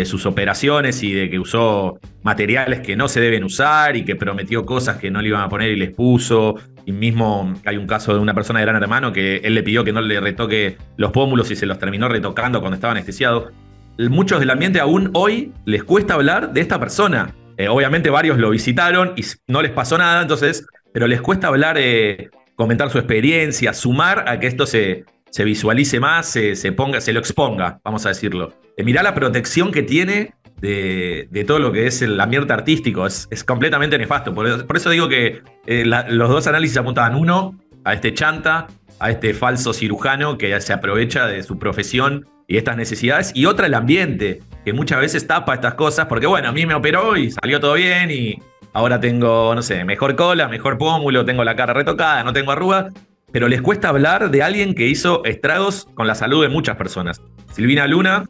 sus 0.05 0.27
operaciones 0.27 1.05
y 1.05 1.13
de 1.13 1.31
que 1.31 1.39
usó 1.39 2.01
materiales 2.25 2.81
que 2.81 2.97
no 2.97 3.07
se 3.07 3.21
deben 3.21 3.45
usar 3.45 3.95
y 3.97 4.05
que 4.05 4.17
prometió 4.17 4.67
cosas 4.67 4.97
que 4.97 5.13
no 5.13 5.23
le 5.23 5.29
iban 5.29 5.43
a 5.43 5.49
poner 5.49 5.71
y 5.71 5.77
les 5.77 5.91
puso. 5.91 6.57
Y 6.85 6.91
mismo 6.91 7.55
hay 7.65 7.77
un 7.77 7.87
caso 7.87 8.13
de 8.13 8.19
una 8.19 8.35
persona 8.35 8.59
de 8.59 8.67
Gran 8.67 8.83
Hermano 8.83 9.13
que 9.13 9.37
él 9.45 9.55
le 9.55 9.63
pidió 9.63 9.85
que 9.85 9.93
no 9.93 10.01
le 10.01 10.19
retoque 10.19 10.77
los 10.97 11.13
pómulos 11.13 11.53
y 11.53 11.57
se 11.57 11.67
los 11.67 11.79
terminó 11.79 12.09
retocando 12.09 12.59
cuando 12.59 12.75
estaba 12.75 12.93
anestesiado. 12.93 13.53
Muchos 13.97 14.41
del 14.41 14.51
ambiente 14.51 14.81
aún 14.81 15.11
hoy 15.15 15.53
les 15.67 15.85
cuesta 15.85 16.15
hablar 16.15 16.53
de 16.53 16.63
esta 16.63 16.81
persona. 16.81 17.33
Eh, 17.59 17.69
obviamente 17.69 18.11
varios 18.11 18.39
lo 18.39 18.51
visitaron 18.51 19.15
y 19.17 19.23
no 19.47 19.63
les 19.63 19.73
pasó 19.73 19.97
nada, 19.97 20.23
entonces, 20.23 20.67
pero 20.93 21.07
les 21.07 21.21
cuesta 21.21 21.49
hablar, 21.49 21.77
eh, 21.79 22.31
comentar 22.55 22.91
su 22.91 22.99
experiencia, 22.99 23.73
sumar 23.73 24.29
a 24.29 24.39
que 24.39 24.47
esto 24.47 24.67
se, 24.67 25.05
se 25.31 25.45
visualice 25.45 26.01
más, 26.01 26.27
se, 26.27 26.73
ponga, 26.73 27.01
se 27.01 27.13
lo 27.13 27.21
exponga, 27.21 27.81
vamos 27.85 28.05
a 28.07 28.11
decirlo. 28.11 28.53
Eh, 28.77 28.85
mirá 28.85 29.03
la 29.03 29.15
protección 29.15 29.73
que 29.73 29.83
tiene 29.83 30.35
de, 30.61 31.45
todo 31.47 31.59
lo 31.59 31.73
que 31.73 31.87
es 31.87 32.03
el 32.03 32.21
ambiente 32.21 32.53
artístico, 32.53 33.07
es, 33.07 33.29
completamente 33.45 33.99
nefasto. 33.99 34.35
Por, 34.35 34.47
eso 34.77 34.91
digo 34.91 35.09
que 35.09 35.43
los 35.67 36.29
dos 36.29 36.47
análisis 36.47 36.77
apuntaban 36.77 37.15
uno 37.15 37.59
a 37.85 37.95
este 37.95 38.13
chanta, 38.15 38.67
a 38.99 39.11
este 39.11 39.35
falso 39.35 39.73
cirujano 39.73 40.39
que 40.39 40.59
se 40.61 40.73
aprovecha 40.73 41.27
de 41.27 41.43
su 41.43 41.59
profesión 41.59 42.27
y 42.49 42.57
estas 42.57 42.77
necesidades, 42.77 43.33
y 43.35 43.47
otra 43.47 43.67
el 43.67 43.75
ambiente, 43.75 44.41
que 44.65 44.73
muchas 44.73 45.01
veces 45.01 45.27
tapa 45.27 45.55
estas 45.55 45.75
cosas, 45.75 46.07
porque 46.07 46.27
bueno, 46.27 46.49
a 46.49 46.53
mí 46.53 46.65
me 46.65 46.75
operó 46.75 47.17
y 47.17 47.31
salió 47.31 47.61
todo 47.61 47.75
bien 47.75 48.11
y 48.11 48.39
ahora 48.73 49.01
tengo, 49.01 49.55
no 49.55 49.63
sé, 49.63 49.85
mejor 49.85 50.15
cola, 50.17 50.49
mejor 50.49 50.79
pómulo, 50.79 51.25
tengo 51.25 51.45
la 51.45 51.57
cara 51.57 51.73
retocada, 51.73 52.23
no 52.23 52.33
tengo 52.33 52.53
arrugas, 52.53 52.93
pero 53.33 53.49
les 53.49 53.63
cuesta 53.63 53.89
hablar 53.89 54.31
de 54.31 54.43
alguien 54.43 54.75
que 54.75 54.87
hizo 54.87 55.25
estragos 55.25 55.89
con 55.95 56.07
la 56.07 56.15
salud 56.15 56.43
de 56.43 56.49
muchas 56.49 56.77
personas. 56.77 57.21
Silvina 57.53 57.87
Luna 57.87 58.25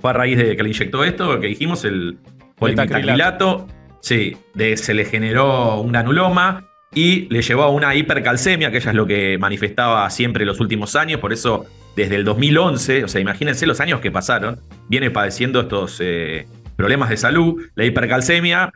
fue 0.00 0.10
a 0.10 0.12
raíz 0.12 0.38
de 0.38 0.56
que 0.56 0.62
le 0.62 0.70
inyectó 0.70 1.04
esto, 1.04 1.40
que 1.40 1.46
dijimos, 1.46 1.84
el 1.84 2.18
polimetacrilato, 2.56 3.66
sí, 4.00 4.36
de, 4.54 4.76
se 4.76 4.94
le 4.94 5.04
generó 5.04 5.80
un 5.80 5.94
anuloma, 5.94 6.68
y 6.96 7.28
le 7.28 7.42
llevó 7.42 7.64
a 7.64 7.68
una 7.68 7.94
hipercalcemia, 7.94 8.70
que 8.70 8.78
ella 8.78 8.90
es 8.90 8.96
lo 8.96 9.06
que 9.06 9.36
manifestaba 9.36 10.08
siempre 10.08 10.46
los 10.46 10.60
últimos 10.60 10.96
años, 10.96 11.20
por 11.20 11.30
eso 11.30 11.66
desde 11.94 12.14
el 12.16 12.24
2011, 12.24 13.04
o 13.04 13.08
sea, 13.08 13.20
imagínense 13.20 13.66
los 13.66 13.80
años 13.80 14.00
que 14.00 14.10
pasaron, 14.10 14.60
viene 14.88 15.10
padeciendo 15.10 15.60
estos 15.60 15.98
eh, 16.00 16.46
problemas 16.74 17.10
de 17.10 17.18
salud. 17.18 17.62
La 17.74 17.84
hipercalcemia, 17.84 18.72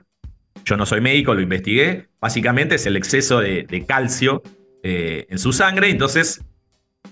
yo 0.66 0.76
no 0.76 0.84
soy 0.84 1.01
médico, 1.01 1.32
lo 1.32 1.40
investigué, 1.40 2.09
básicamente 2.20 2.74
es 2.74 2.84
el 2.84 2.97
exceso 2.97 3.40
de, 3.40 3.84
calcio 3.88 4.42
eh, 4.82 5.26
en 5.30 5.38
su 5.38 5.55
sangre, 5.55 5.88
entonces, 5.88 6.44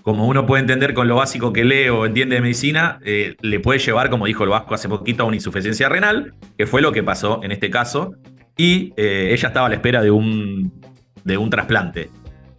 como 0.03 0.27
uno 0.27 0.45
puede 0.45 0.61
entender 0.61 0.93
con 0.93 1.07
lo 1.07 1.15
básico 1.15 1.51
que 1.51 1.65
lee 1.65 1.89
o 1.89 2.05
entiende 2.05 2.35
de 2.35 2.41
medicina, 2.43 2.99
eh, 3.03 3.35
le 3.41 3.59
puede 3.59 3.79
llevar, 3.79 4.11
como 4.11 4.27
dijo 4.27 4.43
el 4.43 4.51
Vasco 4.51 4.75
hace 4.75 4.87
poquito, 4.87 5.23
a 5.23 5.25
una 5.25 5.37
insuficiencia 5.37 5.89
renal, 5.89 6.35
que 6.55 6.67
fue 6.67 6.83
lo 6.83 6.91
que 6.91 7.01
pasó 7.01 7.41
en 7.41 7.51
este 7.51 7.71
caso, 7.71 8.13
y 8.55 8.93
ella 8.97 9.47
estaba 9.47 9.67
a 9.67 9.69
la 9.69 9.75
espera 9.75 10.01
de 10.01 10.11
un 10.11 10.88
de 11.23 11.37
un 11.37 11.49
trasplante. 11.49 12.09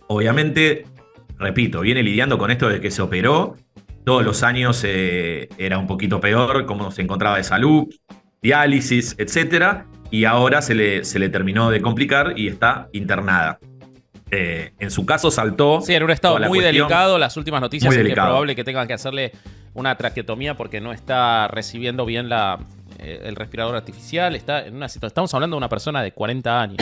Obviamente, 0.08 0.86
repito, 1.38 1.80
viene 1.80 2.02
lidiando 2.02 2.38
con 2.38 2.50
esto 2.50 2.68
de 2.68 2.80
que 2.80 2.90
se 2.90 3.02
operó. 3.02 3.56
Todos 4.04 4.24
los 4.24 4.42
años 4.42 4.82
eh, 4.84 5.48
era 5.58 5.78
un 5.78 5.86
poquito 5.86 6.20
peor 6.20 6.66
cómo 6.66 6.90
se 6.90 7.02
encontraba 7.02 7.36
de 7.36 7.44
salud, 7.44 7.86
diálisis, 8.42 9.14
etc. 9.18 9.84
Y 10.10 10.24
ahora 10.24 10.62
se 10.62 10.74
le, 10.74 11.04
se 11.04 11.18
le 11.18 11.28
terminó 11.28 11.70
de 11.70 11.80
complicar 11.80 12.34
y 12.36 12.48
está 12.48 12.88
internada. 12.92 13.58
Eh, 14.30 14.72
en 14.78 14.90
su 14.90 15.04
caso 15.04 15.30
saltó. 15.30 15.80
Sí, 15.80 15.94
en 15.94 16.02
un 16.02 16.10
estado 16.10 16.38
muy 16.40 16.60
delicado. 16.60 17.18
Las 17.18 17.36
últimas 17.36 17.60
noticias 17.60 17.92
es 17.92 18.02
que 18.02 18.08
es 18.08 18.14
probable 18.14 18.54
que 18.54 18.64
tengan 18.64 18.86
que 18.86 18.94
hacerle 18.94 19.32
una 19.74 19.96
traqueotomía 19.96 20.56
porque 20.56 20.80
no 20.80 20.92
está 20.92 21.48
recibiendo 21.48 22.04
bien 22.04 22.28
la, 22.28 22.58
eh, 22.98 23.22
el 23.24 23.36
respirador 23.36 23.74
artificial. 23.74 24.36
Está 24.36 24.66
en 24.66 24.76
una 24.76 24.88
situación. 24.88 25.08
Estamos 25.08 25.34
hablando 25.34 25.56
de 25.56 25.58
una 25.58 25.68
persona 25.68 26.02
de 26.02 26.12
40 26.12 26.60
años. 26.60 26.78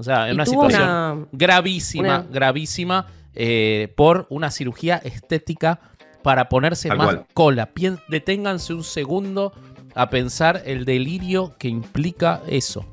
O 0.00 0.02
sea, 0.02 0.30
en 0.30 0.36
una 0.36 0.46
situación 0.46 1.28
gravísima, 1.30 2.24
gravísima, 2.32 3.06
eh, 3.34 3.92
por 3.98 4.26
una 4.30 4.50
cirugía 4.50 4.96
estética 4.96 5.78
para 6.22 6.48
ponerse 6.48 6.88
más 6.94 7.18
cola. 7.34 7.68
deténganse 8.08 8.72
un 8.72 8.82
segundo 8.82 9.52
a 9.94 10.08
pensar 10.08 10.62
el 10.64 10.86
delirio 10.86 11.54
que 11.58 11.68
implica 11.68 12.40
eso. 12.48 12.86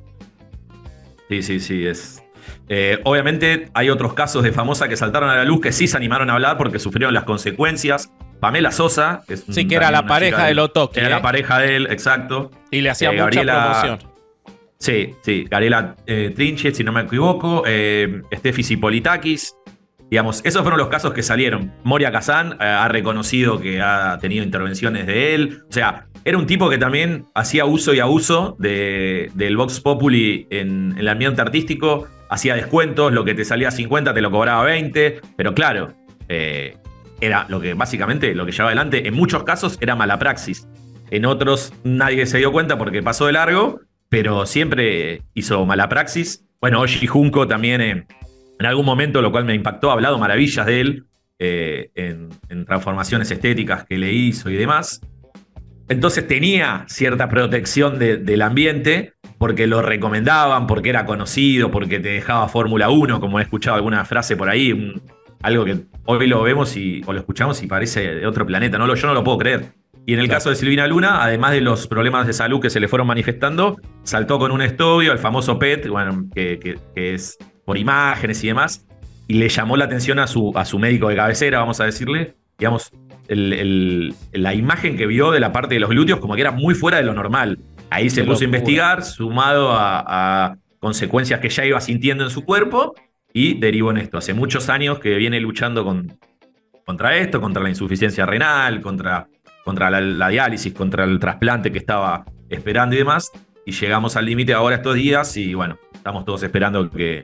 Sí, 1.29 1.41
sí, 1.41 1.61
sí, 1.61 1.87
es. 1.87 2.21
Eh, 2.67 2.99
obviamente 3.05 3.69
hay 3.73 3.89
otros 3.89 4.13
casos 4.13 4.43
de 4.43 4.51
famosa 4.51 4.89
que 4.89 4.97
saltaron 4.97 5.29
a 5.29 5.37
la 5.37 5.45
luz 5.45 5.61
que 5.61 5.71
sí 5.71 5.87
se 5.87 5.95
animaron 5.95 6.29
a 6.29 6.33
hablar 6.33 6.57
porque 6.57 6.77
sufrieron 6.77 7.13
las 7.13 7.23
consecuencias. 7.23 8.11
Pamela 8.41 8.71
Sosa, 8.71 9.23
que 9.25 9.35
es 9.35 9.45
sí, 9.49 9.65
que 9.65 9.75
era 9.75 9.91
la 9.91 10.05
pareja 10.05 10.47
de 10.47 10.59
Otoki. 10.59 10.99
Era 10.99 11.07
la 11.07 11.17
¿eh? 11.19 11.21
pareja 11.21 11.59
de 11.59 11.77
él, 11.77 11.87
exacto. 11.89 12.51
Y 12.69 12.81
le 12.81 12.89
hacía 12.89 13.13
mucha 13.13 13.41
promoción. 13.43 14.16
Sí, 14.79 15.15
sí, 15.21 15.45
Gabriela 15.49 15.95
eh, 16.05 16.31
Trinche, 16.35 16.73
si 16.73 16.83
no 16.83 16.91
me 16.91 17.01
equivoco, 17.01 17.63
eh, 17.65 18.21
Steffi. 18.33 18.63
Digamos, 20.09 20.41
esos 20.45 20.61
fueron 20.61 20.79
los 20.79 20.87
casos 20.87 21.13
que 21.13 21.21
salieron. 21.21 21.73
Moria 21.83 22.11
Kazan 22.11 22.53
eh, 22.53 22.63
ha 22.63 22.87
reconocido 22.87 23.59
que 23.59 23.81
ha 23.81 24.17
tenido 24.21 24.43
intervenciones 24.43 25.05
de 25.05 25.35
él. 25.35 25.63
O 25.69 25.73
sea, 25.73 26.07
era 26.23 26.37
un 26.37 26.45
tipo 26.45 26.69
que 26.69 26.77
también 26.77 27.25
hacía 27.35 27.65
uso 27.65 27.93
y 27.93 27.99
abuso 27.99 28.55
de, 28.59 29.29
del 29.33 29.57
Vox 29.57 29.81
Populi 29.81 30.47
en, 30.49 30.95
el 30.97 31.07
ambiente 31.09 31.41
artístico. 31.41 32.07
Hacía 32.29 32.55
descuentos, 32.55 33.11
lo 33.11 33.25
que 33.25 33.33
te 33.33 33.43
salía 33.43 33.69
50 33.69 34.13
te 34.13 34.21
lo 34.21 34.31
cobraba 34.31 34.63
20. 34.63 35.19
Pero 35.35 35.53
claro, 35.53 35.93
eh, 36.29 36.77
era 37.19 37.45
lo 37.49 37.59
que 37.59 37.73
básicamente 37.73 38.33
lo 38.33 38.45
que 38.45 38.53
llevaba 38.53 38.69
adelante. 38.69 39.07
En 39.07 39.13
muchos 39.13 39.43
casos 39.43 39.77
era 39.81 39.95
mala 39.95 40.19
praxis. 40.19 40.69
En 41.11 41.25
otros 41.25 41.73
nadie 41.83 42.25
se 42.25 42.37
dio 42.37 42.53
cuenta 42.53 42.77
porque 42.77 43.03
pasó 43.03 43.25
de 43.25 43.33
largo 43.33 43.81
pero 44.09 44.45
siempre 44.45 45.21
hizo 45.33 45.65
mala 45.65 45.89
praxis. 45.89 46.45
Bueno, 46.59 46.81
Oshi 46.81 47.07
Junko 47.07 47.47
también 47.47 47.81
eh, 47.81 48.05
en 48.59 48.65
algún 48.65 48.85
momento, 48.85 49.21
lo 49.21 49.31
cual 49.31 49.45
me 49.45 49.53
impactó, 49.53 49.89
ha 49.89 49.93
hablado 49.93 50.17
maravillas 50.17 50.65
de 50.65 50.81
él 50.81 51.05
eh, 51.39 51.91
en, 51.95 52.29
transformaciones 52.65 53.29
estéticas 53.29 53.85
que 53.85 53.97
le 53.97 54.11
hizo 54.11 54.49
y 54.49 54.55
demás. 54.55 55.01
Entonces 55.89 56.27
tenía 56.27 56.85
cierta 56.87 57.29
protección 57.29 57.97
del 57.97 58.41
ambiente 58.41 59.13
porque 59.37 59.67
lo 59.67 59.81
recomendaban, 59.81 60.67
porque 60.67 60.89
era 60.89 61.05
conocido, 61.05 61.71
porque 61.71 61.99
te 61.99 62.09
dejaba 62.09 62.49
Fórmula 62.49 62.89
1, 62.89 63.21
como 63.21 63.39
he 63.39 63.43
escuchado 63.43 63.77
alguna 63.77 64.03
frase 64.03 64.35
por 64.35 64.49
ahí, 64.49 64.95
algo 65.41 65.63
que 65.63 65.77
hoy 66.05 66.27
lo 66.27 66.41
vemos 66.41 66.75
y, 66.75 67.01
o 67.05 67.13
lo 67.13 67.19
escuchamos 67.19 67.61
y 67.63 67.67
parece 67.67 68.15
de 68.15 68.27
otro 68.27 68.45
planeta. 68.45 68.77
No 68.77 68.93
yo 68.93 69.07
no 69.07 69.13
lo 69.13 69.23
puedo 69.23 69.37
creer. 69.37 69.71
Y 70.07 70.13
en 70.13 70.21
el 70.21 70.29
caso 70.29 70.49
de 70.49 70.55
Silvina 70.55 70.87
Luna, 70.87 71.21
además 71.21 71.51
de 71.51 71.59
los 71.59 71.85
problemas 71.85 72.25
de 72.25 72.31
salud 72.31 72.61
que 72.61 72.69
se 72.69 72.79
le 72.79 72.87
fueron 72.87 73.07
manifestando, 73.07 73.77
saltó 74.03 74.39
con 74.39 74.51
un 74.53 74.61
estudio, 74.61 75.11
el 75.11 75.19
famoso 75.19 75.59
PET, 75.59 75.89
bueno, 75.89 76.29
que, 76.33 76.79
es 76.95 77.37
por 77.65 77.77
imágenes 77.77 78.41
y 78.45 78.47
demás, 78.47 78.87
y 79.27 79.33
le 79.33 79.49
llamó 79.49 79.75
la 79.75 79.83
atención 79.83 80.17
a 80.19 80.27
su, 80.27 80.53
a 80.55 80.63
su 80.63 80.79
médico 80.79 81.09
de 81.09 81.17
cabecera, 81.17 81.59
vamos 81.59 81.81
a 81.81 81.83
decirle, 81.83 82.35
digamos, 82.57 82.89
la 83.27 84.53
imagen 84.53 84.95
que 84.95 85.07
vio 85.07 85.31
de 85.31 85.41
la 85.41 85.51
parte 85.51 85.73
de 85.73 85.81
los 85.81 85.89
glúteos 85.89 86.21
como 86.21 86.35
que 86.35 86.41
era 86.41 86.51
muy 86.51 86.73
fuera 86.73 86.99
de 86.99 87.03
lo 87.03 87.13
normal. 87.13 87.59
Ahí 87.89 88.09
se 88.09 88.23
puso 88.23 88.43
a 88.43 88.45
investigar, 88.45 89.03
sumado 89.03 89.73
a, 89.73 90.55
consecuencias 90.79 91.41
que 91.41 91.49
ya 91.49 91.65
iba 91.65 91.81
sintiendo 91.81 92.23
en 92.23 92.29
su 92.29 92.45
cuerpo, 92.45 92.95
y 93.33 93.59
derivó 93.59 93.91
en 93.91 93.97
esto. 93.97 94.17
Hace 94.17 94.33
muchos 94.33 94.69
años 94.69 94.99
que 94.99 95.15
viene 95.15 95.41
luchando 95.41 95.83
con, 95.83 96.17
contra 96.85 97.17
esto, 97.17 97.41
contra 97.41 97.61
la 97.61 97.67
insuficiencia 97.67 98.25
renal, 98.25 98.79
contra 98.79 99.27
contra 99.67 99.89
la, 99.89 100.29
diálisis, 100.29 100.73
contra 100.73 101.03
el 101.03 101.19
trasplante 101.19 101.73
que 101.73 101.77
estaba 101.77 102.23
esperando 102.47 102.95
y 102.95 102.99
demás. 102.99 103.33
Y 103.65 103.73
llegamos 103.73 104.15
al 104.15 104.25
límite 104.25 104.53
ahora 104.53 104.77
estos 104.77 104.95
días 104.95 105.35
y 105.35 105.55
bueno, 105.55 105.77
estamos 105.93 106.23
todos 106.23 106.41
esperando 106.41 106.89
que, 106.89 107.21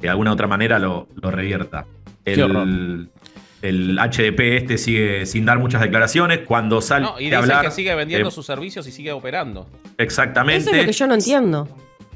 de 0.00 0.08
alguna 0.08 0.32
otra 0.32 0.46
manera 0.46 0.78
lo, 0.78 1.08
revierta. 1.20 1.86
El, 2.24 3.10
el, 3.60 3.98
HDP 3.98 4.38
este 4.38 4.78
sigue 4.78 5.26
sin 5.26 5.44
dar 5.44 5.58
muchas 5.58 5.80
declaraciones. 5.80 6.42
Cuando 6.46 6.80
sale 6.80 7.08
y 7.18 7.28
dice 7.28 7.52
que 7.60 7.70
sigue 7.72 7.92
vendiendo 7.96 8.28
eh, 8.28 8.30
sus 8.30 8.46
servicios 8.46 8.86
y 8.86 8.92
sigue 8.92 9.10
operando. 9.10 9.68
Exactamente. 9.98 10.60
Eso 10.60 10.70
es 10.70 10.76
lo 10.76 10.86
que 10.86 10.92
yo 10.92 11.06
no 11.08 11.14
entiendo 11.14 11.68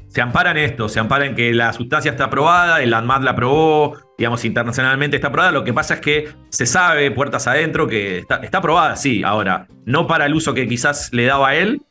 se 0.07 0.21
ampara 0.21 0.51
en 0.51 0.57
esto, 0.57 0.87
se 0.87 1.01
ampara 1.01 1.25
en 1.25 1.35
que 1.35 1.53
la 1.53 1.73
sustancia 1.73 2.11
está 2.11 2.25
aprobada, 2.25 2.81
el 2.81 2.93
ANMAT 2.93 3.21
la 3.21 3.31
aprobó, 3.31 3.97
digamos, 4.17 4.45
internacionalmente 4.45 5.17
está 5.17 5.27
aprobada. 5.27 5.51
Lo 5.51 5.63
que 5.63 5.73
pasa 5.73 5.95
es 5.95 5.99
que 6.01 6.29
se 6.49 6.65
sabe, 6.65 7.11
puertas 7.11 7.47
adentro, 7.47 7.87
que 7.87 8.19
está, 8.19 8.37
está 8.37 8.59
aprobada, 8.59 8.95
sí, 8.95 9.23
ahora, 9.23 9.67
no 9.85 10.07
para 10.07 10.25
el 10.25 10.33
uso 10.33 10.53
que 10.53 10.67
quizás 10.67 11.11
le 11.13 11.25
daba 11.25 11.49
a 11.49 11.55
él, 11.55 11.81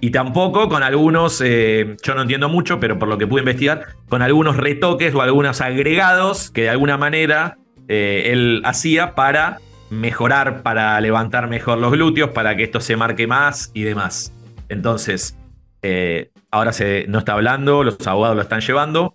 y 0.00 0.10
tampoco 0.10 0.68
con 0.68 0.82
algunos, 0.82 1.40
eh, 1.42 1.96
yo 2.02 2.14
no 2.14 2.22
entiendo 2.22 2.50
mucho, 2.50 2.78
pero 2.78 2.98
por 2.98 3.08
lo 3.08 3.16
que 3.16 3.26
pude 3.26 3.40
investigar, 3.40 3.86
con 4.08 4.20
algunos 4.20 4.56
retoques 4.56 5.14
o 5.14 5.22
algunos 5.22 5.62
agregados 5.62 6.50
que 6.50 6.62
de 6.62 6.68
alguna 6.68 6.98
manera 6.98 7.56
eh, 7.88 8.24
él 8.26 8.60
hacía 8.66 9.14
para 9.14 9.60
mejorar, 9.88 10.62
para 10.62 11.00
levantar 11.00 11.48
mejor 11.48 11.78
los 11.78 11.92
glúteos, 11.92 12.30
para 12.30 12.54
que 12.54 12.64
esto 12.64 12.80
se 12.80 12.96
marque 12.96 13.26
más 13.26 13.70
y 13.72 13.84
demás. 13.84 14.34
Entonces, 14.68 15.38
eh, 15.80 16.30
ahora 16.50 16.72
se, 16.72 17.06
no 17.08 17.18
está 17.18 17.32
hablando, 17.32 17.82
los 17.82 18.06
abogados 18.06 18.36
lo 18.36 18.42
están 18.42 18.60
llevando, 18.60 19.14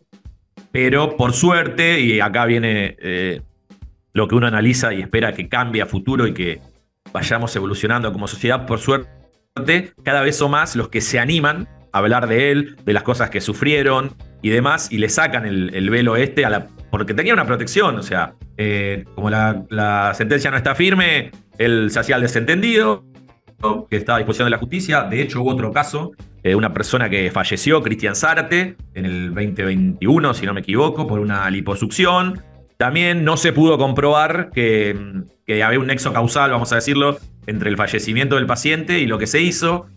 pero 0.71 1.15
por 1.17 1.33
suerte, 1.33 1.99
y 1.99 2.19
acá 2.19 2.45
viene 2.45 2.95
eh, 2.99 3.41
lo 4.13 4.27
que 4.27 4.35
uno 4.35 4.47
analiza 4.47 4.93
y 4.93 5.01
espera 5.01 5.33
que 5.33 5.47
cambie 5.47 5.81
a 5.81 5.85
futuro 5.85 6.27
y 6.27 6.33
que 6.33 6.59
vayamos 7.11 7.55
evolucionando 7.55 8.11
como 8.11 8.27
sociedad, 8.27 8.65
por 8.65 8.79
suerte 8.79 9.09
cada 10.03 10.21
vez 10.21 10.37
son 10.37 10.51
más 10.51 10.75
los 10.75 10.89
que 10.89 11.01
se 11.01 11.19
animan 11.19 11.67
a 11.91 11.97
hablar 11.97 12.27
de 12.27 12.51
él, 12.51 12.77
de 12.85 12.93
las 12.93 13.03
cosas 13.03 13.29
que 13.29 13.41
sufrieron 13.41 14.15
y 14.41 14.49
demás, 14.49 14.91
y 14.91 14.99
le 14.99 15.09
sacan 15.09 15.45
el, 15.45 15.73
el 15.73 15.89
velo 15.89 16.15
este 16.15 16.45
a 16.45 16.49
la, 16.49 16.67
porque 16.91 17.13
tenía 17.13 17.33
una 17.33 17.45
protección, 17.45 17.97
o 17.97 18.03
sea, 18.03 18.35
eh, 18.57 19.05
como 19.15 19.29
la, 19.29 19.65
la 19.69 20.13
sentencia 20.13 20.51
no 20.51 20.57
está 20.57 20.75
firme, 20.75 21.31
él 21.57 21.89
se 21.91 21.99
hacía 21.99 22.15
el 22.15 22.21
desentendido, 22.21 23.03
que 23.89 23.97
estaba 23.97 24.17
a 24.17 24.19
disposición 24.19 24.45
de 24.45 24.51
la 24.51 24.57
justicia. 24.57 25.03
De 25.03 25.21
hecho, 25.21 25.41
hubo 25.41 25.51
otro 25.51 25.71
caso 25.71 26.11
de 26.44 26.56
una 26.56 26.74
persona 26.74 27.10
que 27.10 27.32
falleció, 27.32 27.82
Cristian 27.82 28.16
Zárate, 28.16 28.76
en 28.94 29.06
el 29.06 29.34
2021, 29.34 30.34
si 30.34 30.45
no 30.45 30.53
me 30.53 30.61
equivoco, 30.61 31.07
por 31.07 31.20
una 31.20 31.49
liposucción. 31.49 32.41
También 32.78 33.26
no 33.26 33.36
se 33.36 33.52
pudo 33.52 33.78
comprobar 33.78 34.52
que, 34.52 34.98
que 35.45 35.64
había 35.64 35.80
un 35.80 35.88
nexo 35.88 36.14
causal, 36.14 36.52
vamos 36.52 36.72
a 36.72 36.76
decirlo, 36.76 37.18
entre 37.45 37.70
el 37.70 37.78
fallecimiento 37.78 38.36
del 38.36 38.45
paciente 38.45 38.99
y 38.99 39.06
lo 39.06 39.18
que 39.18 39.28
se 39.28 39.41
hizo. 39.41 39.88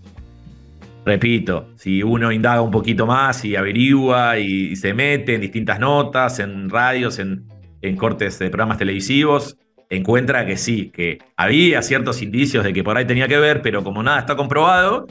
Repito, 1.05 1.69
si 1.77 2.03
uno 2.03 2.31
indaga 2.33 2.61
un 2.61 2.71
poquito 2.71 3.07
más 3.07 3.45
y 3.45 3.57
averigua 3.57 4.39
y, 4.39 4.77
se 4.77 4.95
mete 4.95 5.35
en 5.35 5.41
distintas 5.41 5.81
notas, 5.81 6.39
en 6.39 6.71
radios, 6.71 7.19
en, 7.19 7.45
en 7.83 7.97
cortes 7.97 8.39
de 8.39 8.51
programas 8.51 8.79
televisivos, 8.79 9.57
encuentra 9.91 10.47
que 10.47 10.57
sí, 10.57 10.91
que 10.91 11.19
había 11.37 11.83
ciertos 11.83 12.23
indicios 12.23 12.65
de 12.65 12.73
que 12.73 12.83
por 12.83 12.97
ahí 12.97 13.05
tenía 13.05 13.29
que 13.29 13.39
ver, 13.39 13.63
pero 13.63 13.85
como 13.85 14.03
nada 14.03 14.21
está 14.21 14.37
comprobado, 14.37 15.07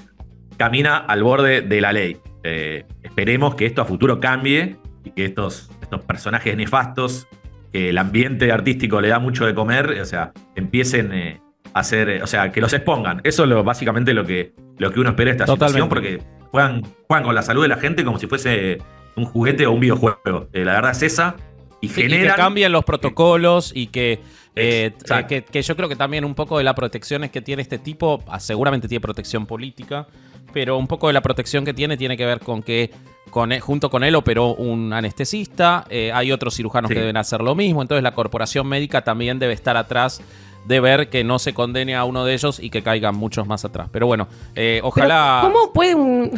camina 0.62 0.98
al 0.98 1.24
borde 1.24 1.62
de 1.62 1.82
la 1.82 1.92
ley. 1.92 2.18
Eh, 2.44 2.86
esperemos 3.02 3.56
que 3.56 3.66
esto 3.66 3.82
a 3.82 3.86
futuro 3.86 4.20
cambie 4.20 4.76
y 5.04 5.10
que 5.10 5.26
estos, 5.26 5.72
estos 5.82 6.06
personajes 6.06 6.56
nefastos, 6.56 7.28
que 7.74 7.90
el 7.90 7.98
ambiente 7.98 8.52
artístico 8.52 9.02
le 9.02 9.08
da 9.08 9.18
mucho 9.18 9.48
de 9.48 9.56
comer, 9.56 9.90
o 10.00 10.06
sea, 10.06 10.34
empiecen 10.56 11.14
eh, 11.14 11.42
a 11.74 11.80
hacer, 11.80 12.22
o 12.22 12.28
sea, 12.28 12.52
que 12.52 12.62
los 12.62 12.74
expongan. 12.74 13.22
Eso 13.24 13.42
es 13.42 13.50
lo, 13.50 13.64
básicamente 13.64 14.14
lo 14.14 14.24
que, 14.24 14.54
lo 14.78 14.92
que 14.92 15.00
uno 15.00 15.10
espera 15.10 15.32
de 15.32 15.38
esta 15.38 15.48
situación, 15.48 15.90
porque 15.90 16.22
juegan, 16.52 16.84
juegan 17.08 17.24
con 17.24 17.34
la 17.34 17.42
salud 17.42 17.64
de 17.64 17.68
la 17.68 17.78
gente 17.78 18.06
como 18.06 18.20
si 18.20 18.28
fuese 18.28 18.78
un 19.16 19.26
juguete 19.26 19.66
o 19.66 19.72
un 19.72 19.80
videojuego. 19.80 20.48
Eh, 20.54 20.64
la 20.64 20.74
verdad 20.74 20.92
es 20.92 21.02
esa. 21.02 21.38
Y, 21.82 21.88
Sí, 21.88 22.02
y 22.02 22.04
generan. 22.04 22.36
que 22.36 22.40
cambien 22.40 22.72
los 22.72 22.86
protocolos 22.86 23.72
y 23.74 23.88
que, 23.88 24.20
eh, 24.56 24.92
que, 25.28 25.44
que 25.44 25.62
yo 25.64 25.76
creo 25.76 25.90
que 25.90 25.96
también 25.96 26.24
un 26.24 26.36
poco 26.36 26.60
de 26.60 26.64
la 26.64 26.76
protección 26.76 27.24
es 27.24 27.32
que 27.32 27.42
tiene 27.42 27.64
este 27.64 27.80
tipo, 27.80 28.24
ah, 28.28 28.40
seguramente 28.40 28.88
tiene 28.88 29.02
protección 29.02 29.48
política, 29.48 30.06
pero 30.54 30.78
un 30.78 30.88
poco 30.88 31.08
de 31.08 31.14
la 31.14 31.22
protección 31.22 31.64
que 31.66 31.74
tiene 31.74 31.98
tiene 31.98 32.18
que 32.18 32.26
ver 32.26 32.40
con 32.40 32.62
que 32.64 32.92
con 33.30 33.52
él- 33.54 33.62
junto 33.62 33.90
con 33.90 34.04
él 34.04 34.16
operó 34.16 34.56
un 34.56 34.92
anestesista, 34.92 35.86
eh, 35.90 36.12
hay 36.14 36.32
otros 36.32 36.56
cirujanos 36.56 36.90
Sí. 36.90 36.96
que 36.96 37.00
deben 37.00 37.18
hacer 37.18 37.42
lo 37.42 37.56
mismo, 37.56 37.82
entonces 37.82 38.04
la 38.04 38.14
corporación 38.14 38.68
médica 38.68 39.04
también 39.04 39.40
debe 39.40 39.54
estar 39.54 39.78
atrás 39.78 40.22
de 40.68 40.80
ver 40.80 41.10
que 41.10 41.24
no 41.24 41.40
se 41.40 41.54
condene 41.56 41.96
a 41.96 42.04
uno 42.04 42.24
de 42.24 42.34
ellos 42.36 42.60
y 42.60 42.70
que 42.70 42.84
caigan 42.84 43.16
muchos 43.16 43.48
más 43.48 43.66
atrás. 43.66 43.88
Pero 43.92 44.06
bueno, 44.06 44.28
eh, 44.56 44.76
Pero, 44.78 44.88
ojalá... 44.90 45.40
¿Cómo 45.44 45.74
puede 45.74 45.96
un.? 45.96 46.30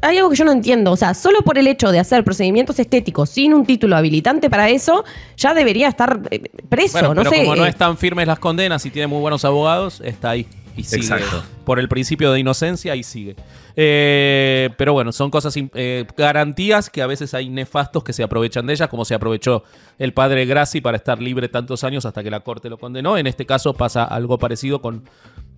Hay 0.00 0.16
algo 0.18 0.30
que 0.30 0.36
yo 0.36 0.44
no 0.44 0.52
entiendo. 0.52 0.92
O 0.92 0.96
sea, 0.96 1.12
solo 1.12 1.40
por 1.40 1.58
el 1.58 1.66
hecho 1.66 1.90
de 1.90 1.98
hacer 1.98 2.22
procedimientos 2.22 2.78
estéticos 2.78 3.30
sin 3.30 3.52
un 3.54 3.66
título 3.66 3.96
habilitante 3.96 4.48
para 4.48 4.68
eso, 4.68 5.04
ya 5.36 5.54
debería 5.54 5.88
estar 5.88 6.20
eh, 6.30 6.42
preso. 6.68 6.98
Bueno, 6.98 7.14
no 7.14 7.22
pero 7.22 7.30
sé. 7.30 7.38
como 7.44 7.56
no 7.56 7.64
eh, 7.66 7.70
están 7.70 7.96
firmes 7.96 8.28
las 8.28 8.38
condenas 8.38 8.86
y 8.86 8.90
tiene 8.90 9.08
muy 9.08 9.20
buenos 9.20 9.44
abogados, 9.44 10.00
está 10.04 10.30
ahí. 10.30 10.46
Y 10.78 10.84
sigue. 10.84 11.02
Exacto. 11.02 11.42
Por 11.64 11.78
el 11.78 11.88
principio 11.88 12.32
de 12.32 12.40
inocencia 12.40 12.94
y 12.96 13.02
sigue. 13.02 13.36
Eh, 13.76 14.70
pero 14.78 14.92
bueno, 14.92 15.12
son 15.12 15.30
cosas, 15.30 15.54
eh, 15.56 16.06
garantías 16.16 16.88
que 16.88 17.02
a 17.02 17.06
veces 17.06 17.34
hay 17.34 17.48
nefastos 17.48 18.04
que 18.04 18.12
se 18.12 18.22
aprovechan 18.22 18.66
de 18.66 18.72
ellas, 18.74 18.88
como 18.88 19.04
se 19.04 19.14
aprovechó 19.14 19.64
el 19.98 20.12
padre 20.14 20.46
Grassi 20.46 20.80
para 20.80 20.96
estar 20.96 21.20
libre 21.20 21.48
tantos 21.48 21.84
años 21.84 22.06
hasta 22.06 22.22
que 22.22 22.30
la 22.30 22.40
corte 22.40 22.70
lo 22.70 22.78
condenó. 22.78 23.18
En 23.18 23.26
este 23.26 23.44
caso 23.44 23.74
pasa 23.74 24.04
algo 24.04 24.38
parecido 24.38 24.80
con 24.80 25.04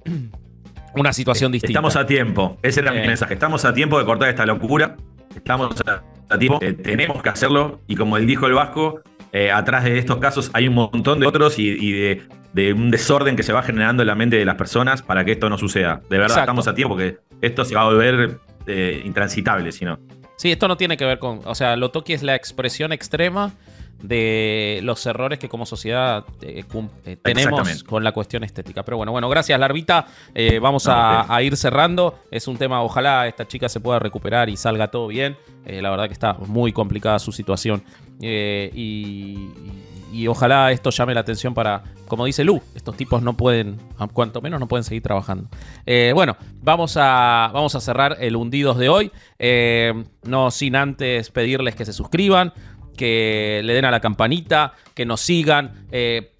una 0.96 1.12
situación 1.12 1.52
distinta. 1.52 1.72
Estamos 1.72 1.96
a 1.96 2.06
tiempo. 2.06 2.58
Ese 2.62 2.80
era 2.80 2.94
Eh. 2.96 3.00
mi 3.00 3.06
mensaje. 3.06 3.34
Estamos 3.34 3.64
a 3.64 3.72
tiempo 3.74 3.98
de 3.98 4.04
cortar 4.04 4.28
esta 4.28 4.46
locura. 4.46 4.96
Estamos 5.34 5.76
a, 5.86 6.02
a 6.28 6.38
tiempo. 6.38 6.58
Eh, 6.62 6.72
tenemos 6.72 7.22
que 7.22 7.28
hacerlo. 7.28 7.80
Y 7.86 7.94
como 7.96 8.16
él 8.16 8.26
dijo 8.26 8.46
el 8.46 8.54
Vasco, 8.54 9.00
eh, 9.32 9.50
atrás 9.50 9.84
de 9.84 9.98
estos 9.98 10.18
casos 10.18 10.50
hay 10.52 10.68
un 10.68 10.74
montón 10.74 11.20
de 11.20 11.26
otros 11.26 11.58
y, 11.58 11.68
y 11.68 11.92
de, 11.92 12.22
de 12.52 12.72
un 12.72 12.90
desorden 12.90 13.36
que 13.36 13.42
se 13.42 13.52
va 13.52 13.62
generando 13.62 14.02
en 14.02 14.08
la 14.08 14.14
mente 14.14 14.36
de 14.36 14.44
las 14.44 14.56
personas 14.56 15.02
para 15.02 15.24
que 15.24 15.32
esto 15.32 15.48
no 15.48 15.58
suceda. 15.58 16.00
De 16.10 16.18
verdad, 16.18 16.26
Exacto. 16.26 16.40
estamos 16.42 16.68
a 16.68 16.74
tiempo 16.74 16.94
porque 16.94 17.18
esto 17.40 17.64
se 17.64 17.74
va 17.74 17.82
a 17.82 17.84
volver 17.84 18.40
eh, 18.66 19.02
intransitable, 19.04 19.72
si 19.72 19.84
no. 19.84 19.98
Sí, 20.36 20.50
esto 20.50 20.68
no 20.68 20.76
tiene 20.76 20.96
que 20.96 21.04
ver 21.04 21.18
con. 21.18 21.40
O 21.44 21.54
sea, 21.54 21.76
lo 21.76 21.90
toqui 21.90 22.14
es 22.14 22.22
la 22.22 22.34
expresión 22.34 22.92
extrema 22.92 23.52
de 24.02 24.80
los 24.82 25.04
errores 25.04 25.38
que 25.38 25.48
como 25.48 25.66
sociedad 25.66 26.24
eh, 26.40 26.64
eh, 27.04 27.16
tenemos 27.22 27.84
con 27.84 28.02
la 28.02 28.12
cuestión 28.12 28.44
estética. 28.44 28.82
Pero 28.82 28.96
bueno, 28.96 29.12
bueno, 29.12 29.28
gracias, 29.28 29.58
Larvita. 29.60 30.06
Eh, 30.34 30.58
vamos 30.58 30.86
No, 30.86 30.94
a, 30.94 31.42
ir 31.42 31.56
cerrando. 31.56 32.20
Es 32.30 32.48
un 32.48 32.56
tema, 32.56 32.82
ojalá 32.82 33.26
esta 33.26 33.46
chica 33.46 33.68
se 33.68 33.80
pueda 33.80 33.98
recuperar 33.98 34.48
y 34.48 34.56
salga 34.56 34.88
todo 34.88 35.08
bien. 35.08 35.36
La 35.66 35.90
verdad 35.90 36.06
que 36.06 36.14
está 36.14 36.32
muy 36.34 36.72
complicada 36.72 37.18
su 37.18 37.32
situación. 37.32 37.84
Eh, 38.22 38.70
y, 38.74 39.48
y- 40.12 40.26
ojalá 40.28 40.72
esto 40.72 40.90
llame 40.90 41.14
la 41.14 41.20
atención 41.20 41.54
para, 41.54 41.82
como 42.08 42.24
dice 42.26 42.44
Lu, 42.44 42.60
estos 42.74 42.96
tipos 42.96 43.22
no 43.22 43.34
pueden, 43.36 43.78
cuanto 44.12 44.40
menos 44.42 44.60
no 44.60 44.68
pueden 44.68 44.84
seguir 44.84 45.02
trabajando. 45.02 45.48
Eh, 45.86 46.12
bueno, 46.14 46.36
vamos 46.62 46.96
a, 46.96 47.50
vamos 47.52 47.74
a 47.74 47.80
cerrar 47.80 48.16
el 48.20 48.36
hundidos 48.36 48.76
de 48.78 48.88
hoy. 48.88 49.10
Eh, 49.38 50.04
no 50.24 50.50
sin 50.50 50.76
antes 50.76 51.30
pedirles 51.30 51.74
que 51.76 51.84
se 51.84 51.92
suscriban, 51.92 52.52
que 52.96 53.62
le 53.64 53.72
den 53.72 53.86
a 53.86 53.90
la 53.90 54.00
campanita, 54.00 54.74
que 54.94 55.06
nos 55.06 55.20
sigan, 55.22 55.86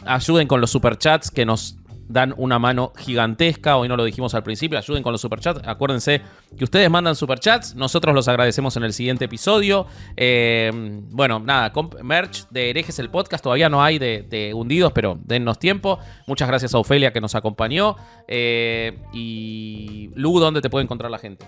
ayuden 0.05 0.47
con 0.47 0.61
los 0.61 0.71
superchats 0.71 1.31
que 1.31 1.47
nos 1.47 1.77
dan 2.11 2.35
una 2.37 2.59
mano 2.59 2.93
gigantesca. 2.97 3.77
Hoy 3.77 3.89
no 3.89 3.97
lo 3.97 4.05
dijimos 4.05 4.35
al 4.35 4.43
principio, 4.43 4.77
ayuden 4.79 5.03
con 5.03 5.13
los 5.13 5.21
superchats. 5.21 5.61
Acuérdense 5.67 6.21
que 6.57 6.65
ustedes 6.65 6.91
mandan 6.91 7.15
superchats, 7.15 7.75
nosotros 7.77 8.15
los 8.15 8.27
agradecemos 8.29 8.77
en 8.77 8.83
el 8.83 8.93
siguiente 8.93 9.27
episodio. 9.27 9.87
Eh, 10.17 10.71
bueno, 11.11 11.39
nada, 11.39 11.73
merch 12.03 12.49
de 12.51 12.71
herejes 12.71 12.99
el 12.99 13.11
podcast, 13.11 13.43
todavía 13.43 13.69
no 13.69 13.83
hay 13.83 13.99
de, 13.99 14.23
de 14.29 14.53
hundidos, 14.53 14.93
pero 14.93 15.19
dennos 15.25 15.59
tiempo. 15.59 15.99
Muchas 16.27 16.49
gracias 16.49 16.75
a 16.75 16.79
Ofelia 16.79 17.13
que 17.13 17.21
nos 17.21 17.35
acompañó. 17.35 17.97
Eh, 18.27 18.99
y 19.13 20.11
Lu, 20.15 20.41
¿dónde 20.41 20.61
te 20.61 20.69
puede 20.69 20.85
encontrar 20.85 21.11
la 21.11 21.19
gente? 21.19 21.47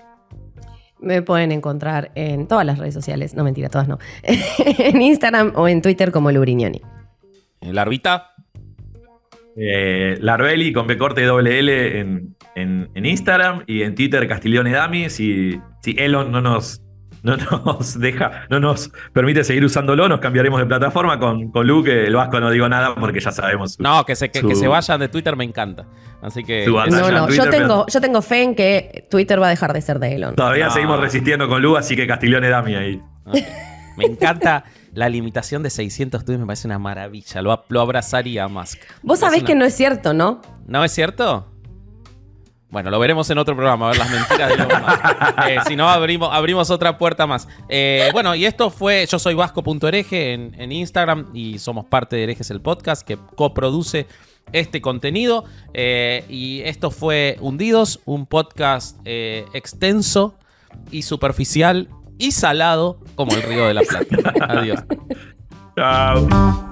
Me 1.01 1.21
pueden 1.21 1.51
encontrar 1.51 2.13
en 2.15 2.47
todas 2.47 2.65
las 2.65 2.79
redes 2.79 2.95
sociales. 2.95 3.35
No, 3.35 3.43
mentira, 3.43 3.69
todas 3.69 3.89
no. 3.89 3.99
en 4.23 5.03
Instagram 5.03 5.53
o 5.57 5.67
en 5.67 5.83
Twitter 5.83 6.13
como 6.13 6.31
Lurignoni. 6.31 6.81
Eh, 7.61 7.73
Larvita. 7.73 8.32
Eh, 9.57 10.17
Larvelli 10.21 10.73
con 10.73 10.87
B 10.87 10.97
corte 10.97 11.23
y 11.23 11.25
doble 11.25 11.59
L 11.59 12.01
en, 12.01 12.37
en- 12.55 12.91
en 12.95 13.07
Instagram 13.07 13.65
y 13.67 13.83
en 13.83 13.95
Twitter 13.95 14.27
Castiglione 14.27 14.73
Dami. 14.73 15.11
Si, 15.11 15.61
si 15.83 15.95
Elon 15.99 16.33
no 16.33 16.41
nos, 16.41 16.81
no 17.23 17.37
nos 17.37 17.99
deja, 18.01 18.47
no 18.49 18.61
nos 18.61 18.91
permite 19.13 19.45
seguir 19.45 19.65
usándolo, 19.65 20.09
nos 20.09 20.21
cambiaremos 20.21 20.59
de 20.61 20.67
plataforma 20.67 21.19
con, 21.19 21.51
con 21.53 21.67
Luke. 21.67 22.07
El 22.07 22.15
Vasco 22.17 22.41
no 22.41 22.51
digo 22.51 22.67
nada 22.69 22.95
porque 22.95 23.21
ya 23.21 23.31
sabemos. 23.31 23.75
su- 23.75 23.83
No, 23.83 24.05
que 24.07 24.17
se, 24.17 24.31
que, 24.31 24.41
su- 24.41 24.49
que 24.49 24.55
se 24.55 24.69
vayan 24.69 24.99
de 25.01 25.09
Twitter 25.09 25.37
me 25.37 25.45
encanta. 25.45 25.87
Así 26.23 26.43
que. 26.45 26.65
No, 26.67 26.87
no, 26.87 27.27
Twitter, 27.27 27.45
yo 27.45 27.51
pero- 27.51 27.51
tengo, 27.51 27.87
yo 27.89 28.01
tengo 28.01 28.23
fe 28.23 28.43
en 28.43 28.55
que 28.55 29.07
Twitter 29.11 29.41
va 29.41 29.49
a 29.49 29.51
dejar 29.51 29.73
de 29.75 29.83
ser 29.83 29.99
de 29.99 30.15
Elon. 30.15 30.35
Todavía 30.35 30.67
No. 30.67 30.71
seguimos 30.73 30.99
resistiendo 31.01 31.47
con 31.49 31.61
Lu, 31.61 31.77
así 31.77 31.95
que 31.95 32.07
Castiglione 32.07 32.49
Dami 32.49 32.75
ahí. 32.75 33.01
Me 33.99 34.07
encanta 34.07 34.65
la 34.93 35.09
limitación 35.09 35.63
de 35.63 35.71
600 35.71 36.25
tweets, 36.25 36.41
me 36.41 36.47
parece 36.47 36.69
una 36.69 36.79
maravilla. 36.79 37.43
Lo, 37.43 37.65
lo 37.69 37.81
abrazaría 37.81 38.49
Musk. 38.49 38.81
Vos 39.03 39.21
sabés 39.21 39.43
que 39.43 39.55
no 39.55 39.65
es 39.65 39.75
cierto, 39.75 40.13
¿no? 40.13 40.41
¿No 40.67 40.85
es 40.85 40.93
cierto? 40.93 41.49
Bueno, 42.69 42.91
lo 42.91 42.99
veremos 42.99 43.29
en 43.29 43.37
otro 43.37 43.55
programa, 43.55 43.87
a 43.87 43.89
ver 43.91 43.99
las 43.99 44.11
mentiras 44.11 44.49
de 44.49 44.55
Elon 44.55 44.69
Musk. 44.69 45.47
Eh, 45.49 45.59
si 45.67 45.77
no, 45.77 45.89
abrimos, 45.89 46.31
abrimos 46.33 46.71
otra 46.71 46.97
puerta 46.99 47.27
más. 47.27 47.49
Eh, 47.69 48.09
bueno, 48.13 48.35
y 48.35 48.45
esto 48.45 48.71
fue 48.71 49.07
Yo 49.07 49.19
soy 49.19 49.35
Vasco.hereje 49.35 50.33
en, 50.33 50.55
en 50.59 50.73
Instagram 50.73 51.31
y 51.35 51.59
somos 51.59 51.87
parte 51.87 52.17
de 52.17 52.25
Herejes 52.25 52.51
el 52.51 52.61
Podcast 52.61 53.07
que 53.07 53.19
coproduce 53.37 54.07
este 54.53 54.81
contenido. 54.81 55.45
Eh, 55.75 56.25
y 56.29 56.61
esto 56.63 56.91
fue 56.91 57.37
Hundidos, 57.41 58.01
un 58.05 58.27
podcast 58.27 58.99
eh, 59.05 59.45
extenso 59.55 60.35
y 60.91 61.03
superficial 61.03 61.89
y 62.19 62.33
salado 62.33 63.01
como 63.15 63.33
el 63.35 63.43
Río 63.43 63.67
de 63.67 63.75
la 63.75 63.83
Plata. 63.83 64.33
Adiós. 64.49 64.83
Chao. 65.77 66.72